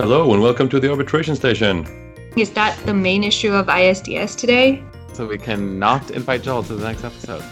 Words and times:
Hello 0.00 0.32
and 0.32 0.40
welcome 0.40 0.66
to 0.70 0.80
the 0.80 0.88
arbitration 0.88 1.36
station. 1.36 1.86
Is 2.34 2.48
that 2.52 2.74
the 2.86 2.94
main 2.94 3.22
issue 3.22 3.52
of 3.52 3.66
ISDS 3.66 4.34
today? 4.34 4.82
So 5.12 5.26
we 5.26 5.36
cannot 5.36 6.10
invite 6.12 6.42
Joel 6.42 6.62
to 6.62 6.74
the 6.74 6.82
next 6.82 7.04
episode. 7.04 7.44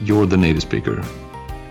You're 0.00 0.26
the 0.26 0.36
native 0.36 0.62
speaker. 0.62 1.00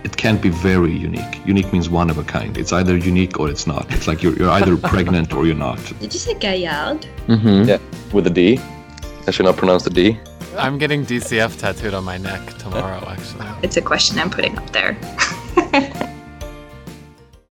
It 0.05 0.15
can't 0.15 0.41
be 0.41 0.47
very 0.47 0.96
unique. 0.96 1.46
Unique 1.46 1.73
means 1.73 1.89
one 1.89 2.09
of 2.09 2.17
a 2.17 2.23
kind. 2.23 2.57
It's 2.57 2.71
either 2.71 2.96
unique 2.96 3.38
or 3.38 3.49
it's 3.49 3.67
not. 3.67 3.93
It's 3.93 4.07
like 4.07 4.23
you're, 4.23 4.33
you're 4.38 4.49
either 4.49 4.78
pregnant 4.93 5.33
or 5.33 5.46
you're 5.46 5.55
not. 5.55 5.83
Did 6.00 6.14
you 6.14 6.21
say 6.21 6.36
Gaillard? 6.36 7.05
Mm-hmm. 7.28 7.68
Yeah, 7.68 7.80
with 8.14 8.28
a 8.28 8.30
D. 8.30 8.62
I 9.28 9.32
should 9.32 9.46
not 9.46 9.58
pronounce 9.58 9.84
the 9.84 9.89
D. 9.89 10.18
I'm 10.58 10.78
getting 10.78 11.05
DCF 11.05 11.60
tattooed 11.60 11.94
on 11.94 12.05
my 12.05 12.18
neck 12.18 12.58
tomorrow, 12.60 13.05
actually. 13.10 13.46
It's 13.62 13.76
a 13.76 13.82
question 13.82 14.20
I'm 14.20 14.30
putting 14.30 14.58
up 14.58 14.70
there. 14.70 14.98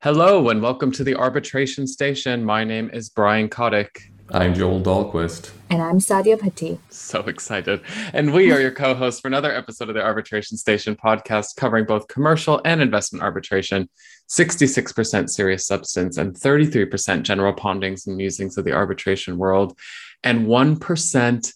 Hello 0.03 0.49
and 0.49 0.63
welcome 0.63 0.91
to 0.93 1.03
the 1.03 1.13
arbitration 1.13 1.85
station. 1.85 2.43
My 2.43 2.63
name 2.63 2.89
is 2.91 3.09
Brian 3.09 3.47
Kotick. 3.47 4.11
I'm 4.31 4.55
Joel 4.55 4.81
Dahlquist. 4.81 5.51
And 5.69 5.79
I'm 5.79 5.99
Sadia 5.99 6.39
Patti. 6.39 6.79
So 6.89 7.19
excited. 7.19 7.81
And 8.11 8.33
we 8.33 8.51
are 8.51 8.59
your 8.59 8.71
co 8.71 8.95
hosts 8.95 9.21
for 9.21 9.27
another 9.27 9.53
episode 9.55 9.89
of 9.89 9.93
the 9.93 10.01
Arbitration 10.01 10.57
Station 10.57 10.95
podcast 10.95 11.55
covering 11.55 11.85
both 11.85 12.07
commercial 12.07 12.59
and 12.65 12.81
investment 12.81 13.21
arbitration, 13.21 13.87
66% 14.27 15.29
serious 15.29 15.67
substance, 15.67 16.17
and 16.17 16.33
33% 16.33 17.21
general 17.21 17.53
pondings 17.53 18.07
and 18.07 18.17
musings 18.17 18.57
of 18.57 18.65
the 18.65 18.73
arbitration 18.73 19.37
world, 19.37 19.77
and 20.23 20.47
1% 20.47 21.53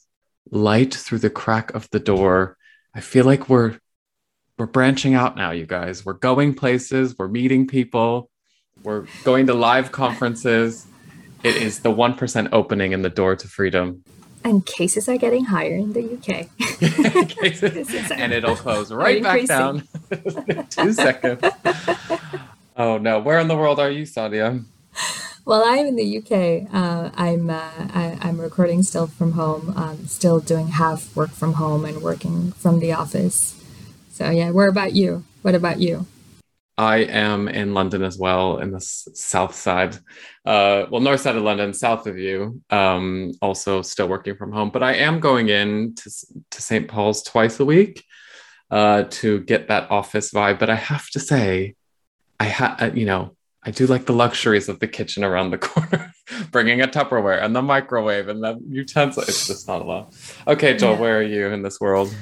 light 0.52 0.94
through 0.94 1.18
the 1.18 1.32
crack 1.32 1.74
of 1.74 1.90
the 1.90 2.00
door. 2.00 2.58
I 2.94 3.02
feel 3.02 3.26
like 3.26 3.50
we're 3.50 3.80
we're 4.60 4.68
branching 4.68 5.16
out 5.16 5.36
now, 5.36 5.50
you 5.50 5.66
guys. 5.66 6.06
We're 6.06 6.14
going 6.14 6.54
places, 6.54 7.16
we're 7.18 7.28
meeting 7.28 7.66
people, 7.66 8.30
we're 8.86 9.06
going 9.24 9.48
to 9.48 9.54
live 9.54 9.92
conferences. 9.92 10.86
It 11.44 11.56
is 11.58 11.80
the 11.80 11.92
1% 11.92 12.50
opening 12.52 12.92
in 12.92 13.02
the 13.02 13.10
door 13.10 13.36
to 13.36 13.48
freedom. 13.48 14.04
And 14.44 14.66
cases 14.66 15.10
are 15.10 15.18
getting 15.18 15.46
higher 15.46 15.76
in 15.76 15.94
the 15.94 16.04
UK. 16.04 16.50
and 18.20 18.32
it'll 18.32 18.56
close 18.56 18.92
right 18.92 19.22
back 19.22 19.46
down. 19.48 19.88
Two 20.70 20.94
seconds. 20.94 21.42
Oh 22.78 22.98
no. 23.00 23.20
Where 23.20 23.40
in 23.40 23.48
the 23.48 23.56
world 23.56 23.80
are 23.80 23.90
you, 23.90 24.04
Sadia? 24.04 24.64
Well, 25.46 25.64
I'm 25.64 25.86
in 25.86 25.96
the 25.96 26.18
UK. 26.18 26.74
Uh, 26.74 27.12
I'm 27.16 27.50
uh, 27.50 27.70
I, 27.94 28.18
am 28.22 28.42
recording 28.42 28.84
still 28.84 29.08
from 29.08 29.34
home. 29.34 29.74
Um, 29.76 30.08
still 30.08 30.40
doing 30.40 30.70
half 30.70 31.16
work 31.16 31.30
from 31.30 31.54
home 31.54 31.86
and 31.86 32.02
working 32.02 32.52
from 32.54 32.80
the 32.80 32.92
office. 32.94 33.60
So 34.12 34.30
yeah, 34.30 34.52
where 34.52 34.68
about 34.68 34.94
you? 34.94 35.24
What 35.44 35.56
about 35.56 35.80
you? 35.80 36.08
I 36.78 36.98
am 36.98 37.48
in 37.48 37.74
London 37.74 38.04
as 38.04 38.18
well, 38.18 38.58
in 38.58 38.72
the 38.72 38.82
south 38.82 39.56
side, 39.56 39.96
uh, 40.46 40.86
well, 40.90 41.00
north 41.00 41.22
side 41.22 41.38
of 41.38 41.44
London, 41.44 41.74
south 41.74 42.06
of 42.06 42.18
you. 42.18 42.62
Um, 42.70 43.32
also, 43.42 43.82
still 43.82 44.10
working 44.10 44.36
from 44.36 44.52
home, 44.52 44.72
but 44.72 44.84
I 44.84 44.96
am 44.96 45.20
going 45.20 45.50
in 45.50 45.96
to 45.96 46.12
to 46.52 46.62
St. 46.62 46.88
Paul's 46.88 47.24
twice 47.24 47.60
a 47.60 47.66
week 47.66 48.04
uh, 48.72 49.04
to 49.10 49.40
get 49.42 49.70
that 49.70 49.90
office 49.90 50.32
vibe. 50.34 50.60
But 50.60 50.70
I 50.70 50.76
have 50.76 51.10
to 51.12 51.20
say, 51.20 51.76
I 52.40 52.46
have, 52.46 52.98
you 52.98 53.06
know, 53.06 53.36
I 53.64 53.72
do 53.72 53.88
like 53.88 54.06
the 54.06 54.14
luxuries 54.14 54.68
of 54.68 54.80
the 54.80 54.88
kitchen 54.88 55.24
around 55.24 55.52
the 55.52 55.58
corner, 55.70 56.14
bringing 56.52 56.82
a 56.82 56.88
Tupperware 56.88 57.42
and 57.42 57.56
the 57.56 57.62
microwave 57.62 58.28
and 58.28 58.44
the 58.44 58.60
utensil. 58.70 59.24
It's 59.24 59.48
just 59.48 59.68
not 59.68 59.82
a 59.82 59.86
lot. 59.86 60.14
Okay, 60.46 60.76
Joel, 60.76 60.94
yeah. 60.96 61.00
where 61.00 61.20
are 61.20 61.24
you 61.24 61.48
in 61.48 61.62
this 61.62 61.80
world? 61.80 62.14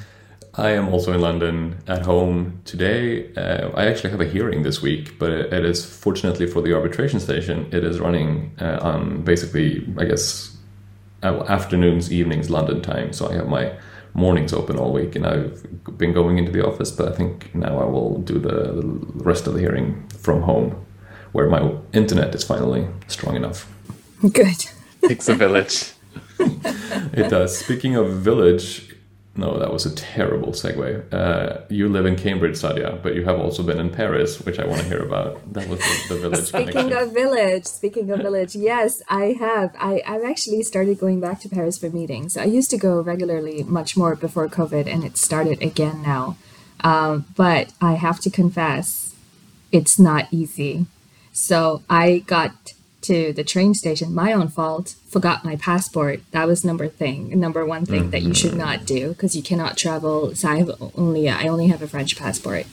I 0.55 0.69
am 0.71 0.89
also 0.89 1.13
in 1.13 1.21
London 1.21 1.79
at 1.87 2.05
home 2.05 2.61
today. 2.63 3.33
Uh, 3.33 3.71
I 3.75 3.87
actually 3.87 4.11
have 4.11 4.21
a 4.21 4.25
hearing 4.25 4.61
this 4.61 4.83
week, 4.83 5.17
but 5.17 5.31
it, 5.31 5.51
it 5.51 5.65
is 5.65 5.83
fortunately 5.83 6.45
for 6.45 6.61
the 6.61 6.73
arbitration 6.75 7.19
station. 7.19 7.67
It 7.71 7.83
is 7.83 7.99
running 7.99 8.51
uh, 8.61 8.77
on 8.81 9.23
basically, 9.23 9.87
I 9.97 10.05
guess, 10.05 10.55
uh, 11.23 11.43
afternoons, 11.47 12.13
evenings, 12.13 12.51
London 12.51 12.81
time. 12.81 13.13
So 13.13 13.29
I 13.29 13.33
have 13.33 13.47
my 13.47 13.73
mornings 14.13 14.53
open 14.53 14.77
all 14.77 14.93
week, 14.93 15.15
and 15.15 15.25
I've 15.25 15.97
been 15.97 16.13
going 16.13 16.37
into 16.37 16.51
the 16.51 16.63
office. 16.63 16.91
But 16.91 17.11
I 17.11 17.15
think 17.15 17.55
now 17.55 17.79
I 17.79 17.85
will 17.85 18.19
do 18.19 18.37
the, 18.37 18.49
the 18.49 19.23
rest 19.23 19.47
of 19.47 19.55
the 19.55 19.59
hearing 19.59 20.07
from 20.19 20.43
home, 20.43 20.85
where 21.31 21.49
my 21.49 21.73
internet 21.93 22.35
is 22.35 22.43
finally 22.43 22.87
strong 23.07 23.35
enough. 23.35 23.67
Good. 24.21 24.67
Takes 25.07 25.27
a 25.29 25.33
village. 25.33 25.93
it 26.39 27.29
does. 27.29 27.57
Speaking 27.57 27.95
of 27.95 28.11
village, 28.11 28.92
no, 29.35 29.57
that 29.57 29.73
was 29.73 29.85
a 29.87 29.95
terrible 29.95 30.49
segue. 30.49 31.11
Uh, 31.11 31.61
you 31.67 31.89
live 31.89 32.05
in 32.05 32.15
Cambridge, 32.15 32.53
Sadia, 32.53 33.01
but 33.01 33.15
you 33.15 33.25
have 33.25 33.39
also 33.39 33.63
been 33.63 33.79
in 33.79 33.89
Paris, 33.89 34.39
which 34.41 34.59
I 34.59 34.65
want 34.65 34.81
to 34.81 34.87
hear 34.87 35.03
about. 35.03 35.53
That 35.53 35.67
was 35.67 35.79
the, 35.79 36.13
the 36.13 36.19
village. 36.19 36.45
speaking 36.45 36.67
connection. 36.67 36.97
of 36.97 37.13
village, 37.13 37.65
speaking 37.65 38.11
of 38.11 38.19
village, 38.19 38.55
yes, 38.55 39.01
I 39.09 39.35
have. 39.39 39.75
I, 39.79 40.03
I've 40.05 40.23
actually 40.23 40.61
started 40.61 40.99
going 40.99 41.19
back 41.19 41.39
to 41.41 41.49
Paris 41.49 41.79
for 41.79 41.89
meetings. 41.89 42.37
I 42.37 42.43
used 42.43 42.69
to 42.71 42.77
go 42.77 43.01
regularly, 43.01 43.63
much 43.63 43.97
more 43.97 44.15
before 44.15 44.47
COVID, 44.47 44.85
and 44.85 45.03
it 45.03 45.17
started 45.17 45.63
again 45.63 46.03
now. 46.03 46.37
Um, 46.81 47.25
but 47.35 47.73
I 47.81 47.93
have 47.93 48.19
to 48.21 48.29
confess, 48.29 49.15
it's 49.71 49.97
not 49.97 50.27
easy. 50.29 50.85
So 51.31 51.81
I 51.89 52.19
got 52.27 52.73
to 53.03 53.33
the 53.33 53.43
train 53.43 53.73
station, 53.73 54.13
my 54.13 54.33
own 54.33 54.47
fault, 54.47 54.95
forgot 55.09 55.45
my 55.45 55.55
passport. 55.55 56.21
That 56.31 56.47
was 56.47 56.65
number 56.65 56.87
thing, 56.87 57.39
number 57.39 57.65
one 57.65 57.85
thing 57.85 58.03
mm-hmm. 58.03 58.09
that 58.11 58.23
you 58.23 58.33
should 58.33 58.55
not 58.55 58.85
do 58.85 59.09
because 59.09 59.35
you 59.35 59.43
cannot 59.43 59.77
travel. 59.77 60.35
So 60.35 60.49
I 60.49 60.57
have 60.57 60.71
only 60.95 61.29
I 61.29 61.47
only 61.47 61.67
have 61.67 61.81
a 61.81 61.87
French 61.87 62.17
passport. 62.17 62.65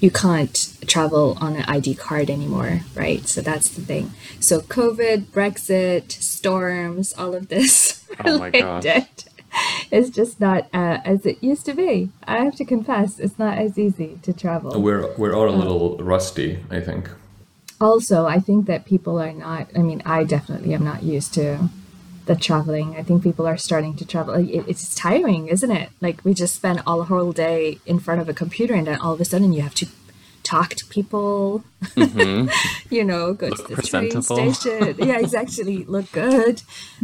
You 0.00 0.10
can't 0.10 0.76
travel 0.86 1.36
on 1.40 1.56
an 1.56 1.64
ID 1.64 1.94
card 1.94 2.30
anymore, 2.30 2.80
right? 2.94 3.26
So 3.28 3.42
that's 3.42 3.68
the 3.68 3.82
thing. 3.82 4.12
So 4.40 4.60
COVID, 4.60 5.26
Brexit, 5.26 6.10
storms, 6.12 7.12
all 7.18 7.34
of 7.34 7.48
this 7.48 8.04
oh 8.24 8.40
related. 8.40 9.06
It's 9.90 10.10
just 10.10 10.40
not 10.40 10.68
uh, 10.72 10.98
as 11.04 11.26
it 11.26 11.42
used 11.42 11.66
to 11.66 11.74
be. 11.74 12.10
I 12.24 12.44
have 12.44 12.54
to 12.56 12.64
confess, 12.64 13.18
it's 13.18 13.38
not 13.38 13.58
as 13.58 13.78
easy 13.78 14.18
to 14.22 14.32
travel. 14.32 14.80
We're 14.80 15.12
we're 15.16 15.34
all 15.34 15.48
a 15.48 15.50
little 15.50 15.98
rusty, 15.98 16.64
I 16.70 16.80
think 16.80 17.10
also 17.80 18.26
i 18.26 18.38
think 18.38 18.66
that 18.66 18.84
people 18.84 19.20
are 19.20 19.32
not 19.32 19.68
i 19.76 19.78
mean 19.78 20.02
i 20.04 20.24
definitely 20.24 20.74
am 20.74 20.84
not 20.84 21.02
used 21.02 21.32
to 21.34 21.70
the 22.30 22.36
traveling. 22.36 22.96
I 22.96 23.02
think 23.02 23.22
people 23.22 23.46
are 23.46 23.56
starting 23.56 23.96
to 23.96 24.04
travel. 24.04 24.34
It, 24.34 24.64
it's 24.68 24.94
tiring 24.94 25.48
isn't 25.48 25.70
it? 25.70 25.90
Like 26.00 26.24
we 26.24 26.32
just 26.32 26.54
spend 26.54 26.82
all 26.86 27.00
a 27.00 27.04
whole 27.04 27.32
day 27.32 27.80
in 27.86 27.98
front 27.98 28.20
of 28.20 28.28
a 28.28 28.34
computer 28.34 28.74
and 28.74 28.86
then 28.86 28.98
all 29.00 29.12
of 29.12 29.20
a 29.20 29.24
sudden 29.24 29.52
you 29.52 29.62
have 29.62 29.74
to 29.76 29.86
talk 30.42 30.70
to 30.74 30.86
people. 30.86 31.64
Mm-hmm. 31.96 32.48
you 32.94 33.04
know 33.04 33.34
go 33.34 33.48
look 33.48 33.66
to 33.68 33.74
the 33.74 33.82
train 33.82 34.22
station. 34.22 34.94
Yeah 34.98 35.18
exactly. 35.18 35.84
Look 35.84 36.12
good. 36.12 36.62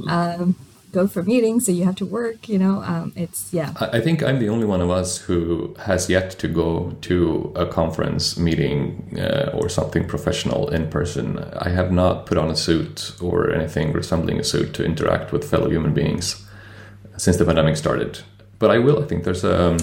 Um, 0.09 0.55
go 0.93 1.07
for 1.07 1.23
meetings 1.23 1.67
so 1.67 1.73
you 1.73 1.85
have 1.85 1.97
to 1.97 2.07
work 2.07 2.49
you 2.49 2.59
know 2.59 2.83
um, 2.83 3.13
it's 3.17 3.53
yeah. 3.53 3.73
I 3.81 4.01
think 4.01 4.23
i'm 4.23 4.39
the 4.39 4.49
only 4.49 4.67
one 4.67 4.81
of 4.81 4.91
us 4.91 5.19
who 5.19 5.75
has 5.85 6.09
yet 6.09 6.31
to 6.39 6.49
go 6.49 6.97
to 7.03 7.53
a 7.57 7.67
conference 7.67 8.37
meeting 8.39 9.19
uh, 9.19 9.51
or 9.55 9.69
something 9.69 10.07
professional 10.07 10.69
in 10.69 10.89
person. 10.89 11.39
I 11.59 11.69
have 11.71 11.93
not 11.93 12.27
put 12.27 12.39
on 12.39 12.51
a 12.51 12.57
suit 12.57 13.13
or 13.21 13.51
anything 13.51 13.93
resembling 13.93 14.39
a 14.41 14.45
suit 14.45 14.75
to 14.75 14.85
interact 14.85 15.33
with 15.33 15.49
fellow 15.49 15.69
human 15.69 15.93
beings 15.93 16.47
since 17.17 17.37
the 17.37 17.45
pandemic 17.45 17.77
started. 17.77 18.21
But 18.59 18.71
i 18.71 18.79
will 18.79 19.03
i 19.03 19.07
think 19.07 19.25
there's 19.25 19.45
a 19.45 19.57
um, 19.67 19.79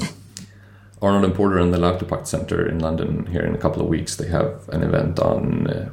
arnold 1.01 1.25
and 1.25 1.35
porter 1.35 1.59
and 1.59 1.73
the 1.73 1.77
Lauterpacht 1.77 2.27
center 2.27 2.67
in 2.67 2.79
london 2.79 3.27
here 3.27 3.45
in 3.45 3.53
a 3.53 3.57
couple 3.57 3.81
of 3.81 3.87
weeks. 3.87 4.15
They 4.15 4.29
have 4.29 4.67
an 4.69 4.83
event 4.83 5.19
on 5.19 5.67
uh, 5.67 5.89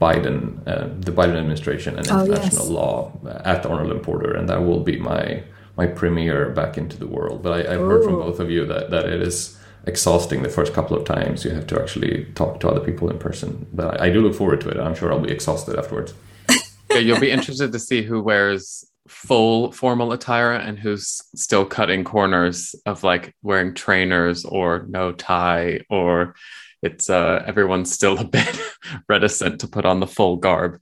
Biden, 0.00 0.60
uh, 0.66 0.88
the 1.00 1.10
Biden 1.10 1.36
administration 1.36 1.98
and 1.98 2.08
oh, 2.10 2.24
international 2.24 2.66
yes. 2.66 2.70
law 2.70 3.12
at 3.44 3.66
Arnold 3.66 3.90
and 3.90 4.02
Porter, 4.02 4.34
and 4.34 4.48
that 4.48 4.62
will 4.62 4.80
be 4.80 4.98
my 4.98 5.42
my 5.76 5.86
premiere 5.86 6.50
back 6.50 6.76
into 6.76 6.96
the 6.96 7.06
world. 7.06 7.42
But 7.42 7.66
I, 7.66 7.72
have 7.72 7.80
heard 7.80 8.04
from 8.04 8.16
both 8.16 8.40
of 8.40 8.50
you 8.50 8.64
that 8.66 8.90
that 8.90 9.06
it 9.06 9.22
is 9.22 9.58
exhausting 9.86 10.42
the 10.42 10.48
first 10.48 10.72
couple 10.72 10.96
of 10.96 11.04
times. 11.04 11.44
You 11.44 11.50
have 11.52 11.66
to 11.68 11.80
actually 11.80 12.26
talk 12.34 12.60
to 12.60 12.68
other 12.68 12.80
people 12.80 13.10
in 13.10 13.18
person. 13.18 13.66
But 13.72 14.00
I, 14.00 14.06
I 14.06 14.10
do 14.10 14.20
look 14.20 14.34
forward 14.34 14.60
to 14.62 14.68
it. 14.68 14.78
I'm 14.78 14.94
sure 14.94 15.12
I'll 15.12 15.20
be 15.20 15.32
exhausted 15.32 15.76
afterwards. 15.76 16.14
yeah, 16.90 16.98
you'll 16.98 17.20
be 17.20 17.30
interested 17.30 17.72
to 17.72 17.78
see 17.78 18.02
who 18.02 18.22
wears 18.22 18.84
full 19.08 19.72
formal 19.72 20.12
attire 20.12 20.52
and 20.52 20.78
who's 20.78 21.22
still 21.34 21.64
cutting 21.64 22.04
corners 22.04 22.74
of 22.86 23.02
like 23.02 23.34
wearing 23.42 23.74
trainers 23.74 24.44
or 24.44 24.84
no 24.88 25.12
tie 25.12 25.80
or 25.88 26.34
it's 26.82 27.10
uh, 27.10 27.42
everyone's 27.46 27.92
still 27.92 28.18
a 28.18 28.24
bit 28.38 28.60
reticent 29.08 29.60
to 29.60 29.68
put 29.68 29.84
on 29.84 30.00
the 30.00 30.06
full 30.06 30.36
garb. 30.36 30.80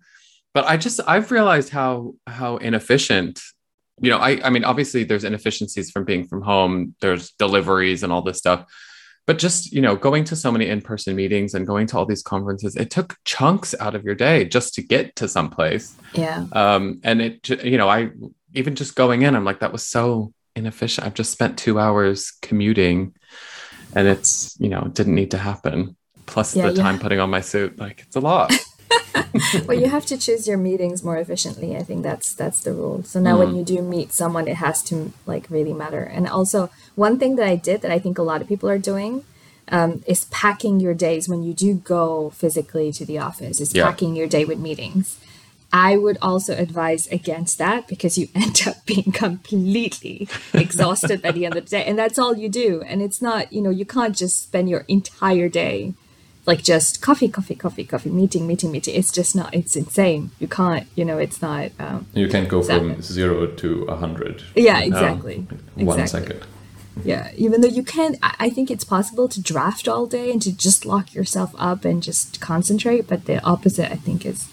But 0.55 0.67
I 0.67 0.77
just 0.77 1.01
I've 1.07 1.31
realized 1.31 1.71
how 1.71 2.15
how 2.27 2.57
inefficient. 2.57 3.41
You 4.01 4.11
know, 4.11 4.19
I 4.19 4.41
I 4.45 4.51
mean, 4.51 4.65
obviously 4.65 5.05
there's 5.05 5.25
inefficiencies 5.25 5.91
from 5.91 6.05
being 6.05 6.27
from 6.27 6.43
home. 6.43 6.95
There's 7.01 7.33
deliveries 7.33 8.03
and 8.03 8.13
all 8.13 8.23
this 8.23 8.39
stuff. 8.39 8.67
But 9.27 9.39
just 9.39 9.73
you 9.73 9.81
know, 9.81 9.97
going 9.97 10.25
to 10.25 10.37
so 10.37 10.53
many 10.53 10.69
in-person 10.69 11.17
meetings 11.17 11.55
and 11.55 11.67
going 11.67 11.87
to 11.89 11.99
all 11.99 12.07
these 12.07 12.23
conferences, 12.23 12.77
it 12.77 12.91
took 12.91 13.17
chunks 13.25 13.75
out 13.81 13.95
of 13.95 14.05
your 14.05 14.15
day 14.15 14.45
just 14.45 14.75
to 14.75 14.83
get 14.83 15.17
to 15.17 15.29
someplace. 15.29 15.95
Yeah. 16.13 16.47
Um, 16.53 17.01
and 17.03 17.21
it, 17.21 17.49
you 17.65 17.77
know, 17.77 17.89
I 17.89 18.11
even 18.55 18.77
just 18.77 18.95
going 18.95 19.23
in, 19.23 19.35
I'm 19.35 19.45
like, 19.45 19.61
that 19.61 19.73
was 19.73 19.87
so 19.87 20.33
inefficient. 20.55 21.07
I've 21.07 21.15
just 21.15 21.33
spent 21.33 21.59
two 21.59 21.79
hours 21.79 22.33
commuting 22.41 23.15
and 23.97 24.07
it's 24.07 24.57
you 24.61 24.69
know 24.69 24.83
didn't 24.99 25.15
need 25.15 25.31
to 25.33 25.39
happen 25.39 25.97
plus 26.27 26.55
yeah, 26.55 26.69
the 26.69 26.75
time 26.75 26.99
putting 26.99 27.19
on 27.19 27.31
my 27.31 27.41
suit 27.41 27.79
like 27.79 28.03
it's 28.07 28.17
a 28.17 28.21
lot 28.21 28.53
well, 29.67 29.79
you 29.79 29.89
have 29.89 30.07
to 30.07 30.17
choose 30.17 30.47
your 30.47 30.59
meetings 30.59 31.03
more 31.03 31.17
efficiently. 31.17 31.77
I 31.77 31.83
think 31.83 32.03
that's 32.03 32.35
that's 32.35 32.61
the 32.61 32.73
rule. 32.73 33.03
So 33.05 33.21
now 33.21 33.39
when 33.39 33.55
you 33.55 33.65
do 33.65 33.83
meet 33.83 34.13
someone, 34.13 34.49
it 34.49 34.57
has 34.57 34.83
to 34.85 35.13
like 35.27 35.47
really 35.51 35.73
matter. 35.73 36.03
And 36.03 36.29
also, 36.29 36.71
one 36.95 37.19
thing 37.19 37.37
that 37.37 37.47
I 37.47 37.57
did 37.57 37.83
that 37.83 37.91
I 37.91 37.99
think 37.99 38.19
a 38.19 38.23
lot 38.23 38.41
of 38.41 38.49
people 38.49 38.69
are 38.69 38.79
doing 38.79 39.25
um, 39.69 40.03
is 40.07 40.25
packing 40.27 40.81
your 40.81 40.95
days 40.95 41.29
when 41.29 41.43
you 41.43 41.55
do 41.55 41.75
go 41.75 42.31
physically 42.31 42.93
to 42.93 43.05
the 43.05 43.19
office. 43.19 43.61
Is 43.61 43.75
Yeah. 43.75 43.85
packing 43.85 44.17
your 44.17 44.29
day 44.29 44.45
with 44.45 44.59
meetings. 44.59 45.19
I 45.77 45.97
would 45.99 46.17
also 46.23 46.57
advise 46.57 47.07
against 47.09 47.59
that 47.59 47.87
because 47.87 48.17
you 48.17 48.29
end 48.35 48.63
up 48.67 48.87
being 48.87 49.13
completely 49.13 50.27
exhausted 50.55 51.21
by 51.21 51.33
the 51.33 51.45
end 51.45 51.57
of 51.57 51.65
the 51.65 51.71
day. 51.71 51.85
And 51.85 51.99
that's 51.99 52.19
all 52.19 52.35
you 52.37 52.49
do. 52.49 52.83
And 52.87 53.03
it's 53.03 53.21
not, 53.21 53.53
you 53.53 53.61
know, 53.61 53.71
you 53.71 53.85
can't 53.85 54.17
just 54.17 54.43
spend 54.43 54.71
your 54.71 54.85
entire 54.89 55.49
day 55.49 55.95
like 56.47 56.63
just 56.63 57.03
coffee, 57.03 57.29
coffee, 57.29 57.57
coffee, 57.57 57.85
coffee, 57.85 58.09
meeting, 58.09 58.47
meeting, 58.47 58.71
meeting. 58.71 58.95
It's 58.95 59.11
just 59.11 59.35
not, 59.35 59.53
it's 59.53 59.75
insane. 59.77 60.31
You 60.39 60.49
can't, 60.49 60.87
you 60.95 61.05
know, 61.05 61.19
it's 61.19 61.43
not, 61.43 61.73
um, 61.79 62.07
You 62.15 62.29
can't 62.29 62.49
go 62.49 62.63
from 62.63 63.03
zero 63.03 63.47
to 63.47 63.83
a 63.85 63.97
hundred. 63.97 64.45
yeah, 64.55 64.79
in 64.79 64.93
exactly. 64.93 65.39
One 65.75 66.01
exactly. 66.01 66.37
second. 66.37 66.47
Yeah, 67.05 67.31
even 67.37 67.61
though 67.61 67.69
you 67.69 67.83
can, 67.83 68.17
I 68.23 68.49
think 68.49 68.71
it's 68.71 68.85
possible 68.85 69.29
to 69.29 69.43
draft 69.43 69.87
all 69.87 70.07
day 70.07 70.31
and 70.31 70.41
to 70.41 70.57
just 70.57 70.87
lock 70.87 71.13
yourself 71.13 71.53
up 71.59 71.85
and 71.85 72.03
just 72.03 72.41
concentrate. 72.41 73.07
But 73.07 73.27
the 73.27 73.43
opposite, 73.45 73.93
I 73.93 73.97
think, 73.97 74.25
is, 74.25 74.49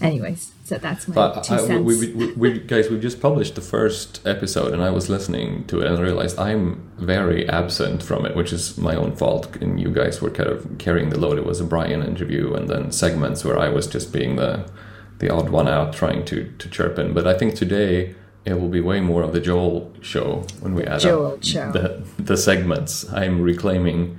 anyways. 0.00 0.52
So 0.64 0.76
that's 0.76 1.08
my 1.08 1.14
But 1.14 1.36
uh, 1.38 1.42
two 1.42 1.54
I, 1.54 1.58
cents. 1.58 1.84
we, 1.86 1.98
we, 1.98 2.12
we, 2.12 2.32
we, 2.32 2.58
guys, 2.60 2.90
we 2.90 2.98
just 3.00 3.20
published 3.22 3.54
the 3.54 3.62
first 3.62 4.20
episode, 4.26 4.72
and 4.74 4.82
I 4.82 4.90
was 4.90 5.08
listening 5.08 5.64
to 5.68 5.80
it 5.80 5.86
and 5.90 5.98
realized 5.98 6.38
I'm 6.38 6.90
very 6.98 7.48
absent 7.48 8.02
from 8.02 8.26
it, 8.26 8.36
which 8.36 8.52
is 8.52 8.76
my 8.76 8.94
own 8.94 9.16
fault. 9.16 9.56
And 9.62 9.80
you 9.80 9.90
guys 9.90 10.20
were 10.20 10.30
kind 10.30 10.50
of 10.50 10.76
carrying 10.78 11.08
the 11.08 11.18
load. 11.18 11.38
It 11.38 11.46
was 11.46 11.60
a 11.60 11.64
Brian 11.64 12.02
interview, 12.02 12.52
and 12.54 12.68
then 12.68 12.92
segments 12.92 13.44
where 13.44 13.58
I 13.58 13.68
was 13.70 13.86
just 13.86 14.12
being 14.12 14.36
the 14.36 14.68
the 15.20 15.30
odd 15.30 15.48
one 15.48 15.68
out, 15.68 15.94
trying 15.94 16.24
to 16.26 16.52
to 16.58 16.68
chirp 16.68 16.98
in. 16.98 17.14
But 17.14 17.26
I 17.26 17.34
think 17.38 17.54
today 17.54 18.14
it 18.44 18.60
will 18.60 18.68
be 18.68 18.80
way 18.80 19.00
more 19.00 19.22
of 19.22 19.32
the 19.32 19.40
Joel 19.40 19.90
show 20.02 20.44
when 20.60 20.74
we 20.74 20.84
add 20.84 21.00
Joel 21.00 21.32
up 21.34 21.44
show. 21.44 21.72
the 21.72 22.02
the 22.18 22.36
segments. 22.36 23.10
I'm 23.12 23.40
reclaiming. 23.40 24.18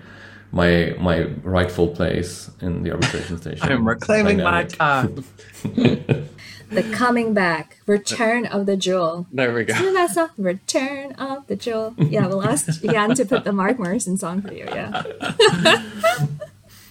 My 0.52 0.96
my 1.00 1.24
rightful 1.44 1.90
place 1.90 2.50
in 2.62 2.84
the 2.84 2.92
arbitration 2.92 3.38
station. 3.42 3.72
I'm 3.72 3.88
reclaiming 3.88 4.38
my 4.38 4.64
time. 4.66 5.24
the 5.64 6.84
coming 6.92 7.34
back, 7.34 7.78
return 7.86 8.46
of 8.46 8.66
the 8.66 8.76
jewel. 8.76 9.28
There 9.32 9.54
we 9.54 9.64
go. 9.64 9.76
Vanessa, 9.76 10.32
return 10.38 11.12
of 11.14 11.46
the 11.48 11.56
jewel. 11.56 11.94
Yeah, 11.98 12.28
we'll 12.28 12.44
ask 12.44 12.82
Jan 12.82 13.16
to 13.16 13.26
put 13.26 13.44
the 13.44 13.52
Mark 13.52 13.78
Morrison 13.78 14.18
song 14.18 14.42
for 14.42 14.54
you. 14.54 14.66
Yeah. 14.66 15.04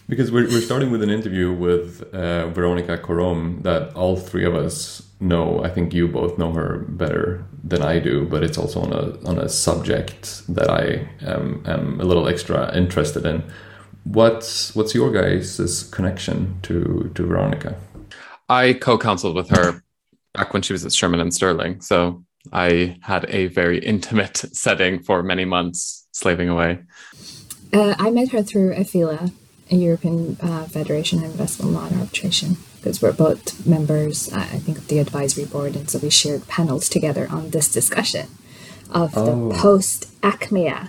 Because 0.08 0.32
we're, 0.32 0.48
we're 0.48 0.62
starting 0.62 0.90
with 0.90 1.02
an 1.02 1.10
interview 1.10 1.52
with 1.52 2.02
uh, 2.14 2.48
Veronica 2.48 2.96
Korom 2.96 3.62
that 3.64 3.94
all 3.94 4.16
three 4.16 4.42
of 4.46 4.54
us 4.54 5.02
know. 5.20 5.62
I 5.64 5.68
think 5.68 5.92
you 5.92 6.08
both 6.08 6.38
know 6.38 6.52
her 6.52 6.78
better 6.88 7.44
than 7.64 7.82
I 7.82 7.98
do, 7.98 8.24
but 8.26 8.42
it's 8.42 8.58
also 8.58 8.80
on 8.80 8.92
a 8.92 9.28
on 9.28 9.38
a 9.38 9.48
subject 9.48 10.42
that 10.54 10.70
I 10.70 11.08
am, 11.20 11.62
am 11.66 12.00
a 12.00 12.04
little 12.04 12.28
extra 12.28 12.74
interested 12.76 13.26
in. 13.26 13.42
What's 14.04 14.74
what's 14.74 14.94
your 14.94 15.10
guys' 15.12 15.88
connection 15.92 16.60
to 16.62 17.10
to 17.14 17.26
Veronica? 17.26 17.76
I 18.48 18.72
co-counseled 18.72 19.34
with 19.34 19.50
her 19.50 19.82
back 20.32 20.52
when 20.52 20.62
she 20.62 20.72
was 20.72 20.84
at 20.86 20.92
Shearman 20.92 21.20
and 21.20 21.34
Sterling, 21.34 21.80
so 21.82 22.24
I 22.52 22.96
had 23.02 23.26
a 23.28 23.48
very 23.48 23.78
intimate 23.78 24.36
setting 24.52 25.02
for 25.02 25.22
many 25.22 25.44
months, 25.44 26.06
slaving 26.12 26.48
away. 26.48 26.78
Uh, 27.72 27.94
I 27.98 28.10
met 28.10 28.30
her 28.30 28.42
through 28.42 28.74
EFILA, 28.74 29.30
a 29.70 29.76
European 29.76 30.38
uh, 30.40 30.64
Federation 30.64 31.18
of 31.18 31.26
Investment 31.26 31.72
Law 31.72 31.86
and 31.86 32.00
Arbitration, 32.00 32.56
because 32.88 33.02
we're 33.02 33.12
both 33.12 33.66
members, 33.66 34.32
uh, 34.32 34.36
I 34.38 34.58
think, 34.64 34.78
of 34.78 34.88
the 34.88 34.98
advisory 34.98 35.44
board, 35.44 35.76
and 35.76 35.90
so 35.90 35.98
we 35.98 36.08
shared 36.08 36.48
panels 36.48 36.88
together 36.88 37.28
on 37.30 37.50
this 37.50 37.70
discussion 37.70 38.28
of 38.90 39.12
Oh. 39.14 39.50
the 39.50 39.54
post 39.58 40.06
Achmea. 40.22 40.88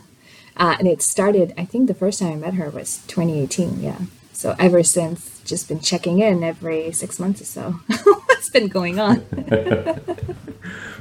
Uh, 0.55 0.75
and 0.79 0.87
it 0.87 1.01
started, 1.01 1.53
I 1.57 1.65
think 1.65 1.87
the 1.87 1.93
first 1.93 2.19
time 2.19 2.31
I 2.31 2.35
met 2.37 2.53
her 2.53 2.69
was 2.69 3.01
2018, 3.07 3.81
yeah. 3.83 3.99
So 4.39 4.55
ever 4.57 4.83
since, 4.83 5.41
just 5.43 5.67
been 5.67 5.81
checking 5.81 6.19
in 6.21 6.45
every 6.45 6.93
six 6.93 7.19
months 7.19 7.41
or 7.41 7.43
so. 7.43 7.71
What's 8.27 8.49
been 8.49 8.69
going 8.69 8.97
on? 8.97 9.25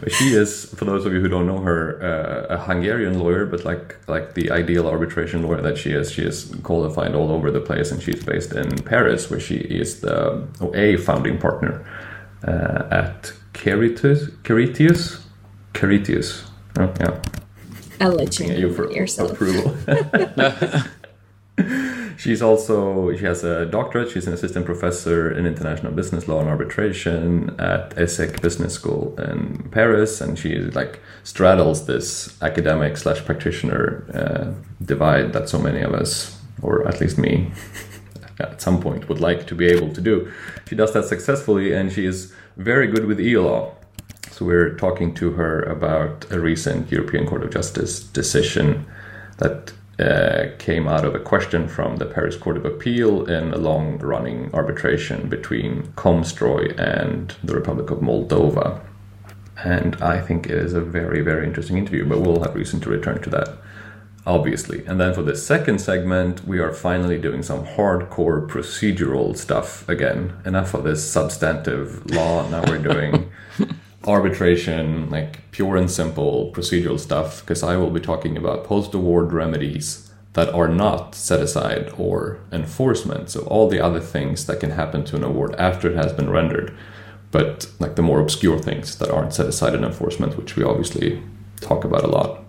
She 0.06 0.32
is, 0.32 0.73
for 0.76 0.85
those 0.85 1.05
of 1.05 1.12
you 1.12 1.20
who 1.20 1.29
don't 1.29 1.46
know 1.46 1.58
her, 1.58 2.00
uh, 2.02 2.55
a 2.55 2.56
Hungarian 2.56 3.19
lawyer, 3.19 3.44
but 3.44 3.64
like 3.64 3.96
like 4.06 4.35
the 4.35 4.50
ideal 4.50 4.87
arbitration 4.88 5.43
lawyer 5.43 5.61
that 5.61 5.76
she 5.76 5.90
is. 5.90 6.11
She 6.11 6.23
is 6.23 6.55
qualified 6.62 7.14
all 7.14 7.31
over 7.31 7.50
the 7.50 7.61
place, 7.61 7.90
and 7.90 8.00
she's 8.00 8.25
based 8.25 8.52
in 8.52 8.69
Paris, 8.85 9.29
where 9.29 9.40
she 9.40 9.56
is 9.56 10.00
the 10.00 10.46
a 10.73 10.96
founding 10.96 11.37
partner 11.38 11.85
uh, 12.46 13.02
at 13.02 13.32
Caritas, 13.52 14.31
Caritius, 14.44 15.26
Caritius. 15.75 16.44
Oh, 16.79 16.93
yeah, 17.00 17.20
I'll 18.00 18.12
let 18.12 18.38
you 18.38 18.46
yeah, 18.46 18.58
you 18.61 18.73
for 18.73 18.90
yourself. 18.90 19.32
approval. 19.32 19.76
She's 22.19 22.43
also 22.43 23.15
she 23.17 23.25
has 23.26 23.44
a 23.44 23.65
doctorate. 23.65 24.11
She's 24.11 24.26
an 24.26 24.35
assistant 24.35 24.67
professor 24.67 25.31
in 25.31 25.47
international 25.47 25.93
business 25.93 26.26
law 26.26 26.41
and 26.41 26.49
arbitration 26.49 27.55
at 27.61 27.94
ESSEC 27.94 28.43
Business 28.43 28.75
School 28.75 29.15
in 29.20 29.69
Paris, 29.70 30.20
and 30.20 30.37
she 30.37 30.59
like 30.59 30.99
straddles 31.23 31.87
this 31.87 32.37
academic 32.43 32.97
slash 32.97 33.25
practitioner 33.25 34.05
uh, 34.12 34.85
divide 34.85 35.32
that 35.32 35.49
so 35.49 35.61
many 35.61 35.81
of 35.81 35.94
us, 35.94 36.37
or 36.61 36.88
at 36.88 37.00
least 37.00 37.19
me, 37.19 37.53
at 38.41 38.61
some 38.61 38.81
point 38.81 39.09
would 39.09 39.21
like 39.21 39.47
to 39.47 39.55
be 39.55 39.67
able 39.67 39.94
to 39.94 40.00
do. 40.00 40.29
She 40.69 40.75
does 40.75 40.93
that 40.94 41.05
successfully, 41.05 41.73
and 41.73 41.93
she 41.93 42.05
is 42.05 42.32
very 42.56 42.88
good 42.88 43.05
with 43.05 43.21
EU 43.21 43.43
law. 43.43 43.76
So 44.32 44.44
we're 44.44 44.75
talking 44.75 45.14
to 45.14 45.31
her 45.35 45.62
about 45.62 46.26
a 46.32 46.41
recent 46.41 46.91
European 46.91 47.29
Court 47.29 47.44
of 47.44 47.50
Justice 47.50 48.00
decision 48.00 48.87
that 49.37 49.73
uh, 49.99 50.47
came 50.59 50.87
out 50.87 51.05
of 51.05 51.15
a 51.15 51.19
question 51.19 51.67
from 51.67 51.97
the 51.97 52.06
Paris 52.06 52.37
Court 52.37 52.56
of 52.56 52.65
Appeal 52.65 53.25
in 53.29 53.53
a 53.53 53.59
long-running 53.59 54.50
arbitration 54.55 55.29
between 55.29 55.89
Komstroy 55.97 56.79
and 56.79 57.35
the 57.43 57.55
Republic 57.55 57.91
of 57.91 57.99
Moldova. 57.99 58.81
And 59.65 59.97
I 59.97 60.21
think 60.21 60.47
it 60.47 60.53
is 60.53 60.75
a 60.75 60.81
very, 60.81 61.21
very 61.21 61.45
interesting 61.45 61.79
interview, 61.79 62.09
but 62.09 62.21
we'll 62.21 62.43
have 62.43 62.55
reason 62.55 62.79
to 62.81 62.91
return 62.91 63.21
to 63.23 63.31
that, 63.31 63.59
obviously. 64.25 64.87
And 64.87 65.00
then 65.00 65.15
for 65.15 65.23
the 65.23 65.35
second 65.35 65.81
segment, 65.81 66.47
we 66.47 66.61
are 66.61 66.73
finally 66.73 67.19
doing 67.19 67.43
some 67.43 67.67
hardcore 67.67 68.47
procedural 68.49 69.37
stuff 69.37 69.89
again. 69.89 70.41
Enough 70.45 70.75
of 70.75 70.85
this 70.85 71.11
substantive 71.11 72.09
law. 72.12 72.49
Now 72.49 72.62
we're 72.69 72.79
doing 72.79 73.33
arbitration, 74.09 75.11
like 75.11 75.50
pure 75.50 75.77
and 75.77 75.91
simple 75.91 76.50
procedural 76.55 76.99
stuff, 76.99 77.41
because 77.41 77.62
I 77.62 77.77
will 77.77 77.91
be 77.91 78.00
talking 78.00 78.37
about 78.37 78.65
post 78.65 78.95
award 78.95 79.33
remedies 79.33 80.11
that 80.33 80.53
are 80.55 80.69
not 80.69 81.15
set 81.15 81.41
aside 81.41 81.93
or 81.99 82.38
enforcement. 82.53 83.31
So, 83.31 83.41
all 83.43 83.69
the 83.69 83.81
other 83.81 84.00
things 84.00 84.47
that 84.47 84.61
can 84.61 84.71
happen 84.71 85.05
to 85.07 85.17
an 85.17 85.25
award 85.25 85.55
after 85.57 85.91
it 85.91 85.97
has 85.97 86.12
been 86.12 86.31
rendered, 86.31 86.77
but 87.31 87.71
like 87.79 87.97
the 87.97 88.03
more 88.03 88.21
obscure 88.21 88.59
things 88.59 88.97
that 88.99 89.11
aren't 89.11 89.35
set 89.35 89.47
aside 89.47 89.75
in 89.75 89.85
enforcement, 89.85 90.37
which 90.37 90.57
we 90.57 90.65
obviously 90.65 91.23
talk 91.61 91.85
about 91.85 92.05
a 92.05 92.09
lot. 92.09 92.43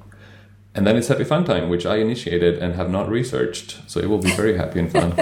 And 0.75 0.85
then 0.85 0.95
it's 0.97 1.07
Happy 1.07 1.23
Fun 1.23 1.45
Time, 1.45 1.67
which 1.67 1.85
I 1.85 1.97
initiated 1.97 2.59
and 2.59 2.75
have 2.75 2.91
not 2.91 3.09
researched. 3.09 3.79
So, 3.87 3.99
it 3.99 4.09
will 4.09 4.19
be 4.19 4.35
very 4.35 4.57
happy 4.57 4.79
and 4.79 4.91
fun. 4.91 5.13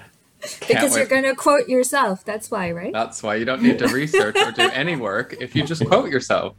It's, 0.42 0.58
because 0.58 0.96
you're 0.96 1.06
going 1.06 1.24
to 1.24 1.34
quote 1.34 1.68
yourself. 1.68 2.24
That's 2.24 2.50
why, 2.50 2.72
right? 2.72 2.92
That's 2.92 3.22
why 3.22 3.34
you 3.34 3.44
don't 3.44 3.62
need 3.62 3.78
to 3.80 3.88
research 3.88 4.36
or 4.36 4.52
do 4.52 4.70
any 4.70 4.96
work 4.96 5.34
if 5.40 5.54
you 5.54 5.64
just 5.64 5.84
quote 5.86 6.10
yourself. 6.10 6.56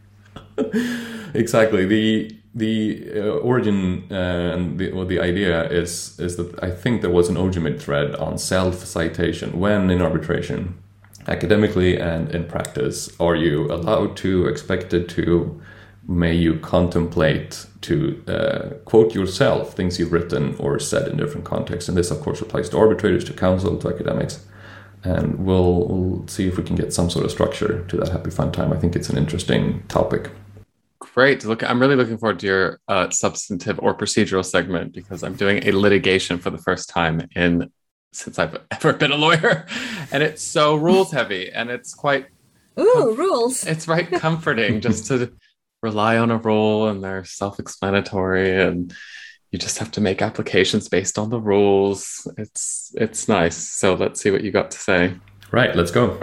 exactly 1.34 1.86
the 1.86 2.36
the 2.54 3.10
uh, 3.16 3.22
origin 3.40 4.06
uh, 4.12 4.54
and 4.56 4.78
the, 4.78 4.92
well, 4.92 5.06
the 5.06 5.20
idea 5.20 5.70
is 5.70 6.20
is 6.20 6.36
that 6.36 6.62
I 6.64 6.70
think 6.70 7.02
there 7.02 7.10
was 7.10 7.30
an 7.30 7.36
OGEMID 7.36 7.80
thread 7.80 8.16
on 8.16 8.38
self 8.38 8.86
citation 8.86 9.60
when 9.60 9.90
in 9.90 10.02
arbitration, 10.02 10.78
academically 11.28 11.98
and 11.98 12.34
in 12.36 12.46
practice, 12.46 13.10
are 13.20 13.36
you 13.36 13.72
allowed 13.72 14.18
to, 14.18 14.48
expected 14.48 15.08
to, 15.10 15.62
may 16.12 16.34
you 16.34 16.60
contemplate 16.60 17.65
to 17.82 18.24
uh, 18.27 18.75
quote 18.86 19.15
yourself 19.15 19.74
things 19.74 19.98
you've 19.98 20.12
written 20.12 20.56
or 20.60 20.77
said 20.80 21.08
in 21.08 21.18
different 21.18 21.46
contexts, 21.46 21.88
and 21.88 21.98
this 21.98 22.12
of 22.12 22.20
course 22.22 22.41
applies 22.41 22.70
to 22.70 22.77
arbitrators, 22.77 23.24
to 23.25 23.34
counsel, 23.34 23.77
to 23.77 23.88
academics. 23.88 24.46
And 25.03 25.46
we'll, 25.46 25.88
we'll 25.88 26.27
see 26.27 26.48
if 26.48 26.58
we 26.58 26.63
can 26.63 26.75
get 26.75 26.94
some 26.94 27.10
sort 27.10 27.25
of 27.25 27.32
structure 27.32 27.84
to 27.88 27.98
that 27.98 28.10
happy 28.10 28.30
fun 28.30 28.51
time. 28.51 28.72
I 28.72 28.77
think 28.77 28.96
it's 28.96 29.10
an 29.10 29.18
interesting 29.18 29.82
topic. 29.88 30.30
Great. 31.00 31.44
Look, 31.44 31.63
I'm 31.68 31.82
really 31.82 31.96
looking 31.96 32.20
forward 32.20 32.39
to 32.41 32.46
your 32.46 32.80
uh, 32.88 33.10
substantive 33.10 33.80
or 33.80 33.96
procedural 33.96 34.46
segment 34.46 34.94
because 34.94 35.24
I'm 35.24 35.34
doing 35.34 35.68
a 35.68 35.72
litigation 35.72 36.38
for 36.38 36.51
the 36.51 36.60
first 36.60 36.89
time 36.89 37.27
in 37.36 37.72
since 38.13 38.38
I've 38.38 38.58
ever 38.72 38.94
been 38.94 39.12
a 39.12 39.18
lawyer, 39.18 39.65
and 40.12 40.22
it's 40.22 40.44
so 40.44 40.75
rules 40.75 41.12
heavy, 41.12 41.50
and 41.51 41.72
it's 41.72 41.94
quite 41.96 42.27
Ooh, 42.80 43.15
rules. 43.18 43.65
it's 43.65 43.88
right 43.88 44.10
comforting 44.12 44.82
just 44.82 45.08
to 45.08 45.34
rely 45.82 46.18
on 46.18 46.30
a 46.30 46.38
rule 46.38 46.88
and 46.88 47.04
they're 47.04 47.26
self-explanatory 47.26 48.62
and 48.62 48.94
you 49.50 49.58
just 49.58 49.80
have 49.80 49.92
to 49.92 50.02
make 50.02 50.22
applications 50.22 50.88
based 50.88 51.18
on 51.18 51.30
the 51.30 51.40
rules. 51.40 52.28
It's 52.38 52.94
it's 52.96 53.28
nice. 53.28 53.58
So 53.58 53.96
let's 53.96 54.22
see 54.22 54.32
what 54.32 54.44
you 54.44 54.52
got 54.52 54.72
to 54.72 54.78
say. 54.78 55.16
Right, 55.52 55.76
let's 55.76 55.92
go. 55.92 56.18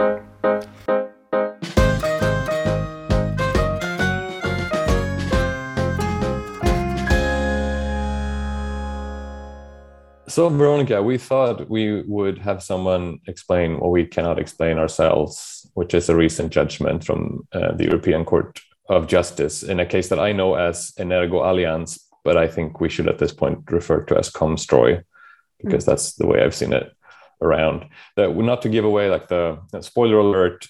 So, 10.27 10.47
Veronica, 10.47 11.03
we 11.03 11.17
thought 11.17 11.69
we 11.69 12.03
would 12.03 12.37
have 12.37 12.63
someone 12.63 13.19
explain 13.27 13.79
what 13.79 13.91
we 13.91 14.05
cannot 14.05 14.39
explain 14.39 14.77
ourselves, 14.77 15.69
which 15.73 15.93
is 15.93 16.07
a 16.07 16.15
recent 16.15 16.53
judgment 16.53 17.03
from 17.03 17.47
uh, 17.51 17.73
the 17.73 17.85
European 17.85 18.23
Court 18.23 18.59
of 18.89 19.07
Justice 19.07 19.63
in 19.63 19.79
a 19.79 19.85
case 19.85 20.09
that 20.09 20.19
I 20.19 20.31
know 20.31 20.55
as 20.55 20.91
Energo 20.99 21.49
Alliance, 21.49 22.07
but 22.23 22.35
I 22.35 22.47
think 22.47 22.81
we 22.81 22.89
should 22.89 23.07
at 23.07 23.19
this 23.19 23.31
point 23.31 23.71
refer 23.71 24.01
to 24.05 24.17
as 24.17 24.31
Komstroy 24.31 25.03
because 25.59 25.83
mm-hmm. 25.83 25.91
that's 25.91 26.13
the 26.15 26.27
way 26.27 26.43
I've 26.43 26.55
seen 26.55 26.73
it 26.73 26.91
around. 27.41 27.85
That 28.15 28.35
not 28.35 28.61
to 28.63 28.69
give 28.69 28.85
away 28.85 29.09
like 29.09 29.27
the 29.27 29.59
spoiler 29.81 30.17
alert, 30.17 30.67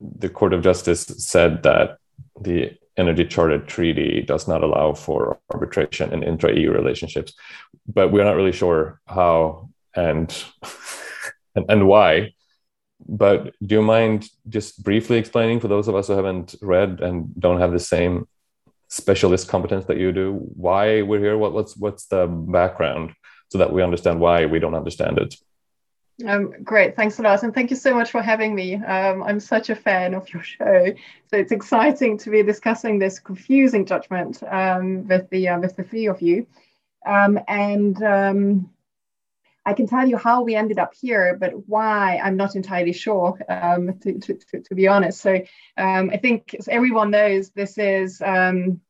the 0.00 0.28
Court 0.28 0.52
of 0.52 0.62
Justice 0.62 1.02
said 1.18 1.62
that 1.62 1.98
the 2.40 2.72
Energy 2.96 3.24
Charter 3.24 3.58
Treaty 3.58 4.22
does 4.22 4.48
not 4.48 4.62
allow 4.62 4.92
for 4.92 5.38
arbitration 5.52 6.12
in 6.12 6.22
intra 6.22 6.54
EU 6.54 6.72
relationships, 6.72 7.32
but 7.86 8.10
we're 8.10 8.24
not 8.24 8.36
really 8.36 8.52
sure 8.52 9.00
how 9.06 9.70
and, 9.94 10.44
and 11.54 11.64
and 11.68 11.86
why. 11.86 12.34
But 13.12 13.54
do 13.60 13.74
you 13.74 13.82
mind 13.82 14.28
just 14.48 14.84
briefly 14.84 15.18
explaining 15.18 15.58
for 15.58 15.66
those 15.66 15.88
of 15.88 15.96
us 15.96 16.06
who 16.06 16.12
haven't 16.12 16.54
read 16.62 17.00
and 17.00 17.34
don't 17.38 17.58
have 17.58 17.72
the 17.72 17.80
same 17.80 18.28
specialist 18.86 19.48
competence 19.48 19.84
that 19.86 19.98
you 19.98 20.12
do 20.12 20.34
why 20.54 21.02
we're 21.02 21.18
here? 21.18 21.36
What, 21.36 21.52
what's 21.52 21.76
what's 21.76 22.06
the 22.06 22.28
background 22.28 23.12
so 23.48 23.58
that 23.58 23.72
we 23.72 23.82
understand 23.82 24.20
why 24.20 24.46
we 24.46 24.60
don't 24.60 24.76
understand 24.76 25.18
it? 25.18 25.34
Um, 26.24 26.54
great, 26.62 26.94
thanks 26.94 27.18
a 27.18 27.22
lot, 27.22 27.42
and 27.42 27.52
thank 27.52 27.70
you 27.70 27.76
so 27.76 27.94
much 27.94 28.12
for 28.12 28.22
having 28.22 28.54
me. 28.54 28.76
Um, 28.76 29.24
I'm 29.24 29.40
such 29.40 29.70
a 29.70 29.74
fan 29.74 30.14
of 30.14 30.32
your 30.32 30.44
show, 30.44 30.94
so 31.26 31.36
it's 31.36 31.50
exciting 31.50 32.16
to 32.18 32.30
be 32.30 32.44
discussing 32.44 33.00
this 33.00 33.18
confusing 33.18 33.86
judgment 33.86 34.40
um, 34.48 35.08
with 35.08 35.28
the 35.30 35.48
uh, 35.48 35.58
with 35.58 35.74
the 35.74 35.82
three 35.82 36.06
of 36.06 36.22
you. 36.22 36.46
Um, 37.06 37.40
and 37.48 38.00
um, 38.04 38.70
I 39.70 39.72
can 39.72 39.86
tell 39.86 40.08
you 40.08 40.16
how 40.16 40.42
we 40.42 40.56
ended 40.56 40.80
up 40.80 40.94
here, 41.00 41.36
but 41.38 41.52
why 41.68 42.18
I'm 42.18 42.36
not 42.36 42.56
entirely 42.56 42.92
sure, 42.92 43.38
um, 43.48 44.00
to, 44.00 44.18
to, 44.18 44.34
to, 44.34 44.60
to, 44.62 44.74
be 44.74 44.88
honest. 44.88 45.20
So 45.20 45.42
I 45.76 46.16
think 46.16 46.56
everyone 46.68 47.12
knows 47.12 47.50
this 47.50 47.78
is. 47.78 48.20
Um, 48.20 48.80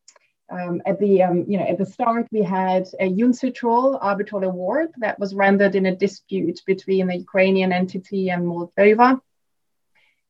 at 0.85 0.99
the 0.99 1.23
um, 1.23 1.45
you 1.47 1.57
know 1.57 1.63
at 1.63 1.77
the 1.77 1.85
start 1.85 2.27
we 2.29 2.43
had 2.43 2.85
a 2.99 3.07
UNCITRAL 3.07 3.97
arbitral 4.01 4.43
award 4.43 4.89
that 4.97 5.17
was 5.17 5.33
rendered 5.33 5.75
in 5.75 5.85
a 5.85 5.95
dispute 5.95 6.59
between 6.65 7.07
the 7.07 7.15
Ukrainian 7.15 7.71
entity 7.71 8.31
and 8.31 8.43
Moldova. 8.43 9.21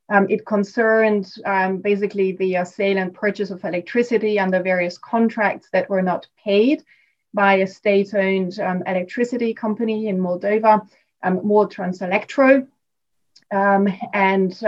Um, 0.10 0.27
it 0.29 0.46
concerned 0.46 1.25
um, 1.43 1.77
basically 1.77 2.34
the 2.34 2.58
uh, 2.58 2.65
sale 2.65 3.00
and 3.00 3.15
purchase 3.15 3.50
of 3.50 3.63
electricity 3.63 4.38
under 4.38 4.62
various 4.62 5.00
contracts 5.00 5.70
that 5.74 5.89
were 5.89 6.03
not 6.03 6.27
paid 6.46 6.84
by 7.33 7.55
a 7.55 7.67
state-owned 7.67 8.59
um, 8.59 8.83
electricity 8.85 9.53
company 9.53 10.07
in 10.07 10.17
Moldova, 10.17 10.88
um, 11.23 11.39
Moltrans-Elektro, 11.39 12.67
and 13.51 14.61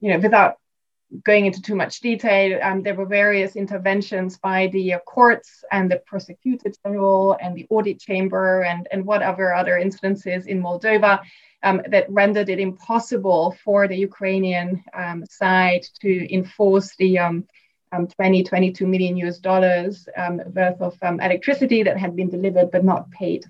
you 0.00 0.10
know 0.10 0.18
without 0.18 0.60
going 1.24 1.46
into 1.46 1.60
too 1.60 1.74
much 1.74 2.00
detail, 2.00 2.60
um, 2.62 2.82
there 2.82 2.94
were 2.94 3.06
various 3.06 3.56
interventions 3.56 4.38
by 4.38 4.68
the 4.68 4.94
uh, 4.94 4.98
courts 5.00 5.64
and 5.72 5.90
the 5.90 6.00
prosecutor 6.06 6.70
general 6.84 7.36
and 7.40 7.56
the 7.56 7.66
audit 7.70 7.98
chamber 8.00 8.62
and, 8.62 8.86
and 8.92 9.04
whatever 9.04 9.52
other 9.52 9.76
instances 9.76 10.46
in 10.46 10.62
Moldova 10.62 11.20
um, 11.62 11.82
that 11.88 12.10
rendered 12.10 12.48
it 12.48 12.60
impossible 12.60 13.56
for 13.64 13.88
the 13.88 13.96
Ukrainian 13.96 14.82
um, 14.94 15.24
side 15.26 15.84
to 16.00 16.32
enforce 16.32 16.94
the 16.96 17.18
um, 17.18 17.46
um, 17.92 18.06
20, 18.06 18.44
22 18.44 18.86
million 18.86 19.16
US 19.18 19.38
dollars 19.38 20.08
um, 20.16 20.40
worth 20.54 20.80
of 20.80 20.96
electricity 21.02 21.82
that 21.82 21.98
had 21.98 22.16
been 22.16 22.30
delivered 22.30 22.70
but 22.70 22.84
not 22.84 23.10
paid. 23.10 23.44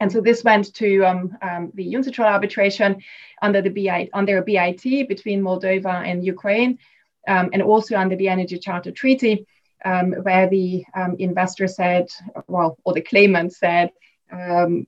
And 0.00 0.12
so 0.12 0.20
this 0.20 0.44
went 0.44 0.72
to 0.74 1.02
um, 1.04 1.36
um, 1.42 1.72
the 1.74 1.94
UNCITRAL 1.94 2.26
arbitration 2.26 3.02
under 3.42 3.60
the 3.60 3.70
BI, 3.70 4.08
under 4.12 4.38
a 4.38 4.42
BIT 4.42 5.08
between 5.08 5.42
Moldova 5.42 6.06
and 6.06 6.24
Ukraine, 6.24 6.78
um, 7.26 7.50
and 7.52 7.62
also 7.62 7.96
under 7.96 8.14
the 8.14 8.28
Energy 8.28 8.58
Charter 8.58 8.92
Treaty, 8.92 9.46
um, 9.84 10.12
where 10.12 10.48
the 10.48 10.84
um, 10.94 11.16
investor 11.18 11.66
said, 11.66 12.06
well, 12.46 12.78
or 12.84 12.94
the 12.94 13.00
claimant 13.00 13.52
said, 13.52 13.90
um, 14.30 14.86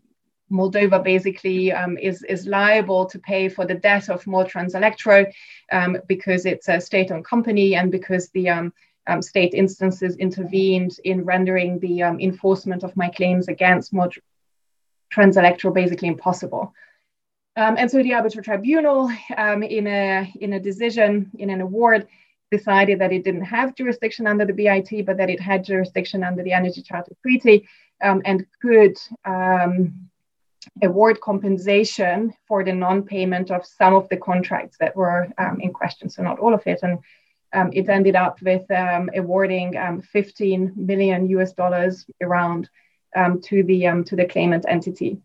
Moldova 0.50 1.02
basically 1.02 1.70
is, 2.00 2.22
is 2.24 2.46
liable 2.46 3.06
to 3.06 3.18
pay 3.18 3.48
for 3.48 3.66
the 3.66 3.74
debt 3.74 4.08
of 4.08 4.24
Moltrans-Elektro 4.24 5.32
because 6.06 6.46
it's 6.46 6.68
a 6.68 6.80
state-owned 6.80 7.24
company 7.24 7.74
and 7.76 7.90
because 7.90 8.28
the 8.30 8.48
um, 8.48 9.22
state 9.22 9.54
instances 9.54 10.16
intervened 10.16 10.98
in 11.04 11.24
rendering 11.24 11.78
the 11.80 12.02
um, 12.02 12.20
enforcement 12.20 12.82
of 12.82 12.96
my 12.96 13.08
claims 13.08 13.48
against 13.48 13.92
Mod- 13.92 14.14
Trans-Elektro 15.10 15.74
basically 15.74 16.08
impossible. 16.08 16.72
Um, 17.56 17.76
and 17.76 17.90
so 17.90 18.02
the 18.02 18.14
arbitral 18.14 18.44
tribunal, 18.44 19.10
um, 19.36 19.62
in 19.62 19.86
a 19.86 20.32
in 20.40 20.52
a 20.52 20.60
decision 20.60 21.30
in 21.36 21.50
an 21.50 21.60
award, 21.60 22.06
decided 22.50 23.00
that 23.00 23.12
it 23.12 23.24
didn't 23.24 23.42
have 23.42 23.74
jurisdiction 23.74 24.26
under 24.26 24.44
the 24.44 24.52
BIT, 24.52 25.04
but 25.04 25.16
that 25.16 25.30
it 25.30 25.40
had 25.40 25.64
jurisdiction 25.64 26.22
under 26.22 26.42
the 26.44 26.52
Energy 26.52 26.82
Charter 26.82 27.12
Treaty, 27.22 27.68
um, 28.02 28.22
and 28.24 28.46
could 28.62 28.96
um, 29.24 30.09
award 30.82 31.20
compensation 31.20 32.32
for 32.46 32.64
the 32.64 32.72
non-payment 32.72 33.50
of 33.50 33.64
some 33.66 33.94
of 33.94 34.08
the 34.08 34.16
contracts 34.16 34.76
that 34.78 34.94
were 34.96 35.28
um, 35.38 35.60
in 35.60 35.72
question. 35.72 36.08
So 36.08 36.22
not 36.22 36.38
all 36.38 36.54
of 36.54 36.66
it, 36.66 36.80
and 36.82 36.98
um, 37.52 37.70
it 37.72 37.88
ended 37.88 38.16
up 38.16 38.40
with 38.42 38.64
awarding 38.70 40.02
15 40.12 40.72
million 40.76 41.28
US 41.28 41.52
dollars 41.52 42.06
around 42.22 42.68
um, 43.16 43.40
to 43.42 43.62
the 43.62 43.86
um, 43.86 44.04
to 44.04 44.16
the 44.16 44.26
claimant 44.26 44.64
entity. 44.68 45.18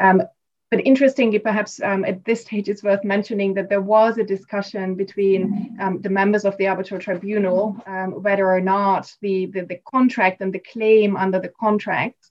Um, 0.00 0.22
but 0.70 0.84
interestingly, 0.84 1.38
perhaps 1.38 1.80
um, 1.82 2.04
at 2.04 2.24
this 2.24 2.40
stage, 2.40 2.68
it's 2.68 2.82
worth 2.82 3.04
mentioning 3.04 3.54
that 3.54 3.68
there 3.68 3.80
was 3.80 4.18
a 4.18 4.24
discussion 4.24 4.96
between 4.96 5.76
um, 5.78 6.00
the 6.00 6.10
members 6.10 6.44
of 6.44 6.56
the 6.56 6.66
arbitral 6.66 7.00
tribunal 7.00 7.72
whether 8.16 8.50
or 8.50 8.60
not 8.60 9.12
the, 9.20 9.46
the, 9.46 9.64
the, 9.66 9.80
contract 9.88 10.40
and 10.40 10.52
the 10.52 10.58
claim 10.58 11.16
under 11.16 11.38
the 11.38 11.52
contract 11.60 12.30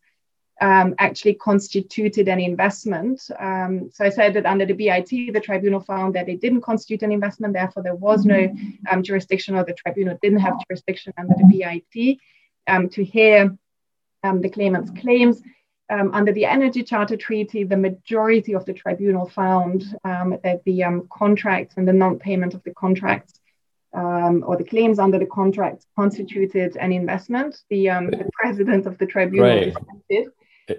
actually 0.62 1.34
constituted 1.36 2.28
an 2.28 2.40
investment. 2.40 3.20
so 3.22 4.00
I 4.00 4.10
said 4.10 4.34
that 4.36 4.46
under 4.46 4.66
the 4.66 4.74
BIT, 4.74 5.10
the 5.10 5.42
tribunal 5.44 5.82
found 5.82 6.16
that 6.16 6.30
it 6.30 6.42
didn't 6.42 6.62
constitute 6.62 7.04
an 7.04 7.12
investment, 7.12 7.54
therefore 7.54 7.84
there 7.84 7.96
was 7.96 8.26
no 8.26 8.54
jurisdiction, 9.02 9.56
or 9.56 9.64
the 9.64 9.74
tribunal 9.74 10.18
didn't 10.22 10.40
have 10.40 10.56
jurisdiction 10.68 11.14
under 11.18 11.34
the 11.38 11.48
BIT 11.52 12.92
to 12.92 13.04
hear 13.04 13.58
um, 14.24 14.42
the 14.42 14.50
claimant's 14.50 14.92
claims. 15.00 15.42
Um, 15.90 16.12
under 16.14 16.32
the 16.32 16.46
Energy 16.46 16.82
Charter 16.82 17.18
Treaty, 17.18 17.66
the 17.66 17.78
majority 17.78 18.56
of 18.56 18.66
the 18.66 18.74
tribunal 18.74 19.28
found 19.28 19.84
um, 20.06 20.38
that 20.44 20.64
the 20.64 20.84
um, 20.84 21.08
contracts 21.12 21.76
and 21.78 21.88
the 21.88 21.94
non 21.94 22.18
payment 22.18 22.54
of 22.54 22.64
the 22.64 22.74
contracts 22.74 23.40
um, 23.94 24.44
or 24.48 24.58
the 24.58 24.64
claims 24.64 24.98
under 24.98 25.20
the 25.20 25.26
contracts 25.26 25.86
constituted 25.96 26.78
an 26.78 26.92
investment. 26.92 27.62
The, 27.70 27.90
um, 27.90 28.08
the 28.08 28.30
president 28.34 28.88
of 28.88 28.98
the 28.98 29.06
tribunal 29.06 29.46
right. 29.46 29.76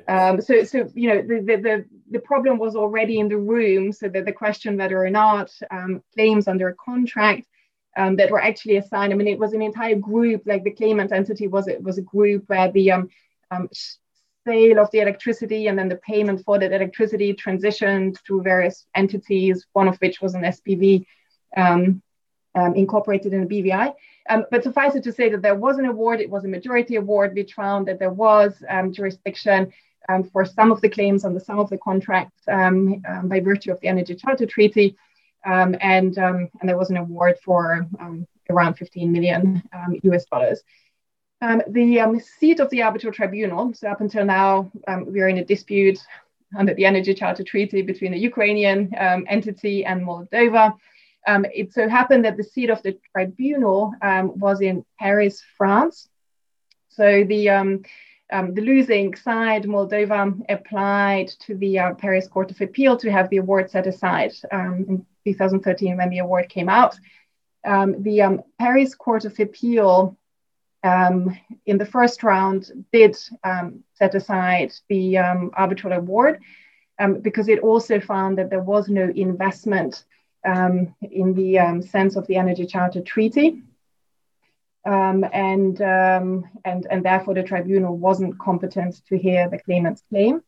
Um, 0.08 0.40
so, 0.40 0.64
so 0.64 0.88
you 0.94 1.08
know, 1.08 1.22
the, 1.22 1.40
the, 1.40 1.56
the, 1.56 1.84
the, 2.10 2.18
problem 2.18 2.58
was 2.58 2.74
already 2.74 3.18
in 3.18 3.28
the 3.28 3.36
room. 3.36 3.92
So 3.92 4.08
that 4.08 4.24
the 4.24 4.32
question 4.32 4.78
whether 4.78 5.04
or 5.04 5.10
not 5.10 5.50
um, 5.70 6.02
claims 6.14 6.48
under 6.48 6.68
a 6.68 6.74
contract 6.74 7.46
um, 7.96 8.16
that 8.16 8.30
were 8.30 8.42
actually 8.42 8.76
assigned. 8.76 9.12
I 9.12 9.16
mean, 9.16 9.28
it 9.28 9.38
was 9.38 9.52
an 9.52 9.62
entire 9.62 9.96
group. 9.96 10.42
Like 10.46 10.64
the 10.64 10.70
claimant 10.70 11.12
entity 11.12 11.48
was 11.48 11.68
it 11.68 11.82
was 11.82 11.98
a 11.98 12.02
group 12.02 12.44
where 12.46 12.72
the 12.72 12.92
um, 12.92 13.08
um, 13.50 13.68
sale 14.46 14.78
of 14.78 14.90
the 14.90 15.00
electricity 15.00 15.66
and 15.66 15.78
then 15.78 15.88
the 15.88 15.96
payment 15.96 16.42
for 16.44 16.58
that 16.58 16.72
electricity 16.72 17.34
transitioned 17.34 18.18
through 18.26 18.42
various 18.42 18.86
entities, 18.94 19.66
one 19.72 19.88
of 19.88 19.96
which 19.98 20.20
was 20.20 20.34
an 20.34 20.42
SPV 20.42 21.04
um, 21.56 22.02
incorporated 22.74 23.32
in 23.32 23.42
a 23.42 23.46
BVI. 23.46 23.92
Um, 24.28 24.46
but 24.50 24.62
suffice 24.62 24.94
it 24.94 25.04
to 25.04 25.12
say 25.12 25.28
that 25.28 25.42
there 25.42 25.54
was 25.54 25.78
an 25.78 25.84
award, 25.84 26.20
it 26.20 26.30
was 26.30 26.44
a 26.44 26.48
majority 26.48 26.96
award, 26.96 27.34
We 27.34 27.44
found 27.44 27.86
that 27.88 27.98
there 27.98 28.10
was 28.10 28.62
um, 28.68 28.92
jurisdiction 28.92 29.72
um, 30.08 30.24
for 30.24 30.44
some 30.44 30.72
of 30.72 30.80
the 30.80 30.88
claims 30.88 31.24
under 31.24 31.40
some 31.40 31.58
of 31.58 31.68
the 31.70 31.78
contracts 31.78 32.42
by 32.46 33.40
virtue 33.40 33.72
of 33.72 33.80
the 33.80 33.88
Energy 33.88 34.14
Charter 34.14 34.46
Treaty. 34.46 34.96
and, 35.44 36.16
and 36.16 36.50
there 36.62 36.78
was 36.78 36.90
an 36.90 36.96
award 36.96 37.36
for 37.44 37.86
around 38.50 38.74
15 38.74 39.12
million 39.12 39.62
US 40.02 40.24
dollars. 40.26 40.62
Um, 41.44 41.60
the 41.68 42.00
um, 42.00 42.20
seat 42.20 42.60
of 42.60 42.70
the 42.70 42.82
arbitral 42.82 43.12
tribunal, 43.12 43.74
so 43.74 43.88
up 43.88 44.00
until 44.00 44.24
now, 44.24 44.70
um, 44.88 45.12
we 45.12 45.20
are 45.20 45.28
in 45.28 45.36
a 45.38 45.44
dispute 45.44 45.98
under 46.56 46.72
the 46.72 46.86
Energy 46.86 47.12
Charter 47.12 47.44
Treaty 47.44 47.82
between 47.82 48.12
the 48.12 48.18
Ukrainian 48.18 48.90
um, 48.98 49.26
entity 49.28 49.84
and 49.84 50.06
Moldova. 50.06 50.74
Um, 51.26 51.46
it 51.54 51.72
so 51.72 51.88
happened 51.88 52.24
that 52.24 52.36
the 52.36 52.44
seat 52.44 52.70
of 52.70 52.82
the 52.82 52.98
tribunal 53.12 53.94
um, 54.02 54.38
was 54.38 54.60
in 54.60 54.84
Paris, 54.98 55.42
France. 55.56 56.08
So 56.88 57.24
the 57.24 57.50
um, 57.50 57.82
the 58.30 58.62
losing 58.62 59.14
side, 59.14 59.64
Moldova, 59.64 60.40
applied 60.48 61.28
to 61.46 61.56
the 61.56 61.78
uh, 61.78 61.94
Paris 61.94 62.26
Court 62.26 62.50
of 62.50 62.60
Appeal 62.60 62.96
to 62.96 63.10
have 63.10 63.30
the 63.30 63.36
award 63.36 63.70
set 63.70 63.86
aside 63.86 64.32
um, 64.50 64.84
in 64.88 65.06
2013 65.24 65.96
when 65.96 66.10
the 66.10 66.18
award 66.18 66.48
came 66.48 66.68
out. 66.68 66.98
Um, 67.64 68.02
the 68.02 68.22
um, 68.22 68.42
Paris 68.58 68.94
Court 68.94 69.24
of 69.24 69.38
Appeal 69.38 70.16
um, 70.82 71.38
in 71.64 71.78
the 71.78 71.86
first 71.86 72.22
round 72.22 72.70
did 72.92 73.16
um, 73.44 73.84
set 73.94 74.14
aside 74.14 74.72
the 74.88 75.18
arbitral 75.18 75.92
award 75.92 76.40
because 77.22 77.48
it 77.48 77.60
also 77.60 78.00
found 78.00 78.38
that 78.38 78.50
there 78.50 78.62
was 78.62 78.88
no 78.88 79.10
investment 79.14 80.04
in 80.44 81.34
the 81.34 81.86
sense 81.88 82.16
of 82.16 82.26
the 82.26 82.36
Energy 82.36 82.66
Charter 82.66 83.02
Treaty. 83.02 83.62
Um, 84.86 85.24
and, 85.32 85.80
um, 85.80 86.44
and, 86.64 86.86
and 86.90 87.04
therefore 87.04 87.34
the 87.34 87.42
tribunal 87.42 87.96
wasn't 87.96 88.38
competent 88.38 89.00
to 89.08 89.16
hear 89.16 89.48
the 89.48 89.58
claimant's 89.58 90.02
claim. 90.10 90.42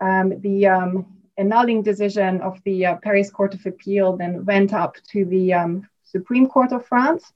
Um, 0.00 0.38
the 0.40 0.66
um, 0.66 1.06
annulling 1.38 1.82
decision 1.82 2.40
of 2.42 2.60
the 2.64 2.86
uh, 2.86 2.96
Paris 2.96 3.30
Court 3.30 3.54
of 3.54 3.64
Appeal 3.64 4.16
then 4.16 4.44
went 4.44 4.72
up 4.72 4.96
to 5.12 5.24
the 5.24 5.54
um, 5.54 5.88
Supreme 6.04 6.46
Court 6.46 6.72
of 6.72 6.86
France, 6.86 7.32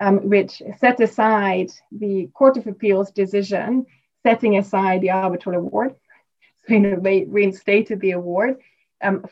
um, 0.00 0.28
which 0.28 0.62
set 0.78 1.00
aside 1.00 1.70
the 1.90 2.28
Court 2.32 2.56
of 2.56 2.66
Appeal's 2.66 3.10
decision, 3.10 3.86
setting 4.22 4.56
aside 4.58 5.00
the 5.00 5.10
arbitral 5.10 5.56
award. 5.56 5.94
So, 6.68 6.74
in 6.74 6.94
a 6.94 6.98
way, 6.98 7.24
reinstated 7.24 8.00
the 8.00 8.10
award, 8.10 8.56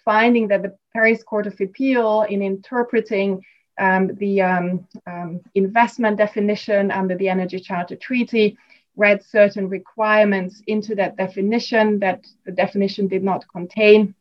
finding 0.05 0.49
that 0.49 0.63
the 0.63 0.77
Paris 0.93 1.23
Court 1.23 1.47
of 1.47 1.61
Appeal, 1.61 2.23
in 2.23 2.43
interpreting 2.43 3.45
um, 3.79 4.15
the 4.17 4.43
um, 4.43 4.87
um, 5.07 5.41
investment 5.55 6.17
definition 6.17 6.91
under 6.91 7.17
the 7.17 7.29
Energy 7.29 7.59
Charter 7.59 7.97
Treaty 7.97 8.57
read 8.97 9.25
certain 9.25 9.69
requirements 9.69 10.63
into 10.69 10.95
that 10.95 11.17
definition 11.17 11.99
that 11.99 12.25
the 12.47 12.53
definition 12.53 13.09
did 13.09 13.25
not 13.25 13.45
contain, 13.49 14.15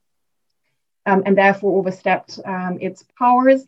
um, 1.06 1.22
and 1.26 1.38
therefore 1.38 1.78
overstepped 1.78 2.40
um, 2.46 2.80
its 2.82 3.06
powers. 3.20 3.68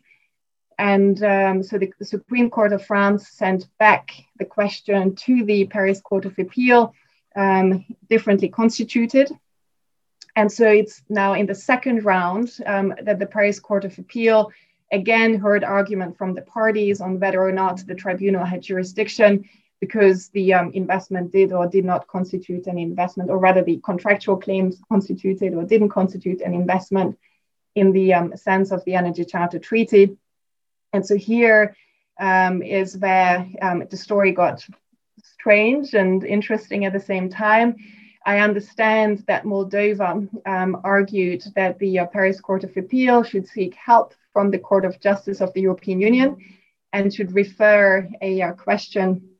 And 0.78 1.22
um, 1.22 1.62
so 1.62 1.78
the, 1.78 1.92
the, 1.98 2.04
Supreme 2.04 2.50
Court 2.50 2.72
of 2.72 2.84
France 2.84 3.28
sent 3.28 3.66
back 3.78 4.10
the 4.38 4.44
question 4.44 5.14
to 5.14 5.44
the 5.44 5.66
Paris 5.66 6.00
Court 6.00 6.26
of 6.26 6.38
Appeal, 6.38 6.92
differently 8.08 8.48
constituted. 8.48 9.30
And 10.36 10.52
so 10.52 10.68
it's 10.68 11.02
now 11.08 11.32
in 11.32 11.46
the 11.46 11.54
second 11.54 12.04
round 12.04 12.48
that 12.58 13.18
the 13.18 13.26
Paris 13.26 13.58
Court 13.58 13.84
of 13.86 13.98
Appeal 13.98 14.52
again 14.92 15.34
heard 15.34 15.64
argument 15.64 16.16
from 16.16 16.34
the 16.34 16.42
parties 16.42 17.00
on 17.00 17.18
whether 17.18 17.40
or 17.40 17.52
not 17.52 17.84
the 17.86 17.94
tribunal 17.94 18.44
had 18.44 18.62
jurisdiction 18.62 19.48
because 19.80 20.28
the 20.28 20.54
um, 20.54 20.70
investment 20.72 21.32
did 21.32 21.52
or 21.52 21.66
did 21.66 21.84
not 21.84 22.06
constitute 22.06 22.66
an 22.66 22.78
investment, 22.78 23.30
or 23.30 23.38
rather 23.38 23.62
the 23.62 23.80
contractual 23.84 24.36
claims 24.36 24.80
constituted 24.88 25.54
or 25.54 25.64
didn't 25.64 25.90
constitute 25.90 26.40
an 26.40 26.54
investment 26.54 27.18
in 27.74 27.92
the 27.92 28.14
um, 28.14 28.36
sense 28.36 28.70
of 28.70 28.82
the 28.84 28.94
Energy 28.94 29.24
Charter 29.24 29.58
Treaty. 29.58 30.16
And 30.92 31.04
so 31.04 31.16
here 31.16 31.76
um, 32.18 32.62
is 32.62 32.96
where 32.96 33.46
um, 33.60 33.84
the 33.90 33.96
story 33.96 34.32
got 34.32 34.64
strange 35.22 35.92
and 35.94 36.24
interesting 36.24 36.86
at 36.86 36.94
the 36.94 37.00
same 37.00 37.28
time. 37.28 37.76
I 38.26 38.40
understand 38.40 39.22
that 39.28 39.44
Moldova 39.44 40.28
um, 40.46 40.80
argued 40.82 41.44
that 41.54 41.78
the 41.78 42.00
uh, 42.00 42.06
Paris 42.06 42.40
Court 42.40 42.64
of 42.64 42.76
Appeal 42.76 43.22
should 43.22 43.46
seek 43.46 43.76
help 43.76 44.14
from 44.32 44.50
the 44.50 44.58
Court 44.58 44.84
of 44.84 45.00
Justice 45.00 45.40
of 45.40 45.52
the 45.52 45.60
European 45.60 46.00
Union 46.00 46.36
and 46.92 47.14
should 47.14 47.32
refer 47.32 48.08
a, 48.20 48.40
a 48.40 48.52
question 48.52 49.30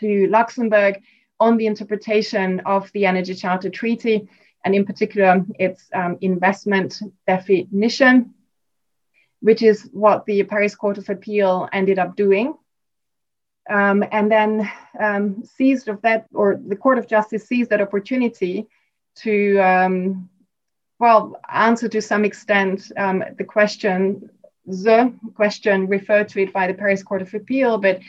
to 0.00 0.26
Luxembourg 0.26 1.00
on 1.38 1.56
the 1.56 1.66
interpretation 1.66 2.60
of 2.66 2.90
the 2.92 3.06
Energy 3.06 3.34
Charter 3.34 3.70
Treaty 3.70 4.28
and 4.64 4.74
in 4.74 4.84
particular 4.84 5.44
its 5.60 5.84
um, 5.94 6.18
investment 6.20 7.00
definition, 7.28 8.34
which 9.38 9.62
is 9.62 9.88
what 9.92 10.26
the 10.26 10.42
Paris 10.42 10.74
Court 10.74 10.98
of 10.98 11.08
Appeal 11.08 11.68
ended 11.72 12.00
up 12.00 12.16
doing. 12.16 12.54
Um, 13.68 14.04
and 14.12 14.30
then 14.30 14.70
um, 15.00 15.42
seized 15.44 15.88
of 15.88 16.00
that, 16.02 16.26
or 16.32 16.60
the 16.64 16.76
Court 16.76 16.98
of 16.98 17.08
Justice 17.08 17.46
seized 17.46 17.70
that 17.70 17.80
opportunity 17.80 18.68
to 19.16 19.58
um, 19.58 20.28
well, 20.98 21.36
answer 21.48 21.88
to 21.88 22.00
some 22.00 22.24
extent 22.24 22.90
um, 22.96 23.22
the 23.36 23.44
question, 23.44 24.30
the 24.64 25.12
question 25.34 25.86
referred 25.86 26.28
to 26.30 26.42
it 26.42 26.52
by 26.52 26.66
the 26.66 26.74
Paris 26.74 27.02
Court 27.02 27.22
of 27.22 27.34
Appeal, 27.34 27.78
but 27.78 28.00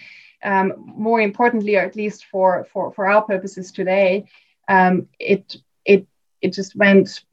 um, 0.43 0.73
more 0.77 1.19
importantly, 1.19 1.75
or 1.75 1.81
at 1.81 1.95
least 1.95 2.25
for, 2.25 2.65
for, 2.71 2.93
for 2.93 3.07
our 3.07 3.21
purposes 3.23 3.71
today, 3.71 4.25
um, 4.69 5.07
it, 5.19 5.57
it, 5.83 6.07
it 6.41 6.53
just 6.53 6.75
went 6.75 7.23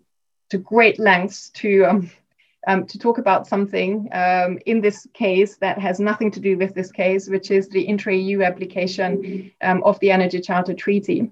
to 0.51 0.59
great 0.59 0.99
lengths 0.99 1.51
to, 1.51 2.09
um, 2.66 2.81
um, 2.81 2.87
to 2.87 2.98
talk 2.98 3.18
about 3.18 3.46
something 3.46 4.09
um, 4.12 4.59
in 4.66 4.81
this 4.81 5.07
case 5.14 5.57
that 5.59 5.79
has 5.79 6.00
nothing 6.00 6.31
to 6.33 6.40
do 6.40 6.57
with 6.57 6.74
this 6.74 6.90
case, 6.92 7.29
which 7.29 7.50
is 7.50 7.68
the 7.68 7.83
intra-EU 7.83 8.42
application 8.42 9.53
of 9.61 9.98
the 10.00 10.11
Energy 10.11 10.40
Charter 10.40 10.74
Treaty. 10.74 11.31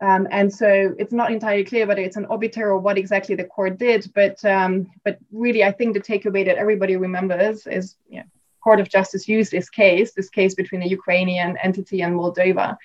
Um, 0.00 0.26
and 0.32 0.52
so 0.52 0.94
it's 0.98 1.12
not 1.12 1.30
entirely 1.30 1.64
clear 1.64 1.86
whether 1.86 2.02
it's 2.02 2.16
an 2.16 2.26
obiter 2.26 2.70
or 2.70 2.78
what 2.78 2.98
exactly 2.98 3.36
the 3.36 3.44
court 3.44 3.78
did, 3.78 4.10
but 4.14 4.44
um, 4.44 4.90
but 5.04 5.18
really 5.30 5.62
I 5.62 5.70
think 5.70 5.94
the 5.94 6.00
takeaway 6.00 6.44
that 6.44 6.56
everybody 6.56 6.96
remembers 6.96 7.68
is 7.68 7.94
yeah, 8.08 8.24
Court 8.64 8.80
of 8.80 8.88
Justice 8.88 9.28
used 9.28 9.52
this 9.52 9.70
case, 9.70 10.12
this 10.12 10.28
case 10.28 10.56
between 10.56 10.80
the 10.80 10.88
Ukrainian 10.88 11.56
entity 11.62 12.02
and 12.02 12.16
Moldova, 12.16 12.76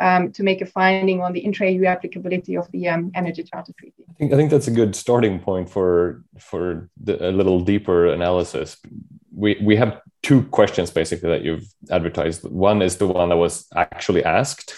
um, 0.00 0.32
to 0.32 0.42
make 0.42 0.60
a 0.60 0.66
finding 0.66 1.22
on 1.22 1.32
the 1.32 1.40
intra-EU 1.40 1.84
applicability 1.84 2.56
of 2.56 2.70
the 2.72 2.88
um, 2.88 3.10
Energy 3.14 3.42
Charter 3.44 3.72
Treaty. 3.78 4.04
I 4.08 4.12
think 4.14 4.32
I 4.32 4.36
think 4.36 4.50
that's 4.50 4.68
a 4.68 4.72
good 4.72 4.96
starting 4.96 5.38
point 5.38 5.70
for 5.70 6.24
for 6.38 6.88
the, 7.02 7.30
a 7.30 7.32
little 7.32 7.60
deeper 7.60 8.08
analysis. 8.08 8.76
We 9.32 9.58
we 9.62 9.76
have 9.76 10.00
two 10.22 10.42
questions 10.44 10.90
basically 10.90 11.30
that 11.30 11.42
you've 11.42 11.66
advertised. 11.90 12.44
One 12.44 12.82
is 12.82 12.96
the 12.96 13.06
one 13.06 13.28
that 13.28 13.36
was 13.36 13.66
actually 13.76 14.24
asked 14.24 14.74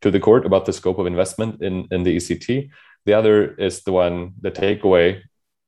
to 0.00 0.10
the 0.10 0.20
court 0.20 0.46
about 0.46 0.64
the 0.64 0.72
scope 0.72 0.98
of 0.98 1.06
investment 1.06 1.62
in, 1.62 1.86
in 1.90 2.02
the 2.04 2.16
ECT. 2.16 2.70
The 3.04 3.14
other 3.14 3.54
is 3.54 3.82
the 3.82 3.92
one, 3.92 4.32
the 4.40 4.50
takeaway, 4.50 5.22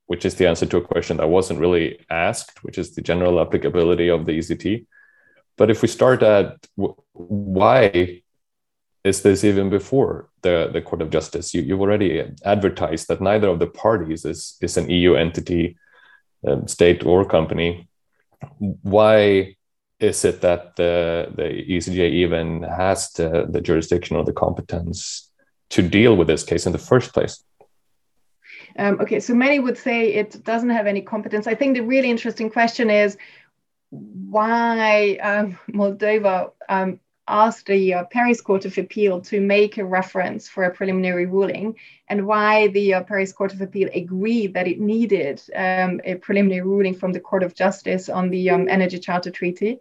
which 0.06 0.24
is 0.24 0.34
the 0.34 0.46
answer 0.46 0.66
to 0.66 0.76
a 0.78 0.82
question 0.82 1.16
that 1.18 1.28
wasn't 1.28 1.60
really 1.60 2.04
asked, 2.10 2.62
which 2.62 2.78
is 2.78 2.94
the 2.94 3.02
general 3.02 3.40
applicability 3.40 4.08
of 4.08 4.26
the 4.26 4.38
ECT. 4.38 4.86
But 5.56 5.70
if 5.70 5.82
we 5.82 5.88
start 5.88 6.22
at 6.22 6.56
why 7.12 8.22
is 9.04 9.22
this 9.22 9.44
even 9.44 9.70
before 9.70 10.28
the, 10.42 10.70
the 10.72 10.82
Court 10.82 11.02
of 11.02 11.10
Justice? 11.10 11.54
You, 11.54 11.62
you've 11.62 11.80
already 11.80 12.22
advertised 12.44 13.08
that 13.08 13.20
neither 13.20 13.48
of 13.48 13.58
the 13.58 13.66
parties 13.66 14.24
is, 14.24 14.56
is 14.60 14.76
an 14.76 14.90
EU 14.90 15.14
entity, 15.14 15.76
um, 16.46 16.68
state, 16.68 17.04
or 17.04 17.24
company. 17.24 17.88
Why 18.58 19.56
is 19.98 20.24
it 20.24 20.40
that 20.42 20.76
the, 20.76 21.32
the 21.34 21.42
ECJ 21.44 22.10
even 22.10 22.62
has 22.62 23.10
the, 23.12 23.46
the 23.48 23.60
jurisdiction 23.60 24.16
or 24.16 24.24
the 24.24 24.32
competence 24.32 25.30
to 25.70 25.82
deal 25.82 26.16
with 26.16 26.26
this 26.26 26.42
case 26.42 26.66
in 26.66 26.72
the 26.72 26.78
first 26.78 27.12
place? 27.12 27.42
Um, 28.78 29.00
okay, 29.00 29.20
so 29.20 29.34
many 29.34 29.60
would 29.60 29.76
say 29.76 30.14
it 30.14 30.42
doesn't 30.44 30.70
have 30.70 30.86
any 30.86 31.02
competence. 31.02 31.46
I 31.46 31.54
think 31.54 31.76
the 31.76 31.82
really 31.82 32.10
interesting 32.10 32.50
question 32.50 32.90
is 32.90 33.16
why 33.90 35.16
um, 35.16 35.58
Moldova 35.72 36.52
um, 36.68 37.00
asked 37.30 37.66
the 37.66 37.94
uh, 37.94 38.04
Paris 38.04 38.40
Court 38.40 38.64
of 38.64 38.76
Appeal 38.76 39.20
to 39.22 39.40
make 39.40 39.78
a 39.78 39.84
reference 39.84 40.48
for 40.48 40.64
a 40.64 40.74
preliminary 40.74 41.26
ruling, 41.26 41.76
and 42.08 42.26
why 42.26 42.68
the 42.68 42.94
uh, 42.94 43.02
Paris 43.04 43.32
Court 43.32 43.52
of 43.52 43.60
Appeal 43.60 43.88
agreed 43.94 44.54
that 44.54 44.66
it 44.66 44.80
needed 44.80 45.40
um, 45.54 46.00
a 46.04 46.16
preliminary 46.16 46.62
ruling 46.62 46.94
from 46.94 47.12
the 47.12 47.20
Court 47.20 47.42
of 47.42 47.54
Justice 47.54 48.08
on 48.08 48.30
the 48.30 48.50
um, 48.50 48.68
Energy 48.68 48.98
Charter 48.98 49.30
Treaty. 49.30 49.78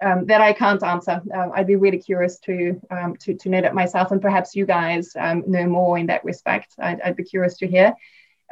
Um, 0.00 0.26
that 0.26 0.40
I 0.40 0.52
can't 0.52 0.82
answer. 0.82 1.22
Uh, 1.34 1.48
I'd 1.54 1.66
be 1.66 1.76
really 1.76 1.98
curious 1.98 2.38
to, 2.40 2.80
um, 2.90 3.16
to, 3.16 3.34
to 3.34 3.48
know 3.48 3.60
that 3.60 3.74
myself, 3.74 4.10
and 4.10 4.20
perhaps 4.20 4.54
you 4.54 4.66
guys 4.66 5.12
um, 5.18 5.44
know 5.46 5.66
more 5.66 5.98
in 5.98 6.06
that 6.06 6.24
respect. 6.24 6.74
I'd, 6.78 7.00
I'd 7.00 7.16
be 7.16 7.24
curious 7.24 7.56
to 7.58 7.66
hear. 7.66 7.94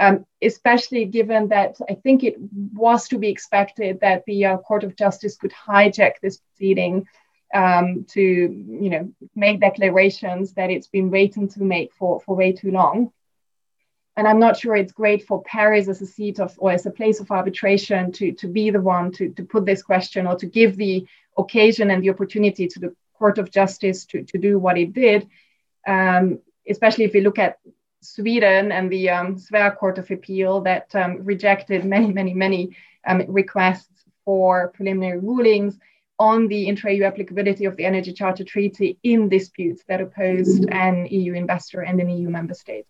Um, 0.00 0.24
especially 0.40 1.04
given 1.04 1.48
that 1.48 1.76
I 1.88 1.94
think 1.94 2.24
it 2.24 2.36
was 2.72 3.08
to 3.08 3.18
be 3.18 3.28
expected 3.28 4.00
that 4.00 4.24
the 4.24 4.46
uh, 4.46 4.56
Court 4.56 4.84
of 4.84 4.96
Justice 4.96 5.36
could 5.36 5.52
hijack 5.52 6.12
this 6.22 6.38
proceeding 6.38 7.06
um, 7.52 8.04
to 8.10 8.20
you 8.20 8.90
know 8.90 9.12
make 9.34 9.60
declarations 9.60 10.54
that 10.54 10.70
it's 10.70 10.88
been 10.88 11.10
waiting 11.10 11.48
to 11.48 11.62
make 11.62 11.92
for, 11.94 12.20
for 12.20 12.34
way 12.36 12.52
too 12.52 12.70
long. 12.70 13.12
And 14.16 14.28
I'm 14.28 14.38
not 14.38 14.58
sure 14.58 14.76
it's 14.76 14.92
great 14.92 15.26
for 15.26 15.42
Paris 15.42 15.88
as 15.88 16.02
a 16.02 16.06
seat 16.06 16.38
of 16.38 16.54
or 16.58 16.72
as 16.72 16.84
a 16.84 16.90
place 16.90 17.20
of 17.20 17.30
arbitration 17.30 18.12
to, 18.12 18.32
to 18.32 18.46
be 18.46 18.70
the 18.70 18.80
one 18.80 19.10
to, 19.12 19.30
to 19.30 19.44
put 19.44 19.64
this 19.64 19.82
question 19.82 20.26
or 20.26 20.36
to 20.36 20.46
give 20.46 20.76
the 20.76 21.06
occasion 21.38 21.90
and 21.90 22.02
the 22.02 22.10
opportunity 22.10 22.68
to 22.68 22.78
the 22.78 22.94
Court 23.18 23.38
of 23.38 23.50
Justice 23.50 24.04
to, 24.06 24.22
to 24.24 24.38
do 24.38 24.58
what 24.58 24.76
it 24.76 24.92
did. 24.92 25.28
Um, 25.86 26.40
especially 26.68 27.04
if 27.04 27.14
we 27.14 27.22
look 27.22 27.38
at 27.38 27.58
Sweden 28.00 28.70
and 28.70 28.90
the 28.90 29.10
um, 29.10 29.36
Svea 29.36 29.76
Court 29.76 29.98
of 29.98 30.10
Appeal 30.10 30.60
that 30.62 30.94
um, 30.94 31.24
rejected 31.24 31.84
many, 31.84 32.12
many, 32.12 32.34
many 32.34 32.76
um, 33.06 33.24
requests 33.28 34.04
for 34.24 34.68
preliminary 34.68 35.18
rulings 35.18 35.78
on 36.18 36.48
the 36.48 36.68
intra-EU 36.68 37.04
applicability 37.04 37.64
of 37.64 37.76
the 37.76 37.84
Energy 37.84 38.12
Charter 38.12 38.44
Treaty 38.44 38.98
in 39.02 39.28
disputes 39.28 39.82
that 39.88 40.00
opposed 40.00 40.68
an 40.70 41.06
EU 41.06 41.34
investor 41.34 41.80
and 41.80 42.00
an 42.00 42.08
EU 42.08 42.28
member 42.28 42.54
state. 42.54 42.86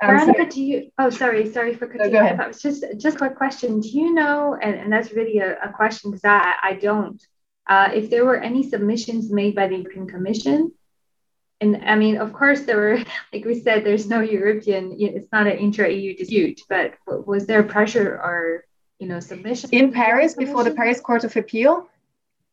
Um, 0.00 0.16
Veronica, 0.16 0.42
so, 0.42 0.48
do 0.48 0.62
you? 0.62 0.90
Oh, 0.98 1.10
sorry, 1.10 1.52
sorry 1.52 1.74
for 1.74 1.86
cutting. 1.86 2.12
No, 2.12 2.36
go 2.36 2.44
It's 2.44 2.60
just 2.60 2.84
just 2.96 3.16
a 3.16 3.18
quick 3.18 3.36
question. 3.36 3.80
Do 3.80 3.88
you 3.88 4.12
know? 4.12 4.58
And, 4.60 4.74
and 4.74 4.92
that's 4.92 5.12
really 5.12 5.38
a, 5.38 5.56
a 5.62 5.72
question 5.72 6.10
because 6.10 6.24
I 6.24 6.54
I 6.60 6.72
don't. 6.74 7.24
Uh, 7.68 7.90
if 7.94 8.10
there 8.10 8.24
were 8.24 8.36
any 8.36 8.68
submissions 8.68 9.30
made 9.30 9.54
by 9.54 9.68
the 9.68 9.76
European 9.76 10.08
Commission, 10.08 10.72
and 11.60 11.84
I 11.84 11.94
mean, 11.94 12.16
of 12.16 12.32
course, 12.32 12.62
there 12.62 12.76
were, 12.76 12.98
like 13.32 13.44
we 13.44 13.60
said, 13.60 13.84
there's 13.84 14.08
no 14.08 14.20
European. 14.20 14.96
It's 14.98 15.30
not 15.30 15.46
an 15.46 15.58
intra-EU 15.58 16.16
dispute, 16.16 16.60
but 16.68 16.94
was 17.06 17.46
there 17.46 17.62
pressure 17.62 18.14
or 18.14 18.64
you 19.02 19.08
know 19.08 19.18
submission 19.18 19.68
in 19.72 19.92
Paris 19.92 20.34
before 20.34 20.62
the 20.62 20.70
Paris 20.70 21.00
Court 21.00 21.24
of 21.24 21.36
Appeal, 21.36 21.88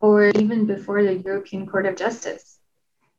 or 0.02 0.30
even 0.30 0.66
before 0.66 1.04
the 1.04 1.14
European 1.14 1.68
Court 1.68 1.86
of 1.86 1.96
Justice? 1.96 2.58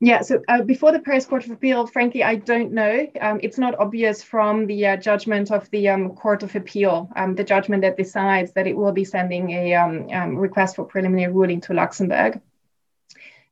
Yeah, 0.01 0.23
so 0.23 0.43
uh, 0.49 0.63
before 0.63 0.91
the 0.91 0.99
Paris 0.99 1.27
Court 1.27 1.45
of 1.45 1.53
Appeal, 1.53 1.87
frankly, 1.87 2.25
I 2.25 2.35
don't 2.35 2.73
know. 2.73 3.07
Um, 3.21 3.39
it's 3.43 3.59
not 3.59 3.79
obvious 3.79 4.23
from 4.23 4.67
the 4.67 4.81
uh, 4.85 4.97
judgment 4.97 5.53
of 5.53 5.71
the 5.71 5.91
um, 5.91 6.17
Court 6.17 6.43
of 6.43 6.57
Appeal, 6.57 7.09
um, 7.15 7.37
the 7.37 7.45
judgment 7.45 7.83
that 7.83 7.97
decides 7.97 8.51
that 8.55 8.67
it 8.67 8.77
will 8.77 8.93
be 8.93 9.05
sending 9.05 9.51
a 9.51 9.75
um, 9.75 10.09
um, 10.11 10.37
request 10.37 10.75
for 10.75 10.85
preliminary 10.85 11.33
ruling 11.33 11.61
to 11.61 11.75
Luxembourg. 11.75 12.41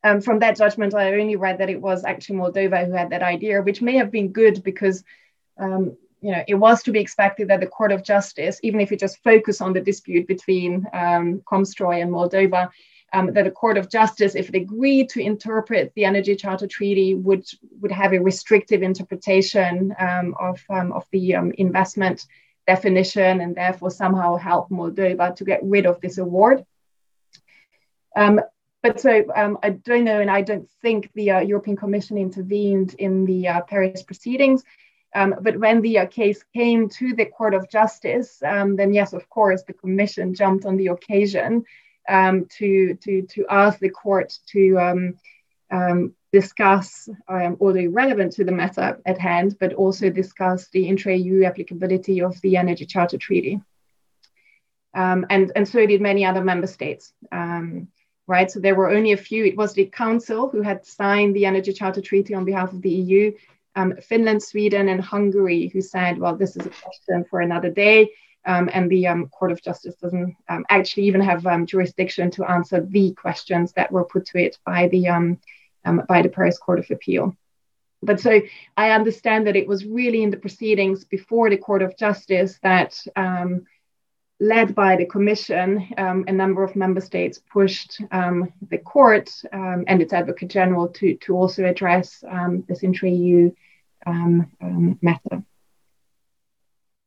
Um, 0.02 0.20
from 0.22 0.40
that 0.40 0.56
judgment, 0.56 0.94
I 0.94 1.12
only 1.12 1.36
read 1.36 1.58
that 1.58 1.70
it 1.70 1.80
was 1.80 2.04
actually 2.04 2.38
Moldova 2.38 2.84
who 2.86 2.92
had 2.92 3.10
that 3.10 3.22
idea, 3.22 3.62
which 3.62 3.80
may 3.80 3.96
have 3.96 4.10
been 4.10 4.32
good 4.32 4.64
because 4.64 5.04
you 6.20 6.32
know, 6.32 6.42
it 6.48 6.54
was 6.54 6.82
to 6.82 6.92
be 6.92 7.00
expected 7.00 7.48
that 7.48 7.60
the 7.60 7.66
Court 7.66 7.92
of 7.92 8.02
Justice, 8.02 8.58
even 8.62 8.80
if 8.80 8.90
you 8.90 8.96
just 8.96 9.22
focus 9.22 9.60
on 9.60 9.72
the 9.72 9.80
dispute 9.80 10.26
between 10.26 10.86
um, 10.92 11.40
Komstroy 11.50 12.02
and 12.02 12.10
Moldova, 12.10 12.70
um, 13.12 13.32
that 13.32 13.44
the 13.44 13.50
court 13.50 13.78
of 13.78 13.90
justice, 13.90 14.34
if 14.34 14.48
it 14.48 14.54
agreed 14.54 15.08
to 15.10 15.20
interpret 15.20 15.92
the 15.94 16.04
Energy 16.04 16.36
Charter 16.36 16.66
Treaty, 16.66 17.14
would 17.14 17.44
would 17.80 17.92
have 17.92 18.12
a 18.12 18.20
restrictive 18.20 18.82
interpretation 18.82 19.94
um, 19.98 20.34
of 20.38 20.62
um, 20.68 20.92
of 20.92 21.06
the 21.10 21.34
um, 21.34 21.52
investment 21.56 22.26
definition, 22.66 23.40
and 23.40 23.56
therefore 23.56 23.90
somehow 23.90 24.36
help 24.36 24.68
Moldova 24.68 25.34
to 25.36 25.44
get 25.44 25.60
rid 25.62 25.86
of 25.86 26.00
this 26.00 26.18
award. 26.18 26.64
Um, 28.14 28.40
but 28.82 29.00
so 29.00 29.24
I 29.36 29.70
don't 29.70 30.04
know, 30.04 30.20
and 30.20 30.30
I 30.30 30.42
don't 30.42 30.68
think 30.82 31.10
the 31.14 31.30
uh, 31.32 31.40
European 31.40 31.76
Commission 31.76 32.18
intervened 32.18 32.94
in 32.98 33.24
the 33.24 33.48
uh, 33.48 33.60
Paris 33.62 34.02
proceedings. 34.02 34.62
Um, 35.14 35.36
but 35.40 35.58
when 35.58 35.80
the 35.80 36.00
uh, 36.00 36.06
case 36.06 36.44
came 36.54 36.88
to 36.90 37.14
the 37.14 37.24
Court 37.24 37.54
of 37.54 37.70
Justice, 37.70 38.42
um, 38.44 38.76
then 38.76 38.92
yes, 38.92 39.12
of 39.12 39.28
course, 39.30 39.62
the 39.62 39.72
Commission 39.72 40.34
jumped 40.34 40.66
on 40.66 40.76
the 40.76 40.88
occasion 40.88 41.64
um, 42.08 42.46
to, 42.58 42.94
to, 42.94 43.22
to 43.22 43.46
ask 43.48 43.78
the 43.78 43.88
court 43.88 44.38
to 44.48 44.78
um, 44.78 45.14
um, 45.70 46.14
discuss, 46.32 47.08
um, 47.28 47.56
although 47.60 47.86
relevant 47.86 48.32
to 48.32 48.44
the 48.44 48.52
matter 48.52 49.00
at 49.06 49.18
hand, 49.18 49.56
but 49.58 49.72
also 49.74 50.10
discuss 50.10 50.68
the 50.68 50.86
intra-EU 50.86 51.44
applicability 51.44 52.20
of 52.20 52.38
the 52.42 52.56
Energy 52.56 52.84
Charter 52.84 53.18
Treaty. 53.18 53.60
And, 54.94 55.52
and 55.54 55.68
so 55.68 55.86
did 55.86 56.00
many 56.00 56.24
other 56.24 56.42
member 56.42 56.66
states, 56.66 57.12
right? 57.30 58.50
So 58.50 58.58
there 58.58 58.74
were 58.74 58.90
only 58.90 59.12
a 59.12 59.16
few. 59.16 59.44
It 59.44 59.56
was 59.56 59.72
the 59.72 59.86
Council 59.86 60.48
who 60.48 60.60
had 60.60 60.84
signed 60.84 61.36
the 61.36 61.46
Energy 61.46 61.72
Charter 61.72 62.00
Treaty 62.00 62.34
on 62.34 62.44
behalf 62.44 62.72
of 62.72 62.82
the 62.82 62.90
EU, 62.90 63.32
Finland, 64.02 64.42
Sweden, 64.42 64.88
and 64.88 65.00
Hungary 65.00 65.68
who 65.72 65.80
said, 65.80 66.18
well, 66.18 66.36
this 66.36 66.56
is 66.56 66.66
a 66.66 66.70
question 66.70 67.24
for 67.30 67.40
another 67.40 67.70
day. 67.70 68.10
Um, 68.44 68.70
and 68.72 68.90
the 68.90 69.06
um, 69.06 69.28
Court 69.28 69.52
of 69.52 69.62
Justice 69.62 69.96
doesn't 69.96 70.34
um, 70.48 70.64
actually 70.70 71.04
even 71.04 71.20
have 71.20 71.46
um, 71.46 71.66
jurisdiction 71.66 72.30
to 72.32 72.50
answer 72.50 72.80
the 72.80 73.12
questions 73.12 73.72
that 73.72 73.92
were 73.92 74.04
put 74.04 74.24
to 74.26 74.38
it 74.38 74.58
by 74.64 74.88
the 74.88 75.08
um, 75.08 75.38
um, 75.84 76.02
by 76.08 76.22
the 76.22 76.28
Paris 76.30 76.56
Court 76.56 76.78
of 76.78 76.90
Appeal. 76.90 77.36
But 78.02 78.20
so 78.20 78.40
I 78.76 78.92
understand 78.92 79.46
that 79.46 79.56
it 79.56 79.66
was 79.66 79.84
really 79.84 80.22
in 80.22 80.30
the 80.30 80.36
proceedings 80.36 81.04
before 81.04 81.50
the 81.50 81.58
Court 81.58 81.82
of 81.82 81.98
Justice 81.98 82.58
that, 82.62 83.04
led 84.40 84.72
by 84.74 84.94
the 84.96 85.04
Commission, 85.04 85.92
a 85.98 86.32
number 86.32 86.62
of 86.62 86.76
member 86.76 87.00
states 87.00 87.40
pushed 87.52 88.00
the 88.70 88.78
court 88.84 89.28
and 89.52 90.00
its 90.00 90.12
Advocate 90.12 90.48
General 90.48 90.88
to 90.88 91.16
to 91.16 91.34
also 91.34 91.64
address 91.64 92.24
this 92.68 92.82
intra-EU 94.08 94.98
matter. 95.02 95.42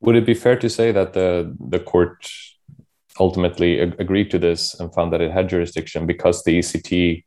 Would 0.02 0.16
it 0.16 0.26
be 0.26 0.34
fair 0.34 0.58
to 0.58 0.70
say 0.70 0.92
that 0.92 1.14
the 1.14 1.56
the 1.60 1.80
court 1.80 2.28
ultimately 3.20 3.80
ag- 3.80 4.00
agreed 4.00 4.32
to 4.32 4.40
this 4.40 4.80
and 4.80 4.94
found 4.94 5.14
that 5.14 5.22
it 5.22 5.32
had 5.32 5.50
jurisdiction 5.50 6.06
because 6.06 6.44
the 6.44 6.60
ECT 6.60 7.24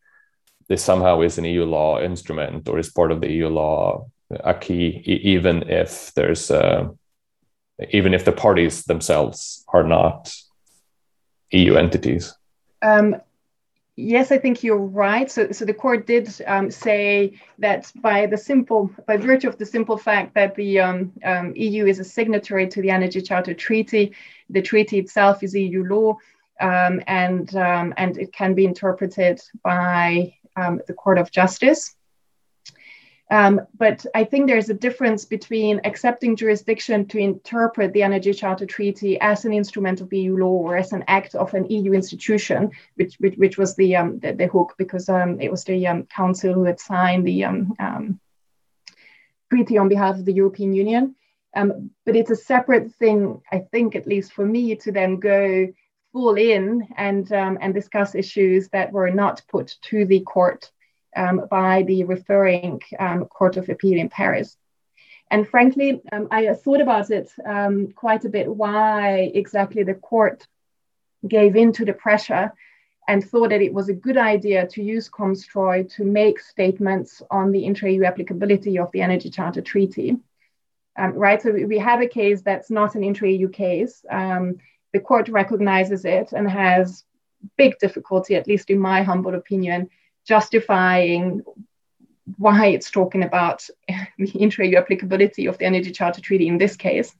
this 0.68 0.82
somehow 0.82 1.20
is 1.20 1.38
an 1.38 1.44
EU 1.44 1.64
law 1.64 2.00
instrument 2.00 2.68
or 2.68 2.78
is 2.78 2.90
part 2.90 3.12
of 3.12 3.20
the 3.20 3.30
EU 3.30 3.48
law 3.48 4.06
acquis, 4.44 5.02
even 5.06 5.62
if 5.68 6.12
there's 6.14 6.50
uh, 6.50 6.88
even 7.90 8.14
if 8.14 8.24
the 8.24 8.32
parties 8.32 8.84
themselves 8.84 9.64
are 9.68 9.84
not 9.84 10.34
EU 11.50 11.74
entities? 11.74 12.34
Um, 12.82 13.16
Yes, 13.96 14.32
I 14.32 14.38
think 14.38 14.64
you're 14.64 14.76
right. 14.76 15.30
So, 15.30 15.52
so 15.52 15.64
the 15.64 15.72
court 15.74 16.06
did 16.06 16.28
um, 16.48 16.68
say 16.68 17.38
that 17.60 17.92
by 18.02 18.26
the 18.26 18.36
simple, 18.36 18.90
by 19.06 19.16
virtue 19.16 19.48
of 19.48 19.56
the 19.56 19.66
simple 19.66 19.96
fact 19.96 20.34
that 20.34 20.56
the 20.56 20.80
um, 20.80 21.12
um, 21.24 21.52
EU 21.54 21.86
is 21.86 22.00
a 22.00 22.04
signatory 22.04 22.66
to 22.68 22.82
the 22.82 22.90
Energy 22.90 23.22
Charter 23.22 23.54
Treaty, 23.54 24.12
the 24.50 24.62
treaty 24.62 24.98
itself 24.98 25.44
is 25.44 25.54
EU 25.54 25.84
law, 25.84 26.16
um, 26.60 27.00
and 27.06 27.54
um, 27.54 27.94
and 27.96 28.18
it 28.18 28.32
can 28.32 28.52
be 28.54 28.64
interpreted 28.64 29.40
by 29.62 30.34
um, 30.56 30.80
the 30.88 30.94
Court 30.94 31.18
of 31.18 31.30
Justice. 31.30 31.94
Um, 33.30 33.62
but 33.78 34.04
I 34.14 34.24
think 34.24 34.46
there's 34.46 34.68
a 34.68 34.74
difference 34.74 35.24
between 35.24 35.80
accepting 35.84 36.36
jurisdiction 36.36 37.06
to 37.06 37.18
interpret 37.18 37.92
the 37.92 38.02
Energy 38.02 38.34
Charter 38.34 38.66
Treaty 38.66 39.18
as 39.20 39.44
an 39.44 39.52
instrument 39.52 40.02
of 40.02 40.12
EU 40.12 40.36
law 40.36 40.50
or 40.50 40.76
as 40.76 40.92
an 40.92 41.04
act 41.08 41.34
of 41.34 41.54
an 41.54 41.64
EU 41.70 41.92
institution, 41.94 42.70
which 42.96 43.14
which, 43.20 43.36
which 43.36 43.56
was 43.56 43.74
the, 43.76 43.96
um, 43.96 44.18
the, 44.18 44.34
the 44.34 44.46
hook 44.46 44.74
because 44.76 45.08
um, 45.08 45.40
it 45.40 45.50
was 45.50 45.64
the 45.64 45.86
um, 45.86 46.04
Council 46.04 46.52
who 46.52 46.64
had 46.64 46.78
signed 46.78 47.26
the 47.26 47.44
um, 47.44 47.74
um, 47.78 48.20
treaty 49.50 49.78
on 49.78 49.88
behalf 49.88 50.16
of 50.16 50.26
the 50.26 50.32
European 50.32 50.74
Union. 50.74 51.14
but 51.54 52.16
it's 52.16 52.30
a 52.30 52.36
separate 52.36 52.92
thing, 52.92 53.40
I 53.50 53.60
think, 53.60 53.96
at 53.96 54.06
least 54.06 54.32
for 54.34 54.44
me, 54.44 54.76
to 54.76 54.92
then 54.92 55.18
go 55.18 55.68
full 56.12 56.34
in 56.34 56.86
and 56.98 57.32
and 57.32 57.72
discuss 57.72 58.14
issues 58.14 58.68
that 58.68 58.92
were 58.92 59.10
not 59.10 59.42
put 59.48 59.76
to 59.82 60.04
the 60.04 60.20
court 60.20 60.70
by 61.50 61.82
the 61.82 62.04
referring 62.04 62.80
um, 62.98 63.24
Court 63.26 63.56
of 63.56 63.68
Appeal 63.68 63.98
in 63.98 64.08
Paris. 64.08 64.56
And 65.30 65.48
frankly, 65.48 66.02
um, 66.12 66.28
I 66.30 66.52
thought 66.54 66.80
about 66.80 67.10
it 67.10 67.30
um, 67.44 67.92
quite 67.92 68.24
a 68.24 68.28
bit 68.28 68.54
why 68.54 69.32
exactly 69.34 69.82
the 69.82 69.94
court 69.94 70.46
gave 71.26 71.56
in 71.56 71.72
to 71.72 71.84
the 71.84 71.92
pressure 71.92 72.52
and 73.08 73.22
thought 73.22 73.50
that 73.50 73.62
it 73.62 73.72
was 73.72 73.88
a 73.88 73.94
good 73.94 74.16
idea 74.16 74.66
to 74.66 74.82
use 74.82 75.10
Komstroy 75.10 75.92
to 75.94 76.04
make 76.04 76.40
statements 76.40 77.22
on 77.30 77.52
the 77.52 77.64
intra-EU 77.64 78.04
applicability 78.04 78.78
of 78.78 78.90
the 78.92 79.02
Energy 79.02 79.30
Charter 79.30 79.60
Treaty. 79.60 80.16
Um, 80.96 81.12
right, 81.12 81.42
so 81.42 81.50
we 81.50 81.78
have 81.78 82.00
a 82.00 82.06
case 82.06 82.42
that's 82.42 82.70
not 82.70 82.94
an 82.94 83.04
intra-EU 83.04 83.48
case. 83.48 84.04
Um, 84.10 84.58
the 84.92 85.00
court 85.00 85.28
recognizes 85.28 86.04
it 86.04 86.32
and 86.32 86.48
has 86.48 87.04
big 87.56 87.78
difficulty, 87.78 88.36
at 88.36 88.46
least 88.46 88.70
in 88.70 88.78
my 88.78 89.02
humble 89.02 89.34
opinion, 89.34 89.90
justifying 90.26 91.42
why 92.38 92.66
it's 92.68 92.90
talking 92.90 93.22
about 93.22 93.68
the 94.18 94.30
intra-EU 94.34 94.76
applicability 94.76 95.46
of 95.46 95.58
the 95.58 95.66
Energy 95.66 95.92
Charter 95.92 96.20
Treaty 96.20 96.48
in 96.48 96.58
this 96.58 96.76
case. 96.76 97.14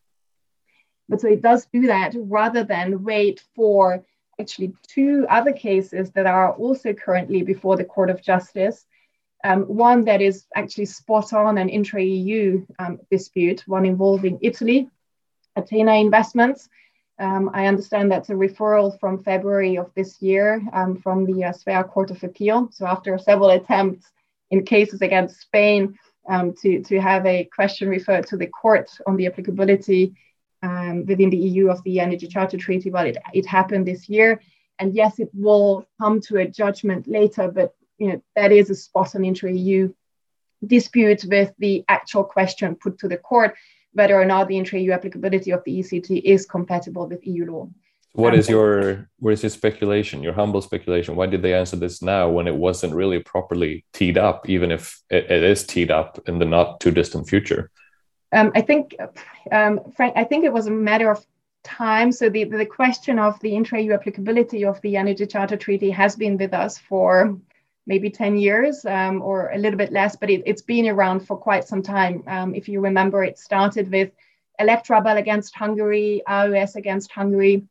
But 1.09 1.21
so 1.21 1.29
it 1.29 1.43
does 1.43 1.67
do 1.67 1.87
that 1.89 2.15
rather 2.17 2.65
than 2.65 3.05
wait 3.05 3.43
for 3.55 4.05
actually 4.41 4.75
two 4.89 5.27
other 5.29 5.53
cases 5.53 6.11
that 6.13 6.27
are 6.27 6.53
also 6.55 6.93
currently 6.93 7.43
before 7.43 7.77
the 7.77 7.85
Court 7.85 8.11
of 8.11 8.23
Justice. 8.23 8.87
Um, 9.45 9.65
one 9.65 10.05
that 10.07 10.23
is 10.23 10.47
actually 10.55 10.87
spot 10.87 11.35
on 11.35 11.59
an 11.59 11.69
intra 11.69 12.03
EU 12.03 12.65
um, 12.79 12.99
dispute, 13.11 13.63
one 13.67 13.85
involving 13.85 14.39
Italy, 14.41 14.89
Athena 15.55 15.93
Investments, 15.97 16.69
um, 17.19 17.51
I 17.55 17.67
understand 17.67 18.11
that's 18.11 18.31
a 18.31 18.35
referral 18.35 18.99
from 18.99 19.23
February 19.23 19.77
of 19.77 19.91
this 19.95 20.21
year 20.21 20.63
um, 20.73 20.97
from 20.97 21.25
the 21.25 21.45
uh, 21.45 21.53
Svea 21.53 21.89
Court 21.89 22.11
of 22.11 22.23
Appeal. 22.25 22.69
So 22.73 22.87
after 22.87 23.17
several 23.19 23.51
attempts 23.51 24.11
in 24.51 24.65
cases 24.65 25.01
against 25.01 25.41
Spain 25.41 25.97
um, 26.29 26.55
to, 26.63 26.83
to 26.83 27.01
have 27.01 27.25
a 27.27 27.45
question 27.45 27.89
referred 27.89 28.27
to 28.29 28.37
the 28.37 28.49
court 28.49 28.91
on 29.07 29.17
the 29.17 29.27
applicability 29.27 30.15
um, 30.63 31.05
within 31.07 31.31
the 31.31 31.37
EU 31.37 31.69
of 31.69 31.83
the 31.85 32.01
Energy 32.01 32.27
Charter 32.27 32.57
Treaty, 32.57 32.91
well, 32.91 33.07
it, 33.07 33.19
it 33.33 33.47
happened 33.47 33.87
this 33.87 34.09
year. 34.09 34.41
And 34.79 34.95
yes, 34.95 35.21
it 35.21 35.31
will 35.33 35.87
come 36.01 36.21
to 36.23 36.39
a 36.39 36.49
judgment 36.49 37.07
later, 37.07 37.49
but 37.49 37.75
you 37.99 38.09
know 38.09 38.23
that 38.35 38.51
is 38.51 38.71
a 38.71 38.75
spot 38.75 39.15
on 39.15 39.25
intra-EU 39.25 39.93
dispute 40.67 41.25
with 41.29 41.53
the 41.59 41.85
actual 41.89 42.25
question 42.25 42.75
put 42.75 42.99
to 42.99 43.09
the 43.09 43.17
court 43.17 43.55
whether 43.95 44.21
or 44.21 44.25
not 44.25 44.49
the 44.49 44.59
intra-EU 44.59 44.93
applicability 44.93 45.51
of 45.51 45.65
the 45.65 45.79
ECT 45.79 46.23
is 46.25 46.47
compatible 46.47 47.07
with 47.07 47.27
EU 47.27 47.51
law. 47.51 47.69
What 48.13 48.35
um, 48.35 48.39
is 48.39 48.49
your 48.49 49.09
what 49.19 49.33
is 49.33 49.43
your 49.43 49.51
speculation? 49.51 50.23
Your 50.23 50.35
humble 50.35 50.63
speculation? 50.63 51.17
Why 51.17 51.27
did 51.27 51.43
they 51.43 51.55
answer 51.55 51.77
this 51.77 52.01
now 52.01 52.29
when 52.29 52.47
it 52.47 52.55
wasn't 52.55 52.95
really 52.95 53.21
properly 53.21 53.85
teed 53.93 54.19
up, 54.19 54.49
even 54.49 54.71
if 54.71 55.03
it, 55.11 55.31
it 55.31 55.43
is 55.43 55.67
teed 55.67 55.91
up 55.91 56.21
in 56.29 56.39
the 56.39 56.45
not 56.45 56.81
too 56.81 56.93
distant 56.93 57.29
future? 57.29 57.71
Um, 58.31 58.53
I 58.55 58.61
think, 58.61 58.97
um, 59.51 59.81
Frank, 59.97 60.15
I 60.17 60.25
think 60.25 60.45
it 60.45 60.53
was 60.53 60.67
a 60.67 60.71
matter 60.71 61.11
of 61.11 61.25
time. 61.65 62.13
So 62.13 62.29
the, 62.29 62.45
the 62.45 62.67
question 62.67 63.19
of 63.19 63.41
the 63.41 63.55
intra-EU 63.57 63.93
applicability 63.93 64.65
of 64.65 64.81
the 64.83 64.97
Energy 64.97 65.27
Charter 65.27 65.57
Treaty 65.57 65.91
has 65.91 66.15
been 66.15 66.37
with 66.37 66.53
us 66.53 66.79
for 66.79 67.39
maybe 67.87 68.11
10 68.11 68.37
years 68.37 68.85
um, 68.87 69.21
or 69.23 69.51
a 69.51 69.59
little 69.59 69.77
bit 69.77 69.93
less, 69.93 70.17
but 70.17 70.31
it, 70.31 70.47
has 70.49 70.63
been 70.63 70.89
around 70.89 71.21
for 71.21 71.37
quite 71.37 71.69
some 71.69 71.83
time. 71.83 72.23
Um, 72.27 72.55
if 72.55 72.69
you 72.69 72.81
remember, 72.81 73.23
it 73.23 73.39
started 73.39 73.91
with 73.91 74.11
Electrabel 74.61 75.19
against 75.19 75.55
Hungary, 75.55 76.23
AES 76.27 76.77
against 76.77 77.11
Hungary, 77.11 77.67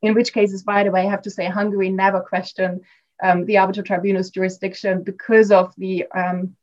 in 0.00 0.14
which 0.14 0.32
cases, 0.32 0.62
by 0.62 0.84
the 0.84 0.90
way, 0.90 1.02
I 1.02 1.10
have 1.10 1.22
to 1.22 1.30
say 1.30 1.46
Hungary 1.46 1.90
never 1.90 2.20
questioned 2.20 2.82
um, 3.22 3.44
the 3.44 3.58
arbitral 3.58 3.84
tribunal's 3.84 4.30
jurisdiction 4.30 5.02
because 5.02 5.50
of 5.50 5.74
the 5.76 6.06
um, 6.14 6.56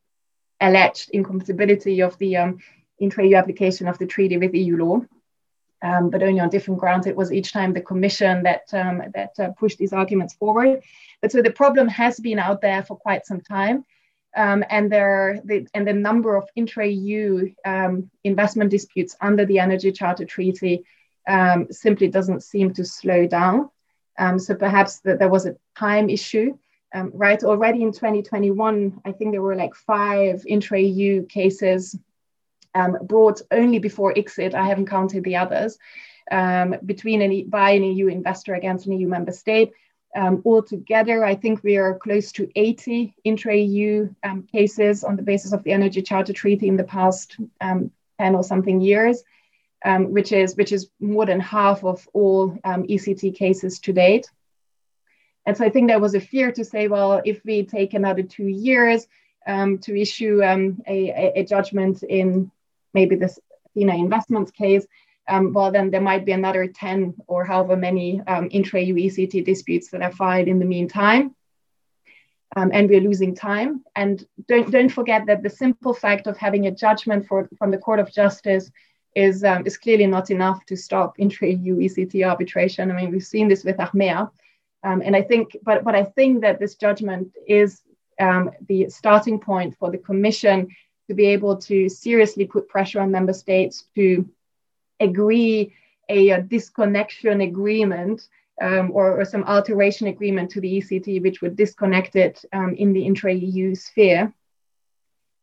alleged 0.62 1.10
incompatibility 1.12 2.01
of 2.01 2.17
the 2.17 2.38
um, 2.38 2.60
intra-EU 2.99 3.36
application 3.36 3.88
of 3.88 3.97
the 3.97 4.08
treaty 4.08 4.38
with 4.38 4.54
EU 4.54 4.78
law 4.78 5.01
um, 5.86 6.10
but 6.10 6.24
only 6.24 6.39
on 6.39 6.50
different 6.50 6.80
grounds. 6.80 7.06
It 7.06 7.15
was 7.15 7.32
each 7.32 7.54
time 7.54 7.71
the 7.71 7.82
commission 7.91 8.41
that 8.43 8.74
um, 8.74 9.04
that 9.13 9.34
uh, 9.39 9.50
pushed 9.52 9.78
these 9.78 9.93
arguments 9.93 10.34
forward. 10.34 10.82
But 11.21 11.32
so 11.32 11.41
the 11.41 11.52
problem 11.52 11.88
has 11.89 12.19
been 12.19 12.39
out 12.39 12.60
there 12.62 12.82
for 12.84 12.98
quite 12.98 13.26
some 13.26 13.41
time. 13.41 13.86
Um, 14.36 14.65
and 14.69 14.91
there 14.91 15.39
the, 15.45 15.67
and 15.74 15.88
the 15.88 15.93
number 15.93 16.36
of 16.36 16.50
intra-EU 16.56 17.54
um, 17.65 18.10
investment 18.24 18.71
disputes 18.71 19.15
under 19.21 19.45
the 19.45 19.60
Energy 19.60 19.91
Charter 19.91 20.26
Treaty 20.26 20.84
um, 21.28 21.67
simply 21.71 22.08
doesn't 22.08 22.43
seem 22.43 22.74
to 22.74 22.84
slow 22.84 23.28
down. 23.28 23.69
Um, 24.17 24.39
so 24.39 24.56
perhaps 24.56 25.00
that 25.02 25.19
there 25.19 25.30
was 25.30 25.45
a 25.45 25.56
time 25.78 26.10
issue, 26.10 26.58
right? 26.93 27.41
Already 27.43 27.84
in 27.84 27.91
2021, 27.91 29.02
I 29.06 29.12
think 29.12 29.32
there 29.32 29.41
were 29.41 29.56
like 29.56 29.76
five 29.76 30.43
intra-EU 30.48 31.26
cases 31.28 31.95
um, 32.75 32.97
brought 33.01 33.41
only 33.51 33.79
before 33.79 34.13
ICSID. 34.13 34.53
I 34.53 34.67
haven't 34.67 34.88
counted 34.88 35.23
the 35.23 35.38
others, 35.38 35.77
um, 36.29 36.75
between 36.85 37.21
an, 37.21 37.49
by 37.49 37.71
an 37.71 37.83
EU 37.83 38.07
investor 38.07 38.53
against 38.53 38.85
an 38.85 38.93
EU 38.93 39.07
member 39.07 39.31
state. 39.31 39.71
Um, 40.15 40.41
altogether, 40.45 41.25
I 41.25 41.35
think 41.35 41.63
we 41.63 41.77
are 41.77 41.97
close 41.97 42.31
to 42.33 42.49
80 42.55 43.15
intra-EU 43.23 44.13
um, 44.23 44.43
cases 44.43 45.03
on 45.03 45.15
the 45.17 45.23
basis 45.23 45.51
of 45.51 45.63
the 45.63 45.71
Energy 45.71 46.01
Charter 46.01 46.31
Treaty 46.31 46.67
in 46.67 46.77
the 46.77 46.85
past 46.85 47.38
um, 47.59 47.91
10 48.19 48.35
or 48.35 48.43
something 48.43 48.79
years, 48.79 49.23
um, 49.83 50.13
which 50.13 50.31
is 50.31 50.55
which 50.55 50.71
is 50.71 50.89
more 51.01 51.25
than 51.25 51.41
half 51.41 51.83
of 51.83 52.07
all 52.13 52.51
ECT 52.63 53.35
cases 53.35 53.79
to 53.79 53.91
date. 53.91 54.29
And 55.45 55.55
so 55.55 55.65
I 55.65 55.69
think 55.69 55.89
there 55.89 55.99
was 55.99 56.15
a 56.15 56.19
fear 56.19 56.51
to 56.53 56.65
say, 56.65 56.88
well, 56.88 57.21
if 57.23 57.43
we 57.45 57.65
take 57.65 57.93
another 57.93 58.23
two 58.23 58.47
years 58.47 59.07
um, 59.45 59.77
to 59.79 59.99
issue 59.99 60.43
um, 60.43 60.81
a, 60.88 61.33
a, 61.35 61.43
judgment 61.45 62.01
in 62.01 62.51
maybe 62.95 63.15
this 63.15 63.38
Athena 63.67 63.95
investments 63.95 64.51
case, 64.51 64.86
um, 65.27 65.53
well, 65.53 65.71
then 65.71 65.89
there 65.91 66.01
might 66.01 66.25
be 66.25 66.31
another 66.31 66.67
10 66.67 67.15
or 67.27 67.43
however 67.45 67.75
many 67.75 68.21
um, 68.27 68.47
intra-EU 68.51 68.95
ECT 68.95 69.43
disputes 69.45 69.89
that 69.89 70.01
are 70.01 70.12
filed 70.12 70.47
in 70.47 70.60
the 70.60 70.65
meantime. 70.65 71.36
Um, 72.55 72.69
and 72.73 72.88
we're 72.89 73.01
losing 73.01 73.36
time. 73.36 73.84
And 73.95 74.25
don't, 74.47 74.71
don't 74.71 74.89
forget 74.89 75.25
that 75.25 75.43
the 75.43 75.49
simple 75.49 75.93
fact 75.93 76.27
of 76.27 76.38
having 76.38 76.67
a 76.67 76.71
judgment 76.71 77.27
for, 77.27 77.49
from 77.58 77.71
the 77.71 77.77
Court 77.77 77.99
of 77.99 78.13
Justice 78.13 78.71
is, 79.15 79.43
um, 79.43 79.65
is 79.65 79.77
clearly 79.77 80.08
not 80.08 80.29
enough 80.29 80.65
to 80.67 80.77
stop 80.77 81.15
intra-EU 81.17 81.77
ECT 81.77 82.25
arbitration. 82.25 82.91
I 82.91 82.93
mean, 82.93 83.12
we've 83.12 83.23
seen 83.23 83.47
this 83.47 83.63
with 83.63 83.77
Achmea. 83.77 84.29
Um, 84.84 85.01
and 85.03 85.15
I 85.15 85.23
think, 85.23 85.58
but, 85.63 85.84
but 85.84 85.95
I 85.95 86.03
think 86.03 86.41
that 86.41 86.60
this 86.60 86.75
judgment 86.75 87.34
is 87.47 87.81
um, 88.19 88.51
the 88.67 88.89
starting 88.89 89.39
point 89.39 89.75
for 89.79 89.91
the 89.91 89.97
Commission 89.97 90.67
to 91.07 91.13
be 91.13 91.27
able 91.27 91.57
to 91.57 91.89
seriously 91.89 92.45
put 92.45 92.67
pressure 92.67 92.99
on 92.99 93.11
member 93.11 93.33
states 93.33 93.85
to 93.95 94.27
agree 94.99 95.73
a, 96.09 96.29
a 96.29 96.41
disconnection 96.41 97.41
agreement 97.41 98.27
um, 98.61 98.91
or, 98.93 99.19
or, 99.19 99.25
some 99.25 99.43
alteration 99.43 100.07
agreement 100.07 100.49
to 100.51 100.61
the 100.61 100.77
ECT, 100.77 101.21
which 101.21 101.41
would 101.41 101.57
disconnect 101.57 102.15
it 102.15 102.45
um, 102.53 102.73
in 102.75 102.93
the 102.93 103.05
intra 103.05 103.33
EU 103.33 103.75
sphere. 103.75 104.33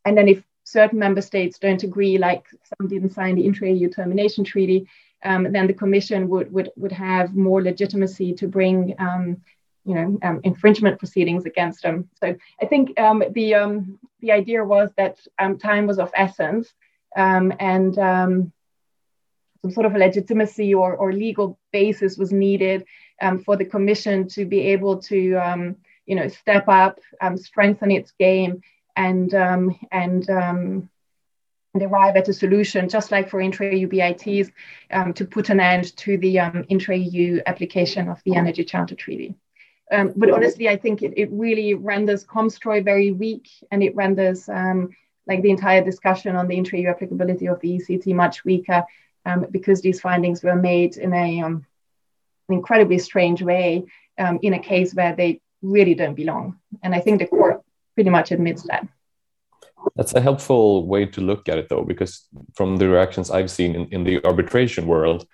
And 0.03 0.17
then, 0.17 0.27
if 0.27 0.43
certain 0.63 0.97
member 0.97 1.21
states 1.21 1.59
don't 1.59 1.83
agree, 1.83 2.17
like 2.17 2.47
some 2.79 2.87
didn't 2.87 3.11
sign 3.11 3.35
the 3.35 3.45
intra 3.45 3.69
EU 3.69 3.87
termination 3.89 4.43
treaty, 4.43 4.89
um, 5.23 5.51
then 5.51 5.67
the 5.67 5.73
Commission 5.73 6.27
would, 6.29 6.51
would, 6.51 6.71
would 6.75 6.91
have 6.91 7.35
more 7.35 7.61
legitimacy 7.61 8.33
to 8.33 8.47
bring 8.47 8.95
um, 8.97 9.41
you 9.85 9.95
know 9.95 10.17
um, 10.23 10.39
infringement 10.43 10.99
proceedings 10.99 11.45
against 11.45 11.83
them. 11.83 12.09
So 12.21 12.35
I 12.61 12.65
think 12.65 12.99
um, 12.99 13.23
the 13.31 13.55
um, 13.55 13.99
the 14.21 14.31
idea 14.31 14.63
was 14.63 14.89
that 14.97 15.19
um, 15.39 15.57
time 15.57 15.87
was 15.87 15.99
of 15.99 16.11
essence 16.15 16.73
um, 17.15 17.53
and 17.59 17.97
um, 17.97 18.53
some 19.61 19.71
sort 19.71 19.85
of 19.85 19.95
a 19.95 19.97
legitimacy 19.97 20.73
or, 20.73 20.95
or 20.95 21.13
legal 21.13 21.59
basis 21.71 22.17
was 22.17 22.31
needed 22.31 22.85
for 23.45 23.55
the 23.55 23.63
commission 23.63 24.27
to 24.27 24.45
be 24.45 24.59
able 24.59 24.97
to 24.97 25.75
you 26.05 26.15
know 26.15 26.27
step 26.27 26.65
up, 26.67 26.99
strengthen 27.35 27.91
its 27.91 28.11
game, 28.19 28.61
and 28.95 29.33
and 29.33 30.29
and 31.73 31.81
arrive 31.81 32.15
at 32.15 32.29
a 32.29 32.33
solution, 32.33 32.87
just 32.87 33.11
like 33.11 33.29
for 33.29 33.41
intra-EU 33.41 33.87
BITs, 33.87 34.51
um, 34.91 35.13
to 35.13 35.25
put 35.25 35.49
an 35.49 35.59
end 35.59 35.95
to 35.97 36.17
the 36.17 36.39
um, 36.39 36.65
intra-EU 36.69 37.41
application 37.45 38.09
of 38.09 38.21
the 38.25 38.35
Energy 38.35 38.63
Charter 38.63 38.95
Treaty. 38.95 39.35
Um, 39.91 40.13
but 40.15 40.31
honestly, 40.31 40.69
I 40.69 40.77
think 40.77 41.01
it, 41.01 41.13
it 41.17 41.29
really 41.31 41.73
renders 41.73 42.23
Komstroy 42.23 42.83
very 42.83 43.11
weak 43.11 43.49
and 43.71 43.83
it 43.83 43.95
renders 43.95 44.47
um, 44.49 44.89
like 45.27 45.41
the 45.41 45.51
entire 45.51 45.83
discussion 45.83 46.35
on 46.35 46.47
the 46.47 46.55
intra-EU 46.55 46.87
applicability 46.87 47.47
of 47.47 47.59
the 47.59 47.79
ECT 47.79 48.13
much 48.15 48.43
weaker 48.45 48.83
um, 49.25 49.45
because 49.51 49.81
these 49.81 49.99
findings 49.99 50.43
were 50.43 50.55
made 50.55 50.97
in 50.97 51.13
a, 51.13 51.41
um, 51.41 51.65
an 52.49 52.55
incredibly 52.55 52.97
strange 52.97 53.41
way 53.41 53.83
um, 54.17 54.39
in 54.41 54.53
a 54.53 54.59
case 54.59 54.93
where 54.93 55.15
they 55.15 55.41
really 55.61 55.95
don't 55.95 56.15
belong. 56.15 56.59
And 56.81 56.93
I 56.93 56.99
think 56.99 57.19
the 57.19 57.27
court 57.27 57.61
pretty 57.95 58.09
much 58.09 58.31
admits 58.31 58.63
that. 58.63 58.87
That's 59.95 60.13
a 60.13 60.21
helpful 60.21 60.87
way 60.87 61.05
to 61.07 61.21
look 61.21 61.49
at 61.49 61.57
it, 61.57 61.69
though, 61.69 61.83
because 61.83 62.27
from 62.55 62.77
the 62.77 62.87
reactions 62.87 63.29
I've 63.29 63.51
seen 63.51 63.75
in, 63.75 63.85
in 63.87 64.03
the 64.03 64.25
arbitration 64.25 64.87
world, 64.87 65.27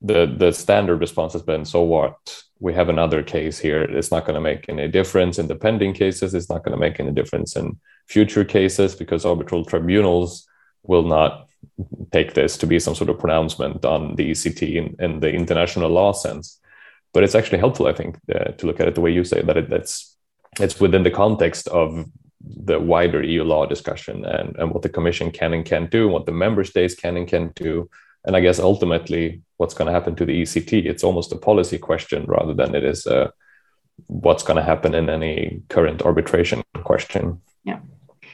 the 0.00 0.24
the 0.24 0.50
standard 0.52 0.96
response 0.96 1.34
has 1.34 1.42
been, 1.42 1.66
"So 1.66 1.82
what? 1.82 2.16
We 2.60 2.74
have 2.74 2.90
another 2.90 3.22
case 3.22 3.58
here. 3.58 3.82
It's 3.82 4.10
not 4.10 4.26
going 4.26 4.34
to 4.34 4.40
make 4.40 4.68
any 4.68 4.86
difference 4.86 5.38
in 5.38 5.48
the 5.48 5.56
pending 5.56 5.94
cases. 5.94 6.34
It's 6.34 6.50
not 6.50 6.62
going 6.62 6.76
to 6.76 6.80
make 6.80 7.00
any 7.00 7.10
difference 7.10 7.56
in 7.56 7.80
future 8.06 8.44
cases 8.44 8.94
because 8.94 9.24
arbitral 9.24 9.64
tribunals 9.64 10.46
will 10.82 11.04
not 11.04 11.48
take 12.12 12.34
this 12.34 12.58
to 12.58 12.66
be 12.66 12.78
some 12.78 12.94
sort 12.94 13.10
of 13.10 13.18
pronouncement 13.18 13.84
on 13.84 14.14
the 14.16 14.30
ECT 14.30 14.74
in, 14.76 14.96
in 14.98 15.20
the 15.20 15.30
international 15.30 15.90
law 15.90 16.12
sense. 16.12 16.58
But 17.12 17.24
it's 17.24 17.34
actually 17.34 17.58
helpful, 17.58 17.86
I 17.86 17.92
think, 17.94 18.18
uh, 18.32 18.52
to 18.52 18.66
look 18.66 18.78
at 18.78 18.88
it 18.88 18.94
the 18.94 19.00
way 19.00 19.10
you 19.10 19.24
say 19.24 19.42
that 19.42 19.56
it, 19.56 19.72
it's 19.72 20.16
it's 20.58 20.80
within 20.80 21.02
the 21.02 21.10
context 21.10 21.68
of 21.68 22.06
the 22.40 22.78
wider 22.80 23.22
EU 23.22 23.44
law 23.44 23.66
discussion 23.66 24.24
and, 24.24 24.56
and 24.56 24.70
what 24.70 24.82
the 24.82 24.88
Commission 24.88 25.30
can 25.30 25.52
and 25.52 25.64
can't 25.64 25.90
do, 25.90 26.08
what 26.08 26.26
the 26.26 26.32
member 26.32 26.64
states 26.64 26.94
can 26.94 27.16
and 27.16 27.28
can't 27.28 27.54
do, 27.54 27.88
and 28.24 28.36
I 28.36 28.40
guess 28.40 28.58
ultimately 28.58 29.42
what's 29.56 29.74
going 29.74 29.86
to 29.86 29.92
happen 29.92 30.14
to 30.16 30.24
the 30.24 30.42
ECT. 30.42 30.86
It's 30.86 31.04
almost 31.04 31.32
a 31.32 31.36
policy 31.36 31.78
question 31.78 32.24
rather 32.26 32.54
than 32.54 32.74
it 32.74 32.84
is 32.84 33.06
a, 33.06 33.32
what's 34.06 34.42
going 34.42 34.56
to 34.56 34.62
happen 34.62 34.94
in 34.94 35.08
any 35.08 35.62
current 35.68 36.02
arbitration 36.02 36.62
question. 36.82 37.40
Yeah. 37.64 37.80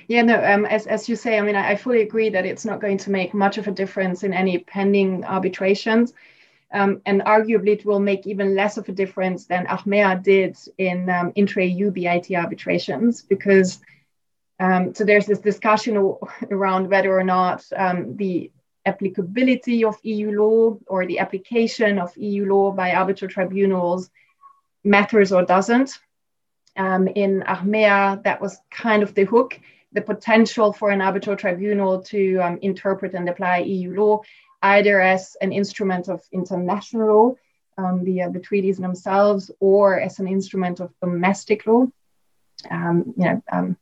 Yeah, 0.09 0.23
no, 0.23 0.43
um, 0.45 0.67
as, 0.67 0.87
as 0.87 1.09
you 1.09 1.17
say, 1.17 1.37
I 1.37 1.43
mean, 1.43 1.57
I, 1.57 1.73
I, 1.73 1.77
fully 1.77 2.03
agree 2.03 2.29
that 2.29 2.47
it's 2.47 2.65
not 2.65 2.81
going 2.81 2.99
to 2.99 3.11
make 3.11 3.35
much 3.35 3.59
of 3.59 3.67
a 3.67 3.73
difference 3.73 4.23
in 4.23 4.33
any 4.33 4.59
pending 4.59 5.25
arbitrations. 5.25 6.13
Um, 6.73 7.03
and 7.07 7.23
arguably, 7.23 7.71
it 7.71 7.85
will 7.85 7.99
make 7.99 8.25
even 8.25 8.55
less 8.55 8.77
of 8.77 8.89
a 8.89 8.93
difference 8.93 9.47
than 9.47 9.67
Achmea 9.67 10.23
did 10.23 10.57
in 10.79 11.11
um, 11.11 11.33
intra-EU 11.35 11.91
BIT 11.91 12.31
arbitrations, 12.37 13.23
because 13.23 13.81
um, 14.59 14.95
so 14.95 15.05
there's 15.05 15.27
this 15.27 15.41
discussion 15.41 15.97
around 16.51 16.89
whether 16.89 17.17
or 17.17 17.25
not 17.25 17.65
um, 17.77 18.17
the 18.17 18.51
applicability 18.87 19.85
of 19.85 19.97
EU 20.03 20.31
law 20.31 20.79
or 20.87 21.07
the 21.07 21.19
application 21.19 21.99
of 21.99 22.17
EU 22.17 22.47
law 22.47 22.71
by 22.71 22.93
arbitral 22.93 23.31
tribunals 23.31 24.11
matters 24.85 25.33
or 25.33 25.45
doesn't. 25.45 25.99
Um, 26.77 27.09
in 27.09 27.43
Achmea, 27.47 28.23
that 28.23 28.41
was 28.41 28.59
kind 28.71 29.03
of 29.03 29.15
the 29.15 29.25
hook, 29.25 29.59
the 29.93 30.03
potential 30.03 30.73
for 30.73 30.91
an 30.91 31.01
arbitral 31.01 31.37
tribunal 31.37 32.03
to 32.03 32.39
um, 32.39 32.59
interpret 32.63 33.15
and 33.15 33.29
apply 33.29 33.59
EU 33.59 33.95
law, 33.95 34.21
either 34.63 35.01
as 35.01 35.37
an 35.41 35.53
instrument 35.53 36.09
of 36.09 36.23
international 36.33 37.07
law, 37.09 37.35
um, 37.79 38.05
the, 38.05 38.23
uh, 38.23 38.29
the 38.29 38.41
treaties 38.41 38.79
themselves, 38.79 39.51
or 39.59 40.01
as 40.01 40.19
an 40.19 40.29
instrument 40.29 40.81
of 40.81 40.93
domestic 41.01 41.67
law. 41.67 41.87
Um, 42.71 43.15
you 43.17 43.25
know, 43.25 43.43
um, 43.51 43.77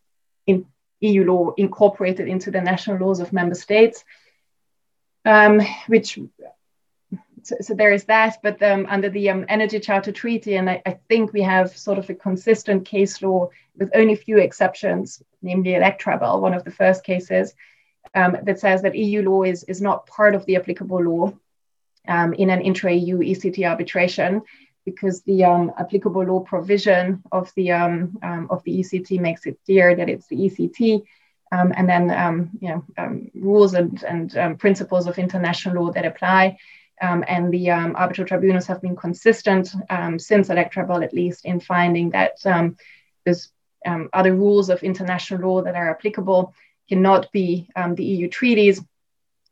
in 0.46 0.66
EU 1.00 1.24
law 1.24 1.52
incorporated 1.56 2.28
into 2.28 2.50
the 2.50 2.60
national 2.60 3.06
laws 3.06 3.20
of 3.20 3.32
member 3.32 3.54
states 3.54 4.04
um, 5.24 5.60
which 5.86 6.18
so, 7.42 7.56
so, 7.60 7.74
there 7.74 7.92
is 7.92 8.04
that, 8.04 8.38
but 8.42 8.62
um, 8.62 8.86
under 8.88 9.10
the 9.10 9.28
um, 9.28 9.44
Energy 9.48 9.78
Charter 9.78 10.12
Treaty, 10.12 10.56
and 10.56 10.70
I, 10.70 10.80
I, 10.86 10.98
think 11.08 11.32
we 11.32 11.42
have 11.42 11.76
sort 11.76 11.98
of 11.98 12.08
a 12.08 12.14
consistent 12.14 12.86
case 12.86 13.20
law 13.20 13.50
with 13.76 13.90
only 13.94 14.14
few 14.14 14.38
exceptions, 14.38 15.22
namely 15.42 15.72
Electrabel, 15.72 16.40
one 16.40 16.54
of 16.54 16.64
the 16.64 16.70
first 16.70 17.04
cases, 17.04 17.54
um, 18.14 18.38
that 18.44 18.60
says 18.60 18.82
that 18.82 18.94
EU 18.94 19.22
law 19.22 19.42
is, 19.42 19.64
is 19.64 19.82
not 19.82 20.06
part 20.06 20.34
of 20.34 20.46
the 20.46 20.56
applicable 20.56 21.02
law 21.02 21.32
um, 22.08 22.32
in 22.34 22.50
an 22.50 22.60
intra-EU 22.62 23.18
ECT 23.18 23.68
arbitration 23.68 24.42
because 24.84 25.22
the 25.22 25.44
um, 25.44 25.72
applicable 25.78 26.24
law 26.24 26.40
provision 26.40 27.22
of 27.32 27.50
the 27.56 27.72
um, 27.72 28.18
of 28.50 28.62
the 28.64 28.80
ECT 28.80 29.18
makes 29.18 29.46
it 29.46 29.58
clear 29.64 29.96
that 29.96 30.10
it's 30.10 30.26
the 30.26 30.36
ECT, 30.36 31.04
um, 31.54 31.72
and 31.76 31.88
then 31.88 32.10
um, 32.10 32.50
you 32.60 32.68
know 32.68 32.84
um, 32.98 33.30
rules 33.34 33.74
and 33.74 34.02
and 34.04 34.58
principles 34.58 35.06
of 35.06 35.18
international 35.18 35.84
law 35.84 35.92
that 35.92 36.06
apply. 36.12 36.58
and 37.00 37.52
the 37.52 37.64
arbitral 37.70 38.26
tribunals 38.26 38.66
have 38.66 38.80
been 38.80 38.96
consistent 38.96 39.66
since 40.28 40.48
Electrabel, 40.48 41.04
at 41.04 41.12
least, 41.20 41.44
in 41.44 41.60
finding 41.60 42.10
that 42.10 42.34
there's 43.24 43.42
other 44.20 44.34
rules 44.44 44.70
of 44.70 44.82
international 44.82 45.40
law 45.48 45.62
that 45.62 45.74
are 45.74 45.90
applicable 45.90 46.54
cannot 46.88 47.30
be 47.32 47.68
the 47.96 48.04
EU 48.04 48.28
treaties 48.28 48.76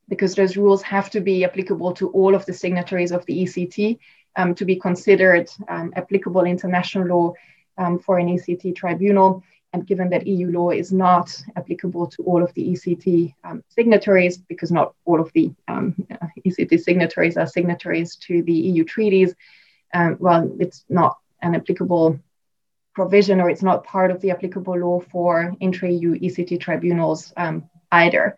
because 0.08 0.34
those 0.34 0.56
rules 0.56 0.82
have 0.82 1.08
to 1.10 1.20
be 1.20 1.44
applicable 1.44 1.92
to 1.94 2.08
all 2.10 2.34
of 2.34 2.44
the 2.46 2.52
signatories 2.52 3.12
of 3.12 3.24
the 3.26 3.36
ECT 3.42 3.98
um, 4.36 4.54
to 4.54 4.64
be 4.64 4.76
considered 4.76 5.50
um, 5.68 5.92
applicable 5.96 6.44
international 6.44 7.06
law 7.06 7.34
um, 7.78 7.98
for 7.98 8.18
an 8.18 8.28
ECT 8.28 8.74
tribunal. 8.76 9.42
And 9.72 9.86
given 9.86 10.10
that 10.10 10.26
EU 10.26 10.50
law 10.50 10.70
is 10.70 10.92
not 10.92 11.34
applicable 11.56 12.06
to 12.08 12.22
all 12.24 12.42
of 12.42 12.52
the 12.54 12.68
ECT 12.68 13.34
um, 13.42 13.64
signatories, 13.68 14.36
because 14.36 14.70
not 14.70 14.94
all 15.04 15.20
of 15.20 15.32
the 15.32 15.52
um, 15.66 15.94
ECT 16.46 16.78
signatories 16.80 17.36
are 17.36 17.46
signatories 17.46 18.16
to 18.16 18.42
the 18.42 18.52
EU 18.52 18.84
treaties, 18.84 19.34
um, 19.94 20.16
well, 20.20 20.50
it's 20.58 20.84
not 20.88 21.18
an 21.40 21.54
applicable 21.54 22.18
provision 22.94 23.40
or 23.40 23.48
it's 23.48 23.62
not 23.62 23.84
part 23.84 24.10
of 24.10 24.20
the 24.20 24.30
applicable 24.30 24.78
law 24.78 25.00
for 25.00 25.54
intra-EU 25.60 26.18
ECT 26.18 26.60
tribunals 26.60 27.32
either. 27.90 28.36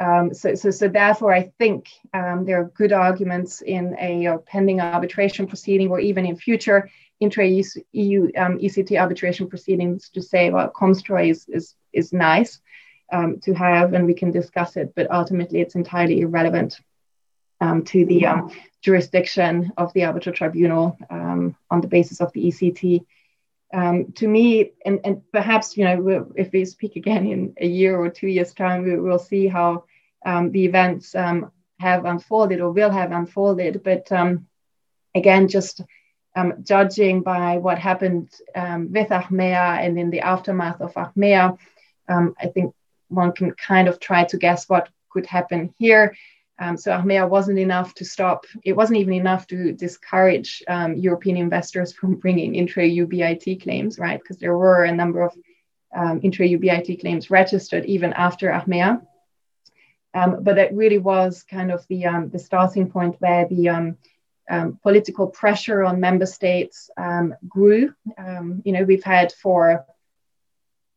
Um, 0.00 0.34
so, 0.34 0.54
so, 0.54 0.70
so 0.70 0.88
therefore, 0.88 1.32
I 1.32 1.52
think 1.58 1.88
um, 2.12 2.44
there 2.44 2.60
are 2.60 2.64
good 2.64 2.92
arguments 2.92 3.62
in 3.62 3.96
a, 4.00 4.26
a, 4.26 4.38
pending 4.38 4.80
arbitration 4.80 5.46
proceeding 5.46 5.88
or 5.88 6.00
even 6.00 6.26
in 6.26 6.36
future 6.36 6.90
intra-EU 7.20 8.30
um, 8.36 8.58
ECT 8.58 9.00
arbitration 9.00 9.48
proceedings 9.48 10.10
to 10.10 10.22
say, 10.22 10.50
well, 10.50 10.70
Komstroy 10.70 11.30
is, 11.30 11.46
is, 11.48 11.74
is 11.92 12.12
nice 12.12 12.60
um, 13.12 13.40
to 13.40 13.54
have 13.54 13.94
and 13.94 14.06
we 14.06 14.14
can 14.14 14.30
discuss 14.30 14.76
it, 14.76 14.92
but 14.94 15.10
ultimately 15.10 15.60
it's 15.60 15.74
entirely 15.74 16.20
irrelevant 16.20 16.80
um, 17.60 17.84
to 17.84 18.04
the 18.04 18.26
um, 18.26 18.50
jurisdiction 18.82 19.72
of 19.76 19.92
the 19.92 20.04
arbitral 20.04 20.34
tribunal 20.34 20.98
on 21.10 21.80
the 21.80 21.86
basis 21.86 22.20
of 22.20 22.32
the 22.32 22.46
ECT 22.46 23.04
um, 23.74 24.12
to 24.12 24.28
me, 24.28 24.72
and, 24.86 25.00
and 25.04 25.22
perhaps, 25.32 25.76
you 25.76 25.84
know, 25.84 26.32
if 26.36 26.52
we 26.52 26.64
speak 26.64 26.94
again 26.94 27.26
in 27.26 27.54
a 27.60 27.66
year 27.66 27.98
or 27.98 28.08
two 28.08 28.28
years' 28.28 28.54
time, 28.54 28.84
we, 28.84 28.96
will 28.96 29.18
see 29.18 29.48
how 29.48 29.84
um, 30.24 30.52
the 30.52 30.64
events 30.64 31.14
um, 31.16 31.50
have 31.80 32.04
unfolded 32.04 32.60
or 32.60 32.70
will 32.70 32.90
have 32.90 33.10
unfolded. 33.10 33.82
But 33.82 34.12
um, 34.12 34.46
again, 35.12 35.48
just 35.48 35.80
um, 36.34 36.54
judging 36.62 37.22
by 37.22 37.58
what 37.58 37.78
happened 37.78 38.30
um, 38.54 38.92
with 38.92 39.08
Achmea 39.08 39.78
and 39.84 39.98
in 39.98 40.10
the 40.10 40.20
aftermath 40.20 40.80
of 40.80 40.94
Achmea, 40.94 41.56
I 42.08 42.46
think 42.52 42.74
one 43.08 43.32
can 43.32 43.52
kind 43.52 43.88
of 43.88 44.00
try 44.00 44.24
to 44.24 44.36
guess 44.36 44.68
what 44.68 44.88
could 45.10 45.26
happen 45.26 45.74
here. 45.78 46.14
Um, 46.58 46.76
so 46.76 46.92
Achmea 46.92 47.28
wasn't 47.28 47.58
enough 47.58 47.94
to 47.94 48.04
stop, 48.04 48.46
it 48.62 48.74
wasn't 48.74 48.98
even 48.98 49.14
enough 49.14 49.46
to 49.48 49.72
discourage 49.72 50.62
um, 50.68 50.94
European 50.96 51.36
investors 51.36 51.92
from 51.92 52.14
bringing 52.22 52.54
intra-EU 52.54 53.06
BIT 53.06 53.62
claims, 53.62 53.98
right? 53.98 54.20
Because 54.20 54.38
there 54.38 54.56
were 54.56 54.84
a 54.84 54.94
number 54.94 55.22
of 55.22 55.32
um, 55.94 56.20
intra-EU 56.22 56.58
BIT 56.58 57.00
claims 57.00 57.30
registered 57.30 57.84
even 57.86 58.12
after 58.12 58.50
Achmea. 58.50 59.04
Um, 60.12 60.44
but 60.44 60.54
that 60.56 60.74
really 60.74 60.98
was 60.98 61.42
kind 61.42 61.72
of 61.72 61.84
the, 61.88 62.06
um, 62.06 62.28
the 62.28 62.38
starting 62.38 62.88
point 62.88 63.16
where 63.18 63.48
the 63.48 63.68
um, 64.50 64.78
political 64.82 65.26
pressure 65.26 65.82
on 65.82 66.00
member 66.00 66.26
states 66.26 66.90
grew. 67.48 67.94
you 68.64 68.72
know, 68.72 68.84
we've 68.84 69.04
had 69.04 69.32
for, 69.32 69.84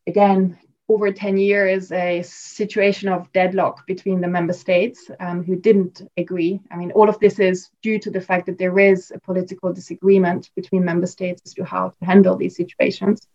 again, 0.05 0.57
over 0.89 1.11
10 1.11 1.37
years 1.37 1.91
a 1.91 2.21
situation 2.23 3.09
of 3.09 3.31
deadlock 3.33 3.85
between 3.87 4.21
the 4.21 4.27
member 4.27 4.53
states 4.53 5.11
um, 5.19 5.43
who 5.43 5.55
didn't 5.55 6.01
agree. 6.15 6.61
I 6.71 6.77
mean, 6.77 6.91
all 6.91 7.09
of 7.09 7.19
this 7.19 7.39
is 7.39 7.69
due 7.81 7.99
to 7.99 8.09
the 8.09 8.21
fact 8.21 8.45
that 8.45 8.57
there 8.57 8.79
is 8.79 9.11
a 9.13 9.19
political 9.19 9.73
disagreement 9.73 10.49
between 10.55 10.85
member 10.85 11.07
states 11.07 11.41
as 11.45 11.53
to 11.55 11.65
how 11.65 11.89
to 11.89 12.05
handle 12.05 12.37
these 12.37 12.55
situations. 12.55 13.27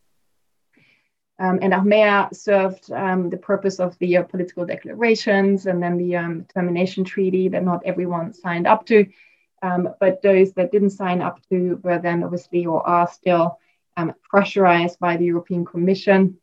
Um, 1.38 1.58
and 1.60 1.72
Achmea 1.72 2.34
served 2.34 2.90
um, 2.90 3.28
the 3.28 3.36
purpose 3.36 3.80
of 3.80 3.98
the 3.98 4.18
uh, 4.18 4.22
political 4.22 4.64
declarations 4.64 5.66
and 5.66 5.82
then 5.82 5.98
the 5.98 6.16
um, 6.16 6.46
termination 6.54 7.04
treaty 7.04 7.48
that 7.48 7.64
not 7.64 7.82
everyone 7.84 8.32
signed 8.32 8.66
up 8.66 8.86
to. 8.86 9.06
Um, 9.62 9.94
but 10.00 10.22
those 10.22 10.52
that 10.54 10.72
didn't 10.72 10.90
sign 10.90 11.22
up 11.22 11.40
to 11.48 11.80
were 11.82 11.98
then 11.98 12.24
obviously 12.24 12.66
or 12.66 12.86
are 12.86 13.08
still 13.08 13.58
um, 13.96 14.12
pressurized 14.28 14.98
by 14.98 15.16
the 15.16 15.24
European 15.24 15.64
Commission 15.64 16.36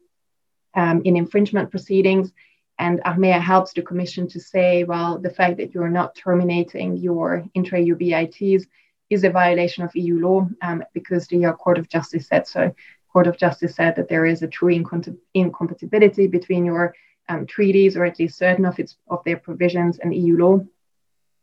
um, 0.74 1.02
in 1.04 1.18
infringement 1.18 1.70
proceedings. 1.70 2.32
And 2.78 3.02
Achmea 3.04 3.42
helps 3.42 3.74
the 3.74 3.82
Commission 3.82 4.28
to 4.30 4.40
say, 4.40 4.86
well, 4.86 5.20
the 5.20 5.30
fact 5.30 5.58
that 5.58 5.74
you're 5.74 5.90
not 5.90 6.16
terminating 6.16 6.96
your 6.96 7.44
intra-EU 7.54 7.96
BITs 7.96 8.66
is 9.10 9.24
a 9.24 9.30
violation 9.30 9.84
of 9.84 9.96
EU 9.96 10.20
law 10.20 10.48
um, 10.62 10.84
because 10.94 11.28
the 11.28 11.46
uh, 11.46 11.54
Court 11.54 11.78
of 11.78 11.90
Justice 11.90 12.28
said 12.28 12.48
so. 12.48 12.74
Court 13.12 13.28
of 13.28 13.38
Justice 13.38 13.76
said 13.76 13.96
that 13.96 14.08
there 14.08 14.26
is 14.26 14.44
a 14.44 14.48
true 14.48 14.74
incom- 14.74 15.18
incompatibility 15.34 16.28
between 16.28 16.64
your 16.64 16.94
um, 17.28 17.46
treaties, 17.46 17.98
or 17.98 18.06
at 18.06 18.20
least 18.20 18.38
certain 18.38 18.66
of 18.66 18.80
its 18.80 18.98
of 19.08 19.24
their 19.24 19.38
provisions, 19.38 20.00
and 20.00 20.16
EU 20.16 20.38
law, 20.38 20.60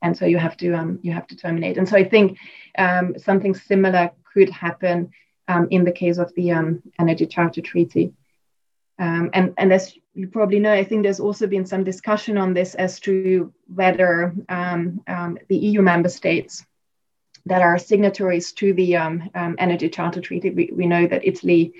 and 0.07 0.17
so 0.17 0.25
you 0.25 0.39
have 0.39 0.57
to 0.57 0.73
um, 0.73 1.01
you 1.03 1.13
have 1.13 1.27
to 1.27 1.37
terminate. 1.37 1.77
And 1.79 1.89
so 1.89 1.97
I 1.97 2.05
think 2.05 2.39
um, 2.79 3.19
something 3.19 3.55
similar 3.55 4.13
could 4.33 4.49
happen 4.49 5.11
um, 5.49 5.67
in 5.71 5.85
the 5.85 5.93
case 5.93 6.19
of 6.19 6.33
the 6.37 6.53
um, 6.53 6.83
Energy 6.99 7.27
Charter 7.27 7.61
Treaty. 7.61 8.13
Um, 8.99 9.31
and, 9.35 9.53
and 9.59 9.73
as 9.73 9.95
you 10.15 10.29
probably 10.29 10.61
know, 10.61 10.73
I 10.73 10.85
think 10.85 11.03
there's 11.03 11.21
also 11.21 11.47
been 11.47 11.67
some 11.67 11.85
discussion 11.85 12.39
on 12.39 12.55
this 12.55 12.75
as 12.77 13.01
to 13.01 13.53
whether 13.67 14.33
um, 14.49 15.03
um, 15.07 15.39
the 15.49 15.57
EU 15.57 15.83
member 15.83 16.09
states 16.09 16.65
that 17.45 17.63
are 17.63 17.79
signatories 17.79 18.53
to 18.53 18.73
the 18.73 18.97
um, 18.97 19.31
um, 19.35 19.57
Energy 19.59 19.89
Charter 19.89 20.21
Treaty, 20.21 20.51
we, 20.51 20.71
we 20.73 20.87
know 20.87 21.07
that 21.07 21.27
Italy 21.27 21.75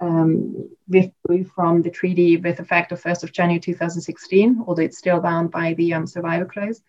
um, 0.00 0.68
withdrew 0.88 1.44
from 1.44 1.82
the 1.82 1.90
treaty 1.90 2.36
with 2.36 2.60
effect 2.60 2.92
of 2.92 3.02
1st 3.02 3.24
of 3.24 3.32
January 3.32 3.60
2016, 3.60 4.64
although 4.66 4.82
it's 4.82 4.98
still 4.98 5.20
bound 5.20 5.50
by 5.50 5.74
the 5.74 5.94
survival 6.06 6.48
clause. 6.48 6.82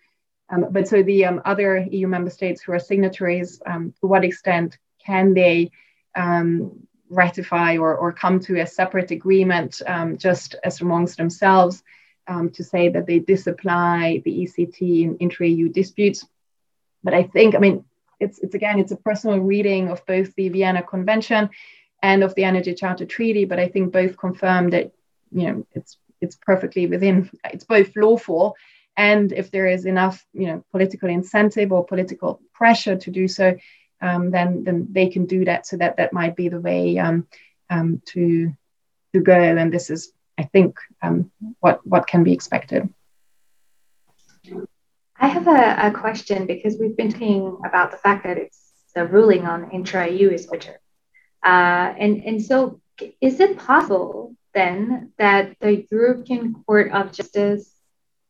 But 0.72 0.88
so 0.88 1.04
the 1.04 1.26
other 1.46 1.86
EU 1.92 2.08
member 2.08 2.30
states 2.30 2.62
who 2.62 2.72
are 2.72 2.80
signatories, 2.80 3.60
to 3.60 3.92
what 4.02 4.26
extent 4.26 4.78
can 5.06 5.34
they 5.34 5.72
um, 6.16 6.88
ratify 7.10 7.78
or, 7.78 7.96
or 7.96 8.12
come 8.12 8.40
to 8.40 8.60
a 8.60 8.68
separate 8.68 9.12
agreement 9.12 9.82
um, 9.88 10.18
just 10.18 10.56
as 10.64 10.82
amongst 10.82 11.18
themselves 11.18 11.84
um, 12.28 12.50
to 12.52 12.64
say 12.64 12.90
that 12.90 13.08
they 13.08 13.20
disapply 13.20 14.22
the 14.24 14.48
ECT 14.48 15.04
in 15.04 15.18
intra-EU 15.18 15.70
disputes. 15.70 16.26
But 17.04 17.14
I 17.14 17.24
think, 17.24 17.56
I 17.56 17.60
mean, 17.60 17.86
it's, 18.20 18.40
it's 18.40 18.54
again, 18.56 18.80
it's 18.80 18.92
a 18.92 18.98
personal 18.98 19.40
reading 19.40 19.90
of 19.90 20.06
both 20.06 20.36
the 20.36 20.50
Vienna 20.50 20.84
Convention 20.84 21.50
and 22.04 22.24
of 22.24 22.36
the 22.36 22.44
Energy 22.44 22.74
Charter 22.74 23.06
Treaty, 23.06 23.46
but 23.46 23.60
I 23.60 23.68
think 23.68 23.92
both 23.92 24.18
confirm 24.18 24.70
that, 24.72 24.92
you 25.32 25.48
know, 25.48 25.68
it's 25.74 25.98
it's 26.22 26.36
perfectly 26.36 26.86
within, 26.86 27.30
it's 27.46 27.64
both 27.64 27.96
lawful 27.96 28.58
and 29.00 29.32
if 29.32 29.50
there 29.50 29.66
is 29.66 29.86
enough, 29.86 30.26
you 30.34 30.48
know, 30.48 30.64
political 30.72 31.08
incentive 31.08 31.72
or 31.72 31.86
political 31.86 32.42
pressure 32.54 32.98
to 32.98 33.10
do 33.10 33.30
so, 33.30 33.56
um, 34.02 34.30
then 34.30 34.66
then 34.66 34.88
they 34.92 35.08
can 35.08 35.26
do 35.26 35.46
that. 35.46 35.66
So 35.66 35.78
that 35.78 35.96
that 35.98 36.12
might 36.12 36.36
be 36.36 36.50
the 36.50 36.60
way 36.60 36.98
um, 37.00 37.26
um, 37.70 38.02
to 38.08 38.52
to 39.14 39.20
go. 39.22 39.40
And 39.40 39.72
this 39.74 39.90
is, 39.90 40.12
I 40.38 40.44
think, 40.44 40.76
um, 41.02 41.32
what 41.62 41.80
what 41.88 42.08
can 42.08 42.24
be 42.26 42.34
expected. 42.34 42.94
I 45.18 45.28
have 45.28 45.48
a, 45.48 45.88
a 45.88 45.92
question 45.92 46.46
because 46.46 46.78
we've 46.78 46.98
been 46.98 47.12
talking 47.12 47.58
about 47.66 47.92
the 47.92 47.98
fact 47.98 48.26
that 48.26 48.38
it's 48.38 48.62
the 48.96 49.06
ruling 49.06 49.46
on 49.46 49.72
intra-EU 49.72 50.30
is 50.30 50.50
major. 50.52 50.80
Uh, 51.44 51.94
and, 52.04 52.24
and 52.24 52.42
so 52.42 52.80
is 53.22 53.40
it 53.40 53.58
possible 53.58 54.36
then 54.54 55.12
that 55.18 55.56
the 55.60 55.86
European 55.92 56.64
Court 56.66 56.92
of 56.92 57.12
Justice 57.12 57.79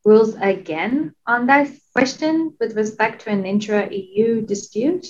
rules 0.04 0.34
again 0.40 1.14
on 1.26 1.46
that 1.46 1.68
question 1.92 2.54
with 2.58 2.76
respect 2.76 3.22
to 3.22 3.30
an 3.30 3.44
intra-EU 3.44 4.42
dispute? 4.42 5.06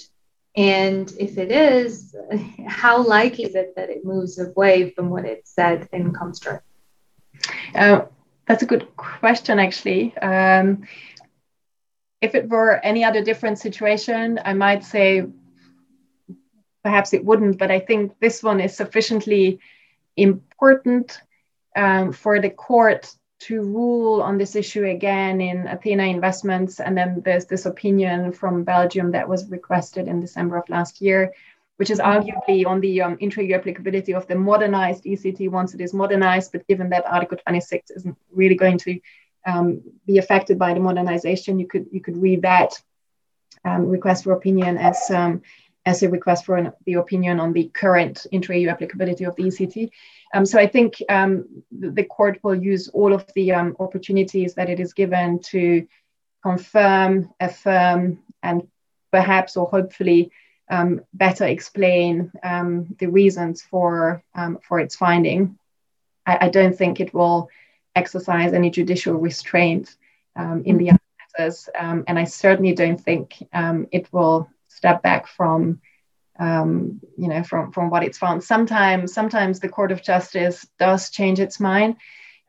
And 0.57 1.12
if 1.18 1.38
it 1.38 1.53
is, 1.53 2.14
how 2.66 3.03
likely 3.03 3.45
is 3.45 3.55
it 3.55 3.74
that 3.76 3.91
it 3.91 4.05
moves 4.05 4.38
away 4.38 4.91
from 4.91 5.11
what 5.11 5.24
it 5.24 5.47
said 5.47 5.88
in 5.93 6.12
Komstroy? 6.12 6.61
Uh, 7.74 8.03
that's 8.47 8.62
a 8.62 8.66
good 8.66 8.97
question, 8.97 9.59
actually. 9.59 10.16
Um, 10.18 10.86
if 12.20 12.34
it 12.34 12.49
were 12.49 12.72
any 12.72 13.05
other 13.05 13.22
different 13.22 13.59
situation, 13.59 14.41
I 14.45 14.55
might 14.55 14.84
say 14.84 15.24
perhaps 16.82 17.12
it 17.12 17.24
wouldn't, 17.24 17.59
but 17.59 17.70
I 17.70 17.78
think 17.78 18.18
this 18.20 18.43
one 18.43 18.61
is 18.61 18.76
sufficiently 18.76 19.61
important 20.16 21.20
um, 21.76 22.12
for 22.12 22.41
the 22.41 22.51
court 22.51 23.14
to 23.41 23.62
rule 23.62 24.22
on 24.22 24.36
this 24.36 24.55
issue 24.55 24.84
again 24.84 25.41
in 25.41 25.66
Athena 25.66 26.05
Investments. 26.05 26.78
And 26.78 26.97
then 26.97 27.22
there's 27.24 27.47
this 27.47 27.66
opinion 27.66 28.32
from 28.32 28.64
Belgium 28.64 29.12
that 29.12 29.28
was 29.28 29.51
requested 29.51 30.09
in 30.09 30.20
December 30.20 30.59
of 30.59 30.68
last 30.68 31.01
year, 31.01 31.32
which 31.76 31.91
is 31.91 31.99
arguably 31.99 32.66
on 32.66 32.80
the 32.80 33.01
um, 33.01 33.16
intra-EU 33.18 33.55
applicability 33.55 34.12
of 34.12 34.26
the 34.26 34.34
modernized 34.34 35.05
ECT 35.05 35.51
once 35.51 35.72
it 35.72 35.80
is 35.80 35.95
modernized. 35.95 36.53
But 36.53 36.66
given 36.66 36.91
that 36.91 37.07
Article 37.07 37.38
26 37.38 37.91
isn't 37.91 38.18
really 38.30 38.57
going 38.57 38.76
to 38.78 39.01
um, 39.47 39.82
be 40.07 40.18
affected 40.18 40.59
by 40.59 40.74
the 40.74 40.80
modernization, 40.80 41.59
you 41.59 41.66
could 41.66 41.86
you 41.91 42.03
could 42.03 42.18
read 42.18 42.43
that 42.43 42.74
um, 43.64 43.86
request 43.86 44.24
for 44.24 44.32
opinion 44.32 44.76
as 44.76 45.11
um, 45.11 45.41
as 45.91 46.05
a 46.05 46.09
request 46.09 46.45
for 46.45 46.57
an, 46.57 46.72
the 46.86 46.95
opinion 46.95 47.41
on 47.41 47.53
the 47.53 47.68
current 47.82 48.26
intra-EU 48.30 48.68
applicability 48.68 49.24
of 49.24 49.34
the 49.34 49.43
ECT. 49.43 49.91
Um, 50.32 50.47
so 50.47 50.57
I 50.59 50.68
think 50.68 51.03
um, 51.09 51.64
the, 51.72 51.91
the, 51.91 52.05
court 52.05 52.38
will 52.45 52.55
use 52.55 52.86
all 52.88 53.12
of 53.12 53.24
the 53.34 53.53
um, 53.53 53.76
opportunities 53.80 54.55
that 54.55 54.70
it 54.70 54.78
is 54.78 54.93
given 54.93 55.41
to 55.51 55.88
confirm, 56.45 57.30
affirm, 57.41 58.20
and 58.41 58.68
perhaps 59.11 59.57
or 59.57 59.66
hopefully 59.66 60.30
um, 60.70 61.01
better 61.12 61.45
explain 61.45 62.30
um, 62.45 62.95
the 63.01 63.09
reasons 63.09 63.61
for 63.61 64.22
um, 64.36 64.61
for 64.62 64.78
its 64.78 64.95
finding. 64.95 65.59
I, 66.24 66.47
I, 66.47 66.49
don't 66.49 66.76
think 66.78 67.01
it 67.01 67.12
will 67.12 67.49
exercise 67.97 68.53
any 68.53 68.70
judicial 68.70 69.14
restraint 69.14 69.97
in 70.64 70.78
the 70.78 70.91
other 70.91 71.07
matters, 71.20 71.68
and 71.74 72.18
I 72.18 72.24
certainly 72.24 72.72
don't 72.72 73.01
think 73.01 73.43
it 73.99 74.07
will 74.12 74.49
step 74.71 75.03
back 75.03 75.27
from 75.27 75.81
um, 76.41 77.01
you 77.18 77.29
know, 77.29 77.43
from, 77.45 77.71
from 77.71 77.91
what 77.91 78.03
it's 78.03 78.16
found. 78.16 78.43
Sometimes, 78.43 79.12
sometimes 79.12 79.61
the 79.61 79.68
Court 79.68 79.93
of 79.93 80.03
Justice 80.03 80.66
does 80.79 81.11
change 81.11 81.39
its 81.39 81.61
mind. 81.61 81.97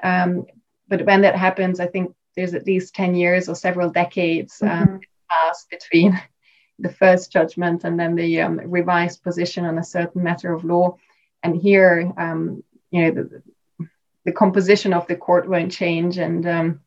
Um, 0.02 0.46
but 0.88 1.06
when 1.06 1.22
that 1.22 1.36
happens, 1.36 1.80
I 1.82 1.88
think 1.88 2.16
there's 2.36 2.54
at 2.54 2.66
least 2.66 2.96
10 2.96 3.16
years 3.16 3.50
or 3.50 3.56
several 3.56 3.90
decades 3.90 4.62
um, 4.62 4.70
mm-hmm. 4.70 4.98
passed 5.30 5.70
between 5.70 6.20
the 6.80 6.92
first 6.92 7.32
judgment 7.32 7.84
and 7.84 8.00
then 8.00 8.16
the 8.16 8.42
um, 8.42 8.62
revised 8.64 9.22
position 9.24 9.66
on 9.66 9.78
a 9.78 9.84
certain 9.84 10.24
matter 10.24 10.54
of 10.54 10.64
law. 10.64 10.96
And 11.44 11.56
here, 11.56 12.14
um, 12.18 12.64
you 12.92 13.02
know, 13.02 13.12
the, 13.12 13.88
the, 14.26 14.32
composition 14.32 14.94
of 14.94 15.08
the 15.08 15.16
court 15.16 15.50
won't 15.50 15.72
change, 15.72 16.18
and 16.18 16.48
um, 16.48 16.82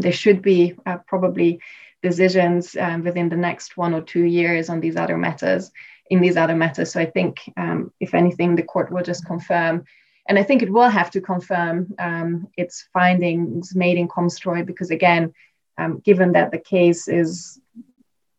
there 0.00 0.12
should 0.12 0.40
be 0.40 0.74
uh, 0.86 0.98
probably 1.06 1.60
decisions 2.02 2.74
within 3.02 3.28
the 3.28 3.36
next 3.36 3.76
one 3.76 3.94
or 3.94 4.00
two 4.00 4.24
years 4.24 4.68
on 4.68 4.80
these 4.80 4.96
other 4.96 5.16
matters 5.16 5.70
in 6.10 6.20
these 6.20 6.36
other 6.36 6.56
matters. 6.56 6.92
So 6.92 7.00
I 7.00 7.06
think, 7.06 7.40
um, 7.56 7.92
if 8.00 8.14
anything, 8.14 8.56
the 8.56 8.62
court 8.62 8.90
will 8.90 9.02
just 9.02 9.26
confirm, 9.26 9.84
and 10.28 10.38
I 10.38 10.42
think 10.42 10.62
it 10.62 10.72
will 10.72 10.88
have 10.88 11.10
to 11.12 11.20
confirm 11.20 11.94
um, 11.98 12.48
its 12.56 12.88
findings 12.92 13.74
made 13.74 13.96
in 13.96 14.08
Komstroy 14.08 14.64
because, 14.64 14.90
again, 14.90 15.32
um, 15.78 16.00
given 16.00 16.32
that 16.32 16.50
the 16.50 16.58
case 16.58 17.08
is 17.08 17.60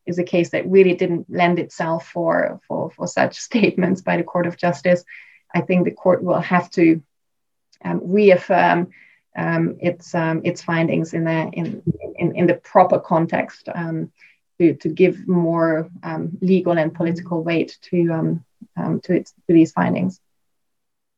is 0.06 0.18
a 0.18 0.24
case 0.24 0.50
that 0.50 0.66
really 0.66 0.94
didn't 0.94 1.26
lend 1.28 1.58
itself 1.58 2.06
for, 2.08 2.60
for 2.66 2.90
for 2.90 3.06
such 3.06 3.36
statements 3.50 4.02
by 4.02 4.16
the 4.16 4.24
Court 4.24 4.46
of 4.46 4.56
Justice, 4.56 5.04
I 5.54 5.60
think 5.60 5.84
the 5.84 5.90
court 5.90 6.22
will 6.22 6.40
have 6.40 6.70
to 6.72 7.02
um, 7.84 8.00
reaffirm 8.04 8.90
um, 9.36 9.76
its 9.80 10.14
um, 10.14 10.40
its 10.44 10.62
findings 10.62 11.14
in 11.14 11.24
the 11.24 11.50
in, 11.52 11.82
in, 12.18 12.36
in 12.36 12.46
the 12.46 12.54
proper 12.54 12.98
context 12.98 13.68
um, 13.74 14.10
to, 14.58 14.74
to 14.74 14.88
give 14.88 15.26
more 15.26 15.88
um, 16.02 16.36
legal 16.40 16.78
and 16.78 16.94
political 16.94 17.42
weight 17.42 17.78
to 17.82 18.10
um, 18.12 18.44
um, 18.76 19.00
to, 19.00 19.14
its, 19.14 19.32
to 19.32 19.52
these 19.54 19.72
findings. 19.72 20.20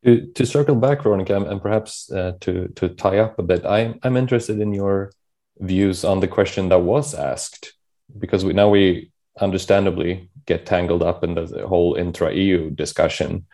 To, 0.04 0.26
to 0.32 0.46
circle 0.46 0.74
back, 0.74 1.02
Veronica, 1.02 1.36
and 1.36 1.62
perhaps 1.62 2.10
uh, 2.10 2.32
to 2.40 2.68
to 2.76 2.88
tie 2.88 3.18
up 3.18 3.38
a 3.38 3.42
bit, 3.42 3.64
I'm 3.64 3.98
I'm 4.02 4.16
interested 4.16 4.60
in 4.60 4.72
your 4.72 5.12
views 5.58 6.04
on 6.04 6.20
the 6.20 6.28
question 6.28 6.68
that 6.68 6.80
was 6.80 7.14
asked, 7.14 7.74
because 8.18 8.44
we 8.44 8.52
now 8.52 8.68
we 8.68 9.12
understandably 9.40 10.28
get 10.46 10.66
tangled 10.66 11.02
up 11.02 11.24
in 11.24 11.34
the 11.34 11.66
whole 11.66 11.94
intra-EU 11.94 12.70
discussion, 12.70 13.46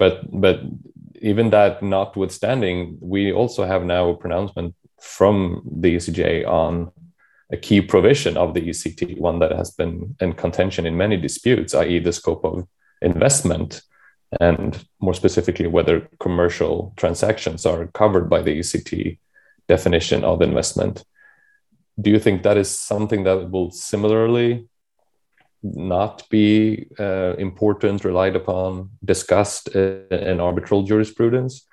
but 0.00 0.14
but 0.32 0.62
even 1.20 1.50
that 1.50 1.82
notwithstanding, 1.82 2.96
we 3.00 3.30
also 3.30 3.64
have 3.64 3.84
now 3.84 4.08
a 4.08 4.16
pronouncement 4.16 4.74
from 4.98 5.62
the 5.82 5.96
ECJ 5.96 6.48
on 6.48 6.90
a 7.52 7.58
key 7.58 7.82
provision 7.82 8.38
of 8.38 8.54
the 8.54 8.62
ECT, 8.62 9.18
one 9.18 9.38
that 9.40 9.52
has 9.52 9.70
been 9.72 10.16
in 10.20 10.32
contention 10.32 10.86
in 10.86 10.96
many 10.96 11.16
disputes, 11.18 11.74
i.e., 11.74 11.98
the 11.98 12.12
scope 12.12 12.44
of 12.44 12.66
investment, 13.02 13.82
and 14.40 14.86
more 15.00 15.12
specifically, 15.12 15.66
whether 15.66 16.08
commercial 16.20 16.94
transactions 16.96 17.66
are 17.66 17.88
covered 17.88 18.30
by 18.30 18.40
the 18.40 18.58
ECT 18.58 19.18
definition 19.68 20.24
of 20.24 20.40
investment. 20.40 21.04
Do 22.00 22.10
you 22.10 22.18
think 22.18 22.42
that 22.42 22.56
is 22.56 22.70
something 22.70 23.24
that 23.24 23.50
will 23.50 23.70
similarly 23.70 24.69
not 25.62 26.28
be 26.30 26.86
uh, 26.98 27.34
important, 27.38 28.04
relied 28.04 28.36
upon, 28.36 28.90
discussed 29.04 29.68
in 29.68 30.40
arbitral 30.40 30.82
jurisprudence? 30.82 31.66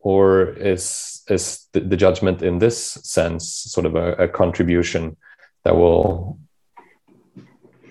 or 0.00 0.50
is 0.50 1.22
is 1.28 1.66
the, 1.72 1.96
judgment 1.96 2.42
in 2.42 2.58
this 2.58 2.78
sense 3.02 3.48
sort 3.48 3.84
of 3.84 3.94
a, 3.94 4.12
a 4.12 4.28
contribution 4.28 5.16
that 5.64 5.76
will 5.76 6.38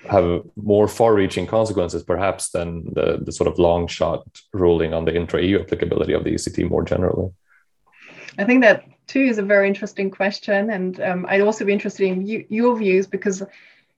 have 0.10 0.42
more 0.56 0.88
far-reaching 0.88 1.46
consequences 1.46 2.02
perhaps 2.02 2.50
than 2.52 2.86
the, 2.94 3.20
the 3.22 3.32
sort 3.32 3.48
of 3.48 3.60
long 3.60 3.88
shot 3.88 4.26
ruling 4.54 4.94
on 4.94 5.04
the 5.04 5.14
intra-EU 5.14 5.60
applicability 5.60 6.14
of 6.14 6.24
the 6.24 6.34
ECT 6.34 6.70
more 6.70 6.84
generally? 6.84 7.30
I 8.38 8.46
think 8.46 8.62
that 8.62 8.86
too 9.08 9.20
is 9.20 9.38
a 9.38 9.44
very 9.44 9.68
interesting 9.68 10.10
question, 10.10 10.70
and 10.70 11.00
um, 11.02 11.26
I'd 11.28 11.42
also 11.42 11.66
be 11.66 11.74
interested 11.74 12.06
in 12.06 12.26
you, 12.26 12.46
your 12.50 12.78
views 12.78 13.06
because 13.06 13.44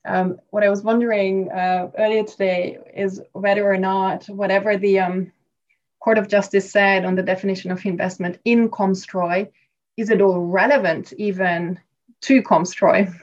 um, 0.05 0.39
what 0.49 0.63
I 0.63 0.69
was 0.69 0.81
wondering 0.81 1.51
uh, 1.51 1.89
earlier 1.97 2.23
today 2.23 2.77
is 2.95 3.21
whether 3.33 3.69
or 3.69 3.77
not 3.77 4.25
whatever 4.25 4.77
the 4.77 4.99
um, 4.99 5.31
Court 5.99 6.17
of 6.17 6.29
Justice 6.29 6.71
said 6.71 7.05
on 7.05 7.15
the 7.15 7.23
definition 7.23 7.71
of 7.71 7.85
investment 7.85 8.39
in 8.45 8.69
Komstroy, 8.69 9.49
is 9.97 10.09
it 10.09 10.21
all 10.21 10.39
relevant 10.39 11.13
even 11.17 11.79
to 12.21 12.41
Komstroy? 12.41 13.13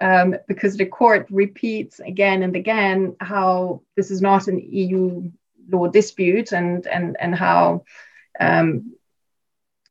Um, 0.00 0.36
because 0.46 0.76
the 0.76 0.84
court 0.84 1.26
repeats 1.30 2.00
again 2.00 2.42
and 2.42 2.54
again 2.54 3.16
how 3.18 3.80
this 3.96 4.10
is 4.10 4.20
not 4.20 4.46
an 4.46 4.58
EU 4.60 5.30
law 5.70 5.86
dispute 5.88 6.52
and, 6.52 6.86
and, 6.86 7.16
and 7.18 7.34
how 7.34 7.84
um, 8.38 8.94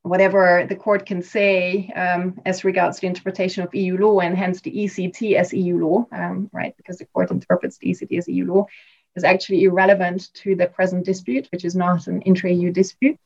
whatever 0.06 0.66
the 0.70 0.76
court 0.76 1.06
can 1.06 1.22
say 1.22 1.92
um, 1.96 2.40
as 2.46 2.64
regards 2.64 3.00
the 3.00 3.08
interpretation 3.08 3.64
of 3.64 3.74
EU 3.74 3.98
law 3.98 4.20
and 4.20 4.38
hence 4.38 4.62
the 4.62 4.72
ECT 4.72 5.34
as 5.34 5.52
EU 5.52 5.78
law, 5.84 6.06
um, 6.12 6.48
right? 6.54 6.78
Because 6.78 7.00
the 7.00 7.06
court 7.06 7.32
interprets 7.32 7.80
the 7.80 7.90
ECT 7.90 8.20
as 8.20 8.28
EU 8.28 8.46
law, 8.46 8.68
is 9.16 9.24
actually 9.24 9.64
irrelevant 9.64 10.32
to 10.36 10.56
the 10.56 10.68
present 10.68 11.06
dispute, 11.06 11.48
which 11.52 11.66
is 11.66 11.76
not 11.76 12.06
an 12.06 12.22
intra-EU 12.22 12.72
dispute. 12.72 13.18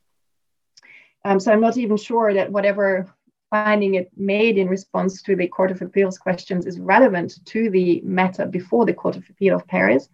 Um, 1.25 1.41
so 1.41 1.51
I'm 1.51 1.59
not 1.59 1.75
even 1.75 1.97
sure 1.97 2.33
that 2.33 2.49
whatever 2.49 3.13
finding 3.49 3.95
it 3.95 4.09
made 4.15 4.57
in 4.57 4.69
response 4.69 5.21
to 5.23 5.35
the 5.35 5.47
Court 5.47 5.71
of 5.71 5.81
Appeals 5.81 6.17
questions 6.17 6.65
is 6.65 6.79
relevant 6.79 7.45
to 7.47 7.69
the 7.69 7.99
matter 8.05 8.45
before 8.45 8.85
the 8.85 8.93
Court 8.93 9.17
of 9.17 9.29
Appeal 9.29 9.55
of 9.55 9.67
Paris. 9.67 10.07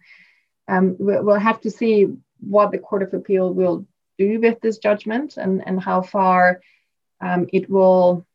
Um, 0.66 0.96
we'll 0.98 1.38
have 1.38 1.60
to 1.60 1.70
see 1.70 2.08
what 2.40 2.72
the 2.72 2.78
Court 2.78 3.04
of 3.04 3.14
Appeal 3.14 3.54
will 3.54 3.86
do 4.18 4.40
with 4.40 4.60
this 4.60 4.78
judgment 4.78 5.36
and, 5.36 5.66
and 5.66 5.80
how 5.80 6.02
far 6.02 6.60
um, 7.20 7.46
it 7.52 7.68
will 7.70 8.26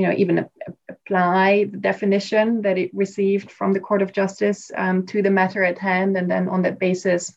you 0.00 0.06
know, 0.06 0.14
even 0.16 0.48
apply 0.88 1.64
the 1.64 1.76
definition 1.76 2.62
that 2.62 2.78
it 2.78 2.90
received 2.94 3.50
from 3.50 3.74
the 3.74 3.80
Court 3.80 4.00
of 4.00 4.14
Justice 4.14 4.70
um, 4.74 5.04
to 5.06 5.20
the 5.20 5.30
matter 5.30 5.62
at 5.62 5.78
hand, 5.78 6.16
and 6.16 6.30
then 6.30 6.48
on 6.48 6.62
that 6.62 6.78
basis, 6.78 7.36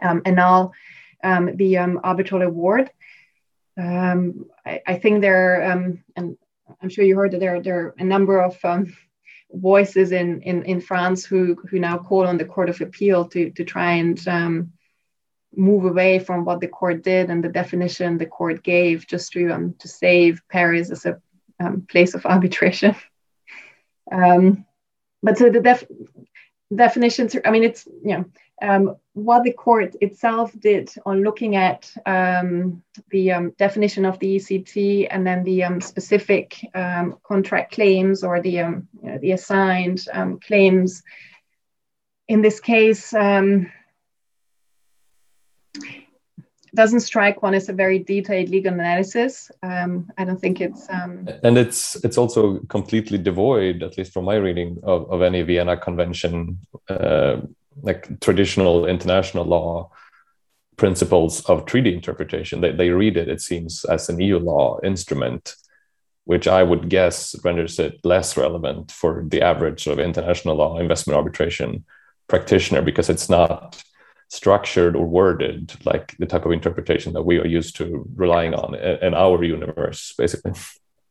um, 0.00 0.22
annul 0.24 0.72
um, 1.24 1.56
the 1.56 1.78
um, 1.78 2.00
arbitral 2.04 2.42
award. 2.42 2.90
Um, 3.76 4.46
I, 4.64 4.80
I, 4.86 4.98
think 4.98 5.20
there, 5.20 5.72
um, 5.72 6.04
and 6.14 6.36
I'm 6.80 6.90
sure 6.90 7.04
you 7.04 7.16
heard 7.16 7.32
that 7.32 7.40
there, 7.40 7.60
there 7.60 7.86
are 7.86 7.94
a 7.98 8.04
number 8.04 8.40
of 8.40 8.56
voices 9.52 10.12
in, 10.12 10.42
in, 10.42 10.62
in 10.64 10.80
France 10.80 11.24
who, 11.24 11.56
who 11.68 11.80
now 11.80 11.98
call 11.98 12.24
on 12.24 12.38
the 12.38 12.44
Court 12.44 12.68
of 12.68 12.80
Appeal 12.80 13.24
to, 13.30 13.50
to 13.50 13.64
try 13.64 13.94
and 13.94 14.18
move 15.54 15.84
away 15.84 16.18
from 16.18 16.44
what 16.44 16.60
the 16.60 16.68
court 16.68 17.02
did 17.02 17.30
and 17.30 17.42
the 17.42 17.48
definition 17.48 18.18
the 18.18 18.26
court 18.26 18.62
gave 18.62 19.06
just 19.06 19.32
to 19.32 19.50
um, 19.50 19.74
to 19.78 19.88
save 19.88 20.42
Paris 20.48 20.90
as 20.90 21.06
a 21.06 21.20
um, 21.58 21.86
place 21.88 22.14
of 22.14 22.26
arbitration. 22.26 22.94
Um, 24.12 24.66
but 25.22 25.38
so 25.38 25.50
the 25.50 25.60
def- 25.60 25.86
definitions. 26.74 27.36
I 27.44 27.50
mean, 27.52 27.62
it's 27.62 27.86
you 27.86 28.16
know 28.16 28.24
um, 28.60 28.96
what 29.12 29.44
the 29.44 29.52
court 29.52 29.94
itself 30.00 30.52
did 30.58 30.90
on 31.06 31.22
looking 31.22 31.56
at 31.56 31.92
um, 32.06 32.82
the 33.10 33.32
um, 33.32 33.50
definition 33.50 34.04
of 34.04 34.18
the 34.18 34.36
ECT 34.36 35.06
and 35.10 35.24
then 35.26 35.44
the 35.44 35.64
um, 35.64 35.80
specific 35.80 36.58
um, 36.74 37.18
contract 37.22 37.72
claims 37.72 38.24
or 38.24 38.40
the 38.40 38.60
um, 38.60 38.88
you 39.02 39.10
know, 39.10 39.18
the 39.18 39.32
assigned 39.32 40.06
claims. 40.44 41.02
In 42.28 42.42
this 42.42 42.58
case, 42.58 43.12
doesn't 46.74 47.00
strike 47.00 47.42
one 47.42 47.54
as 47.54 47.68
a 47.68 47.72
very 47.72 47.98
detailed 47.98 48.48
legal 48.48 48.72
analysis. 48.72 49.50
Um, 49.62 50.10
I 50.18 50.24
don't 50.24 50.40
think 50.40 50.60
it's 50.60 50.88
um... 50.90 51.28
and 51.42 51.58
it's 51.58 51.96
it's 52.04 52.18
also 52.18 52.58
completely 52.68 53.18
devoid, 53.18 53.82
at 53.82 53.98
least 53.98 54.12
from 54.12 54.24
my 54.24 54.36
reading, 54.36 54.78
of, 54.82 55.10
of 55.10 55.22
any 55.22 55.42
Vienna 55.42 55.76
Convention, 55.76 56.58
uh, 56.88 57.40
like 57.82 58.20
traditional 58.20 58.86
international 58.86 59.44
law 59.44 59.90
principles 60.76 61.44
of 61.46 61.66
treaty 61.66 61.92
interpretation. 61.92 62.60
They 62.60 62.72
they 62.72 62.90
read 62.90 63.16
it, 63.16 63.28
it 63.28 63.40
seems, 63.40 63.84
as 63.84 64.08
an 64.08 64.20
EU 64.20 64.38
law 64.38 64.78
instrument, 64.82 65.56
which 66.24 66.46
I 66.46 66.62
would 66.62 66.88
guess 66.88 67.34
renders 67.44 67.78
it 67.78 68.00
less 68.04 68.36
relevant 68.36 68.92
for 68.92 69.24
the 69.26 69.42
average 69.42 69.84
sort 69.84 69.98
of 69.98 70.04
international 70.04 70.56
law 70.56 70.78
investment 70.78 71.16
arbitration 71.16 71.84
practitioner 72.28 72.80
because 72.80 73.10
it's 73.10 73.28
not 73.28 73.82
structured 74.30 74.94
or 74.94 75.06
worded 75.06 75.72
like 75.84 76.16
the 76.18 76.26
type 76.26 76.46
of 76.46 76.52
interpretation 76.52 77.12
that 77.12 77.22
we 77.22 77.38
are 77.38 77.46
used 77.46 77.76
to 77.76 78.08
relying 78.14 78.54
on 78.54 78.76
in 78.76 79.12
our 79.12 79.42
universe 79.42 80.14
basically 80.16 80.52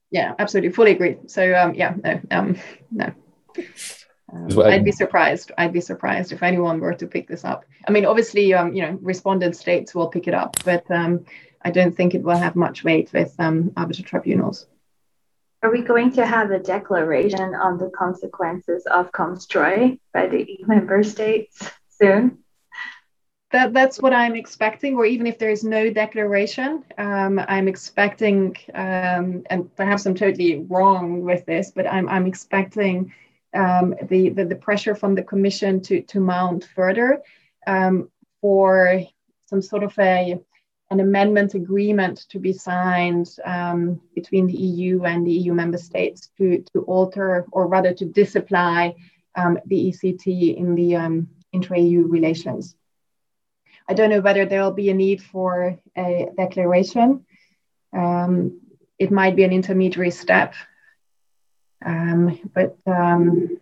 yeah 0.10 0.34
absolutely 0.40 0.72
fully 0.72 0.92
agree 0.92 1.18
so 1.28 1.54
um, 1.54 1.74
yeah 1.76 1.94
no 2.02 2.22
um, 2.32 2.58
no 2.92 3.12
um, 4.32 4.60
I'd 4.62 4.86
be 4.86 4.92
surprised. 4.92 5.52
I'd 5.58 5.74
be 5.74 5.82
surprised 5.82 6.32
if 6.32 6.44
anyone 6.44 6.80
were 6.80 6.94
to 6.94 7.08
pick 7.08 7.28
this 7.28 7.44
up. 7.44 7.66
I 7.88 7.92
mean, 7.92 8.06
obviously, 8.06 8.54
um, 8.54 8.74
you 8.74 8.84
know, 8.84 8.98
respondent 9.02 9.56
states 9.56 9.96
will 9.96 10.08
pick 10.08 10.28
it 10.28 10.36
up, 10.36 10.56
but 10.64 10.90
um, 10.92 11.26
I 11.64 11.72
don't 11.72 11.96
think 11.96 12.14
it 12.14 12.22
will 12.22 12.38
have 12.38 12.56
much 12.56 12.84
weight 12.84 13.12
with 13.12 13.34
um, 13.40 13.72
arbitral 13.76 14.06
tribunals. 14.06 14.68
Are 15.62 15.72
we 15.72 15.82
going 15.82 16.12
to 16.14 16.26
have 16.26 16.52
a 16.52 16.60
declaration 16.60 17.56
on 17.56 17.78
the 17.78 17.90
consequences 17.90 18.86
of 18.86 19.12
Komstroy 19.12 20.00
by 20.14 20.28
the 20.28 20.46
EU 20.48 20.68
member 20.68 21.04
states 21.04 21.70
soon? 21.90 22.38
That 23.52 23.74
that's 23.74 24.00
what 24.00 24.14
I'm 24.14 24.36
expecting, 24.36 24.96
or 24.96 25.06
even 25.06 25.26
if 25.26 25.40
there 25.40 25.50
is 25.50 25.64
no 25.64 25.90
declaration, 25.90 26.84
um, 26.98 27.40
I'm 27.48 27.68
expecting, 27.68 28.56
um, 28.76 29.44
and 29.50 29.76
perhaps 29.76 30.06
I'm 30.06 30.14
totally 30.14 30.66
wrong 30.70 31.22
with 31.24 31.46
this, 31.46 31.72
but 31.72 31.88
I'm 31.88 32.08
I'm 32.08 32.28
expecting 32.28 33.12
um, 33.56 33.96
the, 34.10 34.30
the, 34.30 34.46
the 34.46 34.56
pressure 34.56 34.94
from 34.94 35.16
the 35.16 35.24
Commission 35.24 35.82
to 35.82 36.02
to 36.04 36.20
mount 36.20 36.66
further 36.76 37.24
um, 37.66 38.10
for 38.40 39.02
some 39.48 39.62
sort 39.62 39.84
of 39.84 39.98
a 39.98 40.40
an 40.92 41.00
amendment 41.00 41.56
agreement 41.56 42.26
to 42.30 42.40
be 42.40 42.54
signed 42.54 43.36
um, 43.46 44.00
between 44.14 44.46
the 44.46 44.58
EU 44.58 45.04
and 45.06 45.26
the 45.26 45.32
EU 45.32 45.54
member 45.54 45.78
states 45.80 46.30
to 46.38 46.64
to 46.74 46.82
alter 46.82 47.46
or 47.52 47.68
rather 47.68 47.96
to 47.96 48.06
disapply 48.06 48.94
um, 49.34 49.58
the 49.66 49.92
ECT 49.92 50.56
in 50.56 50.76
the 50.76 51.26
intra-EU 51.52 52.06
relations. 52.06 52.76
I 53.90 53.94
don't 53.94 54.12
know 54.12 54.22
whether 54.22 54.46
there 54.46 54.62
will 54.62 54.72
be 54.72 54.92
a 54.92 54.94
need 54.94 55.22
for 55.24 55.80
a 55.98 56.30
declaration. 56.38 57.26
Um, 57.92 58.62
it 59.00 59.12
might 59.12 59.36
be 59.36 59.44
an 59.44 59.52
intermediary 59.52 60.12
step, 60.12 60.54
um, 61.84 62.40
but 62.54 62.78
um, 62.86 63.60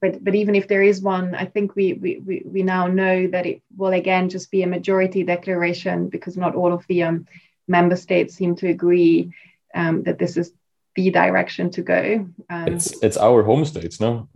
but 0.00 0.22
but 0.22 0.36
even 0.36 0.54
if 0.54 0.68
there 0.68 0.82
is 0.82 1.02
one, 1.02 1.34
I 1.34 1.46
think 1.46 1.74
we, 1.74 1.94
we 1.94 2.42
we 2.44 2.62
now 2.62 2.86
know 2.86 3.26
that 3.26 3.44
it 3.44 3.60
will 3.76 3.92
again 3.92 4.28
just 4.28 4.52
be 4.52 4.62
a 4.62 4.68
majority 4.68 5.24
declaration 5.24 6.08
because 6.08 6.36
not 6.36 6.54
all 6.54 6.72
of 6.72 6.86
the 6.86 7.02
um, 7.02 7.26
member 7.66 7.96
states 7.96 8.36
seem 8.36 8.54
to 8.56 8.68
agree 8.68 9.32
um, 9.74 10.04
that 10.04 10.18
this 10.18 10.36
is 10.36 10.52
the 10.94 11.10
direction 11.10 11.70
to 11.70 11.82
go. 11.82 12.28
Um, 12.48 12.68
it's 12.68 12.92
it's 13.02 13.16
our 13.16 13.42
home 13.42 13.64
states, 13.64 13.98
no? 14.00 14.28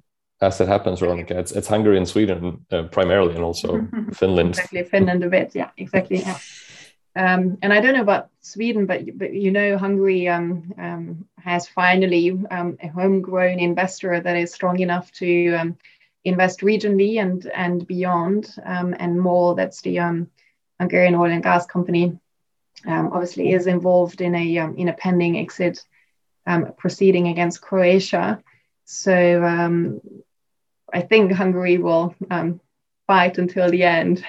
As 0.43 0.59
it 0.61 0.69
happens, 0.69 1.01
Veronica. 1.01 1.39
It's, 1.39 1.53
it's 1.53 1.69
Hungary 1.69 1.99
and 1.99 2.09
Sweden 2.09 2.65
uh, 2.73 2.85
primarily, 2.85 3.35
and 3.35 3.45
also 3.45 3.87
Finland. 4.15 4.51
Exactly, 4.59 4.85
Finland 4.85 5.23
a 5.23 5.29
bit. 5.29 5.55
Yeah, 5.55 5.71
exactly. 5.77 6.21
Yeah. 6.21 6.39
Um, 7.15 7.59
and 7.61 7.73
I 7.73 7.81
don't 7.81 7.95
know 7.95 8.01
about 8.03 8.31
Sweden, 8.41 8.87
but 8.87 9.19
but 9.19 9.35
you 9.35 9.51
know, 9.51 9.77
Hungary 9.77 10.29
um, 10.29 10.73
um, 10.79 11.27
has 11.37 11.69
finally 11.69 12.31
um, 12.51 12.79
a 12.83 12.89
homegrown 12.89 13.59
investor 13.59 14.19
that 14.19 14.37
is 14.37 14.55
strong 14.55 14.79
enough 14.79 15.13
to 15.13 15.55
um, 15.55 15.77
invest 16.25 16.61
regionally 16.61 17.21
and 17.21 17.45
and 17.47 17.87
beyond, 17.87 18.57
um, 18.65 18.95
and 18.99 19.21
more. 19.21 19.55
That's 19.55 19.83
the 19.83 20.27
Hungarian 20.79 21.17
oil 21.17 21.33
and 21.33 21.43
gas 21.43 21.67
company. 21.67 22.19
obviously, 22.87 23.53
is 23.53 23.67
involved 23.67 24.23
in 24.23 24.35
a 24.35 24.57
in 24.57 24.89
a 24.89 24.95
pending 24.95 25.35
ICSID 25.35 25.85
proceeding 26.79 27.29
against 27.29 27.61
Croatia. 27.61 28.43
So 28.87 29.45
um, 29.45 30.01
I 30.93 31.01
think 31.01 31.33
Hungary 31.33 31.79
will 31.79 32.15
um, 32.31 32.61
fight 33.07 33.39
until 33.39 33.71
the 33.71 33.85
end 33.85 34.25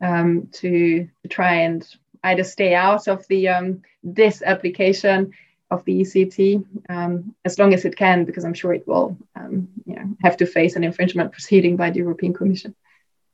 um, 0.00 0.48
to, 0.52 1.08
try 1.30 1.54
and 1.62 1.86
either 2.22 2.44
stay 2.44 2.74
out 2.74 3.08
of 3.08 3.26
the 3.28 3.48
um, 3.48 3.82
this 4.02 4.42
application 4.42 5.32
of 5.70 5.84
the 5.84 6.02
ECT 6.02 6.64
um, 6.88 7.34
as 7.44 7.58
long 7.58 7.72
as 7.74 7.84
it 7.84 7.96
can, 7.96 8.24
because 8.24 8.44
I'm 8.44 8.54
sure 8.54 8.74
it 8.74 8.86
will 8.86 9.16
um, 9.34 9.68
you 9.86 9.96
know, 9.96 10.16
have 10.22 10.36
to 10.38 10.46
face 10.46 10.76
an 10.76 10.84
infringement 10.84 11.32
proceeding 11.32 11.76
by 11.76 11.90
the 11.90 12.00
European 12.00 12.34
Commission, 12.34 12.74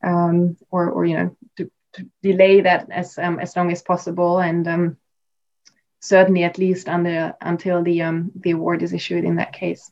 um, 0.02 0.56
or, 0.70 0.90
or 0.90 1.04
you 1.04 1.16
know 1.16 1.36
to, 1.56 1.70
to 1.94 2.06
delay 2.22 2.60
that 2.60 2.88
as 2.90 3.18
as 3.18 3.56
long 3.56 3.72
as 3.72 3.82
possible 3.82 4.38
and 4.38 4.96
certainly 6.00 6.44
at 6.44 6.58
least 6.58 6.88
under, 6.88 7.34
until 7.40 7.82
the 7.82 7.98
the 8.36 8.52
award 8.52 8.82
is 8.82 8.92
issued 8.92 9.24
in 9.24 9.36
that 9.36 9.52
case. 9.52 9.90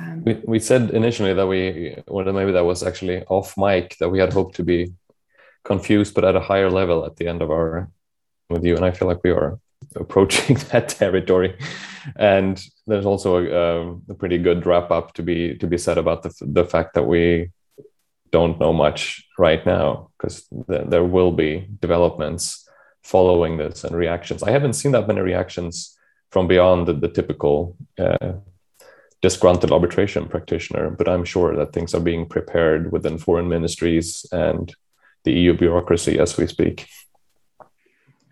Um, 0.00 0.24
we, 0.24 0.40
we 0.44 0.58
said 0.58 0.90
initially 0.90 1.34
that 1.34 1.46
we, 1.46 1.96
or 2.06 2.24
maybe 2.24 2.52
that 2.52 2.64
was 2.64 2.82
actually 2.82 3.22
off 3.24 3.54
mic, 3.56 3.96
that 3.98 4.08
we 4.08 4.18
had 4.18 4.32
hoped 4.32 4.56
to 4.56 4.62
be 4.62 4.92
confused, 5.64 6.14
but 6.14 6.24
at 6.24 6.36
a 6.36 6.40
higher 6.40 6.70
level 6.70 7.04
at 7.04 7.16
the 7.16 7.28
end 7.28 7.42
of 7.42 7.50
our 7.50 7.90
with 8.48 8.64
you. 8.64 8.76
And 8.76 8.84
I 8.84 8.90
feel 8.90 9.08
like 9.08 9.22
we 9.22 9.30
are 9.30 9.58
approaching 9.96 10.56
that 10.72 10.88
territory. 10.88 11.56
And 12.16 12.62
there's 12.86 13.06
also 13.06 13.38
a, 13.38 14.12
a 14.12 14.14
pretty 14.14 14.38
good 14.38 14.66
wrap 14.66 14.90
up 14.90 15.14
to 15.14 15.22
be 15.22 15.56
to 15.58 15.66
be 15.66 15.78
said 15.78 15.98
about 15.98 16.22
the 16.22 16.32
the 16.40 16.64
fact 16.64 16.94
that 16.94 17.06
we 17.06 17.50
don't 18.32 18.60
know 18.60 18.72
much 18.72 19.26
right 19.38 19.64
now 19.66 20.08
because 20.16 20.46
th- 20.68 20.86
there 20.86 21.04
will 21.04 21.32
be 21.32 21.66
developments 21.80 22.68
following 23.02 23.56
this 23.56 23.84
and 23.84 23.96
reactions. 23.96 24.42
I 24.42 24.50
haven't 24.50 24.74
seen 24.74 24.92
that 24.92 25.08
many 25.08 25.20
reactions 25.20 25.96
from 26.30 26.46
beyond 26.46 26.86
the, 26.86 26.92
the 26.92 27.08
typical 27.08 27.76
uh, 27.98 28.34
disgruntled 29.22 29.72
arbitration 29.72 30.26
practitioner, 30.26 30.90
but 30.90 31.08
I'm 31.08 31.24
sure 31.24 31.54
that 31.56 31.72
things 31.72 31.94
are 31.94 32.00
being 32.00 32.26
prepared 32.26 32.90
within 32.90 33.18
foreign 33.18 33.48
ministries 33.48 34.24
and 34.32 34.74
the 35.24 35.32
EU 35.32 35.56
bureaucracy 35.56 36.18
as 36.18 36.36
we 36.36 36.46
speak. 36.46 36.86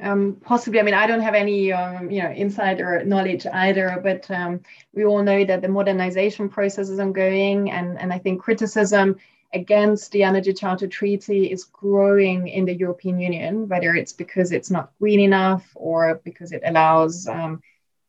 Um, 0.01 0.37
possibly, 0.45 0.79
I 0.79 0.85
mean, 0.85 0.95
I 0.95 1.07
don't 1.07 1.21
have 1.21 1.35
any, 1.35 1.73
um, 1.73 2.11
you 2.11 2.23
know, 2.23 2.31
insider 2.31 3.05
knowledge 3.05 3.47
either, 3.47 4.01
but 4.03 4.31
um, 4.31 4.61
we 4.95 5.05
all 5.05 5.23
know 5.23 5.45
that 5.45 5.61
the 5.61 5.69
modernization 5.69 6.49
process 6.49 6.89
is 6.89 7.01
ongoing, 7.01 7.71
and 7.71 7.99
and 7.99 8.13
I 8.13 8.19
think 8.19 8.41
criticism 8.41 9.17
against 9.53 10.13
the 10.13 10.23
Energy 10.23 10.53
Charter 10.53 10.87
Treaty 10.87 11.51
is 11.51 11.65
growing 11.65 12.49
in 12.49 12.65
the 12.65 12.75
European 12.75 13.19
Union, 13.19 13.69
whether 13.69 13.95
it's 13.95 14.13
because 14.13 14.53
it's 14.53 14.71
not 14.71 14.93
green 15.01 15.21
enough 15.21 15.67
or 15.75 16.21
because 16.23 16.53
it 16.53 16.63
allows, 16.65 17.27
um, 17.27 17.61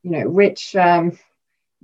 you 0.03 0.11
know, 0.11 0.25
rich 0.27 0.75
um, 0.75 1.17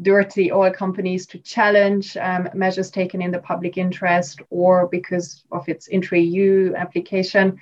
dirty 0.02 0.52
oil 0.52 0.72
companies 0.72 1.26
to 1.28 1.40
challenge 1.40 2.18
um, 2.18 2.50
measures 2.54 2.92
taken 2.92 3.22
in 3.22 3.32
the 3.32 3.40
public 3.40 3.78
interest 3.78 4.42
or 4.50 4.88
because 4.88 5.44
of 5.52 5.68
its 5.70 5.88
intra-EU 5.88 6.74
application. 6.76 7.60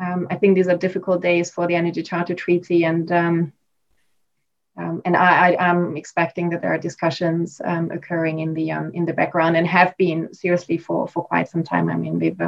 Um, 0.00 0.26
I 0.30 0.36
think 0.36 0.54
these 0.54 0.68
are 0.68 0.76
difficult 0.76 1.22
days 1.22 1.50
for 1.50 1.66
the 1.66 1.74
Energy 1.74 2.02
Charter 2.02 2.34
Treaty, 2.34 2.84
and 2.84 3.10
um, 3.12 3.52
um 4.76 5.00
and 5.04 5.16
I, 5.16 5.56
am 5.58 5.96
expecting 5.96 6.50
that 6.50 6.60
there 6.60 6.74
are 6.74 6.78
discussions 6.78 7.62
um, 7.64 7.90
occurring 7.90 8.40
in 8.40 8.52
the 8.52 8.72
um, 8.72 8.90
in 8.92 9.06
the 9.06 9.14
background 9.14 9.56
and 9.56 9.66
have 9.66 9.96
been 9.96 10.34
seriously 10.34 10.76
for 10.76 11.08
for 11.08 11.24
quite 11.24 11.48
some 11.48 11.62
time. 11.62 11.88
I 11.88 11.96
mean, 11.96 12.18
we've 12.18 12.40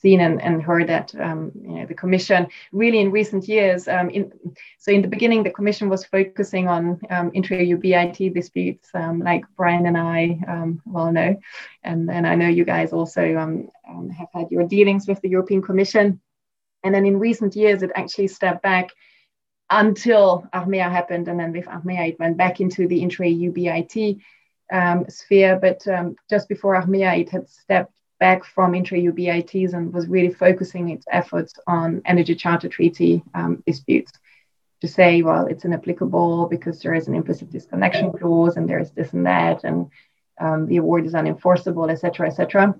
seen 0.00 0.20
and, 0.20 0.40
and 0.40 0.62
heard 0.62 0.88
that 0.88 1.14
um, 1.14 1.52
you 1.62 1.74
know, 1.74 1.86
the 1.86 1.94
Commission 1.94 2.48
really 2.72 3.00
in 3.00 3.10
recent 3.10 3.46
years, 3.48 3.86
um, 3.88 4.10
in, 4.10 4.32
so 4.78 4.92
in 4.92 5.02
the 5.02 5.08
beginning, 5.08 5.42
the 5.42 5.50
Commission 5.50 5.88
was 5.88 6.04
focusing 6.04 6.68
on 6.68 7.00
um, 7.10 7.30
intra-EU 7.34 7.76
BIT 7.76 8.32
disputes, 8.34 8.88
um, 8.94 9.20
like 9.20 9.44
Brian 9.56 9.86
and 9.86 9.98
I 9.98 10.38
um, 10.48 10.82
well 10.86 11.12
know, 11.12 11.36
and, 11.82 12.10
and 12.10 12.26
I 12.26 12.34
know 12.34 12.48
you 12.48 12.64
guys 12.64 12.92
also 12.92 13.36
um, 13.36 13.68
have 14.10 14.28
had 14.32 14.50
your 14.50 14.66
dealings 14.66 15.06
with 15.06 15.20
the 15.20 15.28
European 15.28 15.62
Commission. 15.62 16.20
And 16.82 16.94
then 16.94 17.04
in 17.04 17.18
recent 17.18 17.54
years, 17.56 17.82
it 17.82 17.90
actually 17.94 18.28
stepped 18.28 18.62
back 18.62 18.90
until 19.68 20.48
Achmea 20.52 20.90
happened, 20.90 21.28
and 21.28 21.38
then 21.38 21.52
with 21.52 21.66
Achmea, 21.66 22.08
it 22.08 22.18
went 22.18 22.36
back 22.36 22.60
into 22.60 22.88
the 22.88 23.02
intra-EU 23.02 23.52
BIT 23.52 24.16
um, 24.72 25.04
sphere, 25.08 25.58
but 25.60 25.86
um, 25.86 26.16
just 26.28 26.48
before 26.48 26.80
Achmea, 26.80 27.20
it 27.20 27.30
had 27.30 27.48
stepped 27.48 27.99
back 28.20 28.44
from 28.44 28.74
intra-EU 28.74 29.12
BITs 29.12 29.72
and 29.72 29.92
was 29.92 30.06
really 30.06 30.32
focusing 30.32 30.90
its 30.90 31.06
efforts 31.10 31.54
on 31.66 32.02
energy 32.04 32.34
charter 32.34 32.68
treaty 32.68 33.22
um, 33.34 33.62
disputes 33.66 34.12
to 34.82 34.88
say, 34.88 35.22
well, 35.22 35.46
it's 35.46 35.64
inapplicable 35.64 36.46
because 36.46 36.80
there 36.80 36.94
is 36.94 37.08
an 37.08 37.14
implicit 37.14 37.50
disconnection 37.50 38.12
clause 38.12 38.56
and 38.56 38.68
there 38.68 38.78
is 38.78 38.90
this 38.92 39.12
and 39.12 39.26
that, 39.26 39.64
and 39.64 39.90
um, 40.38 40.66
the 40.66 40.76
award 40.76 41.06
is 41.06 41.14
unenforceable, 41.14 41.90
etc., 41.90 42.28
etc. 42.28 42.74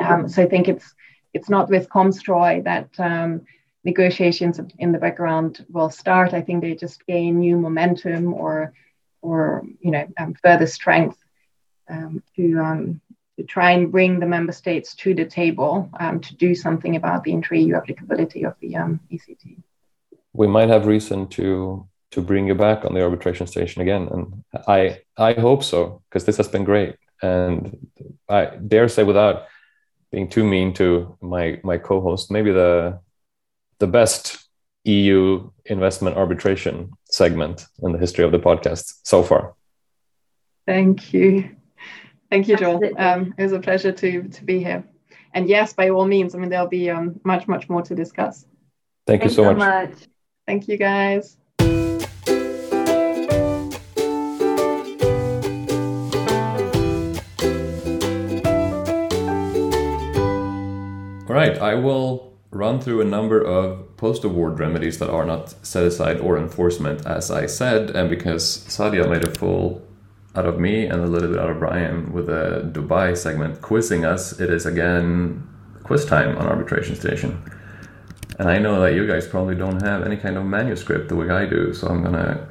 Um, 0.00 0.28
so 0.28 0.42
I 0.42 0.46
think 0.46 0.68
it's 0.68 0.94
it's 1.34 1.50
not 1.50 1.68
with 1.68 1.90
Komstroy 1.90 2.64
that 2.64 2.88
um, 2.98 3.42
negotiations 3.84 4.58
in 4.78 4.92
the 4.92 4.98
background 4.98 5.64
will 5.68 5.90
start. 5.90 6.32
I 6.32 6.40
think 6.40 6.62
they 6.62 6.74
just 6.74 7.06
gain 7.06 7.40
new 7.40 7.58
momentum 7.58 8.32
or 8.32 8.72
or 9.20 9.64
you 9.80 9.90
know 9.90 10.06
um, 10.18 10.34
further 10.42 10.66
strength 10.66 11.18
um, 11.88 12.22
to 12.36 12.58
um, 12.58 13.00
to 13.38 13.44
try 13.44 13.70
and 13.70 13.92
bring 13.92 14.18
the 14.18 14.26
member 14.26 14.52
states 14.52 14.94
to 14.96 15.14
the 15.14 15.24
table 15.24 15.88
um, 16.00 16.20
to 16.20 16.34
do 16.34 16.56
something 16.56 16.96
about 16.96 17.22
the 17.22 17.32
intra-EU 17.32 17.76
applicability 17.76 18.44
of 18.44 18.54
the 18.60 18.74
um, 18.74 18.98
ECT. 19.12 19.62
We 20.32 20.48
might 20.48 20.68
have 20.68 20.86
reason 20.86 21.28
to 21.28 21.86
to 22.10 22.22
bring 22.22 22.46
you 22.46 22.54
back 22.54 22.84
on 22.84 22.94
the 22.94 23.02
arbitration 23.02 23.46
station 23.46 23.82
again, 23.82 24.08
and 24.10 24.44
I 24.66 25.02
I 25.16 25.34
hope 25.34 25.62
so 25.62 26.02
because 26.08 26.24
this 26.24 26.36
has 26.38 26.48
been 26.48 26.64
great, 26.64 26.96
and 27.22 27.86
I 28.28 28.46
dare 28.56 28.88
say 28.88 29.04
without 29.04 29.46
being 30.10 30.28
too 30.28 30.44
mean 30.44 30.72
to 30.74 31.16
my 31.20 31.60
my 31.62 31.78
co-host, 31.78 32.30
maybe 32.30 32.50
the 32.50 32.98
the 33.78 33.86
best 33.86 34.48
EU 34.84 35.48
investment 35.66 36.16
arbitration 36.16 36.90
segment 37.04 37.66
in 37.82 37.92
the 37.92 37.98
history 37.98 38.24
of 38.24 38.32
the 38.32 38.38
podcast 38.38 38.94
so 39.04 39.22
far. 39.22 39.54
Thank 40.66 41.12
you. 41.14 41.57
Thank 42.30 42.46
you, 42.48 42.56
Joel. 42.56 42.80
Um, 42.98 43.34
it 43.38 43.42
was 43.42 43.52
a 43.52 43.60
pleasure 43.60 43.92
to, 43.92 44.28
to 44.28 44.44
be 44.44 44.58
here. 44.62 44.84
And 45.32 45.48
yes, 45.48 45.72
by 45.72 45.88
all 45.90 46.06
means, 46.06 46.34
I 46.34 46.38
mean, 46.38 46.50
there'll 46.50 46.68
be 46.68 46.90
um, 46.90 47.20
much, 47.24 47.48
much 47.48 47.68
more 47.68 47.82
to 47.82 47.94
discuss. 47.94 48.44
Thank 49.06 49.22
Thanks 49.22 49.36
you 49.36 49.44
so, 49.44 49.44
so 49.44 49.54
much. 49.54 49.90
much. 49.90 50.08
Thank 50.46 50.68
you, 50.68 50.76
guys. 50.76 51.36
All 61.28 61.34
right, 61.34 61.58
I 61.58 61.74
will 61.74 62.32
run 62.50 62.80
through 62.80 63.02
a 63.02 63.04
number 63.04 63.40
of 63.40 63.96
post 63.96 64.24
award 64.24 64.58
remedies 64.58 64.98
that 64.98 65.10
are 65.10 65.24
not 65.24 65.54
set 65.64 65.84
aside 65.84 66.20
or 66.20 66.38
enforcement, 66.38 67.06
as 67.06 67.30
I 67.30 67.46
said, 67.46 67.90
and 67.90 68.08
because 68.08 68.64
Sadia 68.68 69.08
made 69.08 69.24
a 69.24 69.30
full 69.30 69.87
out 70.38 70.46
of 70.46 70.60
me 70.60 70.86
and 70.86 71.00
a 71.02 71.06
little 71.06 71.30
bit 71.30 71.40
out 71.40 71.50
of 71.50 71.58
Brian 71.58 72.12
with 72.12 72.28
a 72.28 72.70
Dubai 72.72 73.16
segment 73.16 73.60
quizzing 73.60 74.04
us, 74.04 74.38
it 74.38 74.50
is 74.50 74.66
again 74.66 75.46
quiz 75.82 76.04
time 76.04 76.38
on 76.38 76.46
Arbitration 76.46 76.94
Station. 76.94 77.42
And 78.38 78.48
I 78.48 78.58
know 78.58 78.80
that 78.82 78.94
you 78.94 79.04
guys 79.04 79.26
probably 79.26 79.56
don't 79.56 79.82
have 79.82 80.04
any 80.06 80.16
kind 80.16 80.36
of 80.36 80.44
manuscript 80.44 81.08
the 81.08 81.16
way 81.16 81.28
I 81.28 81.44
do, 81.46 81.74
so 81.74 81.88
I'm 81.88 82.04
gonna 82.04 82.46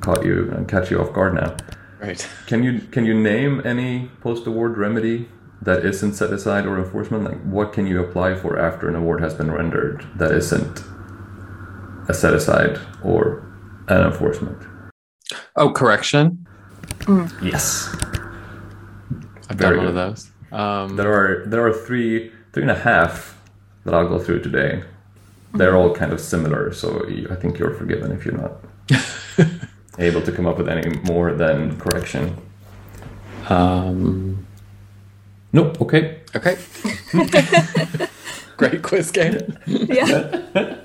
caught 0.00 0.24
you 0.24 0.50
and 0.52 0.66
catch 0.66 0.90
you 0.90 0.98
off 1.02 1.12
guard 1.12 1.34
now. 1.34 1.56
Right. 2.00 2.26
Can 2.46 2.62
you 2.62 2.80
can 2.94 3.04
you 3.04 3.12
name 3.12 3.60
any 3.66 4.10
post 4.22 4.46
award 4.46 4.78
remedy 4.78 5.28
that 5.60 5.84
isn't 5.84 6.14
set 6.14 6.32
aside 6.32 6.64
or 6.64 6.78
enforcement? 6.78 7.24
Like 7.24 7.42
what 7.42 7.74
can 7.74 7.86
you 7.86 8.02
apply 8.02 8.36
for 8.36 8.58
after 8.58 8.88
an 8.88 8.94
award 8.94 9.20
has 9.20 9.34
been 9.34 9.50
rendered 9.50 10.06
that 10.16 10.32
isn't 10.32 10.82
a 12.08 12.14
set 12.14 12.32
aside 12.32 12.80
or 13.04 13.20
an 13.88 14.00
enforcement? 14.06 14.58
Oh, 15.56 15.70
correction. 15.70 16.46
Mm. 17.10 17.42
Yes. 17.42 17.88
I've 19.48 19.56
Very 19.58 19.76
done 19.76 19.84
one 19.84 19.86
good. 19.86 19.88
of 19.88 19.94
those. 19.94 20.30
Um, 20.52 20.96
there 20.96 21.12
are 21.12 21.44
there 21.46 21.66
are 21.66 21.72
three 21.72 22.30
three 22.52 22.62
and 22.62 22.70
a 22.70 22.78
half 22.78 23.36
that 23.84 23.92
I'll 23.92 24.08
go 24.08 24.20
through 24.20 24.42
today. 24.42 24.84
They're 25.54 25.76
all 25.76 25.92
kind 25.92 26.12
of 26.12 26.20
similar, 26.20 26.72
so 26.72 27.04
I 27.28 27.34
think 27.34 27.58
you're 27.58 27.74
forgiven 27.74 28.12
if 28.12 28.24
you're 28.24 28.38
not 28.38 28.52
able 29.98 30.22
to 30.22 30.30
come 30.30 30.46
up 30.46 30.56
with 30.56 30.68
any 30.68 30.88
more 31.00 31.32
than 31.32 31.76
correction. 31.80 32.36
Um, 33.48 34.46
nope. 35.52 35.80
Okay. 35.80 36.20
Okay. 36.36 36.56
Great 38.56 38.82
quiz 38.82 39.10
game. 39.10 39.58
yeah. 39.66 40.76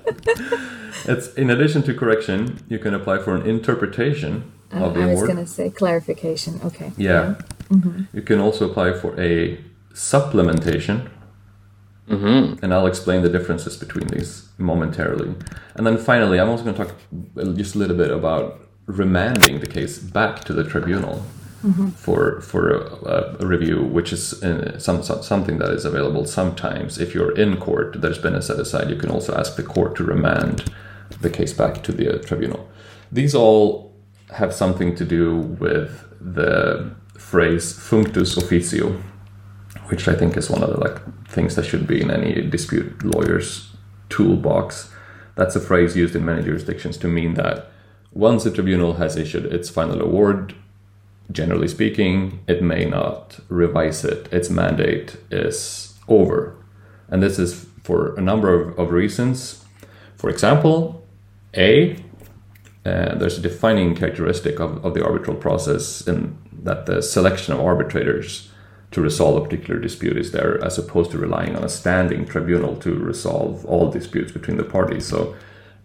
it's 1.06 1.32
in 1.36 1.52
addition 1.52 1.84
to 1.84 1.94
correction, 1.94 2.64
you 2.68 2.80
can 2.80 2.96
apply 2.96 3.20
for 3.20 3.36
an 3.36 3.46
interpretation 3.46 4.52
uh, 4.82 4.92
I 4.92 5.06
was 5.08 5.24
going 5.24 5.38
to 5.38 5.48
say 5.48 5.70
clarification. 5.70 6.60
Okay. 6.64 6.92
Yeah. 6.98 7.12
yeah. 7.12 7.36
Mm-hmm. 7.70 8.04
You 8.14 8.22
can 8.22 8.40
also 8.40 8.70
apply 8.70 8.94
for 8.94 9.20
a 9.20 9.58
supplementation. 9.94 11.10
Mm-hmm. 12.10 12.64
And 12.64 12.74
I'll 12.74 12.86
explain 12.86 13.24
the 13.24 13.30
differences 13.30 13.78
between 13.78 14.08
these 14.08 14.48
momentarily. 14.60 15.34
And 15.76 15.88
then 15.88 15.98
finally, 15.98 16.40
I'm 16.40 16.50
also 16.50 16.64
going 16.64 16.76
to 16.76 16.86
talk 16.86 16.96
just 17.56 17.74
a 17.74 17.80
little 17.80 17.98
bit 17.98 18.12
about 18.12 18.62
remanding 18.86 19.60
the 19.60 19.68
case 19.68 19.98
back 19.98 20.44
to 20.44 20.54
the 20.54 20.64
tribunal 20.64 21.24
mm-hmm. 21.64 21.90
for 21.90 22.42
for 22.42 22.70
a, 22.70 23.38
a, 23.40 23.46
review, 23.46 23.82
which 23.82 24.14
is 24.14 24.44
uh, 24.44 24.78
some, 24.78 25.02
some, 25.02 25.24
something 25.24 25.58
that 25.58 25.72
is 25.72 25.86
available 25.86 26.26
sometimes. 26.26 27.00
If 27.00 27.16
you're 27.16 27.36
in 27.36 27.58
court, 27.58 28.02
there's 28.02 28.20
been 28.20 28.36
a 28.36 28.42
set 28.42 28.60
aside. 28.60 28.90
You 28.90 28.98
can 28.98 29.10
also 29.10 29.36
ask 29.36 29.56
the 29.56 29.64
court 29.64 29.96
to 29.98 30.04
remand 30.04 30.72
the 31.22 31.30
case 31.30 31.54
back 31.54 31.84
to 31.84 31.92
the 31.92 32.16
uh, 32.16 32.24
tribunal. 32.24 32.70
These 33.12 33.34
all 33.36 33.85
have 34.32 34.54
something 34.54 34.96
to 34.96 35.06
do 35.06 35.38
with 35.38 36.04
the 36.20 36.92
phrase 37.18 37.74
functus 37.74 38.38
officio, 38.38 39.02
which 39.88 40.08
I 40.08 40.16
think 40.16 40.36
is 40.38 40.50
one 40.50 40.64
of 40.64 40.70
the 40.70 40.80
like 40.80 41.28
things 41.28 41.56
that 41.56 41.66
should 41.66 41.88
be 41.88 42.02
in 42.02 42.12
any 42.12 42.42
dispute 42.42 43.04
lawyer's 43.04 43.70
toolbox. 44.10 44.92
That's 45.36 45.56
a 45.56 45.60
phrase 45.60 45.96
used 45.96 46.16
in 46.16 46.26
many 46.26 46.44
jurisdictions 46.44 46.98
to 46.98 47.08
mean 47.08 47.34
that 47.36 47.68
once 48.12 48.46
a 48.46 48.52
tribunal 48.52 48.94
has 48.94 49.18
issued 49.18 49.46
its 49.46 49.70
final 49.70 50.02
award, 50.02 50.56
generally 51.32 51.68
speaking, 51.68 52.40
it 52.48 52.62
may 52.62 52.86
not 52.86 53.40
revise 53.50 54.06
it. 54.06 54.32
Its 54.32 54.50
mandate 54.50 55.18
is 55.30 55.94
over. 56.08 56.56
And 57.10 57.22
this 57.22 57.38
is 57.38 57.66
for 57.84 58.16
a 58.16 58.22
number 58.22 58.54
of, 58.54 58.80
of 58.80 58.92
reasons. 58.92 59.66
For 60.16 60.30
example, 60.30 61.06
A, 61.56 61.98
uh, 62.86 63.16
there's 63.16 63.38
a 63.38 63.42
defining 63.42 63.96
characteristic 63.96 64.60
of, 64.60 64.84
of 64.86 64.94
the 64.94 65.04
arbitral 65.04 65.36
process 65.36 66.08
in 66.08 66.38
that 66.64 66.86
the 66.86 67.02
selection 67.02 67.54
of 67.54 67.60
arbitrators 67.60 68.50
to 68.92 69.02
resolve 69.02 69.36
a 69.38 69.46
particular 69.46 69.80
dispute 69.80 70.18
is 70.18 70.32
there 70.32 70.64
as 70.64 70.78
opposed 70.78 71.12
to 71.12 71.18
relying 71.18 71.56
on 71.56 71.64
a 71.64 71.70
standing 71.70 72.26
tribunal 72.26 72.76
to 72.78 72.94
resolve 72.96 73.66
all 73.66 73.92
disputes 73.92 74.32
between 74.32 74.58
the 74.58 74.64
parties. 74.64 75.06
So 75.06 75.36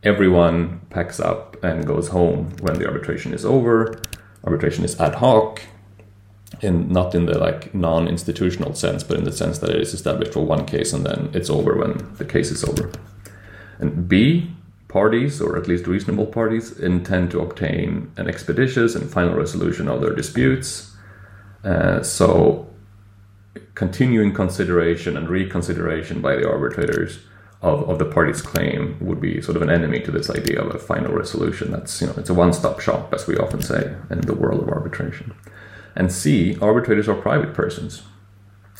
everyone 0.02 0.80
packs 0.90 1.18
up 1.18 1.62
and 1.64 1.86
goes 1.86 2.08
home 2.08 2.54
when 2.60 2.78
the 2.78 2.86
arbitration 2.86 3.34
is 3.34 3.44
over. 3.44 4.00
Arbitration 4.44 4.84
is 4.84 4.98
ad 5.00 5.16
hoc, 5.16 5.60
in 6.60 6.88
not 6.88 7.14
in 7.14 7.26
the 7.26 7.38
like 7.38 7.74
non-institutional 7.74 8.74
sense, 8.74 9.02
but 9.02 9.16
in 9.16 9.24
the 9.24 9.32
sense 9.32 9.58
that 9.58 9.70
it 9.70 9.80
is 9.80 9.94
established 9.94 10.32
for 10.32 10.44
one 10.44 10.66
case 10.66 10.92
and 10.92 11.04
then 11.04 11.30
it's 11.32 11.50
over 11.50 11.76
when 11.76 12.14
the 12.16 12.24
case 12.24 12.50
is 12.50 12.64
over. 12.64 12.90
And 13.78 14.08
B, 14.08 14.50
parties, 14.90 15.40
or 15.40 15.56
at 15.56 15.68
least 15.68 15.86
reasonable 15.86 16.26
parties, 16.26 16.78
intend 16.78 17.30
to 17.30 17.40
obtain 17.40 18.10
an 18.16 18.28
expeditious 18.28 18.94
and 18.94 19.08
final 19.10 19.34
resolution 19.34 19.88
of 19.88 20.00
their 20.00 20.14
disputes. 20.14 20.94
Uh, 21.64 22.02
so, 22.02 22.68
continuing 23.74 24.34
consideration 24.34 25.16
and 25.16 25.28
reconsideration 25.28 26.20
by 26.20 26.34
the 26.34 26.48
arbitrators 26.48 27.20
of, 27.62 27.88
of 27.88 27.98
the 27.98 28.04
party's 28.04 28.42
claim 28.42 28.96
would 29.00 29.20
be 29.20 29.40
sort 29.40 29.56
of 29.56 29.62
an 29.62 29.70
enemy 29.70 30.00
to 30.00 30.10
this 30.10 30.28
idea 30.28 30.60
of 30.60 30.74
a 30.74 30.78
final 30.78 31.12
resolution. 31.12 31.70
That's, 31.70 32.00
you 32.00 32.08
know, 32.08 32.14
it's 32.16 32.30
a 32.30 32.34
one 32.34 32.52
stop 32.52 32.80
shop, 32.80 33.14
as 33.14 33.26
we 33.26 33.36
often 33.36 33.62
say 33.62 33.94
in 34.10 34.20
the 34.22 34.34
world 34.34 34.60
of 34.62 34.68
arbitration. 34.68 35.34
And 35.94 36.10
C, 36.12 36.58
arbitrators 36.60 37.08
are 37.08 37.14
private 37.14 37.54
persons. 37.54 38.02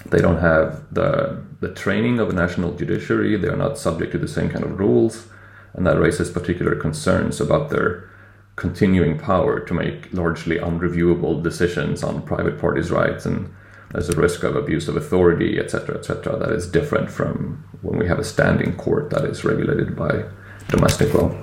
They 0.07 0.19
don't 0.19 0.39
have 0.39 0.83
the, 0.93 1.43
the 1.61 1.73
training 1.75 2.19
of 2.19 2.31
a 2.31 2.33
national 2.33 2.73
judiciary, 2.73 3.37
they 3.37 3.49
are 3.49 3.57
not 3.57 3.79
subject 3.79 4.13
to 4.13 4.19
the 4.19 4.29
same 4.29 4.49
kind 4.49 4.65
of 4.65 4.79
rules 4.79 5.27
and 5.75 5.87
that 5.87 5.99
raises 5.99 6.31
particular 6.31 6.75
concerns 6.75 7.41
about 7.41 7.71
their 7.71 8.09
continuing 8.57 9.18
power 9.18 9.61
to 9.61 9.75
make 9.75 10.12
largely 10.12 10.59
unreviewable 10.59 11.43
decisions 11.43 12.03
on 12.03 12.23
private 12.23 12.61
parties' 12.61 12.91
rights 12.91 13.25
and 13.25 13.53
there's 13.91 14.09
a 14.09 14.21
risk 14.21 14.45
of 14.45 14.55
abuse 14.55 14.87
of 14.87 14.97
authority, 14.97 15.59
etc., 15.59 15.99
etc., 15.99 16.37
that 16.39 16.53
is 16.53 16.71
different 16.71 17.11
from 17.11 17.64
when 17.83 17.99
we 17.99 18.07
have 18.07 18.21
a 18.21 18.25
standing 18.25 18.77
court 18.77 19.11
that 19.11 19.25
is 19.25 19.45
regulated 19.45 19.97
by 19.97 20.25
domestic 20.68 21.12
law. 21.12 21.35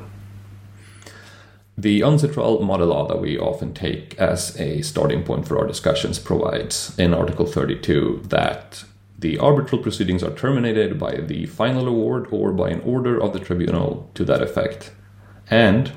The 1.77 2.01
UNCITRAL 2.01 2.61
model 2.63 2.87
law 2.87 3.07
that 3.07 3.21
we 3.21 3.37
often 3.37 3.73
take 3.73 4.17
as 4.17 4.59
a 4.59 4.81
starting 4.81 5.23
point 5.23 5.47
for 5.47 5.59
our 5.59 5.67
discussions 5.67 6.17
provides 6.17 6.97
in 6.97 7.13
Article 7.13 7.45
32 7.45 8.23
that 8.29 8.83
the 9.19 9.37
arbitral 9.39 9.81
proceedings 9.81 10.23
are 10.23 10.35
terminated 10.35 10.99
by 10.99 11.15
the 11.15 11.45
final 11.47 11.87
award 11.87 12.27
or 12.31 12.51
by 12.51 12.69
an 12.69 12.81
order 12.81 13.19
of 13.21 13.33
the 13.33 13.39
tribunal 13.39 14.09
to 14.13 14.23
that 14.25 14.43
effect. 14.43 14.91
And 15.49 15.91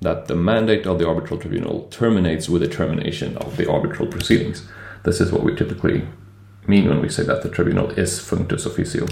that 0.00 0.26
the 0.26 0.34
mandate 0.34 0.86
of 0.86 0.98
the 0.98 1.08
arbitral 1.08 1.40
tribunal 1.40 1.88
terminates 1.90 2.48
with 2.48 2.62
the 2.62 2.68
termination 2.68 3.36
of 3.38 3.56
the 3.56 3.70
arbitral 3.70 4.08
proceedings. 4.08 4.68
This 5.04 5.20
is 5.20 5.32
what 5.32 5.42
we 5.42 5.54
typically 5.54 6.06
mean 6.66 6.88
when 6.88 7.00
we 7.00 7.08
say 7.08 7.22
that 7.24 7.42
the 7.42 7.48
tribunal 7.48 7.90
is 7.90 8.18
functus 8.20 8.66
officio. 8.66 9.06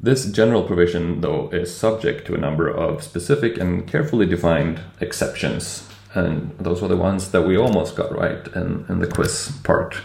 This 0.00 0.26
general 0.30 0.64
provision, 0.64 1.20
though, 1.22 1.48
is 1.50 1.74
subject 1.74 2.26
to 2.26 2.34
a 2.34 2.38
number 2.38 2.68
of 2.68 3.02
specific 3.02 3.56
and 3.56 3.88
carefully 3.88 4.26
defined 4.26 4.80
exceptions, 5.00 5.88
and 6.14 6.54
those 6.58 6.82
were 6.82 6.88
the 6.88 6.96
ones 6.96 7.30
that 7.30 7.42
we 7.42 7.56
almost 7.56 7.96
got 7.96 8.14
right 8.14 8.46
in, 8.48 8.84
in 8.88 8.98
the 8.98 9.06
quiz 9.06 9.52
part. 9.62 9.96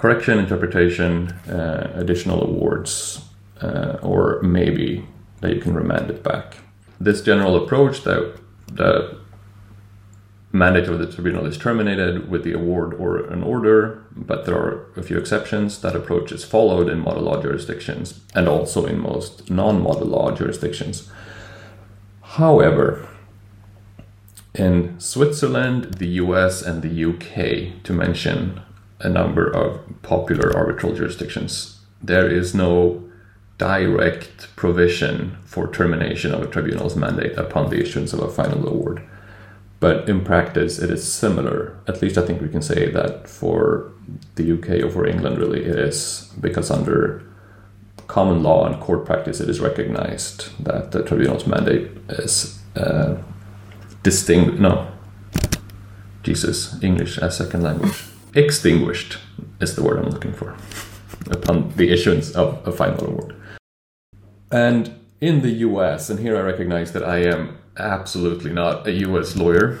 Correction, 0.00 0.38
interpretation, 0.38 1.28
uh, 1.46 1.92
additional 1.94 2.42
awards, 2.42 3.20
uh, 3.60 3.98
or 4.00 4.40
maybe 4.40 5.04
that 5.42 5.54
you 5.54 5.60
can 5.60 5.74
remand 5.74 6.10
it 6.10 6.22
back. 6.22 6.56
This 6.98 7.20
general 7.20 7.54
approach 7.54 8.02
that 8.04 8.40
the 8.72 9.18
mandate 10.52 10.88
of 10.88 10.98
the 10.98 11.06
tribunal 11.06 11.44
is 11.44 11.58
terminated 11.58 12.30
with 12.30 12.44
the 12.44 12.54
award 12.54 12.94
or 12.94 13.26
an 13.26 13.42
order, 13.42 14.02
but 14.16 14.46
there 14.46 14.56
are 14.56 14.86
a 14.96 15.02
few 15.02 15.18
exceptions. 15.18 15.82
That 15.82 15.94
approach 15.94 16.32
is 16.32 16.46
followed 16.46 16.88
in 16.88 17.00
model 17.00 17.24
law 17.24 17.42
jurisdictions 17.42 18.22
and 18.34 18.48
also 18.48 18.86
in 18.86 18.98
most 18.98 19.50
non 19.50 19.82
model 19.82 20.06
law 20.06 20.30
jurisdictions. 20.30 21.10
However, 22.22 23.06
in 24.54 24.98
Switzerland, 24.98 25.98
the 25.98 26.08
US, 26.24 26.62
and 26.62 26.80
the 26.80 27.04
UK, 27.04 27.82
to 27.84 27.92
mention 27.92 28.62
a 29.00 29.08
number 29.08 29.48
of 29.48 29.80
popular 30.02 30.56
arbitral 30.56 30.94
jurisdictions, 30.94 31.80
there 32.02 32.28
is 32.28 32.54
no 32.54 33.02
direct 33.58 34.54
provision 34.56 35.36
for 35.44 35.66
termination 35.66 36.32
of 36.32 36.42
a 36.42 36.46
tribunal's 36.46 36.96
mandate 36.96 37.36
upon 37.36 37.68
the 37.68 37.80
issuance 37.80 38.12
of 38.12 38.20
a 38.20 38.28
final 38.28 38.66
award. 38.66 39.02
But 39.80 40.08
in 40.08 40.24
practice, 40.24 40.78
it 40.78 40.90
is 40.90 41.10
similar. 41.10 41.78
At 41.86 42.00
least 42.02 42.18
I 42.18 42.26
think 42.26 42.40
we 42.40 42.48
can 42.48 42.62
say 42.62 42.90
that 42.90 43.28
for 43.28 43.92
the 44.34 44.52
UK 44.52 44.84
or 44.84 44.90
for 44.90 45.06
England, 45.06 45.38
really, 45.38 45.64
it 45.64 45.78
is 45.78 46.32
because 46.40 46.70
under 46.70 47.22
common 48.06 48.42
law 48.42 48.66
and 48.66 48.80
court 48.80 49.06
practice, 49.06 49.40
it 49.40 49.48
is 49.48 49.60
recognized 49.60 50.50
that 50.64 50.92
the 50.92 51.02
tribunal's 51.02 51.46
mandate 51.46 51.90
is 52.08 52.60
uh, 52.76 53.16
distinct. 54.02 54.58
No, 54.58 54.90
Jesus, 56.22 56.82
English 56.82 57.18
as 57.18 57.36
second 57.36 57.62
language. 57.62 58.09
Extinguished 58.34 59.18
is 59.60 59.74
the 59.74 59.82
word 59.82 59.98
I'm 59.98 60.10
looking 60.10 60.32
for 60.32 60.56
upon 61.30 61.70
the 61.76 61.90
issuance 61.90 62.30
of 62.32 62.66
a 62.66 62.72
final 62.72 63.06
award. 63.06 63.34
And 64.52 64.94
in 65.20 65.42
the 65.42 65.50
US, 65.68 66.10
and 66.10 66.20
here 66.20 66.36
I 66.36 66.40
recognize 66.40 66.92
that 66.92 67.02
I 67.02 67.18
am 67.18 67.58
absolutely 67.76 68.52
not 68.52 68.86
a 68.86 68.92
US 68.92 69.36
lawyer, 69.36 69.80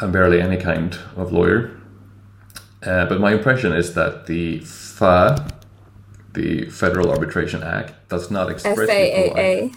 I'm 0.00 0.12
barely 0.12 0.40
any 0.40 0.56
kind 0.56 0.96
of 1.16 1.32
lawyer. 1.32 1.76
Uh, 2.82 3.06
but 3.06 3.20
my 3.20 3.32
impression 3.32 3.72
is 3.72 3.94
that 3.94 4.26
the 4.26 4.60
FA, 4.60 5.48
the 6.34 6.66
Federal 6.70 7.10
Arbitration 7.10 7.62
Act, 7.62 8.08
does 8.08 8.30
not 8.30 8.50
expressly 8.50 8.86
FAAA. 8.86 9.74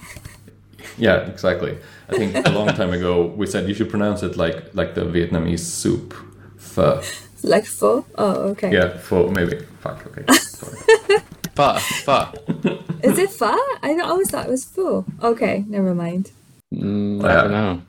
Yeah, 0.98 1.28
exactly. 1.28 1.78
I 2.10 2.18
think 2.18 2.36
a 2.48 2.52
long 2.52 2.68
time 2.68 2.92
ago 2.92 3.26
we 3.26 3.48
said 3.48 3.68
you 3.68 3.74
should 3.74 3.90
pronounce 3.90 4.22
it 4.22 4.38
like 4.38 4.74
like 4.76 4.96
the 4.96 5.02
Vietnamese 5.02 5.60
soup, 5.60 6.14
pho. 6.58 7.02
Like 7.44 7.66
pho? 7.66 8.06
Oh, 8.16 8.50
okay. 8.52 8.72
Yeah, 8.72 8.98
four, 8.98 9.32
maybe. 9.32 9.60
Fuck. 9.80 10.06
Okay. 10.08 10.26
Sorry. 10.34 11.22
Pho, 11.56 11.78
pho. 11.80 12.32
Is 13.02 13.18
it 13.18 13.30
pho? 13.30 13.58
I 13.82 13.98
always 14.04 14.30
thought 14.30 14.48
it 14.48 14.52
was 14.52 14.66
four. 14.66 15.06
Okay, 15.24 15.64
never 15.68 15.96
mind. 15.96 16.32
Mm, 16.74 17.24
I 17.24 17.34
don't 17.36 17.52
know. 17.52 17.82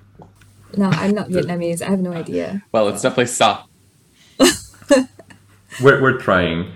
No, 0.76 0.88
I'm 0.88 1.14
not 1.14 1.28
Vietnamese. 1.28 1.82
I 1.82 1.90
have 1.90 2.00
no 2.00 2.12
idea. 2.12 2.62
Well, 2.70 2.88
it's 2.88 3.02
definitely 3.02 3.26
sa. 3.26 3.64
we're, 5.82 6.00
we're 6.00 6.18
trying. 6.18 6.72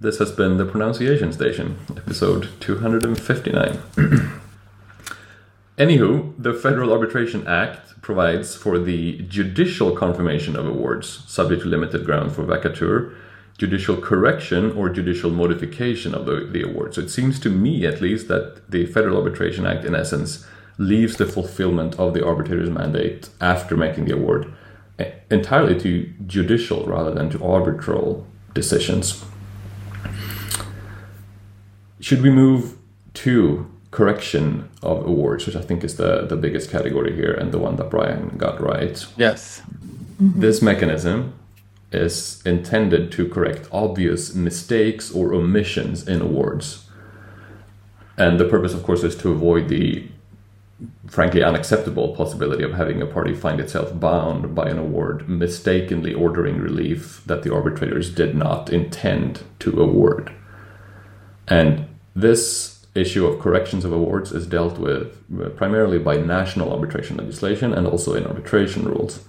This 0.00 0.18
has 0.18 0.30
been 0.32 0.58
the 0.58 0.64
pronunciation 0.64 1.32
station, 1.32 1.78
episode 1.96 2.48
259. 2.60 3.78
Anywho, 5.82 6.32
the 6.38 6.54
Federal 6.54 6.92
Arbitration 6.92 7.44
Act 7.44 8.00
provides 8.02 8.54
for 8.54 8.78
the 8.78 9.18
judicial 9.22 9.96
confirmation 9.96 10.54
of 10.54 10.64
awards, 10.64 11.24
subject 11.26 11.62
to 11.62 11.68
limited 11.68 12.04
ground 12.04 12.30
for 12.30 12.44
vacatur, 12.44 13.16
judicial 13.58 13.96
correction 13.96 14.70
or 14.76 14.88
judicial 14.88 15.28
modification 15.28 16.14
of 16.14 16.24
the, 16.24 16.48
the 16.52 16.62
award. 16.62 16.94
So 16.94 17.00
it 17.00 17.08
seems 17.08 17.40
to 17.40 17.50
me, 17.50 17.84
at 17.84 18.00
least, 18.00 18.28
that 18.28 18.70
the 18.70 18.86
Federal 18.86 19.16
Arbitration 19.16 19.66
Act, 19.66 19.84
in 19.84 19.96
essence, 19.96 20.46
leaves 20.78 21.16
the 21.16 21.26
fulfillment 21.26 21.98
of 21.98 22.14
the 22.14 22.24
arbitrator's 22.24 22.70
mandate 22.70 23.30
after 23.40 23.76
making 23.76 24.04
the 24.04 24.14
award 24.14 24.54
entirely 25.32 25.76
to 25.80 26.12
judicial 26.28 26.86
rather 26.86 27.12
than 27.12 27.28
to 27.30 27.44
arbitral 27.44 28.24
decisions. 28.54 29.24
Should 31.98 32.22
we 32.22 32.30
move 32.30 32.78
to 33.14 33.68
correction 33.92 34.68
of 34.82 35.06
awards, 35.06 35.46
which 35.46 35.54
I 35.54 35.60
think 35.60 35.84
is 35.84 35.96
the, 35.96 36.26
the 36.26 36.36
biggest 36.36 36.70
category 36.70 37.14
here 37.14 37.32
and 37.32 37.52
the 37.52 37.58
one 37.58 37.76
that 37.76 37.90
Brian 37.90 38.36
got 38.36 38.60
right? 38.60 39.06
Yes. 39.16 39.62
Mm-hmm. 40.20 40.40
This 40.40 40.60
mechanism 40.60 41.34
is 41.92 42.42
intended 42.44 43.12
to 43.12 43.28
correct 43.28 43.68
obvious 43.70 44.34
mistakes 44.34 45.12
or 45.12 45.34
omissions 45.34 46.08
in 46.08 46.22
awards. 46.22 46.88
And 48.16 48.40
the 48.40 48.48
purpose, 48.48 48.72
of 48.72 48.82
course, 48.82 49.04
is 49.04 49.14
to 49.18 49.30
avoid 49.30 49.68
the 49.68 50.08
frankly 51.06 51.42
unacceptable 51.42 52.16
possibility 52.16 52.64
of 52.64 52.72
having 52.72 53.02
a 53.02 53.06
party 53.06 53.34
find 53.34 53.60
itself 53.60 53.98
bound 54.00 54.54
by 54.54 54.68
an 54.68 54.78
award 54.78 55.28
mistakenly 55.28 56.14
ordering 56.14 56.58
relief 56.58 57.22
that 57.26 57.42
the 57.42 57.52
arbitrators 57.52 58.12
did 58.12 58.34
not 58.34 58.72
intend 58.72 59.42
to 59.58 59.80
award. 59.80 60.32
And 61.46 61.86
this 62.16 62.71
issue 62.94 63.26
of 63.26 63.40
corrections 63.40 63.84
of 63.84 63.92
awards 63.92 64.32
is 64.32 64.46
dealt 64.46 64.78
with 64.78 65.24
uh, 65.40 65.48
primarily 65.50 65.98
by 65.98 66.16
national 66.16 66.72
arbitration 66.72 67.16
legislation 67.16 67.72
and 67.72 67.86
also 67.86 68.14
in 68.14 68.26
arbitration 68.26 68.84
rules. 68.84 69.24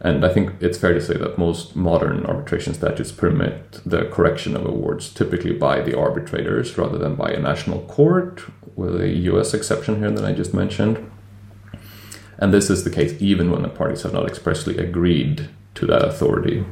And 0.00 0.24
I 0.24 0.32
think 0.32 0.54
it's 0.60 0.78
fair 0.78 0.94
to 0.94 1.00
say 1.00 1.16
that 1.16 1.38
most 1.38 1.74
modern 1.74 2.24
arbitration 2.26 2.74
statutes 2.74 3.10
permit 3.10 3.80
the 3.84 4.04
correction 4.06 4.56
of 4.56 4.64
awards 4.64 5.12
typically 5.12 5.52
by 5.52 5.80
the 5.80 5.98
arbitrators 5.98 6.78
rather 6.78 6.98
than 6.98 7.16
by 7.16 7.30
a 7.30 7.40
national 7.40 7.80
court, 7.86 8.42
with 8.76 9.00
a 9.00 9.08
US 9.08 9.54
exception 9.54 9.98
here 9.98 10.10
that 10.10 10.24
I 10.24 10.32
just 10.32 10.54
mentioned. 10.54 11.10
And 12.38 12.54
this 12.54 12.70
is 12.70 12.84
the 12.84 12.90
case 12.90 13.20
even 13.20 13.50
when 13.50 13.62
the 13.62 13.68
parties 13.68 14.02
have 14.02 14.12
not 14.12 14.28
expressly 14.28 14.78
agreed 14.78 15.48
to 15.74 15.86
that 15.86 16.04
authority. 16.04 16.64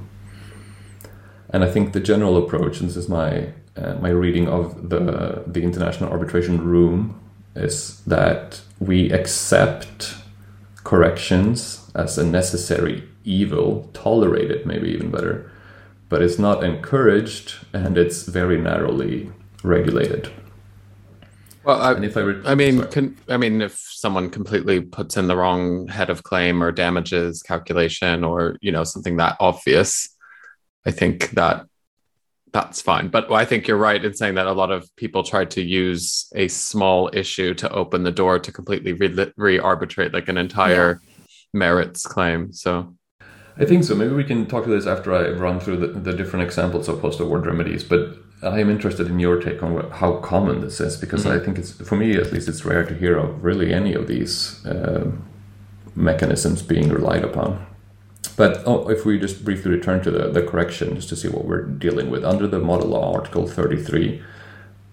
And 1.51 1.65
I 1.65 1.71
think 1.71 1.93
the 1.93 2.01
general 2.01 2.37
approach, 2.37 2.81
and 2.81 2.89
this 2.89 2.97
is 2.97 3.09
my 3.09 3.53
uh, 3.77 3.95
my 4.01 4.09
reading 4.09 4.49
of 4.49 4.89
the 4.89 5.45
the 5.47 5.63
international 5.63 6.11
arbitration 6.11 6.65
room, 6.65 7.21
is 7.55 8.01
that 8.07 8.61
we 8.81 9.11
accept 9.11 10.15
corrections 10.85 11.91
as 11.95 12.19
a 12.19 12.25
necessary 12.25 13.03
evil, 13.25 13.91
tolerated, 13.93 14.67
maybe 14.67 14.89
even 14.89 15.11
better, 15.11 15.51
but 16.09 16.23
it's 16.23 16.39
not 16.39 16.63
encouraged 16.63 17.55
and 17.73 17.99
it's 17.99 18.23
very 18.23 18.59
narrowly 18.59 19.31
regulated. 19.65 20.31
Well, 21.65 21.83
I, 21.83 22.01
if 22.01 22.17
I, 22.17 22.21
re- 22.21 22.43
I 22.45 22.55
mean, 22.55 22.85
con- 22.85 23.17
I 23.29 23.37
mean, 23.37 23.61
if 23.61 23.77
someone 23.77 24.31
completely 24.31 24.81
puts 24.81 25.17
in 25.17 25.27
the 25.27 25.37
wrong 25.37 25.89
head 25.89 26.11
of 26.11 26.23
claim 26.23 26.63
or 26.63 26.71
damages 26.71 27.43
calculation, 27.43 28.23
or 28.23 28.57
you 28.61 28.71
know 28.71 28.85
something 28.85 29.17
that 29.17 29.37
obvious, 29.41 30.09
I 30.87 30.93
think 30.93 31.31
that 31.31 31.67
that's 32.57 32.81
fine. 32.81 33.09
But 33.09 33.31
I 33.31 33.45
think 33.45 33.69
you're 33.69 33.77
right 33.77 34.03
in 34.03 34.15
saying 34.15 34.37
that 34.37 34.47
a 34.47 34.53
lot 34.53 34.71
of 34.71 34.89
people 34.97 35.23
try 35.23 35.45
to 35.45 35.61
use 35.61 36.27
a 36.35 36.49
small 36.49 37.11
issue 37.13 37.53
to 37.55 37.71
open 37.71 38.03
the 38.03 38.11
door 38.11 38.39
to 38.39 38.51
completely 38.51 38.95
re 39.37 39.59
arbitrate 39.59 40.15
like 40.15 40.29
an 40.29 40.39
entire 40.39 41.01
yeah. 41.03 41.27
merits 41.53 42.07
claim. 42.07 42.53
So 42.55 42.95
I 43.59 43.67
think 43.67 43.85
so. 43.85 43.95
Maybe 43.95 44.15
we 44.15 44.25
can 44.25 44.47
talk 44.47 44.65
to 44.65 44.71
this 44.71 44.87
after 44.87 45.13
I 45.13 45.31
run 45.31 45.61
through 45.61 45.77
the, 45.77 45.89
the 45.89 46.15
different 46.15 46.47
examples 46.47 46.89
of 46.89 46.99
post 47.03 47.21
award 47.21 47.45
remedies. 47.45 47.85
But 47.85 48.17
I 48.43 48.61
am 48.61 48.71
interested 48.71 49.07
in 49.09 49.19
your 49.19 49.39
take 49.39 49.63
on 49.63 49.75
what, 49.75 49.91
how 49.93 50.17
common 50.21 50.63
this 50.63 50.81
is 50.81 50.97
because 50.97 51.25
mm-hmm. 51.25 51.39
I 51.39 51.45
think 51.45 51.59
it's, 51.59 51.73
for 51.73 51.97
me 51.97 52.17
at 52.17 52.33
least, 52.33 52.49
it's 52.49 52.65
rare 52.65 52.85
to 52.87 52.95
hear 52.95 53.19
of 53.19 53.45
really 53.45 53.75
any 53.75 53.93
of 53.93 54.07
these 54.07 54.65
uh, 54.65 55.11
mechanisms 55.95 56.63
being 56.63 56.89
relied 56.89 57.25
upon. 57.25 57.66
But 58.29 58.63
oh, 58.67 58.89
if 58.89 59.05
we 59.05 59.19
just 59.19 59.45
briefly 59.45 59.73
return 59.73 60.03
to 60.03 60.11
the, 60.11 60.29
the 60.29 60.43
correction, 60.43 60.95
just 60.95 61.09
to 61.11 61.17
see 61.17 61.29
what 61.29 61.45
we're 61.45 61.63
dealing 61.63 62.11
with. 62.11 62.25
Under 62.25 62.47
the 62.47 62.59
Model 62.59 62.89
Law, 62.89 63.15
Article 63.15 63.47
33, 63.47 64.23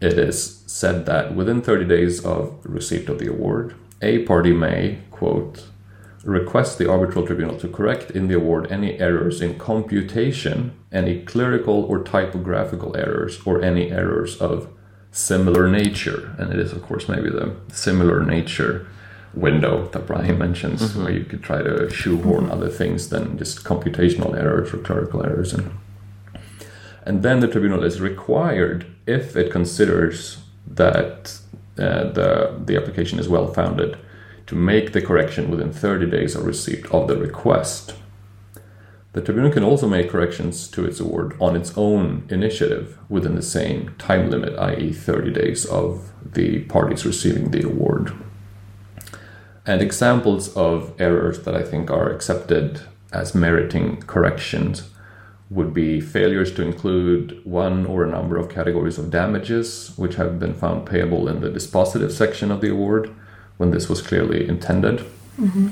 it 0.01 0.19
is 0.19 0.63
said 0.67 1.05
that 1.05 1.36
within 1.36 1.61
30 1.61 1.86
days 1.86 2.25
of 2.25 2.59
receipt 2.63 3.09
of 3.09 3.19
the 3.19 3.29
award, 3.29 3.75
a 4.01 4.19
party 4.25 4.51
may, 4.51 4.99
quote, 5.11 5.65
request 6.23 6.77
the 6.77 6.89
arbitral 6.89 7.25
tribunal 7.25 7.57
to 7.57 7.67
correct 7.67 8.11
in 8.11 8.27
the 8.27 8.36
award 8.36 8.71
any 8.71 8.99
errors 8.99 9.41
in 9.41 9.57
computation, 9.57 10.73
any 10.91 11.21
clerical 11.21 11.84
or 11.84 12.03
typographical 12.03 12.95
errors, 12.95 13.41
or 13.45 13.61
any 13.61 13.91
errors 13.91 14.38
of 14.41 14.69
similar 15.11 15.69
nature. 15.69 16.36
And 16.38 16.51
it 16.51 16.59
is, 16.59 16.71
of 16.71 16.81
course, 16.81 17.07
maybe 17.07 17.29
the 17.29 17.55
similar 17.71 18.23
nature 18.25 18.88
window 19.34 19.88
that 19.89 20.05
Brian 20.05 20.38
mentions, 20.38 20.81
mm-hmm. 20.81 21.03
where 21.03 21.13
you 21.13 21.25
could 21.25 21.43
try 21.43 21.61
to 21.61 21.89
shoehorn 21.89 22.49
other 22.49 22.69
things 22.69 23.09
than 23.09 23.38
just 23.38 23.63
computational 23.63 24.38
errors 24.38 24.73
or 24.73 24.77
clerical 24.77 25.25
errors. 25.25 25.53
And, 25.53 25.71
and 27.05 27.23
then 27.23 27.39
the 27.39 27.47
tribunal 27.47 27.84
is 27.84 27.99
required, 27.99 28.86
if 29.05 29.36
it 29.36 29.51
considers 29.51 30.43
that 30.67 31.39
uh, 31.77 32.11
the, 32.11 32.61
the 32.63 32.77
application 32.77 33.19
is 33.19 33.27
well 33.27 33.51
founded, 33.51 33.97
to 34.45 34.55
make 34.55 34.91
the 34.91 35.01
correction 35.01 35.49
within 35.49 35.71
30 35.71 36.09
days 36.09 36.36
of 36.36 36.45
receipt 36.45 36.86
of 36.88 37.07
the 37.07 37.17
request. 37.17 37.95
The 39.13 39.21
tribunal 39.21 39.51
can 39.51 39.63
also 39.63 39.88
make 39.88 40.09
corrections 40.09 40.67
to 40.69 40.86
its 40.86 40.99
award 40.99 41.38
on 41.39 41.55
its 41.55 41.77
own 41.77 42.25
initiative 42.29 42.97
within 43.09 43.36
the 43.36 43.43
same 43.43 43.95
time 43.97 44.29
limit, 44.29 44.57
i.e., 44.57 44.91
30 44.91 45.31
days 45.31 45.65
of 45.65 46.11
the 46.34 46.61
parties 46.61 47.05
receiving 47.05 47.51
the 47.51 47.65
award. 47.65 48.11
And 49.66 49.82
examples 49.82 50.55
of 50.55 50.93
errors 50.99 51.43
that 51.43 51.55
I 51.55 51.64
think 51.64 51.89
are 51.89 52.11
accepted 52.11 52.82
as 53.11 53.34
meriting 53.34 54.01
corrections 54.01 54.89
would 55.49 55.74
be 55.74 56.01
failures 56.01 56.53
to 56.55 56.64
include 56.64 57.39
one 57.45 57.86
or 57.86 58.03
a 58.03 58.09
number 58.09 58.38
of 58.38 58.49
categories 58.49 58.97
of 58.97 59.11
damages 59.11 59.93
which 59.95 60.16
have 60.16 60.39
been 60.39 60.53
found 60.53 60.86
payable 60.86 61.28
in 61.28 61.41
the 61.41 61.49
dispositive 61.49 62.11
section 62.11 62.51
of 62.51 62.59
the 62.59 62.70
award 62.70 63.14
when 63.57 63.72
this 63.72 63.88
was 63.88 64.01
clearly 64.01 64.47
intended. 64.47 64.99
Mm-hmm. 65.39 65.70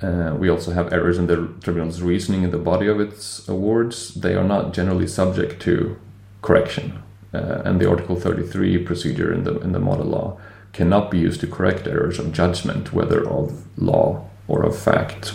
Uh, 0.00 0.34
we 0.34 0.48
also 0.48 0.72
have 0.72 0.92
errors 0.92 1.18
in 1.18 1.26
the 1.26 1.48
tribunal's 1.60 2.00
reasoning 2.00 2.42
in 2.42 2.50
the 2.50 2.58
body 2.58 2.86
of 2.86 3.00
its 3.00 3.46
awards. 3.48 4.14
They 4.14 4.34
are 4.34 4.44
not 4.44 4.72
generally 4.72 5.06
subject 5.06 5.60
to 5.62 5.98
correction, 6.40 7.02
uh, 7.34 7.62
and 7.64 7.80
the 7.80 7.90
Article 7.90 8.16
33 8.16 8.78
procedure 8.84 9.32
in 9.32 9.44
the 9.44 9.58
in 9.58 9.72
the 9.72 9.80
model 9.80 10.06
law 10.06 10.38
cannot 10.72 11.10
be 11.10 11.18
used 11.18 11.40
to 11.40 11.46
correct 11.46 11.86
errors 11.86 12.18
of 12.18 12.32
judgment, 12.32 12.92
whether 12.92 13.28
of 13.28 13.64
law 13.76 14.28
or 14.46 14.64
of 14.64 14.78
fact. 14.78 15.34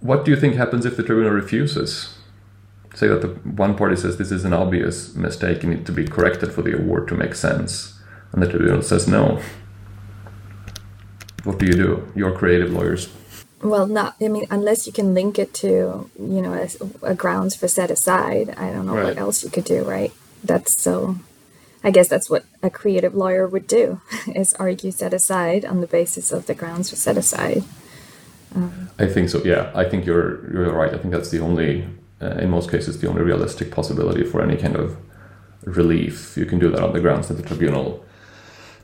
What 0.00 0.24
do 0.24 0.30
you 0.30 0.36
think 0.36 0.54
happens 0.54 0.84
if 0.84 0.96
the 0.96 1.02
tribunal 1.02 1.30
refuses? 1.30 2.18
Say 2.94 3.08
that 3.08 3.22
the 3.22 3.28
one 3.28 3.76
party 3.76 3.96
says 3.96 4.16
this 4.16 4.32
is 4.32 4.44
an 4.44 4.52
obvious 4.52 5.14
mistake 5.14 5.62
and 5.62 5.74
need 5.74 5.86
to 5.86 5.92
be 5.92 6.06
corrected 6.06 6.52
for 6.52 6.62
the 6.62 6.76
award 6.76 7.08
to 7.08 7.14
make 7.14 7.34
sense, 7.34 7.98
and 8.32 8.42
the 8.42 8.48
tribunal 8.48 8.82
says 8.82 9.08
no 9.08 9.40
what 11.44 11.58
do 11.58 11.66
you 11.66 11.72
do? 11.72 12.12
You're 12.14 12.32
creative 12.32 12.72
lawyers. 12.72 13.08
Well, 13.62 13.86
not. 13.86 14.16
I 14.20 14.28
mean, 14.28 14.46
unless 14.50 14.86
you 14.86 14.92
can 14.92 15.14
link 15.14 15.38
it 15.38 15.54
to 15.54 16.10
you 16.18 16.42
know 16.42 16.54
a, 16.54 17.10
a 17.10 17.14
grounds 17.14 17.56
for 17.56 17.68
set 17.68 17.90
aside. 17.90 18.50
I 18.56 18.70
don't 18.70 18.86
know 18.86 18.94
right. 18.94 19.04
what 19.04 19.18
else 19.18 19.42
you 19.42 19.50
could 19.50 19.64
do. 19.64 19.82
Right. 19.82 20.12
That's 20.44 20.80
so. 20.80 21.16
I 21.84 21.90
guess 21.90 22.08
that's 22.08 22.30
what 22.30 22.44
a 22.62 22.70
creative 22.70 23.14
lawyer 23.14 23.46
would 23.46 23.66
do: 23.66 24.00
is 24.34 24.54
argue 24.54 24.90
set 24.90 25.12
aside 25.12 25.64
on 25.64 25.80
the 25.80 25.86
basis 25.86 26.32
of 26.32 26.46
the 26.46 26.54
grounds 26.54 26.90
for 26.90 26.96
set 26.96 27.16
aside. 27.16 27.64
Um, 28.54 28.90
I 28.98 29.06
think 29.06 29.28
so. 29.30 29.42
Yeah, 29.44 29.70
I 29.74 29.84
think 29.84 30.04
you're 30.04 30.52
you're 30.52 30.72
right. 30.72 30.92
I 30.94 30.98
think 30.98 31.12
that's 31.12 31.30
the 31.30 31.40
only, 31.40 31.86
uh, 32.20 32.36
in 32.42 32.50
most 32.50 32.70
cases, 32.70 33.00
the 33.00 33.08
only 33.08 33.22
realistic 33.22 33.70
possibility 33.70 34.24
for 34.24 34.42
any 34.42 34.56
kind 34.56 34.76
of 34.76 34.96
relief. 35.64 36.36
You 36.36 36.46
can 36.46 36.58
do 36.58 36.70
that 36.70 36.82
on 36.82 36.92
the 36.92 37.00
grounds 37.00 37.28
that 37.28 37.34
the 37.34 37.42
tribunal 37.42 38.04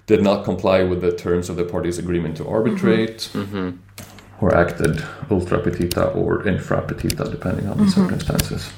did 0.07 0.23
not 0.23 0.45
comply 0.45 0.83
with 0.83 1.03
the 1.03 1.15
terms 1.15 1.51
of 1.51 1.57
the 1.57 1.65
parties' 1.65 1.99
agreement 1.99 2.37
to 2.39 2.49
arbitrate, 2.49 3.31
mm-hmm. 3.33 3.57
mm-hmm. 3.57 4.45
or 4.45 4.55
acted 4.55 5.05
ultra 5.31 5.59
petita 5.61 6.15
or 6.17 6.49
infra 6.49 6.83
petita, 6.83 7.31
depending 7.31 7.69
on 7.69 7.77
the 7.77 7.85
mm-hmm. 7.85 8.03
circumstances. 8.03 8.71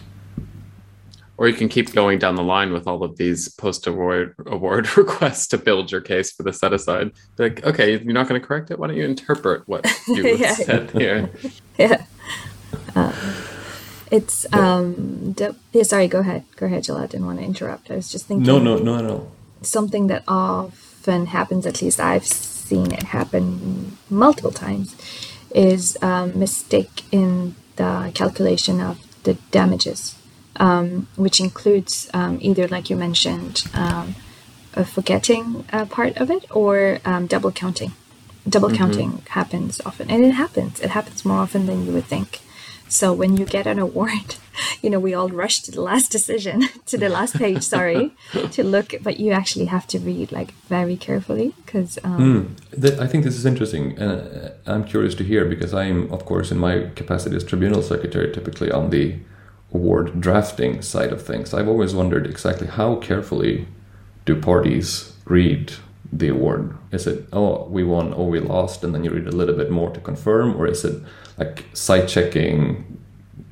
Or 1.41 1.49
you 1.49 1.55
can 1.55 1.71
keep 1.71 1.93
going 1.93 2.19
down 2.19 2.35
the 2.35 2.45
line 2.45 2.71
with 2.71 2.87
all 2.87 3.03
of 3.03 3.17
these 3.17 3.49
post 3.49 3.87
award 3.87 4.35
award 4.45 4.95
requests 4.99 5.47
to 5.49 5.59
build 5.59 5.91
your 5.91 6.03
case 6.03 6.31
for 6.31 6.43
the 6.43 6.53
set 6.53 6.75
aside. 6.75 7.13
Like, 7.39 7.65
okay, 7.65 7.93
you're 7.93 8.13
not 8.13 8.29
going 8.29 8.39
to 8.39 8.47
correct 8.47 8.71
it. 8.71 8.79
Why 8.79 8.89
don't 8.89 8.97
you 8.99 9.07
interpret 9.07 9.67
what 9.67 9.87
you 10.07 10.37
yeah. 10.37 10.53
said 10.53 10.91
here? 10.91 11.31
yeah. 11.79 12.05
Uh, 12.95 13.13
it's 14.11 14.53
um. 14.53 15.35
yeah, 15.73 15.83
sorry. 15.83 16.09
Go 16.09 16.19
ahead. 16.19 16.45
Go 16.57 16.67
ahead, 16.67 16.85
Jill. 16.85 16.99
I 16.99 17.07
didn't 17.07 17.25
want 17.25 17.39
to 17.39 17.45
interrupt. 17.47 17.91
I 17.91 17.97
was 17.97 18.13
just 18.13 18.27
thinking. 18.27 18.47
No, 18.47 18.59
no, 18.59 18.77
no, 18.77 19.01
no. 19.01 19.33
Something 19.63 20.09
that 20.09 20.25
often 20.29 21.27
happens, 21.27 21.65
at 21.65 21.81
least 21.81 22.01
I've 22.01 22.27
seen 22.27 22.93
it 22.93 23.05
happen 23.05 23.97
multiple 24.11 24.53
times, 24.53 24.95
is 25.55 25.97
um, 26.03 26.39
mistake 26.39 27.05
in 27.11 27.55
the 27.77 28.11
calculation 28.15 28.79
of 28.81 28.99
the 29.23 29.35
damages, 29.51 30.17
um, 30.61 31.09
which 31.17 31.41
includes 31.41 32.09
um, 32.15 32.39
either, 32.41 32.69
like 32.69 32.91
you 32.91 32.97
mentioned, 32.97 33.65
um, 33.75 34.15
a 34.75 34.85
forgetting 34.85 35.65
a 35.73 35.87
part 35.87 36.17
of 36.19 36.31
it 36.31 36.45
or 36.51 37.01
um, 37.05 37.27
double 37.27 37.51
counting. 37.51 37.93
Double 38.49 38.69
mm-hmm. 38.69 38.77
counting 38.77 39.23
happens 39.31 39.81
often, 39.85 40.11
and 40.11 40.25
it 40.25 40.33
happens. 40.33 40.81
It 40.81 40.91
happens 40.91 41.25
more 41.25 41.39
often 41.39 41.67
than 41.67 41.87
you 41.87 41.93
would 41.93 42.05
think. 42.05 42.41
So 42.89 43.13
when 43.13 43.37
you 43.37 43.45
get 43.45 43.67
an 43.67 43.79
award, 43.79 44.37
you 44.83 44.91
know, 44.91 44.99
we 44.99 45.15
all 45.15 45.29
rush 45.29 45.61
to 45.63 45.71
the 45.71 45.81
last 45.81 46.11
decision, 46.11 46.69
to 46.87 46.99
the 46.99 47.09
last 47.09 47.37
page, 47.37 47.63
sorry, 47.63 48.15
to 48.53 48.63
look, 48.63 48.95
but 49.03 49.19
you 49.19 49.33
actually 49.33 49.67
have 49.67 49.87
to 49.89 49.99
read 49.99 50.31
like 50.31 50.53
very 50.69 50.97
carefully 50.97 51.55
because. 51.65 51.99
Um, 52.05 52.57
mm. 52.75 53.01
I 53.01 53.07
think 53.07 53.25
this 53.25 53.37
is 53.37 53.47
interesting. 53.47 53.99
Uh, 53.99 54.53
I'm 54.67 54.85
curious 54.85 55.15
to 55.17 55.25
hear 55.25 55.47
because 55.47 55.73
I'm, 55.73 56.13
of 56.13 56.27
course, 56.27 56.51
in 56.51 56.59
my 56.59 56.91
capacity 56.97 57.37
as 57.37 57.45
tribunal 57.45 57.83
secretary, 57.83 58.31
typically 58.33 58.71
on 58.71 58.91
the 58.91 59.17
award 59.73 60.21
drafting 60.21 60.83
side 60.83 61.13
of 61.13 61.23
things. 61.23 61.55
I've 61.55 61.69
always 61.69 61.95
wondered 61.95 62.27
exactly 62.27 62.67
how 62.67 62.97
carefully 62.97 63.67
do 64.25 64.41
parties 64.41 65.15
read 65.25 65.73
the 66.13 66.29
award? 66.29 66.77
Is 66.91 67.07
it, 67.07 67.29
oh, 67.33 67.65
we 67.67 67.85
won, 67.85 68.13
oh, 68.17 68.25
we 68.25 68.41
lost, 68.41 68.83
and 68.83 68.95
then 68.95 69.05
you 69.05 69.11
read 69.11 69.29
a 69.29 69.33
little 69.33 69.57
bit 69.57 69.71
more 69.71 69.91
to 69.91 70.01
confirm? 70.01 70.57
Or 70.57 70.67
is 70.67 70.85
it 70.85 71.01
like 71.39 71.65
cite 71.73 72.09
checking, 72.09 72.99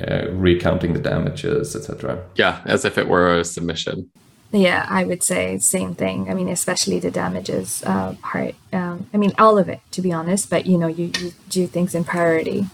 uh, 0.01 0.29
recounting 0.31 0.93
the 0.93 1.01
damages, 1.01 1.75
etc. 1.75 2.23
Yeah, 2.37 2.61
as 2.65 2.85
if 2.85 2.99
it 2.99 3.09
were 3.09 3.39
a 3.39 3.45
submission. 3.45 4.11
Yeah, 4.53 4.87
I 4.89 5.05
would 5.05 5.23
say 5.23 5.59
same 5.59 5.95
thing. 5.95 6.31
I 6.31 6.35
mean, 6.35 6.49
especially 6.49 7.01
the 7.01 7.11
damages 7.11 7.83
uh, 7.85 8.15
part. 8.23 8.55
Um, 8.73 9.09
I 9.13 9.17
mean, 9.17 9.33
all 9.39 9.59
of 9.59 9.69
it, 9.69 9.81
to 9.93 10.01
be 10.01 10.13
honest. 10.13 10.49
But 10.49 10.67
you 10.67 10.79
know, 10.79 10.87
you, 10.87 11.11
you 11.19 11.33
do 11.49 11.67
things 11.67 11.95
in 11.95 12.05
priority, 12.05 12.67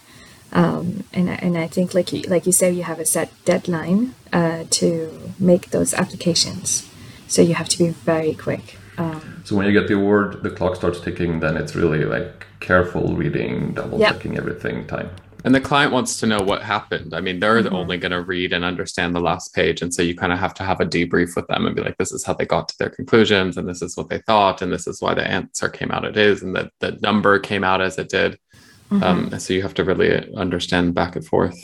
um, 0.55 1.05
and 1.13 1.29
and 1.29 1.59
I 1.59 1.67
think 1.67 1.95
like 1.95 2.13
you 2.13 2.23
like 2.23 2.47
you 2.47 2.53
said, 2.53 2.75
you 2.75 2.85
have 2.85 3.01
a 3.01 3.05
set 3.05 3.33
deadline 3.45 4.15
uh, 4.33 4.65
to 4.71 5.33
make 5.39 5.71
those 5.71 5.93
applications, 5.95 6.89
so 7.29 7.43
you 7.43 7.55
have 7.55 7.69
to 7.71 7.79
be 7.79 7.91
very 7.91 8.35
quick. 8.35 8.77
Um, 8.97 9.43
so 9.45 9.57
when 9.57 9.67
you 9.67 9.73
get 9.73 9.89
the 9.89 9.95
award, 9.95 10.43
the 10.43 10.51
clock 10.51 10.77
starts 10.77 11.01
ticking. 11.01 11.41
Then 11.41 11.57
it's 11.57 11.75
really 11.75 12.05
like 12.05 12.47
careful 12.61 13.15
reading, 13.15 13.75
double 13.75 13.99
yep. 13.99 14.15
checking 14.15 14.39
everything 14.39 14.87
time. 14.87 15.11
And 15.45 15.55
the 15.55 15.61
client 15.61 15.93
wants 15.93 16.19
to 16.21 16.27
know 16.27 16.41
what 16.41 16.63
happened. 16.63 17.13
I 17.13 17.21
mean, 17.21 17.39
they're 17.39 17.63
mm-hmm. 17.63 17.75
only 17.75 17.99
going 17.99 18.13
to 18.13 18.23
read 18.23 18.55
and 18.55 18.65
understand 18.65 19.15
the 19.15 19.21
last 19.21 19.55
page. 19.55 19.83
And 19.83 19.93
so 19.93 20.01
you 20.01 20.15
kind 20.17 20.33
of 20.33 20.39
have 20.39 20.55
to 20.55 20.63
have 20.63 20.81
a 20.81 20.87
debrief 20.87 21.37
with 21.37 21.47
them 21.49 21.67
and 21.67 21.77
be 21.77 21.83
like, 21.83 21.99
this 21.99 22.13
is 22.13 22.25
how 22.25 22.33
they 22.33 22.47
got 22.47 22.69
to 22.69 22.79
their 22.79 22.89
conclusions, 22.89 23.59
and 23.59 23.69
this 23.69 23.83
is 23.83 23.95
what 23.95 24.09
they 24.09 24.21
thought, 24.21 24.63
and 24.63 24.73
this 24.73 24.87
is 24.87 25.03
why 25.03 25.13
the 25.13 25.27
answer 25.27 25.69
came 25.69 25.91
out 25.91 26.07
it 26.07 26.17
is, 26.17 26.43
and 26.43 26.57
the, 26.57 26.71
the 26.81 26.93
number 27.03 27.39
came 27.39 27.63
out 27.63 27.83
as 27.83 27.99
it 27.99 28.09
did. 28.09 28.39
Mm-hmm. 28.91 29.03
Um, 29.03 29.39
so 29.41 29.55
you 29.55 29.63
have 29.63 29.75
to 29.75 29.85
really 29.85 30.33
understand 30.35 30.95
back 30.95 31.17
and 31.17 31.27
forth. 31.27 31.57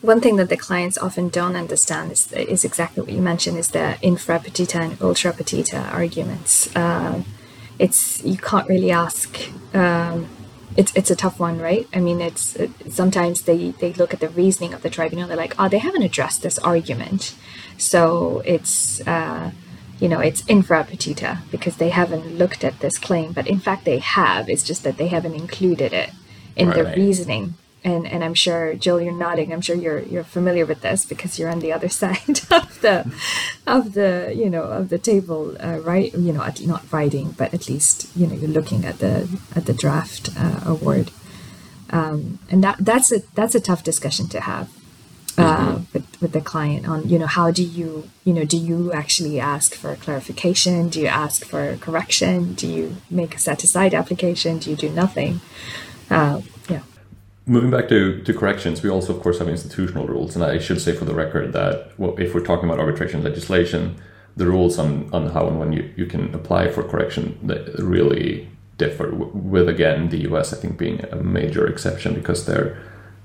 One 0.00 0.20
thing 0.20 0.36
that 0.36 0.50
the 0.50 0.56
clients 0.56 0.98
often 0.98 1.28
don't 1.30 1.56
understand 1.56 2.12
is, 2.12 2.30
is 2.32 2.64
exactly 2.64 3.02
what 3.02 3.12
you 3.12 3.22
mentioned 3.22 3.56
is 3.56 3.68
the 3.68 3.96
infra 4.02 4.38
petita 4.38 4.78
and 4.78 5.00
ultra 5.00 5.32
petita 5.32 5.78
arguments. 5.92 6.74
Uh, 6.76 7.22
it's 7.78 8.22
you 8.22 8.36
can't 8.36 8.68
really 8.68 8.90
ask 8.90 9.50
um, 9.74 10.28
it's 10.76 10.92
it's 10.94 11.10
a 11.10 11.16
tough 11.16 11.38
one, 11.38 11.58
right? 11.58 11.86
I 11.94 12.00
mean, 12.00 12.20
it's 12.20 12.56
it, 12.56 12.70
sometimes 12.92 13.42
they 13.42 13.70
they 13.70 13.92
look 13.92 14.12
at 14.12 14.20
the 14.20 14.28
reasoning 14.28 14.74
of 14.74 14.82
the 14.82 14.90
tribunal. 14.90 15.28
They're 15.28 15.36
like, 15.36 15.54
oh, 15.58 15.68
they 15.68 15.78
haven't 15.78 16.02
addressed 16.02 16.42
this 16.42 16.58
argument, 16.58 17.34
so 17.78 18.42
it's 18.44 19.00
uh, 19.06 19.52
you 20.00 20.08
know 20.08 20.20
it's 20.20 20.46
infra 20.48 20.84
petita 20.84 21.38
because 21.50 21.76
they 21.76 21.90
haven't 21.90 22.38
looked 22.38 22.64
at 22.64 22.80
this 22.80 22.98
claim. 22.98 23.32
But 23.32 23.46
in 23.46 23.60
fact, 23.60 23.84
they 23.84 23.98
have. 23.98 24.48
It's 24.48 24.62
just 24.62 24.84
that 24.84 24.96
they 24.96 25.08
haven't 25.08 25.34
included 25.34 25.92
it 25.92 26.10
in 26.56 26.68
right. 26.68 26.76
the 26.76 26.84
reasoning 27.00 27.54
and 27.84 28.06
and 28.06 28.24
I'm 28.24 28.34
sure 28.34 28.74
Jill, 28.74 29.00
you're 29.00 29.12
nodding. 29.12 29.52
I'm 29.52 29.60
sure 29.60 29.76
you're 29.76 30.00
you're 30.00 30.24
familiar 30.24 30.64
with 30.64 30.80
this 30.80 31.04
because 31.04 31.38
you're 31.38 31.50
on 31.50 31.60
the 31.60 31.72
other 31.72 31.88
side 32.00 32.40
of 32.50 32.80
the 32.80 33.14
of 33.66 33.92
the 33.92 34.32
you 34.34 34.48
know 34.48 34.62
of 34.64 34.88
the 34.88 34.98
table, 34.98 35.56
uh, 35.62 35.78
right? 35.80 36.12
You 36.14 36.32
know, 36.32 36.42
at, 36.42 36.66
not 36.66 36.90
writing, 36.90 37.32
but 37.32 37.52
at 37.52 37.68
least 37.68 38.08
you 38.16 38.26
know 38.26 38.34
you're 38.34 38.48
looking 38.48 38.84
at 38.84 38.98
the 38.98 39.28
at 39.54 39.66
the 39.66 39.74
draft 39.74 40.30
uh, 40.36 40.60
award, 40.64 41.10
um, 41.90 42.38
and 42.50 42.64
that 42.64 42.78
that's 42.80 43.12
a 43.12 43.20
that's 43.34 43.54
a 43.54 43.60
tough 43.60 43.84
discussion 43.84 44.28
to 44.28 44.40
have. 44.40 44.70
Uh, 45.36 45.42
mm-hmm. 45.42 45.82
with, 45.92 46.20
with 46.22 46.32
the 46.32 46.40
client 46.40 46.86
on 46.86 47.08
you 47.08 47.18
know 47.18 47.26
how 47.26 47.50
do 47.50 47.64
you 47.64 48.08
you 48.22 48.32
know 48.32 48.44
do 48.44 48.56
you 48.56 48.92
actually 48.92 49.40
ask 49.40 49.74
for 49.74 49.96
clarification 49.96 50.88
do 50.88 51.00
you 51.00 51.08
ask 51.08 51.44
for 51.44 51.76
correction 51.78 52.54
do 52.54 52.68
you 52.68 52.96
make 53.10 53.34
a 53.34 53.38
set 53.38 53.64
aside 53.64 53.92
application 53.94 54.58
do 54.58 54.70
you 54.70 54.76
do 54.76 54.88
nothing 54.90 55.40
uh, 56.08 56.40
Moving 57.46 57.70
back 57.70 57.90
to, 57.90 58.22
to 58.22 58.32
corrections, 58.32 58.82
we 58.82 58.88
also, 58.88 59.14
of 59.14 59.22
course, 59.22 59.38
have 59.38 59.48
institutional 59.48 60.06
rules. 60.06 60.34
And 60.34 60.42
I 60.42 60.58
should 60.58 60.80
say 60.80 60.94
for 60.94 61.04
the 61.04 61.14
record 61.14 61.52
that 61.52 61.90
well, 61.98 62.18
if 62.18 62.34
we're 62.34 62.44
talking 62.44 62.64
about 62.64 62.80
arbitration 62.80 63.22
legislation, 63.22 63.96
the 64.34 64.46
rules 64.46 64.78
on, 64.78 65.10
on 65.12 65.28
how 65.28 65.46
and 65.46 65.60
when 65.60 65.72
you, 65.72 65.92
you 65.94 66.06
can 66.06 66.34
apply 66.34 66.70
for 66.70 66.82
correction 66.82 67.38
really 67.78 68.48
differ. 68.78 69.14
With 69.14 69.68
again 69.68 70.08
the 70.08 70.22
U.S. 70.22 70.54
I 70.54 70.56
think 70.56 70.78
being 70.78 71.04
a 71.12 71.16
major 71.16 71.66
exception 71.66 72.14
because 72.14 72.46
there 72.46 72.78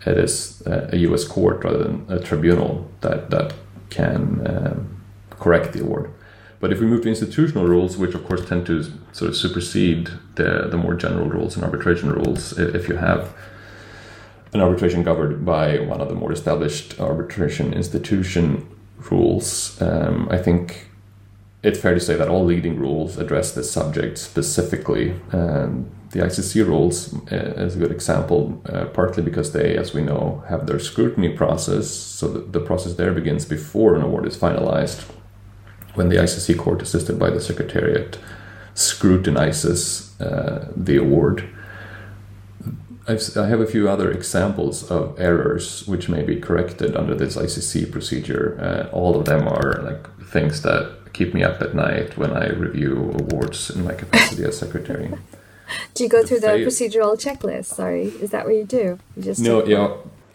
it 0.06 0.18
is 0.18 0.62
a 0.66 0.98
U.S. 0.98 1.26
court 1.26 1.64
rather 1.64 1.84
than 1.84 2.06
a 2.10 2.20
tribunal 2.20 2.90
that 3.02 3.30
that 3.30 3.54
can 3.90 4.46
um, 4.48 5.02
correct 5.32 5.74
the 5.74 5.82
award. 5.82 6.12
But 6.60 6.74
if 6.74 6.80
we 6.80 6.88
move 6.88 7.04
to 7.04 7.10
institutional 7.10 7.66
rules, 7.66 7.98
which 7.98 8.14
of 8.16 8.26
course 8.26 8.48
tend 8.48 8.66
to 8.68 8.84
sort 9.14 9.30
of 9.30 9.36
supersede 9.36 10.10
the, 10.36 10.68
the 10.70 10.78
more 10.78 10.94
general 10.94 11.28
rules 11.28 11.56
and 11.56 11.64
arbitration 11.64 12.12
rules, 12.12 12.58
if 12.58 12.90
you 12.90 12.98
have 12.98 13.34
an 14.54 14.62
arbitration 14.62 15.04
governed 15.04 15.46
by 15.46 15.80
one 15.80 16.02
of 16.02 16.10
the 16.10 16.16
more 16.16 16.32
established 16.32 17.00
arbitration 17.00 17.74
institution 17.74 18.68
rules, 19.10 19.82
um, 19.82 20.28
I 20.30 20.38
think 20.38 20.89
it's 21.62 21.80
fair 21.80 21.94
to 21.94 22.00
say 22.00 22.16
that 22.16 22.30
all 22.30 22.46
leading 22.46 22.78
rules 22.80 23.18
address 23.18 23.52
this 23.52 23.70
subject 23.72 24.18
specifically. 24.18 25.14
The 26.12 26.20
ICC 26.20 26.66
rules 26.66 27.14
uh, 27.32 27.36
is 27.36 27.76
a 27.76 27.80
good 27.80 27.92
example, 27.92 28.60
uh, 28.66 28.86
partly 28.86 29.22
because 29.22 29.54
they, 29.54 29.78
as 29.78 29.94
we 29.94 30.02
know, 30.02 30.44
have 30.50 30.66
their 30.66 30.80
scrutiny 30.80 31.30
process. 31.30 31.88
So 31.92 32.28
the, 32.28 32.40
the 32.40 32.60
process 32.60 32.96
there 32.96 33.14
begins 33.14 33.46
before 33.46 33.96
an 33.96 34.02
award 34.02 34.26
is 34.26 34.36
finalized 34.36 35.04
when 35.94 36.10
the 36.10 36.16
ICC 36.16 36.58
court, 36.58 36.82
assisted 36.82 37.20
by 37.20 37.30
the 37.30 37.40
Secretariat, 37.40 38.18
scrutinizes 38.74 40.20
uh, 40.20 40.72
the 40.76 40.98
award. 40.98 41.48
I've, 43.08 43.22
I 43.38 43.48
have 43.48 43.60
a 43.60 43.68
few 43.68 43.88
other 43.88 44.10
examples 44.10 44.90
of 44.90 45.20
errors 45.20 45.88
which 45.88 46.10
may 46.10 46.24
be 46.24 46.40
corrected 46.40 46.96
under 46.96 47.14
this 47.14 47.36
ICC 47.36 47.92
procedure. 47.92 48.58
Uh, 48.60 48.96
all 48.96 49.20
of 49.20 49.26
them 49.26 49.48
are 49.48 49.82
like 49.84 50.28
things 50.30 50.64
that 50.64 50.99
keep 51.20 51.34
me 51.34 51.44
up 51.44 51.62
at 51.62 51.76
night 51.76 52.18
when 52.18 52.32
I 52.32 52.46
review 52.66 52.94
awards 53.22 53.70
in 53.70 53.84
my 53.84 53.94
capacity 53.94 54.44
as 54.46 54.58
secretary. 54.58 55.08
do 55.94 56.04
you 56.06 56.10
go 56.10 56.22
through 56.26 56.40
the 56.40 56.54
procedural 56.68 57.14
checklist? 57.26 57.66
Sorry, 57.66 58.06
is 58.24 58.30
that 58.32 58.46
what 58.46 58.56
you 58.56 58.64
do? 58.64 58.86
You 59.16 59.24
just 59.30 59.42
no, 59.42 59.56
yeah. 59.66 59.88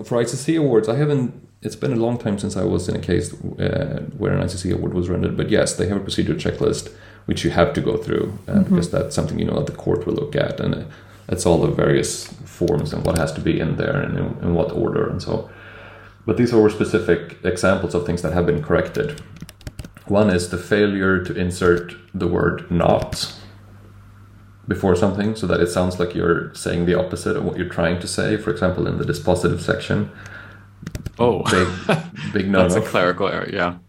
For 0.08 0.14
ICC 0.22 0.46
awards, 0.58 0.88
I 0.88 0.96
haven't 0.96 1.28
it's 1.62 1.76
been 1.84 1.94
a 1.94 2.02
long 2.06 2.18
time 2.18 2.38
since 2.38 2.54
I 2.62 2.64
was 2.64 2.88
in 2.90 2.94
a 2.94 3.04
case 3.10 3.32
uh, 3.32 4.02
where 4.20 4.32
an 4.36 4.42
ICC 4.46 4.74
award 4.74 4.92
was 4.92 5.08
rendered. 5.08 5.34
But 5.40 5.48
yes, 5.48 5.74
they 5.74 5.86
have 5.88 5.96
a 5.96 6.04
procedural 6.08 6.38
checklist 6.46 6.92
which 7.24 7.42
you 7.42 7.50
have 7.50 7.72
to 7.72 7.80
go 7.80 7.96
through 7.96 8.26
uh, 8.46 8.52
mm-hmm. 8.52 8.62
because 8.64 8.90
that's 8.90 9.14
something 9.16 9.38
you 9.38 9.46
know 9.46 9.58
that 9.60 9.68
the 9.72 9.78
court 9.84 10.06
will 10.06 10.16
look 10.22 10.36
at, 10.36 10.60
and 10.60 10.74
uh, 10.74 10.84
it's 11.28 11.46
all 11.46 11.58
the 11.66 11.72
various 11.84 12.26
forms 12.58 12.92
and 12.92 13.06
what 13.06 13.16
has 13.16 13.32
to 13.32 13.40
be 13.40 13.58
in 13.58 13.76
there 13.76 13.98
and 14.04 14.18
in, 14.18 14.26
in 14.44 14.54
what 14.54 14.70
order 14.72 15.08
and 15.08 15.22
so. 15.22 15.48
But 16.26 16.36
these 16.36 16.52
are 16.52 16.70
specific 16.70 17.38
examples 17.44 17.94
of 17.94 18.04
things 18.04 18.20
that 18.22 18.32
have 18.34 18.46
been 18.46 18.62
corrected. 18.62 19.22
One 20.06 20.30
is 20.30 20.50
the 20.50 20.58
failure 20.58 21.22
to 21.24 21.34
insert 21.34 21.94
the 22.12 22.28
word 22.28 22.70
"not" 22.70 23.34
before 24.66 24.96
something 24.96 25.36
so 25.36 25.46
that 25.46 25.60
it 25.60 25.68
sounds 25.68 25.98
like 25.98 26.14
you're 26.14 26.54
saying 26.54 26.86
the 26.86 26.98
opposite 26.98 27.36
of 27.36 27.44
what 27.44 27.56
you're 27.56 27.68
trying 27.68 28.00
to 28.00 28.08
say. 28.08 28.36
For 28.36 28.50
example, 28.50 28.86
in 28.86 28.98
the 28.98 29.04
dispositive 29.04 29.60
section 29.60 30.10
Oh, 31.18 31.42
big, 31.44 31.68
big 32.32 32.48
no. 32.48 32.62
That's 32.62 32.74
a 32.74 32.80
clerical 32.80 33.28
error. 33.28 33.48
Yeah. 33.52 33.78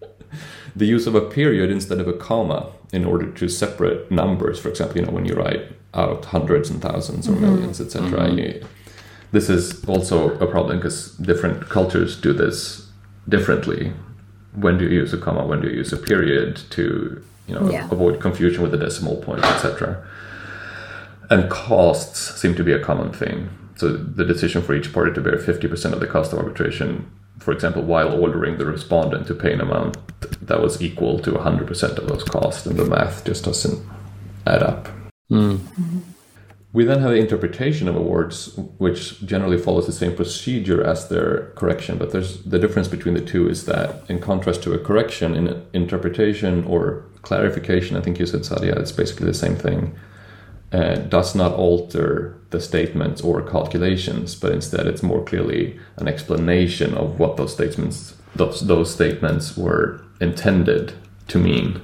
The 0.77 0.85
use 0.85 1.07
of 1.07 1.15
a 1.15 1.21
period 1.21 1.71
instead 1.71 2.01
of 2.01 2.07
a 2.09 2.11
comma 2.11 2.69
in 2.91 3.05
order 3.05 3.31
to 3.31 3.47
separate 3.47 4.11
numbers. 4.11 4.59
For 4.59 4.67
example, 4.67 4.97
you 4.97 5.05
know 5.05 5.13
when 5.13 5.23
you 5.23 5.33
write 5.33 5.71
out 5.93 6.25
hundreds 6.25 6.69
and 6.69 6.81
thousands 6.81 7.29
or 7.29 7.31
mm-hmm. 7.31 7.43
millions, 7.43 7.79
etc. 7.79 8.09
Mm-hmm. 8.09 8.67
This 9.31 9.49
is 9.49 9.85
also 9.85 10.37
a 10.39 10.45
problem 10.45 10.79
because 10.79 11.15
different 11.15 11.69
cultures 11.69 12.19
do 12.19 12.33
this 12.33 12.89
differently. 13.29 13.93
When 14.55 14.77
do 14.77 14.85
you 14.85 14.91
use 14.91 15.13
a 15.13 15.17
comma? 15.17 15.45
When 15.45 15.61
do 15.61 15.69
you 15.69 15.75
use 15.75 15.93
a 15.93 15.97
period 15.97 16.57
to 16.71 17.23
you 17.47 17.55
know 17.55 17.69
yeah. 17.69 17.85
avoid 17.91 18.19
confusion 18.19 18.61
with 18.61 18.71
the 18.71 18.77
decimal 18.77 19.17
point, 19.17 19.43
etc. 19.43 20.03
And 21.29 21.49
costs 21.49 22.39
seem 22.39 22.55
to 22.55 22.63
be 22.63 22.71
a 22.71 22.79
common 22.79 23.11
thing 23.11 23.49
so 23.75 23.91
the 23.91 24.23
decision 24.23 24.61
for 24.61 24.73
each 24.73 24.93
party 24.93 25.13
to 25.13 25.21
bear 25.21 25.37
50% 25.37 25.93
of 25.93 25.99
the 25.99 26.07
cost 26.07 26.31
of 26.31 26.39
arbitration, 26.39 27.11
for 27.39 27.51
example, 27.51 27.81
while 27.81 28.19
ordering 28.19 28.57
the 28.57 28.65
respondent 28.65 29.27
to 29.27 29.35
pay 29.35 29.53
an 29.53 29.61
amount 29.61 29.97
that 30.47 30.61
was 30.61 30.81
equal 30.81 31.19
to 31.19 31.31
100% 31.31 31.97
of 31.97 32.07
those 32.07 32.23
costs, 32.23 32.65
and 32.65 32.77
the 32.77 32.85
math 32.85 33.25
just 33.25 33.43
doesn't 33.43 33.85
add 34.47 34.63
up. 34.63 34.87
Mm. 35.29 35.59
We 36.75 36.83
then 36.83 36.99
have 36.99 37.11
the 37.11 37.15
interpretation 37.15 37.87
of 37.87 37.95
awards, 37.95 38.57
which 38.79 39.25
generally 39.25 39.57
follows 39.57 39.85
the 39.85 39.93
same 39.93 40.13
procedure 40.13 40.83
as 40.83 41.07
their 41.07 41.53
correction, 41.55 41.97
but 41.97 42.11
there's 42.11 42.43
the 42.43 42.59
difference 42.59 42.89
between 42.89 43.13
the 43.13 43.21
two 43.21 43.47
is 43.47 43.65
that, 43.65 44.03
in 44.09 44.19
contrast 44.19 44.61
to 44.63 44.73
a 44.73 44.77
correction, 44.77 45.37
in 45.37 45.65
interpretation 45.71 46.65
or 46.65 47.05
clarification, 47.21 47.95
I 47.95 48.01
think 48.01 48.19
you 48.19 48.25
said 48.25 48.41
Sadia, 48.41 48.75
it's 48.77 48.91
basically 48.91 49.25
the 49.25 49.33
same 49.33 49.55
thing 49.55 49.95
uh, 50.73 50.95
does 50.95 51.33
not 51.33 51.53
alter 51.53 52.37
the 52.49 52.59
statements 52.59 53.21
or 53.21 53.41
calculations, 53.41 54.35
but 54.35 54.51
instead 54.51 54.85
it's 54.85 55.01
more 55.01 55.23
clearly 55.23 55.79
an 55.95 56.09
explanation 56.09 56.93
of 56.93 57.17
what 57.17 57.37
those 57.37 57.53
statements 57.53 58.15
those, 58.35 58.67
those 58.67 58.93
statements 58.93 59.55
were 59.55 60.01
intended 60.19 60.91
to 61.29 61.39
mean. 61.39 61.81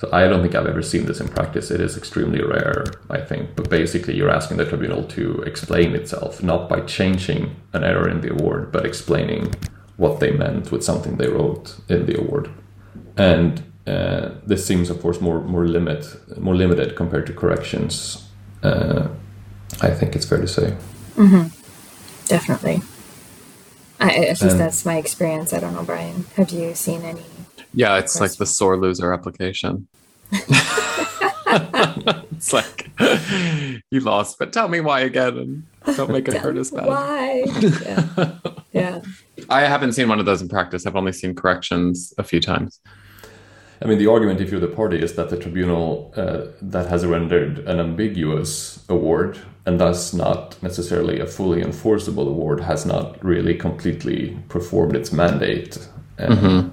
So 0.00 0.08
I 0.14 0.26
don't 0.28 0.40
think 0.40 0.54
I've 0.54 0.66
ever 0.66 0.80
seen 0.80 1.04
this 1.04 1.20
in 1.20 1.28
practice. 1.28 1.70
It 1.70 1.78
is 1.78 1.94
extremely 1.94 2.42
rare, 2.42 2.86
I 3.10 3.20
think. 3.20 3.54
But 3.54 3.68
basically, 3.68 4.16
you're 4.16 4.30
asking 4.30 4.56
the 4.56 4.64
tribunal 4.64 5.04
to 5.08 5.42
explain 5.42 5.94
itself, 5.94 6.42
not 6.42 6.70
by 6.70 6.80
changing 6.80 7.54
an 7.74 7.84
error 7.84 8.08
in 8.08 8.22
the 8.22 8.32
award, 8.32 8.72
but 8.72 8.86
explaining 8.86 9.54
what 9.98 10.18
they 10.18 10.30
meant 10.30 10.72
with 10.72 10.82
something 10.82 11.18
they 11.18 11.28
wrote 11.28 11.76
in 11.90 12.06
the 12.06 12.18
award. 12.18 12.48
And 13.18 13.62
uh, 13.86 14.30
this 14.46 14.64
seems, 14.64 14.88
of 14.88 15.02
course, 15.02 15.20
more 15.20 15.42
more 15.42 15.66
limit 15.66 16.02
more 16.38 16.56
limited 16.56 16.96
compared 16.96 17.26
to 17.26 17.34
corrections. 17.34 18.26
Uh, 18.62 19.08
I 19.82 19.90
think 19.90 20.16
it's 20.16 20.24
fair 20.24 20.40
to 20.40 20.48
say. 20.48 20.76
Mm-hmm. 21.16 21.48
Definitely. 22.26 22.80
I, 24.00 24.14
at 24.14 24.28
least 24.28 24.42
and, 24.42 24.60
that's 24.60 24.86
my 24.86 24.96
experience. 24.96 25.52
I 25.52 25.60
don't 25.60 25.74
know, 25.74 25.84
Brian. 25.84 26.24
Have 26.36 26.48
you 26.48 26.74
seen 26.74 27.02
any? 27.02 27.39
Yeah, 27.72 27.98
it's 27.98 28.16
questions? 28.16 28.20
like 28.20 28.38
the 28.38 28.46
sore 28.46 28.76
loser 28.76 29.12
application. 29.12 29.86
it's 32.32 32.52
like 32.52 32.90
you 33.90 34.00
lost, 34.00 34.38
but 34.38 34.52
tell 34.52 34.68
me 34.68 34.80
why 34.80 35.00
again, 35.00 35.36
and 35.86 35.96
don't 35.96 36.10
make 36.10 36.28
it 36.28 36.34
hurt 36.34 36.56
as 36.56 36.70
bad. 36.70 36.86
Why? 36.86 37.44
Yeah. 37.82 38.38
yeah. 38.72 39.00
I 39.48 39.62
haven't 39.62 39.92
seen 39.92 40.08
one 40.08 40.20
of 40.20 40.26
those 40.26 40.42
in 40.42 40.48
practice. 40.48 40.86
I've 40.86 40.96
only 40.96 41.12
seen 41.12 41.34
corrections 41.34 42.12
a 42.18 42.22
few 42.22 42.40
times. 42.40 42.80
I 43.82 43.86
mean, 43.86 43.98
the 43.98 44.08
argument, 44.08 44.40
if 44.40 44.50
you're 44.50 44.60
the 44.60 44.68
party, 44.68 45.00
is 45.00 45.14
that 45.14 45.30
the 45.30 45.38
tribunal 45.38 46.12
uh, 46.14 46.48
that 46.60 46.86
has 46.88 47.06
rendered 47.06 47.60
an 47.60 47.80
ambiguous 47.80 48.84
award 48.90 49.38
and 49.66 49.80
thus 49.80 50.12
not 50.12 50.60
necessarily 50.62 51.20
a 51.20 51.26
fully 51.26 51.62
enforceable 51.62 52.28
award 52.28 52.60
has 52.60 52.84
not 52.84 53.22
really 53.24 53.54
completely 53.54 54.38
performed 54.48 54.96
its 54.96 55.12
mandate 55.12 55.88
and, 56.18 56.34
mm-hmm. 56.34 56.68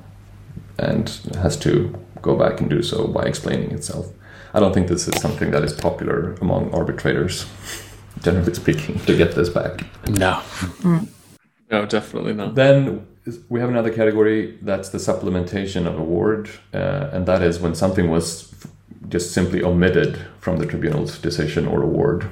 And 0.78 1.10
has 1.42 1.58
to 1.58 1.94
go 2.22 2.36
back 2.36 2.60
and 2.62 2.70
do 2.70 2.82
so 2.82 3.08
by 3.08 3.24
explaining 3.24 3.72
itself. 3.72 4.12
I 4.54 4.60
don't 4.60 4.74
think 4.74 4.88
this 4.88 5.08
is 5.08 5.22
something 5.22 5.52
that 5.52 5.64
is 5.64 5.74
popular 5.74 6.34
among 6.42 6.74
arbitrators, 6.74 7.46
generally 8.22 8.54
speaking, 8.54 9.00
to 9.00 9.16
get 9.16 9.36
this 9.36 9.50
back. 9.50 9.82
No. 10.08 10.42
Mm. 10.82 11.08
No, 11.70 11.86
definitely 11.86 12.34
not. 12.34 12.56
Then 12.56 13.06
we 13.50 13.60
have 13.60 13.70
another 13.70 13.94
category 13.94 14.58
that's 14.62 14.90
the 14.90 14.98
supplementation 14.98 15.86
of 15.86 16.00
award, 16.00 16.50
uh, 16.74 17.10
and 17.12 17.26
that 17.26 17.42
is 17.42 17.60
when 17.60 17.76
something 17.76 18.10
was 18.10 18.54
just 19.10 19.34
simply 19.34 19.64
omitted 19.64 20.18
from 20.40 20.58
the 20.58 20.66
tribunal's 20.66 21.18
decision 21.20 21.68
or 21.68 21.82
award. 21.82 22.30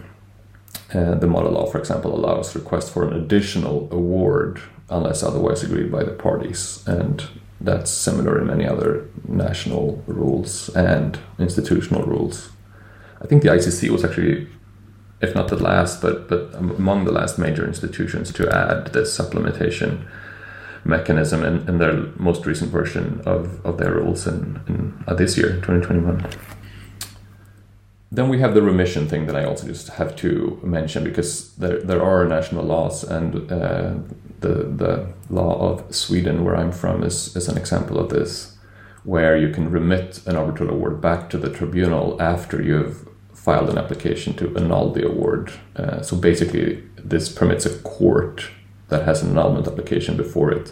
Uh, 0.94 1.16
the 1.16 1.28
model 1.28 1.52
law, 1.52 1.66
for 1.66 1.80
example, 1.80 2.16
allows 2.16 2.56
request 2.56 2.92
for 2.92 3.08
an 3.08 3.14
additional 3.14 3.90
award 3.92 4.62
unless 4.90 5.24
otherwise 5.24 5.64
agreed 5.64 5.92
by 5.92 6.04
the 6.04 6.12
parties, 6.12 6.84
and 6.88 7.28
that's 7.66 7.92
similar 7.92 8.40
in 8.40 8.48
many 8.48 8.68
other 8.68 9.10
national 9.28 10.04
rules 10.08 10.70
and 10.70 11.20
institutional 11.40 12.04
rules. 12.04 12.50
I 13.22 13.28
think 13.28 13.44
the 13.44 13.50
ICC 13.50 13.90
was 13.90 14.04
actually, 14.04 14.48
if 15.22 15.34
not 15.34 15.48
the 15.48 15.58
last, 15.58 16.02
but 16.02 16.30
but 16.30 16.54
among 16.54 17.06
the 17.06 17.12
last 17.12 17.38
major 17.40 17.66
institutions 17.66 18.32
to 18.34 18.50
add 18.50 18.94
this 18.94 19.18
supplementation 19.18 20.06
mechanism 20.86 21.44
in, 21.44 21.68
in 21.68 21.80
their 21.80 21.94
most 22.18 22.46
recent 22.46 22.72
version 22.72 23.22
of, 23.26 23.66
of 23.66 23.78
their 23.78 23.96
rules 23.96 24.28
in, 24.28 24.62
in 24.68 25.04
uh, 25.08 25.14
this 25.16 25.38
year, 25.38 25.56
2021. 25.56 26.30
Then 28.12 28.30
we 28.30 28.40
have 28.40 28.54
the 28.54 28.62
remission 28.62 29.08
thing 29.10 29.26
that 29.26 29.36
I 29.36 29.44
also 29.44 29.68
just 29.68 29.90
have 29.90 30.16
to 30.18 30.60
mention 30.64 31.04
because 31.04 31.56
there, 31.56 31.82
there 31.82 32.04
are 32.04 32.26
national 32.26 32.64
laws 32.64 33.04
and 33.04 33.52
uh, 33.52 33.96
the, 34.40 34.64
the 34.64 35.14
law 35.30 35.72
of 35.72 35.96
Sweden, 35.96 36.44
where 36.44 36.56
I'm 36.56 36.72
from, 36.72 37.04
is, 37.04 37.36
is 37.36 37.48
an 37.48 37.58
example 37.58 38.00
of 38.00 38.10
this, 38.10 38.58
where 39.04 39.38
you 39.38 39.50
can 39.50 39.70
remit 39.70 40.26
an 40.26 40.36
arbitral 40.36 40.70
award 40.70 41.02
back 41.02 41.30
to 41.30 41.38
the 41.38 41.50
tribunal 41.50 42.22
after 42.22 42.62
you've 42.62 43.08
filed 43.34 43.70
an 43.70 43.78
application 43.78 44.34
to 44.36 44.56
annul 44.58 44.92
the 44.92 45.06
award. 45.06 45.54
Uh, 45.76 46.02
so 46.02 46.16
basically, 46.16 46.84
this 46.98 47.30
permits 47.30 47.66
a 47.66 47.78
court 47.80 48.50
that 48.90 49.06
has 49.06 49.22
an 49.22 49.32
annulment 49.32 49.68
application 49.68 50.18
before 50.18 50.52
it 50.52 50.72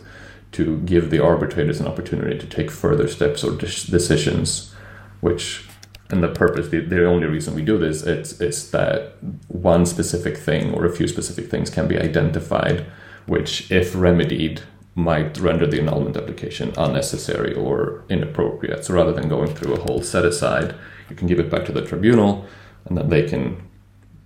to 0.51 0.79
give 0.81 1.09
the 1.09 1.19
arbitrators 1.19 1.79
an 1.79 1.87
opportunity 1.87 2.37
to 2.37 2.45
take 2.45 2.69
further 2.69 3.07
steps 3.07 3.43
or 3.43 3.51
decisions 3.55 4.73
which 5.21 5.65
and 6.09 6.21
the 6.21 6.27
purpose, 6.27 6.69
the, 6.69 6.79
the 6.79 7.05
only 7.05 7.27
reason 7.27 7.55
we 7.55 7.63
do 7.63 7.77
this, 7.77 8.03
it's, 8.03 8.39
is 8.39 8.69
that 8.71 9.15
one 9.47 9.85
specific 9.85 10.37
thing 10.37 10.73
or 10.73 10.85
a 10.85 10.95
few 10.95 11.07
specific 11.07 11.49
things 11.49 11.69
can 11.69 11.87
be 11.87 11.97
identified, 11.97 12.85
which, 13.25 13.71
if 13.71 13.95
remedied, 13.95 14.61
might 14.95 15.37
render 15.39 15.65
the 15.65 15.79
annulment 15.79 16.15
application 16.15 16.73
unnecessary 16.77 17.53
or 17.53 18.03
inappropriate. 18.09 18.85
So 18.85 18.93
rather 18.93 19.11
than 19.11 19.27
going 19.27 19.53
through 19.55 19.73
a 19.73 19.79
whole 19.79 20.01
set 20.01 20.25
aside, 20.25 20.75
you 21.09 21.15
can 21.15 21.27
give 21.27 21.39
it 21.39 21.49
back 21.49 21.65
to 21.65 21.71
the 21.71 21.81
tribunal, 21.81 22.45
and 22.85 22.97
then 22.97 23.09
they 23.09 23.27
can. 23.27 23.61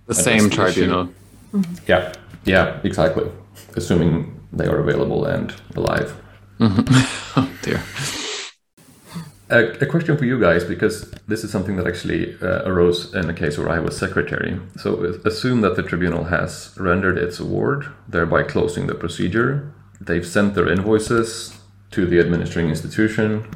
The 0.06 0.14
same 0.14 0.50
tribunal. 0.50 1.06
Mm-hmm. 1.52 1.74
Yeah, 1.86 2.12
yeah, 2.44 2.80
exactly. 2.82 3.30
Assuming 3.76 4.38
they 4.52 4.66
are 4.66 4.78
available 4.78 5.24
and 5.24 5.54
alive. 5.74 6.14
Mm-hmm. 6.58 7.40
oh 7.40 7.50
dear. 7.62 7.82
A, 9.50 9.82
a, 9.82 9.86
question 9.86 10.16
for 10.18 10.26
you 10.26 10.38
guys, 10.38 10.64
because 10.64 11.10
this 11.26 11.42
is 11.42 11.50
something 11.50 11.76
that 11.76 11.86
actually 11.86 12.36
uh, 12.42 12.68
arose 12.68 13.14
in 13.14 13.30
a 13.30 13.34
case 13.34 13.56
where 13.56 13.70
I 13.70 13.78
was 13.78 13.96
secretary. 13.96 14.60
So, 14.76 15.04
assume 15.24 15.62
that 15.62 15.74
the 15.74 15.82
tribunal 15.82 16.24
has 16.24 16.74
rendered 16.76 17.16
its 17.16 17.40
award, 17.40 17.86
thereby 18.06 18.42
closing 18.42 18.88
the 18.88 18.94
procedure. 18.94 19.72
They've 20.00 20.26
sent 20.26 20.54
their 20.54 20.70
invoices 20.70 21.58
to 21.92 22.04
the 22.04 22.20
administering 22.20 22.68
institution 22.68 23.48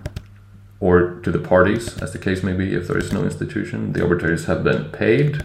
or 0.80 1.20
to 1.20 1.30
the 1.30 1.38
parties, 1.38 1.98
as 2.02 2.12
the 2.12 2.18
case 2.18 2.42
may 2.42 2.54
be, 2.54 2.74
if 2.74 2.88
there 2.88 2.98
is 2.98 3.12
no 3.12 3.22
institution. 3.22 3.92
The 3.92 4.02
arbitrators 4.02 4.46
have 4.46 4.64
been 4.64 4.90
paid. 4.92 5.44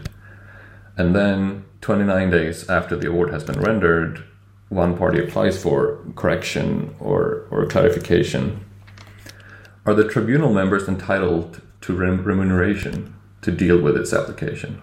And 0.95 1.13
then, 1.13 1.65
29 1.81 2.29
days 2.31 2.69
after 2.69 2.95
the 2.95 3.09
award 3.09 3.33
has 3.33 3.43
been 3.43 3.59
rendered, 3.59 4.23
one 4.69 4.97
party 4.97 5.19
applies 5.19 5.61
for 5.61 5.99
correction 6.15 6.95
or, 6.99 7.47
or 7.51 7.65
clarification 7.67 8.63
are 9.87 9.93
the 9.93 10.07
tribunal 10.07 10.53
members 10.53 10.87
entitled 10.87 11.61
to 11.79 11.95
remuneration 11.95 13.15
to 13.41 13.51
deal 13.51 13.79
with 13.79 13.95
its 13.95 14.11
application? 14.11 14.81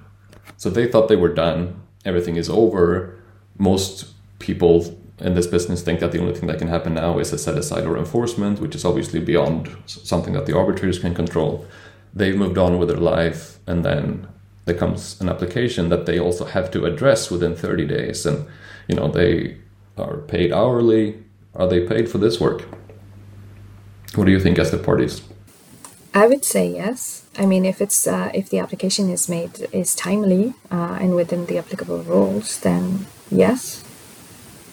So 0.56 0.70
they 0.70 0.90
thought 0.90 1.08
they 1.08 1.16
were 1.16 1.32
done, 1.32 1.82
everything 2.06 2.36
is 2.36 2.48
over. 2.48 3.14
Most 3.58 4.06
people 4.38 4.98
in 5.18 5.34
this 5.34 5.46
business 5.46 5.82
think 5.82 6.00
that 6.00 6.10
the 6.10 6.20
only 6.20 6.34
thing 6.34 6.46
that 6.48 6.58
can 6.58 6.68
happen 6.68 6.94
now 6.94 7.18
is 7.18 7.32
a 7.34 7.38
set 7.38 7.58
aside 7.58 7.84
or 7.84 7.98
enforcement, 7.98 8.60
which 8.60 8.74
is 8.74 8.84
obviously 8.84 9.20
beyond 9.20 9.76
something 9.84 10.32
that 10.32 10.46
the 10.46 10.56
arbitrators 10.56 10.98
can 10.98 11.14
control. 11.14 11.66
They've 12.14 12.36
moved 12.36 12.56
on 12.56 12.78
with 12.78 12.88
their 12.88 12.96
life, 12.96 13.58
and 13.66 13.84
then 13.84 14.26
there 14.64 14.74
comes 14.74 15.20
an 15.20 15.28
application 15.28 15.90
that 15.90 16.06
they 16.06 16.18
also 16.18 16.46
have 16.46 16.70
to 16.70 16.86
address 16.86 17.30
within 17.30 17.54
30 17.54 17.86
days. 17.86 18.24
And, 18.24 18.46
you 18.88 18.96
know, 18.96 19.08
they 19.08 19.58
are 19.98 20.16
paid 20.16 20.50
hourly. 20.50 21.22
Are 21.54 21.68
they 21.68 21.86
paid 21.86 22.08
for 22.08 22.18
this 22.18 22.40
work? 22.40 22.64
What 24.16 24.26
do 24.26 24.32
you 24.32 24.40
think 24.40 24.58
as 24.58 24.70
the 24.70 24.78
parties? 24.78 25.22
I 26.14 26.26
would 26.28 26.44
say 26.44 26.68
yes. 26.68 27.26
I 27.36 27.46
mean, 27.46 27.64
if 27.64 27.80
it's 27.80 28.06
uh, 28.06 28.30
if 28.32 28.48
the 28.48 28.60
application 28.60 29.10
is 29.10 29.28
made 29.28 29.66
is 29.72 29.96
timely 29.96 30.54
uh, 30.70 30.98
and 31.00 31.16
within 31.16 31.46
the 31.46 31.58
applicable 31.58 32.04
rules, 32.04 32.60
then 32.60 33.06
yes, 33.30 33.82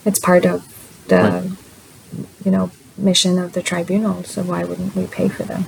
it's 0.05 0.19
part 0.19 0.45
of 0.45 0.61
the 1.07 1.15
right. 1.15 2.25
you 2.45 2.51
know 2.51 2.69
mission 2.97 3.39
of 3.39 3.53
the 3.53 3.63
tribunal. 3.63 4.23
So 4.23 4.43
why 4.43 4.63
wouldn't 4.63 4.95
we 4.95 5.07
pay 5.07 5.29
for 5.29 5.43
them 5.43 5.65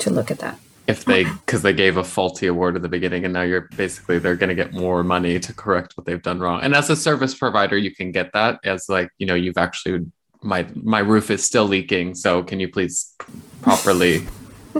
to 0.00 0.10
look 0.10 0.32
at 0.32 0.40
that? 0.40 0.58
If 0.88 1.04
they 1.04 1.24
because 1.24 1.62
they 1.62 1.74
gave 1.74 1.96
a 1.96 2.02
faulty 2.02 2.48
award 2.48 2.74
at 2.74 2.82
the 2.82 2.88
beginning, 2.88 3.24
and 3.24 3.32
now 3.32 3.42
you're 3.42 3.68
basically 3.76 4.18
they're 4.18 4.36
going 4.36 4.48
to 4.48 4.56
get 4.56 4.72
more 4.72 5.04
money 5.04 5.38
to 5.38 5.52
correct 5.52 5.96
what 5.96 6.06
they've 6.06 6.22
done 6.22 6.40
wrong. 6.40 6.62
And 6.62 6.74
as 6.74 6.90
a 6.90 6.96
service 6.96 7.34
provider, 7.34 7.78
you 7.78 7.94
can 7.94 8.10
get 8.10 8.32
that 8.32 8.58
as 8.64 8.88
like 8.88 9.10
you 9.18 9.26
know 9.26 9.34
you've 9.34 9.58
actually 9.58 10.06
my 10.42 10.66
my 10.74 11.00
roof 11.00 11.30
is 11.30 11.44
still 11.44 11.64
leaking 11.64 12.14
so 12.14 12.42
can 12.42 12.60
you 12.60 12.68
please 12.68 13.14
properly 13.62 14.26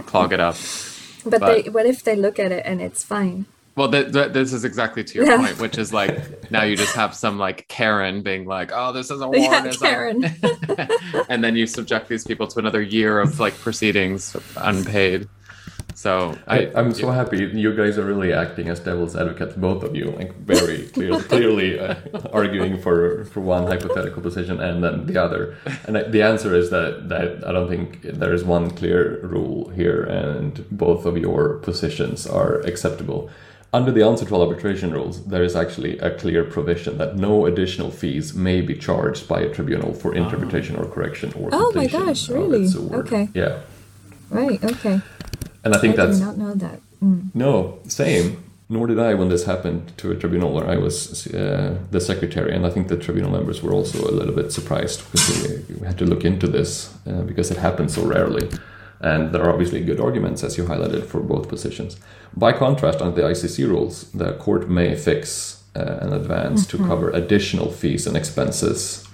clog 0.05 0.33
it 0.33 0.39
up? 0.39 0.55
But, 1.25 1.41
but 1.41 1.63
they, 1.63 1.69
what 1.69 1.85
if 1.85 2.03
they 2.03 2.15
look 2.15 2.39
at 2.39 2.51
it 2.51 2.63
and 2.65 2.81
it's 2.81 3.03
fine? 3.03 3.45
Well 3.75 3.91
th- 3.91 4.11
th- 4.11 4.33
this 4.33 4.51
is 4.51 4.65
exactly 4.65 5.03
to 5.03 5.15
your 5.15 5.27
yeah. 5.27 5.37
point 5.37 5.59
which 5.59 5.77
is 5.77 5.93
like 5.93 6.51
now 6.51 6.63
you 6.63 6.75
just 6.75 6.95
have 6.95 7.15
some 7.15 7.37
like 7.37 7.67
karen 7.67 8.21
being 8.21 8.45
like 8.45 8.71
oh 8.73 8.91
this 8.91 9.09
is 9.11 9.21
a 9.21 9.27
warrant 9.27 9.77
yeah, 9.81 9.89
karen. 9.89 10.25
And 11.29 11.43
then 11.43 11.55
you 11.55 11.67
subject 11.67 12.09
these 12.09 12.25
people 12.25 12.47
to 12.47 12.59
another 12.59 12.81
year 12.81 13.19
of 13.19 13.39
like 13.39 13.57
proceedings 13.57 14.35
unpaid 14.57 15.29
so 15.99 16.37
I, 16.47 16.59
am 16.75 16.93
so 16.93 17.11
happy 17.11 17.39
you 17.39 17.75
guys 17.75 17.97
are 17.97 18.05
really 18.05 18.31
acting 18.31 18.69
as 18.69 18.79
devil's 18.79 19.17
advocates, 19.17 19.55
both 19.57 19.83
of 19.83 19.97
you, 19.97 20.05
like 20.11 20.33
very 20.33 20.87
clearly, 20.93 21.21
clearly 21.23 21.77
uh, 21.77 21.95
arguing 22.31 22.81
for 22.81 23.25
for 23.25 23.41
one 23.41 23.67
hypothetical 23.67 24.21
position 24.21 24.61
and 24.61 24.81
then 24.81 25.07
the 25.07 25.17
other. 25.17 25.57
And 25.83 25.97
the 25.97 26.21
answer 26.21 26.55
is 26.55 26.69
that 26.69 27.09
that 27.09 27.45
I 27.45 27.51
don't 27.51 27.67
think 27.67 28.01
there 28.03 28.33
is 28.33 28.45
one 28.45 28.71
clear 28.71 29.19
rule 29.23 29.71
here, 29.79 30.03
and 30.03 30.65
both 30.71 31.05
of 31.05 31.17
your 31.17 31.57
positions 31.67 32.25
are 32.25 32.61
acceptable. 32.61 33.29
Under 33.73 33.91
the 33.91 33.99
UNCITRAL 33.99 34.41
arbitration 34.41 34.91
rules, 34.93 35.25
there 35.25 35.43
is 35.43 35.53
actually 35.53 35.99
a 35.99 36.11
clear 36.17 36.45
provision 36.45 36.97
that 36.97 37.17
no 37.17 37.45
additional 37.45 37.91
fees 37.91 38.33
may 38.33 38.61
be 38.61 38.75
charged 38.87 39.27
by 39.27 39.41
a 39.41 39.49
tribunal 39.53 39.93
for 39.93 40.15
interpretation 40.15 40.77
or 40.77 40.85
correction 40.85 41.33
or 41.33 41.49
oh 41.51 41.73
my 41.75 41.87
gosh, 41.87 42.29
really? 42.29 42.65
Okay. 43.01 43.27
Yeah. 43.33 43.59
Right. 44.29 44.63
Okay 44.63 45.01
and 45.63 45.75
I 45.75 45.77
think 45.79 45.97
I 45.97 46.05
that's 46.05 46.19
did 46.19 46.25
not 46.25 46.37
know 46.37 46.53
that. 46.53 46.79
Mm. 47.03 47.29
No, 47.33 47.79
same. 47.87 48.43
Nor 48.71 48.85
did 48.85 48.99
I 48.99 49.15
when 49.15 49.29
this 49.29 49.45
happened 49.45 49.97
to 49.97 50.11
a 50.11 50.15
tribunal 50.15 50.53
where 50.53 50.69
I 50.69 50.77
was 50.77 51.25
uh, 51.27 51.75
the 51.89 51.99
secretary, 51.99 52.53
and 52.55 52.67
I 52.67 52.69
think 52.69 52.87
the 52.87 52.97
tribunal 52.97 53.31
members 53.31 53.63
were 53.63 53.73
also 53.73 53.99
a 54.07 54.13
little 54.13 54.35
bit 54.35 54.51
surprised 54.51 55.11
because 55.11 55.65
we, 55.69 55.75
we 55.75 55.87
had 55.87 55.97
to 55.97 56.05
look 56.05 56.23
into 56.23 56.47
this 56.47 56.95
uh, 57.07 57.23
because 57.23 57.49
it 57.49 57.57
happens 57.57 57.95
so 57.95 58.05
rarely. 58.05 58.47
And 59.01 59.33
there 59.33 59.41
are 59.43 59.49
obviously 59.49 59.83
good 59.83 59.99
arguments, 59.99 60.43
as 60.43 60.57
you 60.57 60.65
highlighted, 60.65 61.05
for 61.05 61.21
both 61.21 61.47
positions. 61.47 61.97
By 62.35 62.51
contrast, 62.51 63.01
under 63.01 63.15
the 63.15 63.27
ICC 63.27 63.67
rules, 63.67 64.11
the 64.11 64.33
court 64.33 64.69
may 64.69 64.95
fix 64.95 65.63
uh, 65.75 65.99
an 66.01 66.13
advance 66.13 66.67
mm-hmm. 66.67 66.83
to 66.83 66.87
cover 66.87 67.09
additional 67.11 67.71
fees 67.71 68.05
and 68.05 68.15
expenses. 68.17 69.07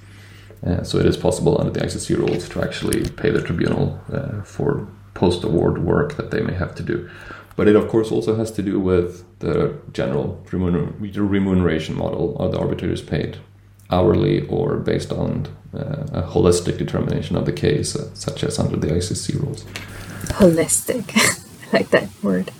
Uh, 0.65 0.83
so 0.83 0.97
it 0.97 1.05
is 1.05 1.15
possible 1.15 1.59
under 1.59 1.71
the 1.71 1.79
ICC 1.79 2.17
rules 2.17 2.49
to 2.49 2.61
actually 2.61 3.07
pay 3.11 3.29
the 3.29 3.41
tribunal 3.41 4.01
uh, 4.11 4.41
for 4.41 4.87
post 5.15 5.43
award 5.43 5.79
work 5.79 6.15
that 6.17 6.29
they 6.29 6.41
may 6.41 6.53
have 6.53 6.75
to 6.75 6.83
do. 6.83 7.09
But 7.55 7.67
it, 7.67 7.75
of 7.75 7.87
course, 7.87 8.11
also 8.11 8.35
has 8.35 8.51
to 8.51 8.61
do 8.61 8.79
with 8.79 9.23
the 9.39 9.79
general 9.93 10.45
remuneration 10.51 11.97
model. 11.97 12.35
Are 12.37 12.49
the 12.49 12.59
arbitrators 12.59 13.01
paid 13.01 13.37
hourly 13.89 14.45
or 14.47 14.77
based 14.77 15.11
on 15.11 15.47
uh, 15.73 16.05
a 16.11 16.23
holistic 16.23 16.77
determination 16.77 17.35
of 17.35 17.45
the 17.45 17.53
case, 17.53 17.95
uh, 17.95 18.13
such 18.13 18.43
as 18.43 18.59
under 18.59 18.75
the 18.75 18.87
ICC 18.87 19.41
rules? 19.41 19.63
Holistic. 20.39 21.11
I 21.73 21.77
like 21.77 21.89
that 21.89 22.09
word. 22.21 22.51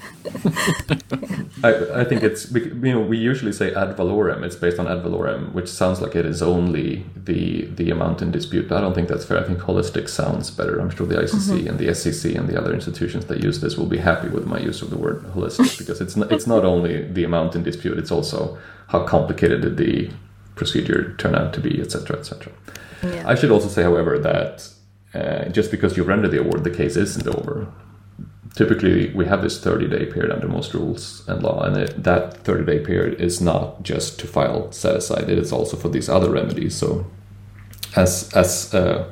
I, 1.64 2.02
I 2.02 2.04
think 2.04 2.24
it's 2.24 2.52
you 2.52 2.94
know 2.94 3.02
we 3.02 3.18
usually 3.18 3.52
say 3.52 3.74
ad 3.74 3.96
valorem. 3.98 4.44
It's 4.44 4.56
based 4.56 4.80
on 4.80 4.88
ad 4.88 5.04
valorem, 5.04 5.54
which 5.54 5.70
sounds 5.70 6.02
like 6.02 6.16
it 6.16 6.26
is 6.26 6.42
only 6.42 7.06
the 7.16 7.66
the 7.66 7.90
amount 7.92 8.22
in 8.22 8.32
dispute. 8.32 8.68
But 8.70 8.78
I 8.78 8.82
don't 8.82 8.94
think 8.94 9.08
that's 9.08 9.26
fair. 9.26 9.40
I 9.40 9.44
think 9.44 9.60
holistic 9.60 10.10
sounds 10.10 10.52
better. 10.52 10.80
I'm 10.80 10.90
sure 10.90 11.08
the 11.08 11.16
ICC 11.16 11.60
mm-hmm. 11.60 11.68
and 11.68 11.80
the 11.80 11.88
SCC 11.88 12.38
and 12.38 12.48
the 12.48 12.60
other 12.60 12.74
institutions 12.74 13.26
that 13.26 13.42
use 13.42 13.62
this 13.62 13.78
will 13.78 13.86
be 13.86 13.98
happy 13.98 14.30
with 14.30 14.46
my 14.46 14.60
use 14.60 14.82
of 14.82 14.90
the 14.90 14.98
word 14.98 15.24
holistic 15.34 15.78
because 15.82 16.02
it's 16.02 16.16
not, 16.16 16.32
it's 16.32 16.48
not 16.48 16.66
only 16.66 17.04
the 17.04 17.24
amount 17.24 17.56
in 17.56 17.64
dispute. 17.64 17.98
It's 17.98 18.12
also 18.12 18.58
how 18.88 19.04
complicated 19.06 19.62
did 19.62 19.78
the 19.78 20.12
procedure 20.56 21.16
turn 21.18 21.36
out 21.36 21.54
to 21.54 21.60
be, 21.60 21.82
etc., 21.82 22.18
etc. 22.18 22.52
Yeah. 23.04 23.24
I 23.28 23.36
should 23.36 23.52
also 23.52 23.68
say, 23.68 23.84
however, 23.84 24.18
that 24.20 24.70
uh, 25.14 25.50
just 25.50 25.72
because 25.72 25.98
you 25.98 26.04
render 26.04 26.28
the 26.28 26.40
award, 26.40 26.64
the 26.64 26.70
case 26.70 26.96
isn't 26.96 27.28
over 27.28 27.68
typically 28.56 29.12
we 29.14 29.26
have 29.26 29.42
this 29.42 29.60
30 29.60 29.88
day 29.88 30.06
period 30.06 30.32
under 30.32 30.48
most 30.48 30.74
rules 30.74 31.24
and 31.28 31.44
law 31.44 31.62
and 31.64 31.78
it, 31.78 32.04
that 32.04 32.38
30 32.38 32.66
day 32.66 32.80
period 32.80 33.20
is 33.22 33.42
not 33.42 33.84
just 33.84 34.20
to 34.20 34.28
file 34.28 34.72
set 34.72 34.96
aside 34.96 35.30
it 35.30 35.38
is 35.38 35.52
also 35.52 35.78
for 35.78 35.90
these 35.90 36.10
other 36.10 36.32
remedies. 36.32 36.76
So 36.76 37.06
as 37.96 38.32
as 38.34 38.74
a, 38.74 39.12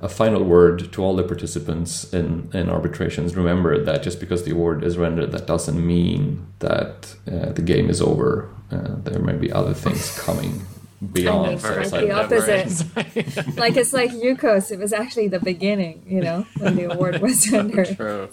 a 0.00 0.08
final 0.08 0.44
word 0.44 0.92
to 0.92 1.02
all 1.02 1.16
the 1.16 1.22
participants 1.22 2.12
in 2.12 2.50
in 2.52 2.68
arbitrations 2.68 3.34
remember 3.34 3.82
that 3.82 4.02
just 4.02 4.20
because 4.20 4.44
the 4.44 4.52
award 4.52 4.84
is 4.84 4.96
rendered 4.98 5.32
that 5.32 5.46
doesn't 5.46 5.84
mean 5.84 6.46
that 6.60 7.14
uh, 7.26 7.52
the 7.52 7.62
game 7.62 7.88
is 7.90 8.00
over. 8.00 8.50
Uh, 8.70 8.96
there 9.04 9.20
may 9.20 9.36
be 9.36 9.50
other 9.52 9.72
things 9.72 10.18
coming 10.18 10.66
beyond 11.12 11.52
it's 11.64 11.92
like 11.92 12.06
the 12.06 12.10
opposite. 12.12 13.56
like 13.56 13.76
it's 13.76 13.92
like 13.92 14.10
Yukos. 14.10 14.70
It 14.70 14.78
was 14.78 14.92
actually 14.92 15.28
the 15.28 15.40
beginning, 15.40 16.02
you 16.06 16.20
know, 16.20 16.46
when 16.58 16.76
the 16.76 16.92
award 16.92 17.20
was 17.22 17.50
rendered. 17.50 17.96
True. 17.96 18.28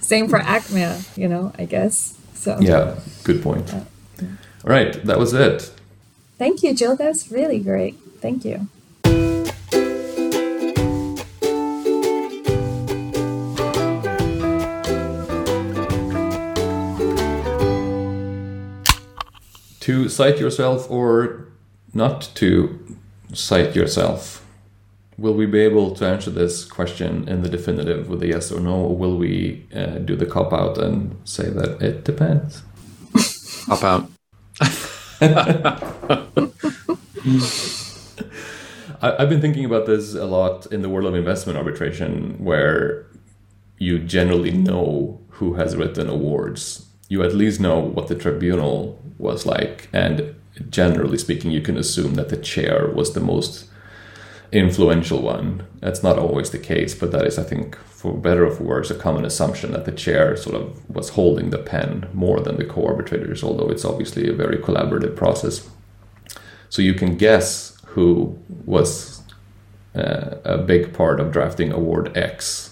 Same 0.00 0.28
for 0.28 0.38
Achmea 0.38 1.16
you 1.16 1.28
know, 1.28 1.52
I 1.58 1.64
guess. 1.64 2.18
So 2.34 2.58
yeah, 2.60 2.98
good 3.24 3.42
point. 3.42 3.72
Uh, 3.72 3.80
yeah. 4.20 4.28
All 4.64 4.70
right, 4.70 5.04
that 5.04 5.18
was 5.18 5.32
it. 5.32 5.72
Thank 6.38 6.62
you, 6.62 6.74
Jill. 6.74 6.96
That's 6.96 7.30
really 7.30 7.60
great. 7.60 7.98
Thank 8.20 8.44
you. 8.44 8.68
To 19.80 20.08
cite 20.08 20.38
yourself 20.38 20.88
or 20.88 21.51
not 21.94 22.28
to 22.34 22.96
cite 23.32 23.74
yourself. 23.74 24.40
will 25.18 25.34
we 25.34 25.46
be 25.46 25.60
able 25.60 25.94
to 25.94 26.06
answer 26.06 26.30
this 26.30 26.64
question 26.64 27.28
in 27.28 27.42
the 27.42 27.48
definitive 27.48 28.08
with 28.08 28.22
a 28.22 28.26
yes 28.26 28.50
or 28.50 28.60
no, 28.60 28.74
or 28.74 28.96
will 28.96 29.16
we 29.16 29.66
uh, 29.74 29.98
do 29.98 30.16
the 30.16 30.26
cop 30.26 30.52
out 30.52 30.78
and 30.78 31.16
say 31.24 31.50
that 31.50 31.80
it 31.82 32.02
depends? 32.02 32.62
Cop 33.66 33.84
out. 33.84 34.10
I've 39.02 39.28
been 39.28 39.40
thinking 39.40 39.64
about 39.64 39.86
this 39.86 40.14
a 40.14 40.24
lot 40.24 40.66
in 40.66 40.82
the 40.82 40.88
world 40.88 41.06
of 41.06 41.14
investment 41.14 41.58
arbitration, 41.58 42.42
where 42.42 43.06
you 43.78 43.98
generally 43.98 44.52
know 44.52 45.20
who 45.28 45.54
has 45.54 45.76
written 45.76 46.08
awards. 46.08 46.86
You 47.08 47.22
at 47.22 47.34
least 47.34 47.60
know 47.60 47.78
what 47.78 48.08
the 48.08 48.14
tribunal 48.14 48.98
was 49.18 49.44
like, 49.44 49.88
and 49.92 50.34
generally 50.68 51.18
speaking, 51.18 51.50
you 51.50 51.62
can 51.62 51.76
assume 51.76 52.14
that 52.14 52.28
the 52.28 52.36
chair 52.36 52.88
was 52.88 53.12
the 53.12 53.20
most 53.20 53.66
influential 54.52 55.22
one. 55.22 55.66
That's 55.80 56.02
not 56.02 56.18
always 56.18 56.50
the 56.50 56.58
case, 56.58 56.94
but 56.94 57.10
that 57.12 57.26
is, 57.26 57.38
I 57.38 57.42
think, 57.42 57.76
for 57.76 58.12
better 58.12 58.46
or 58.46 58.50
for 58.50 58.64
worse, 58.64 58.90
a 58.90 58.94
common 58.94 59.24
assumption 59.24 59.72
that 59.72 59.86
the 59.86 59.92
chair 59.92 60.36
sort 60.36 60.56
of 60.56 60.90
was 60.90 61.10
holding 61.10 61.50
the 61.50 61.58
pen 61.58 62.08
more 62.12 62.40
than 62.40 62.56
the 62.56 62.64
co 62.64 62.86
arbitrators, 62.86 63.42
although 63.42 63.68
it's 63.68 63.84
obviously 63.84 64.28
a 64.28 64.34
very 64.34 64.58
collaborative 64.58 65.16
process. 65.16 65.68
So 66.68 66.82
you 66.82 66.94
can 66.94 67.16
guess 67.16 67.78
who 67.86 68.38
was 68.64 69.22
uh, 69.94 70.36
a 70.44 70.58
big 70.58 70.92
part 70.92 71.20
of 71.20 71.32
drafting 71.32 71.72
award 71.72 72.16
X. 72.16 72.71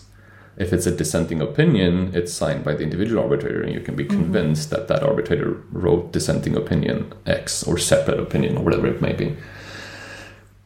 If 0.60 0.74
it's 0.74 0.84
a 0.84 0.94
dissenting 0.94 1.40
opinion, 1.40 2.10
it's 2.14 2.34
signed 2.34 2.64
by 2.64 2.74
the 2.74 2.82
individual 2.82 3.22
arbitrator, 3.22 3.62
and 3.62 3.72
you 3.72 3.80
can 3.80 3.96
be 3.96 4.04
mm-hmm. 4.04 4.20
convinced 4.20 4.68
mm-hmm. 4.68 4.86
that 4.86 4.88
that 4.88 5.02
arbitrator 5.02 5.62
wrote 5.72 6.12
dissenting 6.12 6.54
opinion 6.54 7.14
X 7.24 7.62
or 7.62 7.78
separate 7.78 8.20
opinion 8.20 8.58
or 8.58 8.64
whatever 8.64 8.86
it 8.86 9.00
may 9.00 9.14
be. 9.14 9.36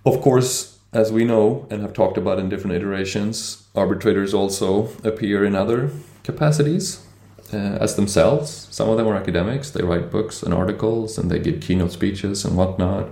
Of 0.04 0.20
course, 0.20 0.78
as 0.92 1.12
we 1.12 1.24
know 1.24 1.66
and 1.70 1.80
have 1.82 1.92
talked 1.92 2.18
about 2.18 2.40
in 2.40 2.48
different 2.48 2.76
iterations, 2.76 3.66
arbitrators 3.76 4.34
also 4.34 4.88
appear 5.04 5.44
in 5.44 5.54
other 5.54 5.90
capacities 6.24 7.06
uh, 7.52 7.78
as 7.80 7.94
themselves. 7.94 8.66
Some 8.72 8.88
of 8.88 8.96
them 8.96 9.06
are 9.06 9.16
academics, 9.16 9.70
they 9.70 9.84
write 9.84 10.10
books 10.10 10.42
and 10.42 10.52
articles 10.52 11.18
and 11.18 11.30
they 11.30 11.38
give 11.38 11.60
keynote 11.60 11.92
speeches 11.92 12.44
and 12.44 12.56
whatnot. 12.56 13.10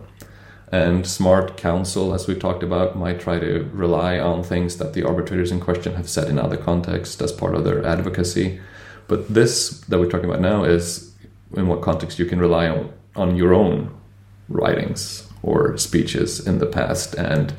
And 0.72 1.06
smart 1.06 1.58
counsel, 1.58 2.14
as 2.14 2.26
we 2.26 2.34
talked 2.34 2.62
about, 2.62 2.96
might 2.96 3.20
try 3.20 3.38
to 3.38 3.68
rely 3.74 4.18
on 4.18 4.42
things 4.42 4.78
that 4.78 4.94
the 4.94 5.06
arbitrators 5.06 5.52
in 5.52 5.60
question 5.60 5.94
have 5.96 6.08
said 6.08 6.28
in 6.28 6.38
other 6.38 6.56
contexts 6.56 7.20
as 7.20 7.30
part 7.30 7.54
of 7.54 7.64
their 7.64 7.84
advocacy. 7.84 8.58
But 9.06 9.32
this 9.32 9.80
that 9.82 10.00
we're 10.00 10.08
talking 10.08 10.30
about 10.30 10.40
now 10.40 10.64
is 10.64 11.12
in 11.54 11.66
what 11.66 11.82
context 11.82 12.18
you 12.18 12.24
can 12.24 12.38
rely 12.40 12.68
on, 12.68 12.92
on 13.14 13.36
your 13.36 13.52
own 13.52 13.94
writings 14.48 15.28
or 15.42 15.76
speeches 15.76 16.46
in 16.46 16.58
the 16.58 16.66
past 16.66 17.14
and 17.14 17.54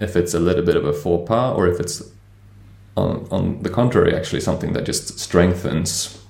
if 0.00 0.16
it's 0.16 0.34
a 0.34 0.40
little 0.40 0.64
bit 0.64 0.76
of 0.76 0.84
a 0.84 0.92
faux 0.92 1.28
pas 1.28 1.56
or 1.56 1.66
if 1.66 1.80
it's 1.80 2.02
on, 2.96 3.26
on 3.30 3.62
the 3.62 3.70
contrary 3.70 4.14
actually 4.14 4.40
something 4.40 4.72
that 4.72 4.84
just 4.84 5.18
strengthens 5.18 6.22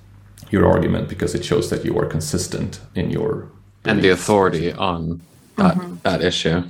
your 0.49 0.67
argument 0.67 1.09
because 1.09 1.33
it 1.35 1.43
shows 1.43 1.69
that 1.69 1.83
you 1.83 1.97
are 1.97 2.05
consistent 2.05 2.79
in 2.95 3.09
your 3.09 3.33
beliefs. 3.33 3.85
and 3.85 4.01
the 4.01 4.09
authority 4.09 4.71
on 4.71 5.21
that, 5.63 5.75
mm-hmm. 5.75 5.95
that 6.03 6.21
issue. 6.21 6.63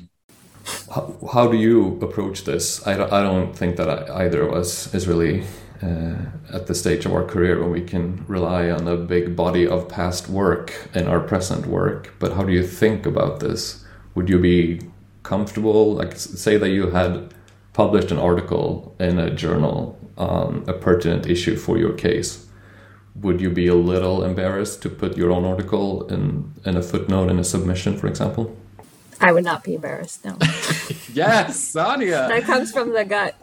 How, 0.94 1.18
how, 1.34 1.48
do 1.52 1.58
you 1.58 2.00
approach 2.02 2.46
this? 2.46 2.86
I, 2.88 2.94
I 2.94 3.22
don't 3.22 3.54
think 3.54 3.76
that 3.76 3.90
I, 3.90 4.26
either 4.26 4.44
of 4.44 4.54
us 4.54 4.94
is 4.94 5.08
really 5.08 5.44
uh, 5.82 6.16
at 6.54 6.68
the 6.68 6.76
stage 6.76 7.06
of 7.06 7.12
our 7.14 7.26
career 7.26 7.60
when 7.60 7.72
we 7.72 7.82
can 7.82 8.24
rely 8.28 8.70
on 8.70 8.88
a 8.88 8.96
big 8.96 9.36
body 9.36 9.68
of 9.68 9.90
past 9.90 10.30
work 10.30 10.90
in 10.94 11.08
our 11.08 11.20
present 11.20 11.66
work. 11.66 12.14
But 12.20 12.34
how 12.34 12.44
do 12.44 12.54
you 12.54 12.66
think 12.66 13.06
about 13.06 13.42
this? 13.42 13.84
Would 14.16 14.30
you 14.30 14.40
be 14.40 14.80
comfortable 15.24 15.96
like 15.96 16.16
say 16.16 16.58
that 16.58 16.70
you 16.70 16.92
had 16.92 17.34
published 17.72 18.12
an 18.12 18.20
article 18.20 18.96
in 19.00 19.18
a 19.18 19.34
journal 19.34 19.98
on 20.18 20.64
a 20.68 20.74
pertinent 20.74 21.26
issue 21.26 21.56
for 21.56 21.78
your 21.78 21.94
case. 21.94 22.46
Would 23.16 23.42
you 23.42 23.50
be 23.50 23.68
a 23.68 23.76
little 23.76 24.24
embarrassed 24.24 24.82
to 24.84 24.90
put 24.90 25.18
your 25.18 25.32
own 25.32 25.46
article 25.46 26.06
in 26.08 26.54
in 26.66 26.78
a 26.78 26.84
footnote 26.84 27.30
in 27.30 27.40
a 27.40 27.44
submission 27.44 27.98
for 27.98 28.08
example 28.08 28.56
i 29.24 29.32
would 29.32 29.44
not 29.44 29.64
be 29.64 29.74
embarrassed 29.76 30.24
no. 30.26 30.38
Yes 31.14 31.60
Sonia. 31.60 32.28
That 32.28 32.44
comes 32.44 32.72
from 32.72 32.92
the 32.94 33.06
gut. 33.06 33.36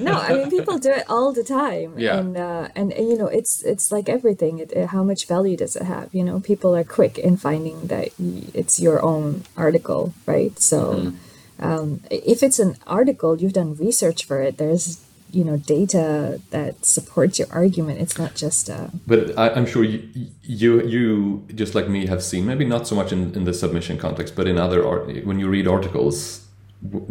No 0.00 0.12
i 0.12 0.34
mean 0.34 0.50
people 0.50 0.78
do 0.78 0.90
it 0.90 1.04
all 1.08 1.32
the 1.32 1.44
time. 1.44 1.94
Yeah. 1.96 2.18
and 2.18 2.36
uh, 2.36 2.68
and, 2.74 2.92
and 2.92 3.08
you 3.08 3.16
know 3.16 3.28
it's 3.28 3.62
it's 3.62 3.92
like 3.92 4.08
everything. 4.08 4.58
It, 4.58 4.72
it, 4.72 4.88
how 4.88 5.02
much 5.04 5.26
value 5.26 5.56
does 5.56 5.76
it 5.76 5.84
have? 5.84 6.14
You 6.14 6.24
know 6.24 6.40
people 6.40 6.74
are 6.76 6.84
quick 6.84 7.18
in 7.18 7.36
finding 7.36 7.86
that 7.86 8.08
it's 8.18 8.80
your 8.80 9.02
own 9.02 9.44
article 9.56 10.12
right? 10.26 10.58
So 10.58 10.78
mm-hmm. 10.94 11.64
um, 11.64 12.00
if 12.10 12.42
it's 12.42 12.58
an 12.58 12.76
article 12.86 13.38
you've 13.38 13.54
done 13.54 13.74
research 13.76 14.24
for 14.24 14.42
it 14.42 14.58
there's 14.58 15.00
you 15.34 15.44
know 15.44 15.56
data 15.56 16.40
that 16.50 16.84
supports 16.84 17.38
your 17.38 17.48
argument 17.50 18.00
it's 18.00 18.18
not 18.18 18.34
just 18.34 18.70
uh 18.70 18.88
but 19.06 19.36
I, 19.38 19.48
am 19.48 19.66
sure 19.66 19.84
you, 19.84 20.00
you 20.42 20.86
you 20.86 21.46
just 21.54 21.74
like 21.74 21.88
me 21.88 22.06
have 22.06 22.22
seen 22.22 22.46
maybe 22.46 22.64
not 22.64 22.86
so 22.86 22.94
much 22.94 23.12
in, 23.12 23.34
in 23.34 23.44
the 23.44 23.52
submission 23.52 23.98
context 23.98 24.36
but 24.36 24.46
in 24.46 24.58
other 24.58 24.86
art 24.86 25.06
when 25.24 25.38
you 25.38 25.48
read 25.48 25.66
articles 25.66 26.44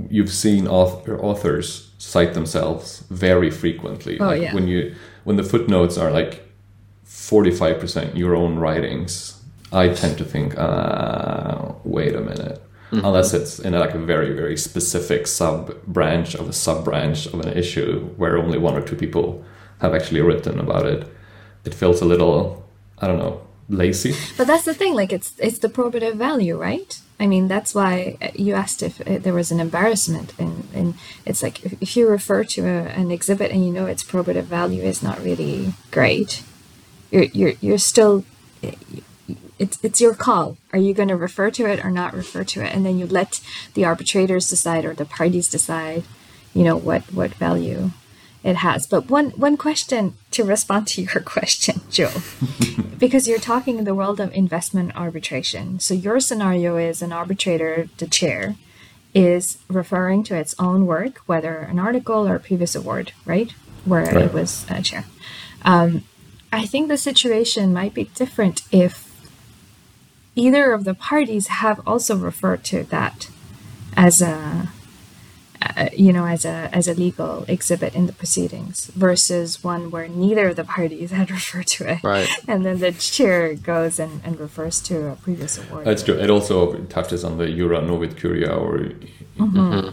you've 0.10 0.32
seen 0.32 0.68
author, 0.68 1.20
authors 1.20 1.91
cite 1.98 2.34
themselves 2.34 3.04
very 3.10 3.50
frequently. 3.50 4.20
Oh, 4.20 4.28
like 4.28 4.41
yeah. 4.41 4.54
When 4.54 4.68
you 4.68 4.95
when 5.24 5.38
the 5.38 5.44
footnotes 5.44 5.98
are 5.98 6.12
like 6.12 6.44
forty 7.04 7.52
five 7.52 7.80
percent 7.80 8.16
your 8.16 8.36
own 8.36 8.58
writings, 8.58 9.41
I 9.72 9.90
tend 9.90 10.18
to 10.20 10.26
think, 10.26 10.58
uh, 10.58 11.74
wait 11.84 12.16
a 12.16 12.22
minute. 12.22 12.62
Mm-hmm. 12.94 13.06
Unless 13.06 13.34
it's 13.34 13.60
in 13.60 13.74
a, 13.74 13.80
like 13.80 13.95
a 13.95 13.99
very 13.99 14.34
very 14.34 14.56
specific 14.56 15.26
sub 15.26 15.84
branch 15.86 16.36
of 16.36 16.48
a 16.48 16.53
sub 16.53 16.86
branch 16.86 17.26
of 17.26 17.40
an 17.40 17.57
issue 17.57 18.06
where 18.18 18.38
only 18.38 18.60
one 18.60 18.76
or 18.76 18.82
two 18.82 18.95
people 18.95 19.44
have 19.80 19.95
actually 19.95 20.22
written 20.22 20.60
about 20.60 20.86
it, 20.86 21.07
it 21.65 21.74
feels 21.74 22.02
a 22.02 22.06
little 22.06 22.64
I 22.99 23.07
don't 23.07 23.18
know 23.18 23.41
lazy. 23.70 24.14
But 24.38 24.48
that's 24.48 24.65
the 24.65 24.74
thing, 24.74 24.94
like 24.94 25.11
it's 25.11 25.34
it's 25.40 25.60
the 25.60 25.70
probative 25.70 26.15
value, 26.15 26.57
right? 26.57 26.99
I 27.20 27.28
mean, 27.28 27.48
that's 27.48 27.74
why 27.74 28.18
you 28.36 28.53
asked 28.53 28.84
if 28.84 29.02
uh, 29.02 29.18
there 29.20 29.34
was 29.34 29.52
an 29.52 29.60
embarrassment, 29.60 30.34
and 30.38 30.68
and 30.74 30.94
it's 31.26 31.41
like 31.41 31.65
if, 31.65 31.82
if 31.82 31.98
you 31.98 32.07
refer 32.07 32.44
to 32.44 32.61
a, 32.65 32.88
an 32.90 33.11
exhibit 33.11 33.52
and 33.52 33.65
you 33.65 33.72
know 33.72 33.86
its 33.86 34.03
probative 34.03 34.44
value 34.44 34.84
is 34.84 35.02
not 35.02 35.24
really 35.24 35.74
great, 35.91 36.44
you're 37.11 37.24
you're 37.24 37.53
you're 37.61 37.78
still. 37.78 38.26
It's, 39.60 39.78
it's 39.84 40.02
your 40.02 40.14
call. 40.14 40.58
Are 40.72 40.80
you 40.80 40.94
going 40.94 41.10
to 41.10 41.16
refer 41.16 41.52
to 41.52 41.66
it 41.66 41.84
or 41.84 41.92
not 41.92 42.14
refer 42.14 42.44
to 42.44 42.62
it? 42.62 42.74
And 42.74 42.86
then 42.86 42.98
you 42.98 43.06
let 43.06 43.42
the 43.74 43.86
arbitrators 43.86 44.50
decide 44.50 44.86
or 44.86 44.94
the 44.94 45.06
parties 45.06 45.50
decide, 45.50 46.04
you 46.54 46.64
know, 46.64 46.76
what, 46.76 47.04
what 47.14 47.34
value 47.36 47.92
it 48.44 48.58
has. 48.58 48.86
But 48.86 49.10
one 49.10 49.32
one 49.32 49.58
question 49.58 50.16
to 50.32 50.44
respond 50.44 50.88
to 50.90 51.02
your 51.02 51.22
question, 51.26 51.82
Joe, 51.90 52.12
because 52.98 53.28
you're 53.28 53.40
talking 53.40 53.78
in 53.78 53.86
the 53.86 53.96
world 53.96 54.20
of 54.20 54.34
investment 54.34 54.96
arbitration. 54.96 55.80
So 55.80 55.94
your 55.94 56.20
scenario 56.20 56.78
is 56.78 57.02
an 57.02 57.14
arbitrator, 57.14 57.88
the 57.98 58.08
chair, 58.08 58.56
is 59.14 59.60
referring 59.70 60.24
to 60.26 60.36
its 60.36 60.56
own 60.60 60.86
work, 60.86 61.20
whether 61.26 61.58
an 61.58 61.80
article 61.80 62.28
or 62.28 62.36
a 62.36 62.40
previous 62.40 62.76
award, 62.76 63.14
right, 63.26 63.52
where 63.86 64.06
right. 64.06 64.18
it 64.18 64.34
was 64.34 64.66
a 64.70 64.82
chair. 64.82 65.06
Um, 65.64 66.04
I 66.52 66.66
think 66.66 66.88
the 66.88 66.98
situation 66.98 67.74
might 67.74 67.94
be 67.94 68.06
different 68.16 68.62
if 68.72 69.03
either 70.35 70.73
of 70.73 70.84
the 70.84 70.93
parties 70.93 71.47
have 71.47 71.85
also 71.88 72.15
referred 72.15 72.64
to 72.65 72.84
that 72.85 73.30
as 73.95 74.22
a 74.22 74.69
uh, 75.77 75.89
you 75.95 76.11
know, 76.11 76.26
as 76.26 76.45
a 76.45 76.69
as 76.73 76.88
a 76.88 76.93
legal 76.93 77.45
exhibit 77.47 77.95
in 77.95 78.05
the 78.05 78.14
proceedings, 78.14 78.88
versus 78.88 79.64
one 79.64 79.91
where 79.91 80.07
neither 80.07 80.49
of 80.49 80.55
the 80.55 80.64
parties 80.64 81.11
had 81.11 81.31
referred 81.39 81.68
to 81.68 81.89
it, 81.89 82.03
right? 82.03 82.27
And 82.47 82.65
then 82.65 82.80
the 82.80 82.91
chair 82.91 83.53
goes 83.55 83.99
and, 83.99 84.22
and 84.26 84.39
refers 84.39 84.81
to 84.81 85.07
a 85.07 85.15
previous 85.15 85.57
award. 85.57 85.85
That's 85.85 86.03
true. 86.03 86.15
It 86.15 86.30
also 86.30 86.76
touches 86.85 87.23
on 87.23 87.38
the 87.38 87.47
jura 87.47 87.81
novit 87.81 88.18
curia 88.18 88.53
or 88.53 88.91
mm-hmm. 89.38 89.89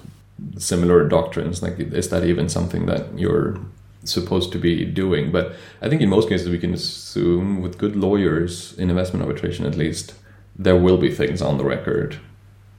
similar 0.58 1.08
doctrines. 1.08 1.62
Like, 1.62 1.78
is 1.78 2.08
that 2.08 2.24
even 2.24 2.48
something 2.48 2.86
that 2.86 3.18
you're 3.18 3.60
supposed 4.04 4.50
to 4.52 4.58
be 4.58 4.84
doing? 4.84 5.30
But 5.30 5.54
I 5.80 5.88
think 5.88 6.02
in 6.02 6.08
most 6.08 6.28
cases 6.28 6.48
we 6.48 6.58
can 6.58 6.74
assume, 6.74 7.62
with 7.62 7.78
good 7.78 7.94
lawyers 7.94 8.76
in 8.78 8.90
investment 8.90 9.24
arbitration 9.24 9.66
at 9.66 9.76
least, 9.76 10.14
there 10.60 10.76
will 10.76 10.98
be 10.98 11.12
things 11.12 11.40
on 11.40 11.56
the 11.56 11.64
record 11.64 12.18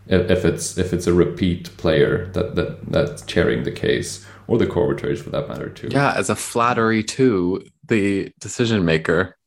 if 0.08 0.46
it's 0.46 0.78
if 0.78 0.94
it's 0.94 1.08
a 1.08 1.14
repeat 1.14 1.76
player 1.78 2.28
that 2.34 2.56
that 2.56 2.92
that's 2.92 3.24
chairing 3.24 3.64
the 3.64 3.72
case 3.72 4.26
or 4.48 4.58
the 4.58 4.68
co-arbitrators 4.68 5.22
for 5.22 5.30
that 5.32 5.48
matter 5.48 5.70
too. 5.70 5.90
Yeah, 5.92 6.14
as 6.16 6.30
a 6.30 6.36
flattery 6.36 7.04
to 7.04 7.66
the 7.88 8.32
decision 8.40 8.86
maker 8.86 9.38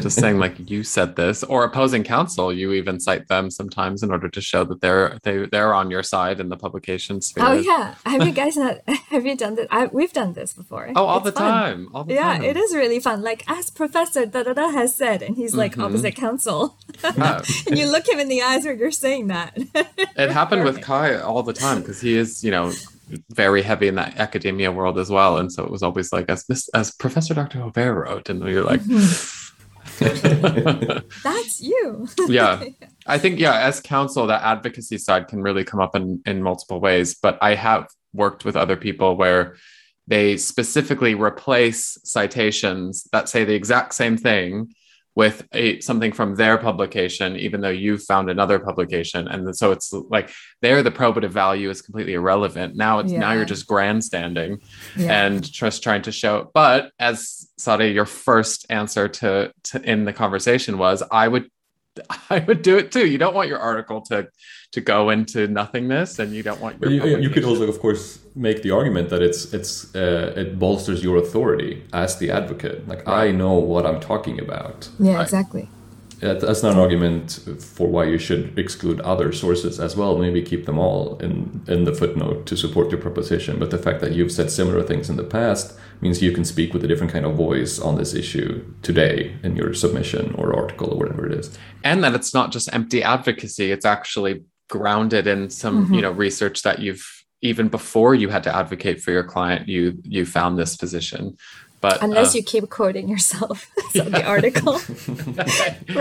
just 0.00 0.18
saying 0.18 0.38
like 0.38 0.70
you 0.70 0.82
said 0.82 1.16
this 1.16 1.42
or 1.44 1.64
opposing 1.64 2.02
counsel 2.02 2.52
you 2.52 2.72
even 2.72 2.98
cite 2.98 3.28
them 3.28 3.50
sometimes 3.50 4.02
in 4.02 4.10
order 4.10 4.28
to 4.28 4.40
show 4.40 4.64
that 4.64 4.80
they're 4.80 5.18
they, 5.22 5.46
they're 5.46 5.74
on 5.74 5.90
your 5.90 6.02
side 6.02 6.40
in 6.40 6.48
the 6.48 6.56
publication 6.56 7.20
sphere 7.20 7.44
oh 7.44 7.52
yeah 7.52 7.94
have 8.06 8.26
you 8.26 8.32
guys 8.32 8.56
not 8.56 8.78
have 9.10 9.26
you 9.26 9.36
done 9.36 9.54
this 9.54 9.66
I, 9.70 9.86
we've 9.86 10.12
done 10.12 10.32
this 10.32 10.52
before 10.52 10.90
oh 10.96 11.04
all 11.04 11.18
it's 11.18 11.26
the 11.26 11.32
fun. 11.32 11.50
time 11.50 11.88
all 11.94 12.04
the 12.04 12.14
yeah 12.14 12.34
time. 12.34 12.44
it 12.44 12.56
is 12.56 12.74
really 12.74 13.00
fun 13.00 13.22
like 13.22 13.44
as 13.50 13.70
professor 13.70 14.26
da 14.26 14.42
da 14.42 14.52
da 14.54 14.70
has 14.70 14.94
said 14.94 15.22
and 15.22 15.36
he's 15.36 15.54
like 15.54 15.72
mm-hmm. 15.72 15.82
opposite 15.82 16.14
counsel 16.14 16.76
and 17.04 17.78
you 17.78 17.90
look 17.90 18.08
him 18.08 18.18
in 18.18 18.28
the 18.28 18.42
eyes 18.42 18.64
when 18.64 18.78
you're 18.78 18.90
saying 18.90 19.26
that 19.28 19.56
it 20.16 20.30
happened 20.30 20.64
with 20.64 20.80
kai 20.80 21.16
all 21.16 21.42
the 21.42 21.52
time 21.52 21.80
because 21.80 22.00
he 22.00 22.16
is 22.16 22.42
you 22.42 22.50
know 22.50 22.72
very 23.30 23.62
heavy 23.62 23.88
in 23.88 23.94
that 23.96 24.18
academia 24.18 24.70
world 24.72 24.98
as 24.98 25.10
well. 25.10 25.38
And 25.38 25.52
so 25.52 25.64
it 25.64 25.70
was 25.70 25.82
always 25.82 26.12
like, 26.12 26.28
as 26.28 26.44
this, 26.44 26.68
as 26.70 26.90
Professor 26.92 27.34
Dr. 27.34 27.62
Aubert 27.62 27.94
wrote, 27.94 28.28
and 28.28 28.42
you're 28.42 28.64
like, 28.64 28.80
that's 31.24 31.60
you. 31.60 32.08
yeah. 32.28 32.64
I 33.06 33.18
think, 33.18 33.38
yeah, 33.38 33.60
as 33.60 33.80
counsel, 33.80 34.26
that 34.26 34.42
advocacy 34.42 34.98
side 34.98 35.28
can 35.28 35.42
really 35.42 35.64
come 35.64 35.80
up 35.80 35.96
in, 35.96 36.22
in 36.26 36.42
multiple 36.42 36.80
ways. 36.80 37.14
But 37.14 37.38
I 37.40 37.54
have 37.54 37.88
worked 38.12 38.44
with 38.44 38.56
other 38.56 38.76
people 38.76 39.16
where 39.16 39.56
they 40.06 40.36
specifically 40.36 41.14
replace 41.14 41.98
citations 42.04 43.06
that 43.12 43.28
say 43.28 43.44
the 43.44 43.54
exact 43.54 43.94
same 43.94 44.16
thing 44.16 44.74
with 45.14 45.46
a 45.52 45.78
something 45.80 46.12
from 46.12 46.34
their 46.36 46.56
publication 46.56 47.36
even 47.36 47.60
though 47.60 47.68
you 47.68 47.98
found 47.98 48.30
another 48.30 48.58
publication 48.58 49.28
and 49.28 49.54
so 49.56 49.70
it's 49.70 49.92
like 49.92 50.30
there 50.62 50.82
the 50.82 50.90
probative 50.90 51.30
value 51.30 51.68
is 51.68 51.82
completely 51.82 52.14
irrelevant 52.14 52.74
now 52.74 52.98
it's 52.98 53.12
yeah. 53.12 53.18
now 53.18 53.32
you're 53.32 53.44
just 53.44 53.66
grandstanding 53.66 54.58
yeah. 54.96 55.26
and 55.26 55.50
just 55.50 55.82
trying 55.82 56.02
to 56.02 56.12
show 56.12 56.50
but 56.54 56.90
as 56.98 57.48
Sadia 57.58 57.92
your 57.92 58.06
first 58.06 58.66
answer 58.70 59.08
to, 59.08 59.52
to 59.64 59.82
in 59.82 60.04
the 60.04 60.12
conversation 60.12 60.78
was 60.78 61.02
I 61.10 61.28
would 61.28 61.48
I 62.30 62.40
would 62.40 62.62
do 62.62 62.78
it 62.78 62.92
too. 62.92 63.06
You 63.06 63.18
don't 63.18 63.34
want 63.34 63.48
your 63.48 63.58
article 63.58 64.00
to 64.02 64.28
to 64.72 64.80
go 64.80 65.10
into 65.10 65.46
nothingness, 65.46 66.18
and 66.18 66.32
you 66.32 66.42
don't 66.42 66.60
want 66.60 66.80
your. 66.80 66.90
You, 66.90 67.18
you 67.18 67.30
could 67.30 67.44
also, 67.44 67.68
of 67.68 67.78
course, 67.78 68.18
make 68.34 68.62
the 68.62 68.70
argument 68.70 69.10
that 69.10 69.22
it's 69.22 69.52
it's 69.52 69.94
uh, 69.94 70.32
it 70.36 70.58
bolsters 70.58 71.02
your 71.02 71.16
authority 71.18 71.84
as 71.92 72.18
the 72.18 72.30
advocate. 72.30 72.88
Like 72.88 73.06
right. 73.06 73.28
I 73.28 73.30
know 73.30 73.54
what 73.54 73.86
I'm 73.86 74.00
talking 74.00 74.40
about. 74.40 74.88
Yeah, 74.98 75.14
right. 75.14 75.22
exactly 75.22 75.68
that's 76.22 76.62
not 76.62 76.74
an 76.74 76.78
argument 76.78 77.40
for 77.58 77.88
why 77.88 78.04
you 78.04 78.16
should 78.16 78.56
exclude 78.56 79.00
other 79.00 79.32
sources 79.32 79.80
as 79.80 79.96
well. 79.96 80.16
Maybe 80.16 80.40
keep 80.40 80.66
them 80.66 80.78
all 80.78 81.18
in 81.18 81.64
in 81.66 81.82
the 81.84 81.92
footnote 81.92 82.46
to 82.46 82.56
support 82.56 82.90
your 82.90 83.00
proposition. 83.00 83.58
But 83.58 83.70
the 83.70 83.78
fact 83.78 84.00
that 84.02 84.12
you've 84.12 84.30
said 84.30 84.50
similar 84.50 84.84
things 84.84 85.10
in 85.10 85.16
the 85.16 85.24
past 85.24 85.76
means 86.00 86.22
you 86.22 86.30
can 86.30 86.44
speak 86.44 86.72
with 86.72 86.84
a 86.84 86.88
different 86.88 87.12
kind 87.12 87.26
of 87.26 87.34
voice 87.34 87.80
on 87.80 87.96
this 87.96 88.14
issue 88.14 88.64
today 88.82 89.34
in 89.42 89.56
your 89.56 89.74
submission 89.74 90.34
or 90.36 90.54
article 90.54 90.90
or 90.90 90.98
whatever 90.98 91.26
it 91.26 91.32
is. 91.32 91.58
And 91.82 92.04
that 92.04 92.14
it's 92.14 92.32
not 92.32 92.52
just 92.52 92.72
empty 92.72 93.02
advocacy; 93.02 93.72
it's 93.72 93.84
actually 93.84 94.44
grounded 94.72 95.26
in 95.26 95.50
some 95.50 95.84
mm-hmm. 95.84 95.94
you 95.94 96.00
know 96.00 96.12
research 96.26 96.62
that 96.62 96.78
you've 96.78 97.06
even 97.42 97.68
before 97.68 98.14
you 98.14 98.30
had 98.30 98.42
to 98.42 98.56
advocate 98.62 99.02
for 99.02 99.10
your 99.10 99.26
client 99.34 99.68
you 99.68 99.82
you 100.04 100.24
found 100.24 100.58
this 100.58 100.74
position 100.76 101.36
but 101.82 102.00
unless 102.00 102.32
uh, 102.32 102.38
you 102.38 102.44
keep 102.44 102.70
quoting 102.70 103.08
yourself, 103.08 103.68
so 103.92 104.04
yeah. 104.04 104.08
the 104.08 104.24
article 104.24 104.74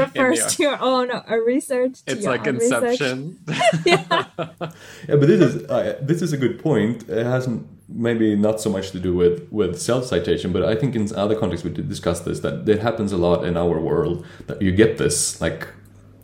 refers 0.02 0.44
the 0.44 0.50
to 0.52 0.64
your 0.64 0.80
own 0.80 1.10
uh, 1.10 1.24
research. 1.44 2.02
It's 2.06 2.24
like 2.24 2.46
Inception. 2.46 3.40
yeah. 3.84 4.26
yeah, 4.38 4.72
but 5.08 5.28
this 5.32 5.42
is 5.42 5.68
uh, 5.72 5.98
this 6.00 6.22
is 6.22 6.34
a 6.34 6.38
good 6.38 6.62
point. 6.62 7.10
It 7.10 7.26
hasn't 7.26 7.68
maybe 7.90 8.36
not 8.36 8.62
so 8.62 8.70
much 8.70 8.92
to 8.92 9.00
do 9.00 9.16
with 9.16 9.52
with 9.52 9.82
self 9.82 10.06
citation, 10.06 10.54
but 10.54 10.64
I 10.64 10.76
think 10.76 10.96
in 10.96 11.12
other 11.16 11.36
contexts 11.36 11.66
we 11.66 11.74
did 11.74 11.90
discuss 11.90 12.20
this 12.20 12.42
that 12.42 12.70
it 12.70 12.80
happens 12.80 13.12
a 13.12 13.18
lot 13.18 13.44
in 13.44 13.58
our 13.58 13.80
world 13.80 14.24
that 14.46 14.62
you 14.62 14.72
get 14.72 15.00
this 15.00 15.42
like 15.42 15.68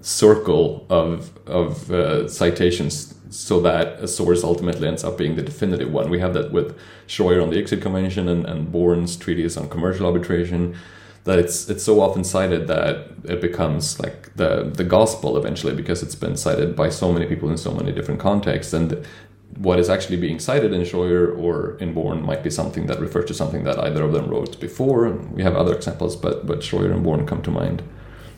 circle 0.07 0.85
of 0.89 1.37
of 1.47 1.91
uh, 1.91 2.29
citations 2.29 3.13
so 3.29 3.59
that 3.59 3.99
a 3.99 4.07
source 4.07 4.41
ultimately 4.41 4.87
ends 4.87 5.03
up 5.03 5.17
being 5.17 5.35
the 5.35 5.41
definitive 5.41 5.91
one. 5.91 6.09
We 6.09 6.19
have 6.19 6.33
that 6.33 6.53
with 6.53 6.77
Schreuer 7.07 7.43
on 7.43 7.49
the 7.49 7.61
ICSID 7.61 7.81
Convention 7.81 8.29
and, 8.29 8.45
and 8.45 8.71
Born's 8.71 9.17
treatise 9.17 9.57
on 9.57 9.67
commercial 9.67 10.05
arbitration. 10.05 10.77
That 11.25 11.39
it's 11.39 11.69
it's 11.69 11.83
so 11.83 11.99
often 11.99 12.23
cited 12.23 12.67
that 12.67 13.09
it 13.25 13.41
becomes 13.41 13.99
like 13.99 14.33
the 14.37 14.71
the 14.73 14.85
gospel 14.85 15.35
eventually 15.35 15.75
because 15.75 16.01
it's 16.01 16.15
been 16.15 16.37
cited 16.37 16.73
by 16.73 16.87
so 16.87 17.11
many 17.11 17.25
people 17.25 17.49
in 17.49 17.57
so 17.57 17.73
many 17.73 17.91
different 17.91 18.21
contexts 18.21 18.71
and 18.71 19.05
what 19.57 19.77
is 19.77 19.89
actually 19.89 20.17
being 20.17 20.39
cited 20.39 20.71
in 20.71 20.81
Schreuer 20.83 21.37
or 21.37 21.77
in 21.79 21.93
Born 21.93 22.21
might 22.25 22.43
be 22.43 22.49
something 22.49 22.85
that 22.85 23.01
refers 23.01 23.25
to 23.25 23.33
something 23.33 23.65
that 23.65 23.77
either 23.79 24.03
of 24.03 24.13
them 24.13 24.29
wrote 24.29 24.57
before. 24.61 25.09
We 25.37 25.43
have 25.43 25.55
other 25.55 25.75
examples, 25.75 26.15
but 26.15 26.45
but 26.45 26.59
Schreuer 26.59 26.93
and 26.93 27.03
Born 27.03 27.27
come 27.27 27.41
to 27.41 27.51
mind 27.51 27.83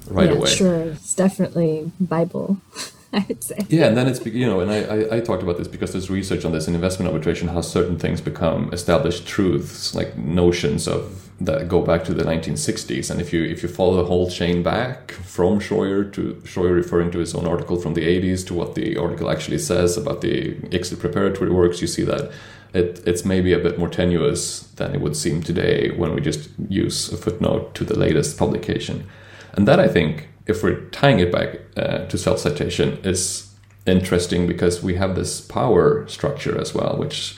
right 0.09 0.29
yeah, 0.29 0.35
away. 0.35 0.49
Sure, 0.49 0.81
it's 0.81 1.15
definitely 1.15 1.91
Bible. 1.99 2.57
I 3.11 3.25
would 3.27 3.43
say. 3.43 3.57
Yeah, 3.69 3.87
and 3.87 3.97
then 3.97 4.07
it's 4.07 4.23
you 4.23 4.45
know, 4.45 4.59
and 4.59 4.69
I, 4.69 4.81
I, 4.83 5.17
I 5.17 5.19
talked 5.19 5.41
about 5.41 5.57
this 5.57 5.67
because 5.67 5.93
there's 5.93 6.11
research 6.11 6.45
on 6.45 6.51
this 6.51 6.67
in 6.67 6.75
investment 6.75 7.11
arbitration 7.11 7.47
how 7.47 7.61
certain 7.61 7.97
things 7.97 8.21
become 8.21 8.71
established 8.71 9.27
truths, 9.27 9.95
like 9.95 10.15
notions 10.15 10.87
of 10.87 11.27
that 11.41 11.67
go 11.67 11.81
back 11.81 12.03
to 12.03 12.13
the 12.13 12.23
1960s. 12.23 13.09
And 13.09 13.19
if 13.19 13.33
you 13.33 13.43
if 13.43 13.63
you 13.63 13.69
follow 13.69 13.97
the 13.97 14.05
whole 14.05 14.29
chain 14.29 14.61
back 14.61 15.11
from 15.11 15.59
Schreuer 15.59 16.11
to 16.13 16.35
Schreuer 16.43 16.75
referring 16.75 17.11
to 17.11 17.19
his 17.19 17.33
own 17.33 17.47
article 17.47 17.81
from 17.81 17.93
the 17.93 18.01
80s 18.01 18.45
to 18.47 18.53
what 18.53 18.75
the 18.75 18.97
article 18.97 19.29
actually 19.29 19.59
says 19.59 19.97
about 19.97 20.21
the 20.21 20.55
ICSID 20.69 20.99
preparatory 20.99 21.49
works, 21.49 21.81
you 21.81 21.87
see 21.87 22.03
that 22.03 22.31
it, 22.73 23.01
it's 23.07 23.25
maybe 23.25 23.53
a 23.53 23.59
bit 23.59 23.79
more 23.79 23.89
tenuous 23.89 24.61
than 24.75 24.93
it 24.93 25.01
would 25.01 25.15
seem 25.15 25.41
today 25.41 25.89
when 25.91 26.13
we 26.13 26.21
just 26.21 26.49
use 26.67 27.11
a 27.11 27.17
footnote 27.17 27.73
to 27.75 27.83
the 27.83 27.97
latest 27.97 28.37
publication. 28.37 29.07
And 29.53 29.67
that 29.67 29.79
I 29.79 29.87
think 29.87 30.29
if 30.45 30.63
we're 30.63 30.81
tying 30.89 31.19
it 31.19 31.31
back 31.31 31.59
uh, 31.77 32.05
to 32.05 32.17
self 32.17 32.39
citation, 32.39 32.99
is 33.03 33.53
interesting 33.85 34.47
because 34.47 34.83
we 34.83 34.95
have 34.95 35.15
this 35.15 35.41
power 35.41 36.07
structure 36.07 36.59
as 36.59 36.73
well, 36.73 36.97
which 36.97 37.37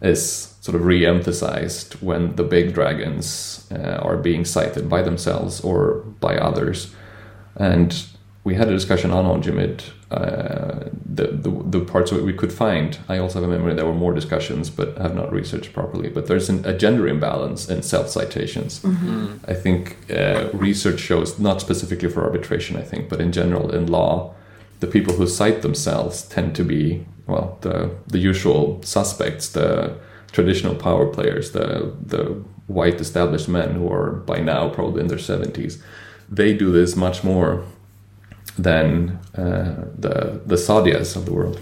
is 0.00 0.54
sort 0.60 0.74
of 0.74 0.84
re 0.84 1.06
emphasized 1.06 1.94
when 1.94 2.36
the 2.36 2.44
big 2.44 2.74
dragons 2.74 3.66
uh, 3.72 3.98
are 4.02 4.16
being 4.16 4.44
cited 4.44 4.88
by 4.88 5.02
themselves 5.02 5.60
or 5.60 5.94
by 6.20 6.36
others. 6.36 6.94
And 7.56 8.04
we 8.44 8.54
had 8.54 8.68
a 8.68 8.72
discussion 8.72 9.10
on 9.10 9.24
OGEMID, 9.24 9.82
uh, 10.12 10.90
the, 11.04 11.28
the, 11.28 11.50
the 11.78 11.80
parts 11.84 12.12
of 12.12 12.18
it 12.18 12.24
we 12.24 12.32
could 12.32 12.52
find. 12.52 12.98
I 13.08 13.18
also 13.18 13.40
have 13.40 13.48
a 13.48 13.52
memory 13.52 13.74
there 13.74 13.86
were 13.86 13.94
more 13.94 14.14
discussions, 14.14 14.70
but 14.70 14.96
have 14.98 15.14
not 15.14 15.32
researched 15.32 15.72
properly. 15.72 16.08
But 16.08 16.26
there's 16.26 16.48
an, 16.48 16.64
a 16.64 16.76
gender 16.76 17.08
imbalance 17.08 17.68
in 17.68 17.82
self 17.82 18.08
citations. 18.08 18.80
Mm-hmm. 18.80 19.50
I 19.50 19.54
think 19.54 19.96
uh, 20.10 20.50
research 20.52 21.00
shows, 21.00 21.38
not 21.38 21.60
specifically 21.60 22.08
for 22.08 22.24
arbitration, 22.24 22.76
I 22.76 22.82
think, 22.82 23.08
but 23.08 23.20
in 23.20 23.32
general 23.32 23.74
in 23.74 23.86
law, 23.86 24.34
the 24.80 24.86
people 24.86 25.14
who 25.14 25.26
cite 25.26 25.62
themselves 25.62 26.22
tend 26.22 26.56
to 26.56 26.64
be, 26.64 27.06
well, 27.26 27.58
the, 27.60 27.94
the 28.06 28.18
usual 28.18 28.82
suspects, 28.82 29.48
the 29.48 29.96
traditional 30.32 30.74
power 30.74 31.06
players, 31.06 31.52
the, 31.52 31.94
the 32.04 32.42
white 32.66 33.00
established 33.00 33.48
men 33.48 33.74
who 33.74 33.90
are 33.92 34.10
by 34.10 34.40
now 34.40 34.68
probably 34.68 35.00
in 35.00 35.08
their 35.08 35.18
70s. 35.18 35.80
They 36.28 36.54
do 36.54 36.72
this 36.72 36.96
much 36.96 37.22
more 37.22 37.64
than 38.58 39.18
uh, 39.34 39.86
the 39.98 40.42
the 40.46 40.56
Sadias 40.56 41.16
of 41.16 41.26
the 41.26 41.32
world. 41.32 41.60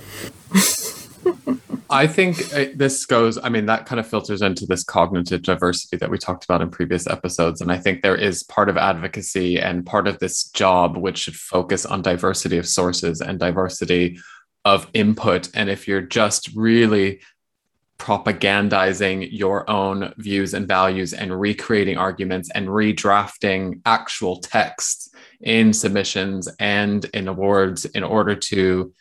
I 1.91 2.07
think 2.07 2.55
uh, 2.55 2.67
this 2.75 3.05
goes, 3.05 3.37
I 3.37 3.49
mean, 3.49 3.67
that 3.67 3.85
kind 3.85 3.99
of 3.99 4.07
filters 4.07 4.43
into 4.43 4.65
this 4.65 4.85
cognitive 4.85 5.43
diversity 5.43 5.97
that 5.97 6.09
we 6.09 6.19
talked 6.19 6.45
about 6.45 6.62
in 6.62 6.71
previous 6.71 7.09
episodes. 7.09 7.61
And 7.61 7.73
I 7.73 7.79
think 7.79 8.03
there 8.03 8.15
is 8.15 8.45
part 8.45 8.69
of 8.69 8.77
advocacy 8.77 9.59
and 9.59 9.85
part 9.85 10.07
of 10.07 10.21
this 10.21 10.45
job 10.45 10.97
which 10.97 11.19
should 11.19 11.35
focus 11.35 11.85
on 11.85 12.01
diversity 12.01 12.59
of 12.59 12.69
sources 12.69 13.21
and 13.21 13.41
diversity 13.41 14.21
of 14.65 14.89
input. 14.95 15.51
And 15.53 15.69
if 15.69 15.89
you're 15.89 16.01
just 16.01 16.55
really 16.55 17.21
propagandizing 17.99 19.29
your 19.31 19.69
own 19.69 20.15
views 20.17 20.55
and 20.55 20.67
values 20.69 21.12
and 21.12 21.39
recreating 21.39 21.99
arguments 21.99 22.51
and 22.55 22.69
redrafting 22.69 23.81
actual 23.85 24.41
texts 24.41 25.10
in 25.41 25.73
submissions 25.73 26.49
and 26.59 27.05
in 27.15 27.29
awards 27.29 27.85
in 27.85 28.03
order 28.03 28.35
to 28.35 28.93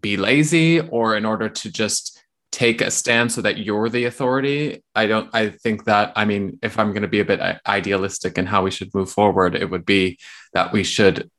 be 0.00 0.16
lazy 0.16 0.80
or 0.80 1.16
in 1.16 1.24
order 1.24 1.48
to 1.48 1.70
just 1.70 2.20
take 2.50 2.80
a 2.80 2.90
stand 2.90 3.30
so 3.30 3.42
that 3.42 3.58
you're 3.58 3.88
the 3.88 4.04
authority. 4.04 4.82
I 4.94 5.06
don't 5.06 5.28
i 5.34 5.50
think 5.50 5.84
that 5.84 6.12
i 6.16 6.24
mean 6.24 6.58
if 6.62 6.78
i'm 6.78 6.92
going 6.92 7.02
to 7.02 7.08
be 7.08 7.20
a 7.20 7.24
bit 7.24 7.40
uh, 7.40 7.58
idealistic 7.66 8.38
in 8.38 8.46
how 8.46 8.62
we 8.62 8.70
should 8.70 8.94
move 8.94 9.10
forward 9.10 9.54
it 9.54 9.70
would 9.70 9.84
be 9.84 10.18
that 10.54 10.72
we 10.72 10.82
should 10.82 11.30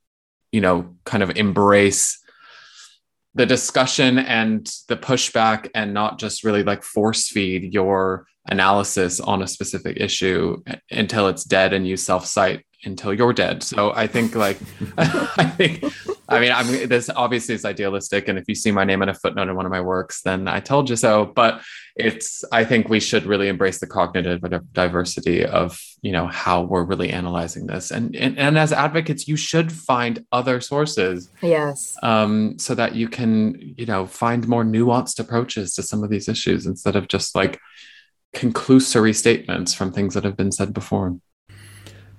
you 0.52 0.62
know 0.62 0.96
kind 1.06 1.24
of 1.24 1.32
embrace 1.36 2.20
the 3.36 3.46
discussion 3.46 4.18
and 4.18 4.72
the 4.88 4.98
pushback 4.98 5.70
and 5.76 5.94
not 5.94 6.20
just 6.20 6.44
really 6.44 6.64
like 6.64 6.84
force 6.84 7.28
feed 7.28 7.74
your 7.74 8.26
analysis 8.48 9.20
on 9.20 9.41
a 9.41 9.48
specific 9.48 9.98
issue 9.98 10.62
until 10.90 11.28
it's 11.28 11.44
dead 11.44 11.74
and 11.74 11.88
you 11.88 11.96
self 11.96 12.26
cite 12.26 12.66
until 12.84 13.14
you're 13.14 13.34
dead. 13.34 13.64
So 13.64 13.91
I 13.93 14.07
think 14.07 14.35
like 14.35 14.57
I 14.97 15.45
think 15.57 15.84
I 16.30 16.39
mean 16.39 16.51
I'm 16.51 16.88
this 16.88 17.10
obviously 17.10 17.56
is 17.56 17.65
idealistic 17.65 18.27
and 18.27 18.39
if 18.39 18.45
you 18.47 18.56
see 18.56 18.72
my 18.72 18.85
name 18.85 19.01
in 19.01 19.10
a 19.10 19.14
footnote 19.14 19.49
in 19.49 19.56
one 19.56 19.65
of 19.65 19.72
my 19.72 19.81
works 19.81 20.22
then 20.22 20.47
I 20.47 20.60
told 20.60 20.89
you 20.89 20.95
so. 20.95 21.26
But 21.26 21.61
it's 21.95 22.43
I 22.51 22.64
think 22.64 22.88
we 22.88 22.99
should 22.99 23.26
really 23.26 23.49
embrace 23.49 23.80
the 23.80 23.88
cognitive 23.88 24.41
diversity 24.73 25.45
of 25.45 25.80
you 26.01 26.11
know 26.11 26.27
how 26.27 26.61
we're 26.61 26.84
really 26.84 27.10
analyzing 27.10 27.68
this. 27.68 27.91
And 27.91 28.15
and, 28.15 28.38
and 28.38 28.57
as 28.57 28.72
advocates 28.72 29.27
you 29.27 29.35
should 29.35 29.72
find 29.72 30.26
other 30.31 30.61
sources 30.61 31.30
yes. 31.41 31.97
um 32.01 32.57
so 32.57 32.76
that 32.76 32.95
you 32.95 33.10
can 33.10 33.57
you 33.77 33.85
know 33.85 34.06
find 34.06 34.47
more 34.47 34.64
nuanced 34.64 35.19
approaches 35.19 35.73
to 35.76 35.84
some 35.84 36.03
of 36.03 36.10
these 36.10 36.30
issues 36.30 36.65
instead 36.65 36.95
of 36.95 37.07
just 37.07 37.35
like 37.35 37.60
conclusory 38.35 39.15
statements 39.15 39.73
from 39.73 39.91
things 39.91 40.14
that 40.14 40.23
have 40.23 40.38
been 40.38 40.51
said 40.51 40.73
before 40.73 41.18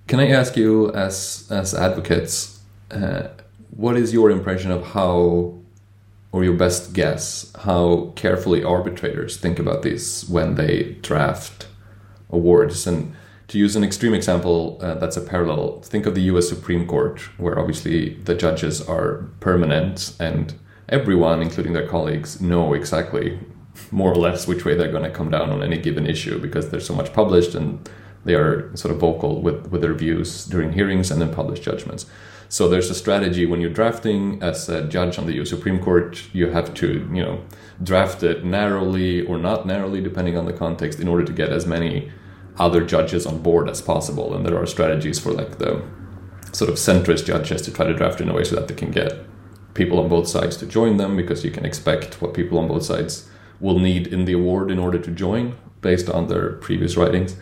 can 0.07 0.21
I 0.21 0.29
ask 0.29 0.57
you, 0.57 0.93
as 0.93 1.47
as 1.51 1.75
advocates, 1.75 2.61
uh, 2.91 3.29
what 3.71 3.97
is 3.97 4.13
your 4.13 4.31
impression 4.31 4.71
of 4.71 4.85
how 4.89 5.55
or 6.33 6.45
your 6.45 6.55
best 6.55 6.93
guess 6.93 7.53
how 7.65 8.13
carefully 8.15 8.63
arbitrators 8.63 9.37
think 9.37 9.59
about 9.59 9.83
this 9.83 10.29
when 10.29 10.55
they 10.55 10.97
draft 11.03 11.67
awards? 12.31 12.87
And 12.87 13.15
to 13.49 13.59
use 13.59 13.75
an 13.75 13.83
extreme 13.83 14.15
example 14.15 14.79
uh, 14.81 14.95
that's 14.95 15.17
a 15.17 15.21
parallel, 15.21 15.81
think 15.83 16.07
of 16.07 16.15
the 16.15 16.23
US 16.23 16.49
Supreme 16.49 16.87
Court, 16.87 17.21
where 17.39 17.59
obviously 17.59 18.15
the 18.15 18.35
judges 18.35 18.81
are 18.81 19.29
permanent 19.41 20.15
and 20.21 20.55
everyone, 20.89 21.43
including 21.43 21.73
their 21.73 21.89
colleagues, 21.89 22.41
know 22.41 22.75
exactly 22.75 23.41
more 23.91 24.13
or 24.13 24.17
less 24.17 24.47
which 24.47 24.65
way 24.65 24.75
they're 24.75 24.93
going 24.93 25.05
to 25.05 25.11
come 25.11 25.31
down 25.31 25.51
on 25.51 25.63
any 25.63 25.79
given 25.79 26.07
issue 26.07 26.39
because 26.39 26.71
there's 26.71 26.87
so 26.87 26.95
much 26.95 27.13
published 27.13 27.55
and 27.55 27.89
they 28.25 28.35
are 28.35 28.75
sort 28.77 28.93
of 28.93 29.01
vocal 29.01 29.41
with, 29.41 29.67
with 29.69 29.81
their 29.81 29.95
views 29.95 30.45
during 30.47 30.73
hearings 30.73 31.11
and 31.11 31.21
then 31.21 31.33
publish 31.33 31.61
judgments. 31.61 32.07
So 32.49 32.69
there's 32.69 32.91
a 32.91 32.95
strategy 32.95 33.47
when 33.47 33.61
you're 33.61 33.71
drafting 33.71 34.43
as 34.43 34.69
a 34.69 34.87
judge 34.87 35.19
on 35.19 35.27
the 35.27 35.41
US 35.41 35.51
Supreme 35.51 35.79
Court, 35.79 36.23
you 36.35 36.49
have 36.49 36.75
to, 36.75 37.09
you 37.13 37.23
know, 37.23 37.45
draft 37.83 38.23
it 38.23 38.45
narrowly 38.45 39.25
or 39.25 39.39
not 39.39 39.67
narrowly 39.67 40.01
depending 40.01 40.37
on 40.37 40.47
the 40.47 40.53
context 40.53 40.99
in 40.99 41.09
order 41.09 41.25
to 41.25 41.33
get 41.33 41.51
as 41.51 41.65
many 41.65 42.11
other 42.59 42.85
judges 42.85 43.25
on 43.25 43.41
board 43.41 43.71
as 43.71 43.81
possible. 43.81 44.35
And 44.35 44.45
there 44.45 44.59
are 44.59 44.67
strategies 44.67 45.19
for 45.19 45.33
like 45.33 45.59
the 45.59 45.83
sort 46.53 46.69
of 46.69 46.77
centrist 46.77 47.25
judges 47.25 47.63
to 47.63 47.73
try 47.73 47.87
to 47.87 47.95
draft 47.95 48.21
in 48.21 48.29
a 48.29 48.35
way 48.35 48.45
so 48.45 48.57
that 48.57 48.69
they 48.69 48.75
can 48.75 48.91
get 48.91 49.25
people 49.75 50.01
on 50.01 50.09
both 50.09 50.29
sides 50.29 50.57
to 50.57 50.67
join 50.67 50.97
them 50.97 51.17
because 51.17 51.45
you 51.45 51.51
can 51.51 51.65
expect 51.65 52.21
what 52.21 52.35
people 52.35 52.59
on 52.59 52.67
both 52.69 52.83
sides 52.83 53.31
will 53.61 53.79
need 53.79 54.09
in 54.09 54.25
the 54.25 54.33
award 54.33 54.71
in 54.71 54.79
order 54.79 54.99
to 54.99 55.11
join 55.11 55.57
based 55.81 56.11
on 56.11 56.27
their 56.27 56.55
previous 56.55 56.97
writings. 56.97 57.37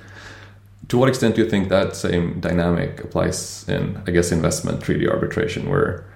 To 0.86 0.96
what 0.96 1.08
extent 1.08 1.34
do 1.34 1.42
you 1.42 1.50
think 1.50 1.68
that 1.68 1.96
same 1.96 2.40
dynamic 2.40 3.04
applies 3.04 3.68
in, 3.68 4.00
I 4.06 4.10
guess, 4.10 4.32
investment 4.32 4.82
treaty 4.82 5.08
arbitration, 5.08 5.68
where 5.68 6.06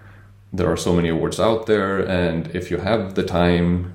there 0.53 0.71
are 0.71 0.77
so 0.77 0.95
many 0.95 1.09
awards 1.09 1.41
out 1.41 1.67
there, 1.67 1.99
and 1.99 2.47
if 2.55 2.71
you 2.71 2.79
have 2.79 3.15
the 3.15 3.23
time, 3.23 3.95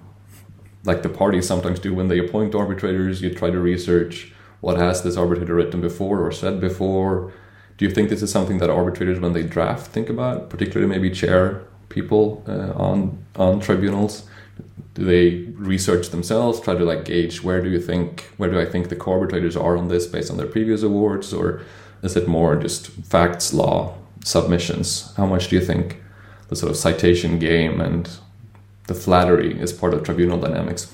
like 0.83 1.01
the 1.03 1.09
parties 1.09 1.47
sometimes 1.47 1.79
do 1.79 1.93
when 1.93 2.09
they 2.09 2.19
appoint 2.19 2.53
arbitrators, 2.53 3.21
you 3.21 3.33
try 3.33 3.49
to 3.49 3.59
research 3.59 4.33
what 4.61 4.77
has 4.77 5.03
this 5.03 5.17
arbitrator 5.17 5.55
written 5.55 5.81
before 5.81 6.25
or 6.25 6.31
said 6.31 6.59
before. 6.59 7.31
Do 7.77 7.85
you 7.85 7.91
think 7.91 8.09
this 8.09 8.23
is 8.23 8.31
something 8.31 8.57
that 8.57 8.69
arbitrators, 8.69 9.19
when 9.19 9.33
they 9.33 9.43
draft, 9.43 9.91
think 9.91 10.09
about, 10.09 10.49
particularly 10.49 10.91
maybe 10.91 11.09
chair 11.11 11.63
people 11.89 12.43
uh, 12.47 12.73
on 12.73 13.23
on 13.35 13.59
tribunals? 13.59 14.27
Do 14.93 15.05
they 15.05 15.51
research 15.53 16.09
themselves, 16.09 16.59
try 16.59 16.73
to 16.75 16.83
like 16.83 17.05
gauge 17.05 17.43
where 17.43 17.61
do 17.61 17.69
you 17.69 17.79
think 17.79 18.31
where 18.37 18.49
do 18.49 18.59
I 18.59 18.65
think 18.65 18.89
the 18.89 18.95
co-arbitrators 18.95 19.55
are 19.55 19.77
on 19.77 19.87
this 19.89 20.07
based 20.07 20.31
on 20.31 20.37
their 20.37 20.47
previous 20.47 20.81
awards, 20.83 21.33
or 21.33 21.61
is 22.01 22.15
it 22.15 22.27
more 22.27 22.55
just 22.55 22.89
facts, 22.89 23.53
law, 23.53 23.95
submissions? 24.23 25.13
How 25.15 25.25
much 25.25 25.49
do 25.49 25.55
you 25.55 25.61
think 25.61 26.01
the 26.49 26.55
sort 26.55 26.71
of 26.71 26.77
citation 26.77 27.39
game 27.39 27.79
and 27.81 28.09
the 28.87 28.95
flattery 28.95 29.59
is 29.59 29.73
part 29.73 29.93
of 29.93 30.03
tribunal 30.03 30.39
dynamics? 30.39 30.93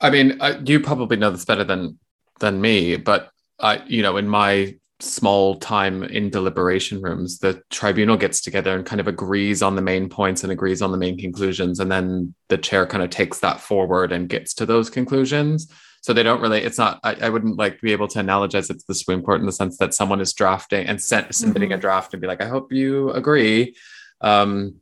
I 0.00 0.10
mean, 0.10 0.40
uh, 0.40 0.60
you 0.64 0.80
probably 0.80 1.16
know 1.16 1.30
this 1.30 1.44
better 1.44 1.64
than 1.64 1.98
than 2.40 2.60
me, 2.60 2.96
but 2.96 3.30
I, 3.58 3.82
you 3.86 4.02
know, 4.02 4.16
in 4.16 4.28
my 4.28 4.74
small 5.02 5.56
time 5.56 6.02
in 6.04 6.30
deliberation 6.30 7.00
rooms, 7.02 7.38
the 7.38 7.62
tribunal 7.70 8.16
gets 8.16 8.40
together 8.40 8.74
and 8.74 8.86
kind 8.86 9.00
of 9.00 9.08
agrees 9.08 9.62
on 9.62 9.76
the 9.76 9.82
main 9.82 10.08
points 10.08 10.42
and 10.42 10.52
agrees 10.52 10.82
on 10.82 10.92
the 10.92 10.98
main 10.98 11.18
conclusions. 11.18 11.80
And 11.80 11.90
then 11.90 12.34
the 12.48 12.58
chair 12.58 12.86
kind 12.86 13.02
of 13.02 13.10
takes 13.10 13.40
that 13.40 13.60
forward 13.60 14.12
and 14.12 14.28
gets 14.28 14.54
to 14.54 14.66
those 14.66 14.90
conclusions. 14.90 15.72
So 16.02 16.12
they 16.12 16.22
don't 16.22 16.40
really, 16.40 16.62
it's 16.62 16.78
not, 16.78 17.00
I, 17.04 17.14
I 17.14 17.28
wouldn't 17.28 17.58
like 17.58 17.76
to 17.76 17.82
be 17.82 17.92
able 17.92 18.08
to 18.08 18.18
analogize 18.18 18.70
it 18.70 18.78
to 18.78 18.84
the 18.88 18.94
Supreme 18.94 19.22
Court 19.22 19.40
in 19.40 19.46
the 19.46 19.52
sense 19.52 19.76
that 19.78 19.92
someone 19.92 20.20
is 20.20 20.32
drafting 20.32 20.86
and 20.86 21.00
sent, 21.00 21.34
submitting 21.34 21.70
mm-hmm. 21.70 21.78
a 21.78 21.80
draft 21.80 22.14
and 22.14 22.20
be 22.20 22.26
like, 22.26 22.42
I 22.42 22.48
hope 22.48 22.72
you 22.72 23.10
agree. 23.10 23.76
Um, 24.20 24.76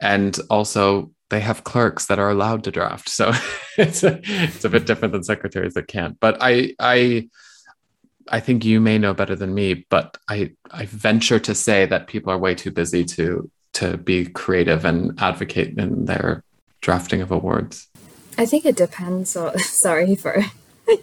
and 0.00 0.38
also 0.50 1.10
they 1.30 1.40
have 1.40 1.64
clerks 1.64 2.06
that 2.06 2.18
are 2.18 2.30
allowed 2.30 2.64
to 2.64 2.70
draft. 2.70 3.08
So 3.08 3.32
it's 3.78 4.04
a, 4.04 4.20
it's 4.22 4.64
a 4.64 4.70
bit 4.70 4.86
different 4.86 5.12
than 5.12 5.24
secretaries 5.24 5.74
that 5.74 5.88
can't. 5.88 6.18
But 6.20 6.38
I, 6.40 6.74
I, 6.78 7.28
I 8.32 8.40
think 8.40 8.64
you 8.64 8.80
may 8.80 8.96
know 8.98 9.12
better 9.12 9.36
than 9.36 9.54
me, 9.54 9.84
but 9.90 10.16
I, 10.28 10.52
I 10.70 10.86
venture 10.86 11.38
to 11.38 11.54
say 11.54 11.84
that 11.86 12.06
people 12.06 12.32
are 12.32 12.38
way 12.38 12.54
too 12.54 12.70
busy 12.70 13.04
to 13.04 13.50
to 13.74 13.96
be 13.96 14.26
creative 14.26 14.84
and 14.84 15.18
advocate 15.18 15.78
in 15.78 16.04
their 16.04 16.44
drafting 16.82 17.22
of 17.22 17.30
awards. 17.30 17.88
I 18.36 18.44
think 18.44 18.66
it 18.66 18.76
depends. 18.76 19.34
On, 19.36 19.58
sorry 19.58 20.14
for, 20.14 20.44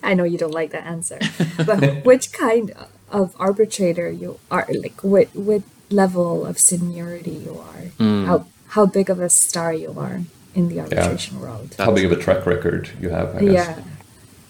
I 0.03 0.13
know 0.13 0.23
you 0.23 0.37
don't 0.37 0.53
like 0.53 0.71
that 0.71 0.85
answer, 0.85 1.19
but 1.65 2.03
which 2.03 2.31
kind 2.31 2.73
of 3.11 3.35
arbitrator 3.39 4.09
you 4.11 4.39
are, 4.49 4.67
like 4.69 5.03
what 5.03 5.27
what 5.35 5.61
level 5.91 6.45
of 6.45 6.57
seniority 6.59 7.31
you 7.31 7.59
are, 7.59 7.83
mm. 7.97 8.25
how 8.25 8.47
how 8.69 8.85
big 8.85 9.09
of 9.09 9.19
a 9.19 9.29
star 9.29 9.73
you 9.73 9.93
are 9.97 10.21
in 10.55 10.67
the 10.67 10.79
arbitration 10.79 11.37
yeah. 11.37 11.43
world, 11.43 11.75
how 11.77 11.91
big 11.91 12.05
of 12.05 12.11
a 12.11 12.17
track 12.17 12.45
record 12.47 12.89
you 12.99 13.09
have. 13.09 13.35
I 13.35 13.41
guess. 13.41 13.53
Yeah, 13.53 13.83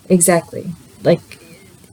exactly. 0.09 0.73
Like 1.03 1.38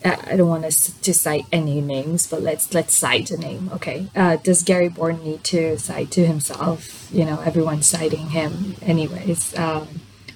I 0.07 0.37
don't 0.37 0.49
want 0.49 0.71
to, 0.71 1.01
to 1.01 1.15
cite 1.15 1.47
any 1.53 1.81
names, 1.81 2.27
but 2.27 2.43
let's 2.43 2.73
let's 2.73 2.95
cite 2.95 3.31
a 3.31 3.37
name. 3.37 3.71
Okay, 3.73 4.09
uh, 4.15 4.37
does 4.37 4.63
Gary 4.63 4.89
Born 4.89 5.23
need 5.23 5.45
to 5.45 5.79
cite 5.79 6.11
to 6.13 6.27
himself? 6.27 7.09
You 7.13 7.25
know, 7.25 7.41
everyone's 7.41 7.87
citing 7.87 8.31
him 8.31 8.77
anyways 8.83 9.57
um, 9.59 9.89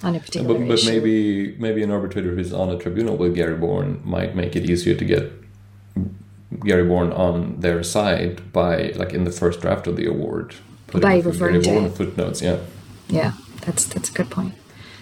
on 0.02 0.16
a 0.16 0.20
particular 0.20 0.58
but, 0.58 0.68
but 0.68 0.84
maybe 0.84 1.56
maybe 1.58 1.82
an 1.82 1.90
arbitrator 1.90 2.34
who's 2.34 2.52
on 2.52 2.70
a 2.70 2.78
tribunal 2.78 3.16
with 3.16 3.34
Gary 3.34 3.56
Born 3.56 4.00
might 4.04 4.34
make 4.34 4.56
it 4.56 4.68
easier 4.68 4.94
to 4.94 5.04
get 5.04 5.32
Gary 6.64 6.84
Born 6.84 7.12
on 7.12 7.60
their 7.60 7.82
side 7.82 8.52
by 8.52 8.92
like 8.96 9.12
in 9.12 9.24
the 9.24 9.32
first 9.32 9.60
draft 9.60 9.86
of 9.86 9.96
the 9.96 10.06
award. 10.06 10.54
By 10.92 11.20
referring 11.20 11.60
Gary 11.60 11.80
Born 11.80 11.92
footnotes, 11.92 12.42
yeah. 12.42 12.58
Yeah, 13.08 13.32
that's 13.62 13.84
that's 13.84 14.10
a 14.10 14.12
good 14.12 14.30
point. 14.30 14.54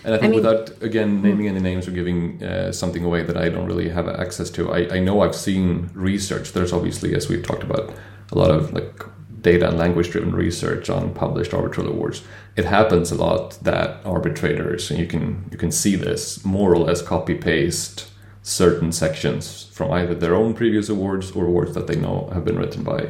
And 0.04 0.14
I 0.14 0.18
think 0.18 0.32
I 0.32 0.36
mean, 0.36 0.44
without 0.44 0.82
again 0.82 1.22
naming 1.22 1.48
any 1.48 1.60
names 1.60 1.88
or 1.88 1.90
giving 1.90 2.42
uh, 2.42 2.72
something 2.72 3.04
away 3.04 3.22
that 3.22 3.36
I 3.36 3.48
don't 3.48 3.66
really 3.66 3.88
have 3.88 4.08
access 4.08 4.50
to, 4.50 4.70
I, 4.72 4.96
I 4.96 4.98
know 5.00 5.22
I've 5.22 5.34
seen 5.34 5.90
research. 5.94 6.52
There's 6.52 6.72
obviously, 6.72 7.14
as 7.14 7.28
we've 7.28 7.44
talked 7.44 7.62
about, 7.62 7.92
a 8.30 8.38
lot 8.38 8.50
of 8.50 8.72
like 8.72 9.02
data 9.40 9.68
and 9.68 9.78
language 9.78 10.10
driven 10.10 10.34
research 10.34 10.90
on 10.90 11.14
published 11.14 11.54
arbitral 11.54 11.88
awards. 11.88 12.22
It 12.56 12.64
happens 12.64 13.10
a 13.10 13.14
lot 13.14 13.58
that 13.62 14.04
arbitrators, 14.04 14.90
and 14.90 14.98
you 14.98 15.06
can 15.06 15.48
you 15.50 15.58
can 15.58 15.72
see 15.72 15.96
this 15.96 16.44
more 16.44 16.72
or 16.72 16.78
less 16.78 17.02
copy 17.02 17.34
paste 17.34 18.08
certain 18.42 18.92
sections 18.92 19.64
from 19.72 19.92
either 19.92 20.14
their 20.14 20.34
own 20.34 20.54
previous 20.54 20.88
awards 20.88 21.32
or 21.32 21.46
awards 21.46 21.74
that 21.74 21.86
they 21.86 21.96
know 21.96 22.30
have 22.32 22.44
been 22.44 22.58
written 22.58 22.82
by 22.82 23.08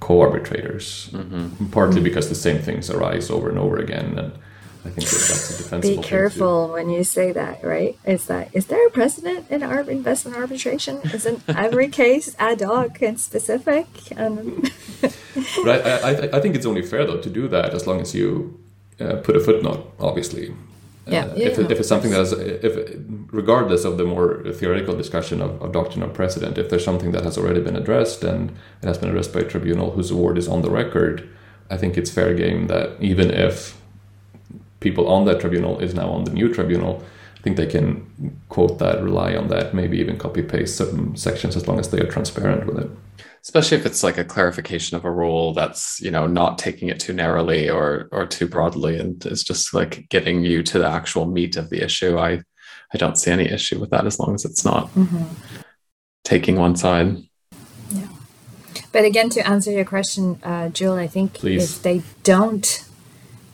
co-arbitrators. 0.00 1.10
Mm-hmm. 1.12 1.66
Partly 1.66 2.00
because 2.00 2.28
the 2.28 2.34
same 2.34 2.58
things 2.58 2.90
arise 2.90 3.30
over 3.30 3.48
and 3.48 3.58
over 3.58 3.76
again 3.76 4.18
and 4.18 4.32
I 4.84 4.90
think 4.90 5.08
that 5.08 5.28
that's 5.28 5.50
a 5.50 5.62
defensible. 5.62 6.02
Be 6.02 6.08
careful 6.08 6.68
when 6.72 6.90
you 6.90 7.04
say 7.04 7.30
that, 7.32 7.62
right? 7.62 7.96
Is 8.04 8.26
that 8.26 8.48
is 8.52 8.66
there 8.66 8.86
a 8.86 8.90
precedent 8.90 9.50
in 9.50 9.62
our 9.62 9.80
investment 9.80 10.36
arbitration? 10.36 11.00
Isn't 11.14 11.42
every 11.48 11.88
case 11.88 12.34
ad 12.38 12.60
hoc 12.62 13.00
and 13.00 13.18
specific? 13.18 13.86
And 14.16 14.72
but 15.64 15.86
I, 15.86 16.10
I, 16.10 16.36
I 16.36 16.40
think 16.40 16.56
it's 16.56 16.66
only 16.66 16.82
fair 16.82 17.06
though 17.06 17.20
to 17.20 17.30
do 17.30 17.46
that 17.48 17.74
as 17.74 17.86
long 17.86 18.00
as 18.00 18.14
you 18.14 18.58
uh, 19.00 19.16
put 19.16 19.36
a 19.36 19.40
footnote, 19.40 19.92
obviously. 20.00 20.54
Yeah, 21.06 21.24
uh, 21.24 21.34
yeah, 21.34 21.48
if, 21.48 21.58
if 21.58 21.78
it's 21.80 21.88
something 21.88 22.10
that's 22.10 22.32
if 22.32 22.96
regardless 23.32 23.84
of 23.84 23.98
the 23.98 24.04
more 24.04 24.42
theoretical 24.52 24.96
discussion 24.96 25.42
of, 25.42 25.60
of 25.60 25.72
doctrine 25.72 26.02
of 26.02 26.14
precedent, 26.14 26.58
if 26.58 26.70
there's 26.70 26.84
something 26.84 27.12
that 27.12 27.24
has 27.24 27.36
already 27.36 27.60
been 27.60 27.76
addressed 27.76 28.22
and 28.22 28.50
it 28.82 28.86
has 28.86 28.98
been 28.98 29.08
addressed 29.08 29.32
by 29.32 29.40
a 29.40 29.44
tribunal 29.44 29.92
whose 29.92 30.10
award 30.10 30.38
is 30.38 30.46
on 30.46 30.62
the 30.62 30.70
record, 30.70 31.28
I 31.70 31.76
think 31.76 31.96
it's 31.96 32.10
fair 32.10 32.34
game 32.34 32.68
that 32.68 32.96
even 33.00 33.30
if 33.30 33.76
people 34.82 35.08
on 35.08 35.24
that 35.26 35.40
tribunal 35.40 35.78
is 35.78 35.94
now 35.94 36.10
on 36.10 36.24
the 36.24 36.32
new 36.32 36.52
tribunal, 36.52 37.02
I 37.36 37.40
think 37.42 37.56
they 37.56 37.66
can 37.66 38.36
quote 38.48 38.78
that, 38.78 39.02
rely 39.02 39.34
on 39.34 39.48
that, 39.48 39.74
maybe 39.74 39.98
even 39.98 40.18
copy 40.18 40.42
paste 40.42 40.76
certain 40.76 41.16
sections 41.16 41.56
as 41.56 41.66
long 41.66 41.80
as 41.80 41.90
they 41.90 42.00
are 42.00 42.06
transparent 42.06 42.66
with 42.66 42.78
it. 42.78 42.90
Especially 43.42 43.76
if 43.76 43.84
it's 43.84 44.04
like 44.04 44.18
a 44.18 44.24
clarification 44.24 44.96
of 44.96 45.04
a 45.04 45.10
rule 45.10 45.52
that's 45.52 46.00
you 46.00 46.12
know 46.12 46.28
not 46.28 46.58
taking 46.58 46.88
it 46.88 47.00
too 47.00 47.12
narrowly 47.12 47.68
or 47.68 48.08
or 48.12 48.24
too 48.24 48.46
broadly, 48.46 48.96
and 48.96 49.26
it's 49.26 49.42
just 49.42 49.74
like 49.74 50.08
getting 50.08 50.44
you 50.44 50.62
to 50.62 50.78
the 50.78 50.86
actual 50.86 51.26
meat 51.26 51.56
of 51.56 51.68
the 51.68 51.82
issue. 51.82 52.16
I 52.16 52.42
I 52.94 52.98
don't 52.98 53.18
see 53.18 53.32
any 53.32 53.48
issue 53.48 53.80
with 53.80 53.90
that 53.90 54.06
as 54.06 54.20
long 54.20 54.36
as 54.36 54.44
it's 54.44 54.64
not 54.64 54.86
mm-hmm. 54.94 55.24
taking 56.22 56.54
one 56.54 56.76
side. 56.76 57.16
Yeah, 57.90 58.06
but 58.92 59.04
again, 59.04 59.28
to 59.30 59.44
answer 59.44 59.72
your 59.72 59.84
question, 59.84 60.38
uh, 60.44 60.68
Jill, 60.68 60.94
I 60.94 61.08
think 61.08 61.34
Please. 61.34 61.64
if 61.64 61.82
they 61.82 62.02
don't 62.22 62.84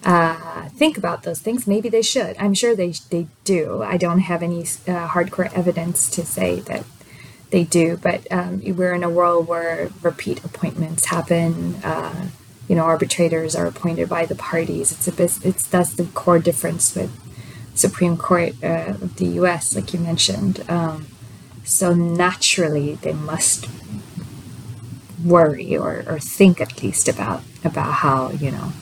uh, 0.05 0.69
think 0.71 0.97
about 0.97 1.23
those 1.25 1.41
things. 1.41 1.67
Maybe 1.67 1.89
they 1.89 2.03
should. 2.03 2.37
I'm 2.39 2.55
sure 2.55 2.75
they 2.75 2.93
they 3.11 3.27
do. 3.45 3.83
I 3.83 3.97
don't 3.97 4.21
have 4.21 4.43
any 4.43 4.63
uh, 4.63 5.09
hardcore 5.09 5.53
evidence 5.53 6.09
to 6.11 6.25
say 6.25 6.61
that 6.61 6.85
they 7.51 7.65
do, 7.65 7.97
but 7.97 8.31
um, 8.31 8.61
we're 8.77 8.95
in 8.95 9.03
a 9.03 9.11
world 9.11 9.49
where 9.49 9.91
repeat 10.03 10.45
appointments 10.45 11.07
happen. 11.07 11.77
Uh, 11.83 12.29
you 12.69 12.77
know, 12.77 12.85
arbitrators 12.85 13.57
are 13.57 13.67
appointed 13.67 14.09
by 14.09 14.27
the 14.27 14.35
parties. 14.35 14.93
It's 14.93 15.09
a 15.09 15.13
bit, 15.13 15.39
it's 15.43 15.67
that's 15.67 15.95
the 15.95 16.05
core 16.05 16.39
difference 16.39 16.95
with 16.95 17.11
Supreme 17.75 18.17
Court 18.17 18.53
uh, 18.63 18.95
of 19.01 19.17
the 19.17 19.27
U.S., 19.41 19.75
like 19.75 19.95
you 19.95 20.01
mentioned. 20.01 20.63
Um, 20.69 21.07
so 21.65 21.95
naturally, 21.95 22.97
they 22.97 23.15
must 23.15 23.67
worry 25.25 25.77
or, 25.77 26.05
or 26.07 26.19
think 26.19 26.61
at 26.61 26.83
least 26.83 27.09
about 27.09 27.43
about 27.65 27.93
how 27.93 28.31
you 28.31 28.51
know 28.51 28.73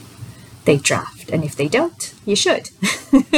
they 0.67 0.77
draft. 0.77 1.31
And 1.31 1.43
if 1.43 1.57
they 1.57 1.69
don't, 1.69 2.15
you 2.27 2.37
should. 2.37 2.71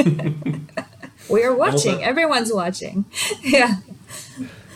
we 1.31 1.45
are 1.45 1.55
watching. 1.55 1.95
Also, 1.95 2.01
Everyone's 2.01 2.53
watching. 2.53 3.05
yeah. 3.43 3.77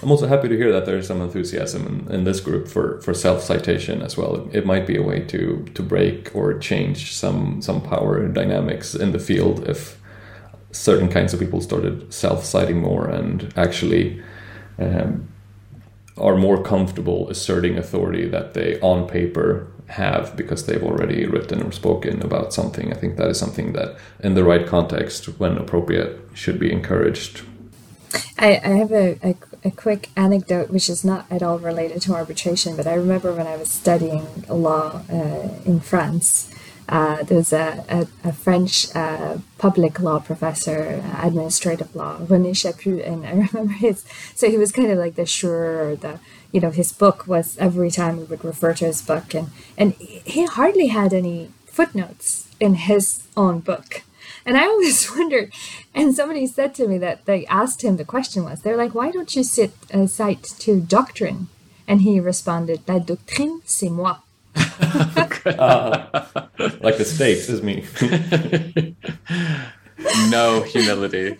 I'm 0.02 0.10
also 0.10 0.26
happy 0.26 0.48
to 0.48 0.56
hear 0.56 0.72
that 0.72 0.84
there's 0.84 1.06
some 1.06 1.20
enthusiasm 1.20 1.86
in, 1.86 2.14
in 2.14 2.24
this 2.24 2.40
group 2.40 2.66
for, 2.66 3.00
for 3.02 3.14
self-citation 3.14 4.02
as 4.02 4.16
well. 4.16 4.34
It, 4.34 4.56
it 4.56 4.66
might 4.66 4.86
be 4.86 4.96
a 4.96 5.02
way 5.02 5.20
to 5.20 5.64
to 5.74 5.82
break 5.82 6.34
or 6.34 6.58
change 6.58 7.14
some 7.14 7.62
some 7.62 7.80
power 7.80 8.26
dynamics 8.28 8.94
in 8.94 9.12
the 9.12 9.20
field 9.20 9.68
if 9.68 10.00
certain 10.72 11.08
kinds 11.08 11.32
of 11.32 11.38
people 11.40 11.60
started 11.60 12.12
self-citing 12.12 12.80
more 12.80 13.06
and 13.06 13.52
actually 13.56 14.20
um, 14.78 15.28
are 16.16 16.36
more 16.36 16.62
comfortable 16.62 17.28
asserting 17.30 17.78
authority 17.78 18.26
that 18.28 18.54
they 18.54 18.80
on 18.80 19.06
paper 19.06 19.71
have 19.88 20.36
because 20.36 20.66
they've 20.66 20.82
already 20.82 21.26
written 21.26 21.62
or 21.62 21.72
spoken 21.72 22.22
about 22.22 22.52
something. 22.52 22.92
I 22.92 22.96
think 22.96 23.16
that 23.16 23.28
is 23.28 23.38
something 23.38 23.72
that, 23.72 23.96
in 24.20 24.34
the 24.34 24.44
right 24.44 24.66
context, 24.66 25.38
when 25.38 25.58
appropriate, 25.58 26.20
should 26.34 26.58
be 26.58 26.72
encouraged. 26.72 27.42
I, 28.38 28.60
I 28.64 28.68
have 28.70 28.92
a, 28.92 29.18
a, 29.22 29.36
a, 29.64 29.70
quick 29.70 30.10
anecdote 30.16 30.70
which 30.70 30.90
is 30.90 31.04
not 31.04 31.26
at 31.30 31.42
all 31.42 31.58
related 31.58 32.02
to 32.02 32.14
arbitration, 32.14 32.76
but 32.76 32.86
I 32.86 32.94
remember 32.94 33.32
when 33.32 33.46
I 33.46 33.56
was 33.56 33.70
studying 33.70 34.26
law 34.48 35.02
uh, 35.10 35.48
in 35.64 35.80
France. 35.80 36.50
Uh, 36.88 37.22
there 37.22 37.38
was 37.38 37.52
a, 37.52 37.84
a, 37.88 38.28
a 38.28 38.32
French 38.32 38.94
uh, 38.94 39.38
public 39.58 40.00
law 40.00 40.18
professor, 40.18 41.02
administrative 41.22 41.94
law, 41.94 42.18
René 42.18 42.54
Chapus, 42.54 43.02
and 43.04 43.24
I 43.24 43.30
remember 43.52 43.72
his. 43.74 44.04
So 44.34 44.50
he 44.50 44.58
was 44.58 44.72
kind 44.72 44.90
of 44.90 44.98
like 44.98 45.14
the 45.14 45.26
sure 45.26 45.96
the 45.96 46.18
you 46.52 46.60
know 46.60 46.70
his 46.70 46.92
book 46.92 47.26
was 47.26 47.56
every 47.58 47.90
time 47.90 48.18
we 48.18 48.24
would 48.24 48.44
refer 48.44 48.74
to 48.74 48.84
his 48.84 49.02
book 49.02 49.34
and 49.34 49.48
and 49.76 49.94
he 49.94 50.44
hardly 50.44 50.88
had 50.88 51.12
any 51.12 51.50
footnotes 51.66 52.46
in 52.60 52.74
his 52.74 53.26
own 53.36 53.58
book 53.60 54.02
and 54.44 54.56
i 54.56 54.64
always 54.64 55.10
wondered 55.16 55.52
and 55.94 56.14
somebody 56.14 56.46
said 56.46 56.74
to 56.74 56.86
me 56.86 56.98
that 56.98 57.24
they 57.24 57.46
asked 57.46 57.82
him 57.82 57.96
the 57.96 58.04
question 58.04 58.44
was 58.44 58.60
they're 58.60 58.76
like 58.76 58.94
why 58.94 59.10
don't 59.10 59.34
you 59.34 59.42
sit 59.42 59.72
uh, 59.92 60.06
cite 60.06 60.44
to 60.58 60.80
doctrine 60.80 61.48
and 61.88 62.02
he 62.02 62.20
responded 62.20 62.80
la 62.86 62.98
doctrine 62.98 63.60
c'est 63.64 63.90
moi 63.90 64.18
uh, 64.80 66.24
like 66.80 66.98
the 66.98 67.04
stakes 67.04 67.48
is 67.48 67.62
me 67.62 67.84
no 70.30 70.62
humility 70.62 71.38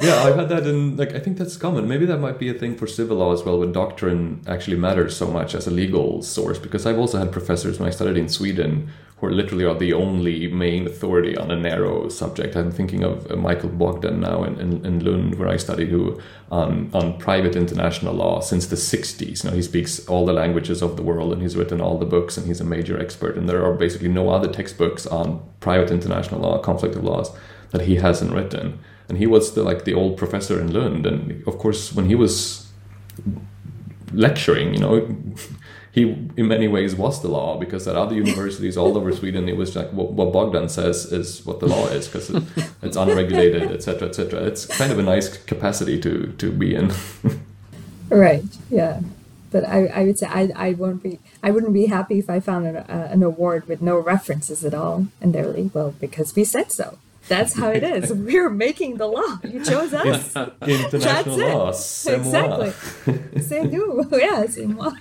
yeah, 0.00 0.22
I've 0.22 0.36
had 0.36 0.48
that 0.48 0.66
in 0.66 0.96
like 0.96 1.14
I 1.14 1.18
think 1.18 1.38
that's 1.38 1.56
common. 1.56 1.88
Maybe 1.88 2.06
that 2.06 2.18
might 2.18 2.38
be 2.38 2.48
a 2.48 2.54
thing 2.54 2.76
for 2.76 2.86
civil 2.86 3.18
law 3.18 3.32
as 3.32 3.42
well, 3.42 3.58
when 3.58 3.72
doctrine 3.72 4.42
actually 4.46 4.76
matters 4.76 5.16
so 5.16 5.26
much 5.26 5.54
as 5.54 5.66
a 5.66 5.70
legal 5.70 6.22
source. 6.22 6.58
Because 6.58 6.86
I've 6.86 6.98
also 6.98 7.18
had 7.18 7.32
professors 7.32 7.78
when 7.78 7.88
I 7.88 7.90
studied 7.90 8.16
in 8.16 8.28
Sweden 8.28 8.90
who 9.20 9.28
literally 9.28 9.64
are 9.64 9.74
the 9.74 9.92
only 9.92 10.48
main 10.48 10.86
authority 10.86 11.36
on 11.36 11.50
a 11.50 11.56
narrow 11.56 12.08
subject. 12.08 12.56
I'm 12.56 12.70
thinking 12.70 13.04
of 13.04 13.30
uh, 13.30 13.36
Michael 13.36 13.68
Bogdan 13.68 14.20
now 14.20 14.44
in, 14.44 14.58
in, 14.58 14.84
in, 14.84 15.04
Lund, 15.04 15.38
where 15.38 15.48
I 15.48 15.56
studied, 15.56 15.88
who 15.88 16.20
on 16.50 16.90
on 16.92 17.18
private 17.18 17.54
international 17.54 18.14
law 18.14 18.40
since 18.40 18.66
the 18.66 18.76
60s. 18.76 19.44
Now 19.44 19.52
he 19.52 19.62
speaks 19.62 20.06
all 20.08 20.26
the 20.26 20.32
languages 20.32 20.82
of 20.82 20.96
the 20.96 21.02
world, 21.02 21.32
and 21.32 21.42
he's 21.42 21.56
written 21.56 21.80
all 21.80 21.98
the 21.98 22.06
books, 22.06 22.36
and 22.36 22.46
he's 22.46 22.60
a 22.60 22.64
major 22.64 22.98
expert. 22.98 23.36
And 23.36 23.48
there 23.48 23.64
are 23.64 23.74
basically 23.74 24.08
no 24.08 24.30
other 24.30 24.48
textbooks 24.48 25.06
on 25.06 25.40
private 25.60 25.90
international 25.90 26.40
law, 26.40 26.58
conflict 26.58 26.96
of 26.96 27.04
laws, 27.04 27.30
that 27.70 27.82
he 27.82 27.96
hasn't 27.96 28.32
written 28.32 28.78
and 29.10 29.18
he 29.18 29.26
was 29.26 29.54
the 29.54 29.62
like 29.64 29.84
the 29.84 29.92
old 29.92 30.16
professor 30.16 30.60
in 30.60 30.72
Lund, 30.72 31.04
and 31.04 31.46
of 31.48 31.58
course 31.58 31.92
when 31.92 32.06
he 32.06 32.14
was 32.14 32.68
lecturing, 34.12 34.72
you 34.72 34.80
know, 34.80 35.08
he 35.92 36.02
in 36.36 36.46
many 36.46 36.68
ways 36.68 36.94
was 36.94 37.20
the 37.20 37.28
law 37.28 37.58
because 37.58 37.88
at 37.88 37.96
other 37.96 38.14
universities 38.14 38.76
all 38.76 38.96
over 38.96 39.12
Sweden 39.12 39.48
it 39.48 39.56
was 39.56 39.74
like 39.74 39.90
what, 39.92 40.12
what 40.12 40.32
Bogdan 40.32 40.68
says 40.68 41.12
is 41.12 41.44
what 41.44 41.60
the 41.60 41.66
law 41.66 41.86
is 41.88 42.06
because 42.06 42.30
it, 42.30 42.42
it's 42.82 42.96
unregulated, 42.96 43.70
etc., 43.72 44.08
etc. 44.08 44.40
It's 44.44 44.66
kind 44.66 44.92
of 44.92 44.98
a 44.98 45.02
nice 45.02 45.36
capacity 45.44 46.00
to 46.00 46.32
to 46.38 46.52
be 46.52 46.74
in. 46.74 46.92
right. 48.08 48.44
Yeah. 48.70 49.00
But 49.50 49.64
I, 49.64 49.86
I 49.86 50.04
would 50.04 50.16
say 50.16 50.28
I, 50.28 50.50
I 50.54 50.72
won't 50.74 51.02
be 51.02 51.18
I 51.42 51.50
wouldn't 51.50 51.74
be 51.74 51.86
happy 51.86 52.20
if 52.20 52.30
I 52.30 52.38
found 52.38 52.66
an, 52.66 52.76
uh, 52.76 53.08
an 53.10 53.24
award 53.24 53.66
with 53.66 53.82
no 53.82 53.98
references 53.98 54.64
at 54.64 54.74
all 54.74 55.08
and 55.20 55.34
they're 55.34 55.46
like 55.46 55.74
well 55.74 55.92
because 55.98 56.36
we 56.36 56.44
said 56.44 56.70
so 56.70 56.98
that's 57.28 57.56
how 57.56 57.68
it 57.70 57.82
is. 57.84 58.12
We're 58.30 58.50
making 58.50 58.96
the 58.96 59.06
law. 59.06 59.38
You 59.44 59.64
chose 59.64 59.92
us. 59.94 60.34
International 60.66 61.38
law. 61.38 61.68
exactly. 61.68 62.72
C'est 63.40 63.64
nous. 63.64 64.04
Yeah, 64.12 64.46
c'est 64.48 64.66
moi. 64.66 64.92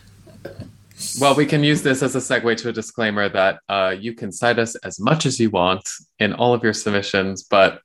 Well, 1.19 1.35
we 1.35 1.45
can 1.45 1.63
use 1.63 1.81
this 1.81 2.03
as 2.03 2.15
a 2.15 2.19
segue 2.19 2.57
to 2.57 2.69
a 2.69 2.73
disclaimer 2.73 3.29
that 3.29 3.59
uh, 3.69 3.95
you 3.97 4.13
can 4.13 4.31
cite 4.31 4.59
us 4.59 4.75
as 4.75 4.99
much 4.99 5.25
as 5.25 5.39
you 5.39 5.49
want 5.49 5.87
in 6.19 6.33
all 6.33 6.53
of 6.53 6.63
your 6.63 6.73
submissions, 6.73 7.43
but 7.43 7.81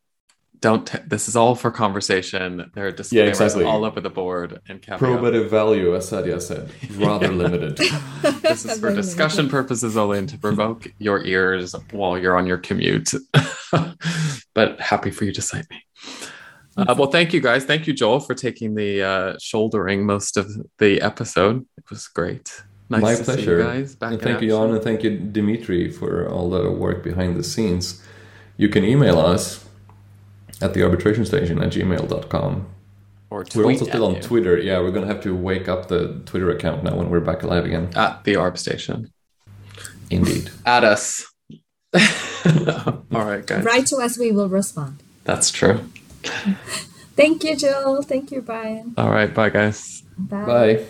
don't 0.64 0.86
t- 0.86 0.98
this 1.06 1.28
is 1.28 1.36
all 1.36 1.54
for 1.54 1.70
conversation. 1.70 2.70
There 2.74 2.86
are 2.86 2.90
disclaimers 2.90 3.38
yeah, 3.38 3.46
exactly. 3.46 3.64
all 3.64 3.84
over 3.84 4.00
the 4.00 4.10
board 4.10 4.60
and 4.68 4.80
caveat. 4.80 5.00
probative 5.00 5.50
value 5.50 5.94
as 5.94 6.10
sadia 6.10 6.40
said 6.40 6.70
rather 6.96 7.28
limited. 7.42 7.76
This 8.40 8.64
is 8.64 8.80
for 8.80 8.94
discussion 8.94 9.48
purposes 9.48 9.96
only 9.96 10.18
and 10.20 10.28
to 10.30 10.38
provoke 10.38 10.86
your 10.98 11.22
ears 11.22 11.74
while 11.92 12.16
you're 12.18 12.36
on 12.36 12.46
your 12.46 12.58
commute. 12.58 13.12
But 14.54 14.80
happy 14.80 15.10
for 15.10 15.24
you 15.24 15.32
to 15.32 15.42
cite 15.42 15.66
me. 15.68 15.82
Uh, 16.76 16.94
well 16.96 17.10
thank 17.10 17.32
you 17.32 17.40
guys. 17.40 17.64
Thank 17.64 17.86
you 17.86 17.92
joel 17.92 18.20
for 18.20 18.34
taking 18.34 18.74
the 18.74 19.02
uh, 19.02 19.36
shouldering 19.40 20.06
most 20.06 20.36
of 20.36 20.46
the 20.78 21.02
episode. 21.02 21.66
It 21.76 21.90
was 21.90 22.06
great 22.06 22.62
nice 22.90 23.02
my 23.02 23.14
pleasure 23.24 23.62
guys 23.62 23.96
and 24.00 24.20
thank 24.20 24.42
you 24.42 24.50
Jan 24.50 24.70
and 24.70 24.82
thank 24.82 25.02
you 25.02 25.16
dimitri 25.16 25.90
for 25.90 26.28
all 26.28 26.50
the 26.50 26.70
work 26.70 27.02
behind 27.02 27.36
the 27.36 27.42
scenes 27.42 28.02
you 28.56 28.68
can 28.68 28.84
email 28.84 29.18
us 29.18 29.64
at 30.60 30.74
the 30.74 30.82
arbitration 30.82 31.24
station 31.24 31.62
at 31.62 31.72
gmail.com. 31.72 32.66
Or 33.30 33.44
we're 33.54 33.64
also 33.64 33.84
still 33.84 34.06
on 34.06 34.14
you. 34.16 34.22
Twitter. 34.22 34.58
Yeah, 34.58 34.80
we're 34.80 34.92
going 34.92 35.06
to 35.06 35.12
have 35.12 35.22
to 35.24 35.34
wake 35.34 35.68
up 35.68 35.88
the 35.88 36.20
Twitter 36.24 36.50
account 36.50 36.84
now 36.84 36.94
when 36.94 37.10
we're 37.10 37.20
back 37.20 37.42
alive 37.42 37.64
again. 37.64 37.90
At 37.96 38.24
the 38.24 38.34
Arb 38.34 38.58
Station. 38.58 39.12
Indeed. 40.10 40.50
At 40.66 40.84
us. 40.84 41.26
All 41.94 43.24
right, 43.24 43.44
guys. 43.44 43.64
Write 43.64 43.86
to 43.86 43.96
us, 43.96 44.18
we 44.18 44.30
will 44.30 44.48
respond. 44.48 45.02
That's 45.24 45.50
true. 45.50 45.90
Thank 47.16 47.44
you, 47.44 47.56
Jill. 47.56 48.02
Thank 48.02 48.30
you, 48.30 48.40
Brian. 48.40 48.94
All 48.96 49.10
right, 49.10 49.32
bye, 49.32 49.50
guys. 49.50 50.02
Bye. 50.18 50.44
Bye. 50.44 50.84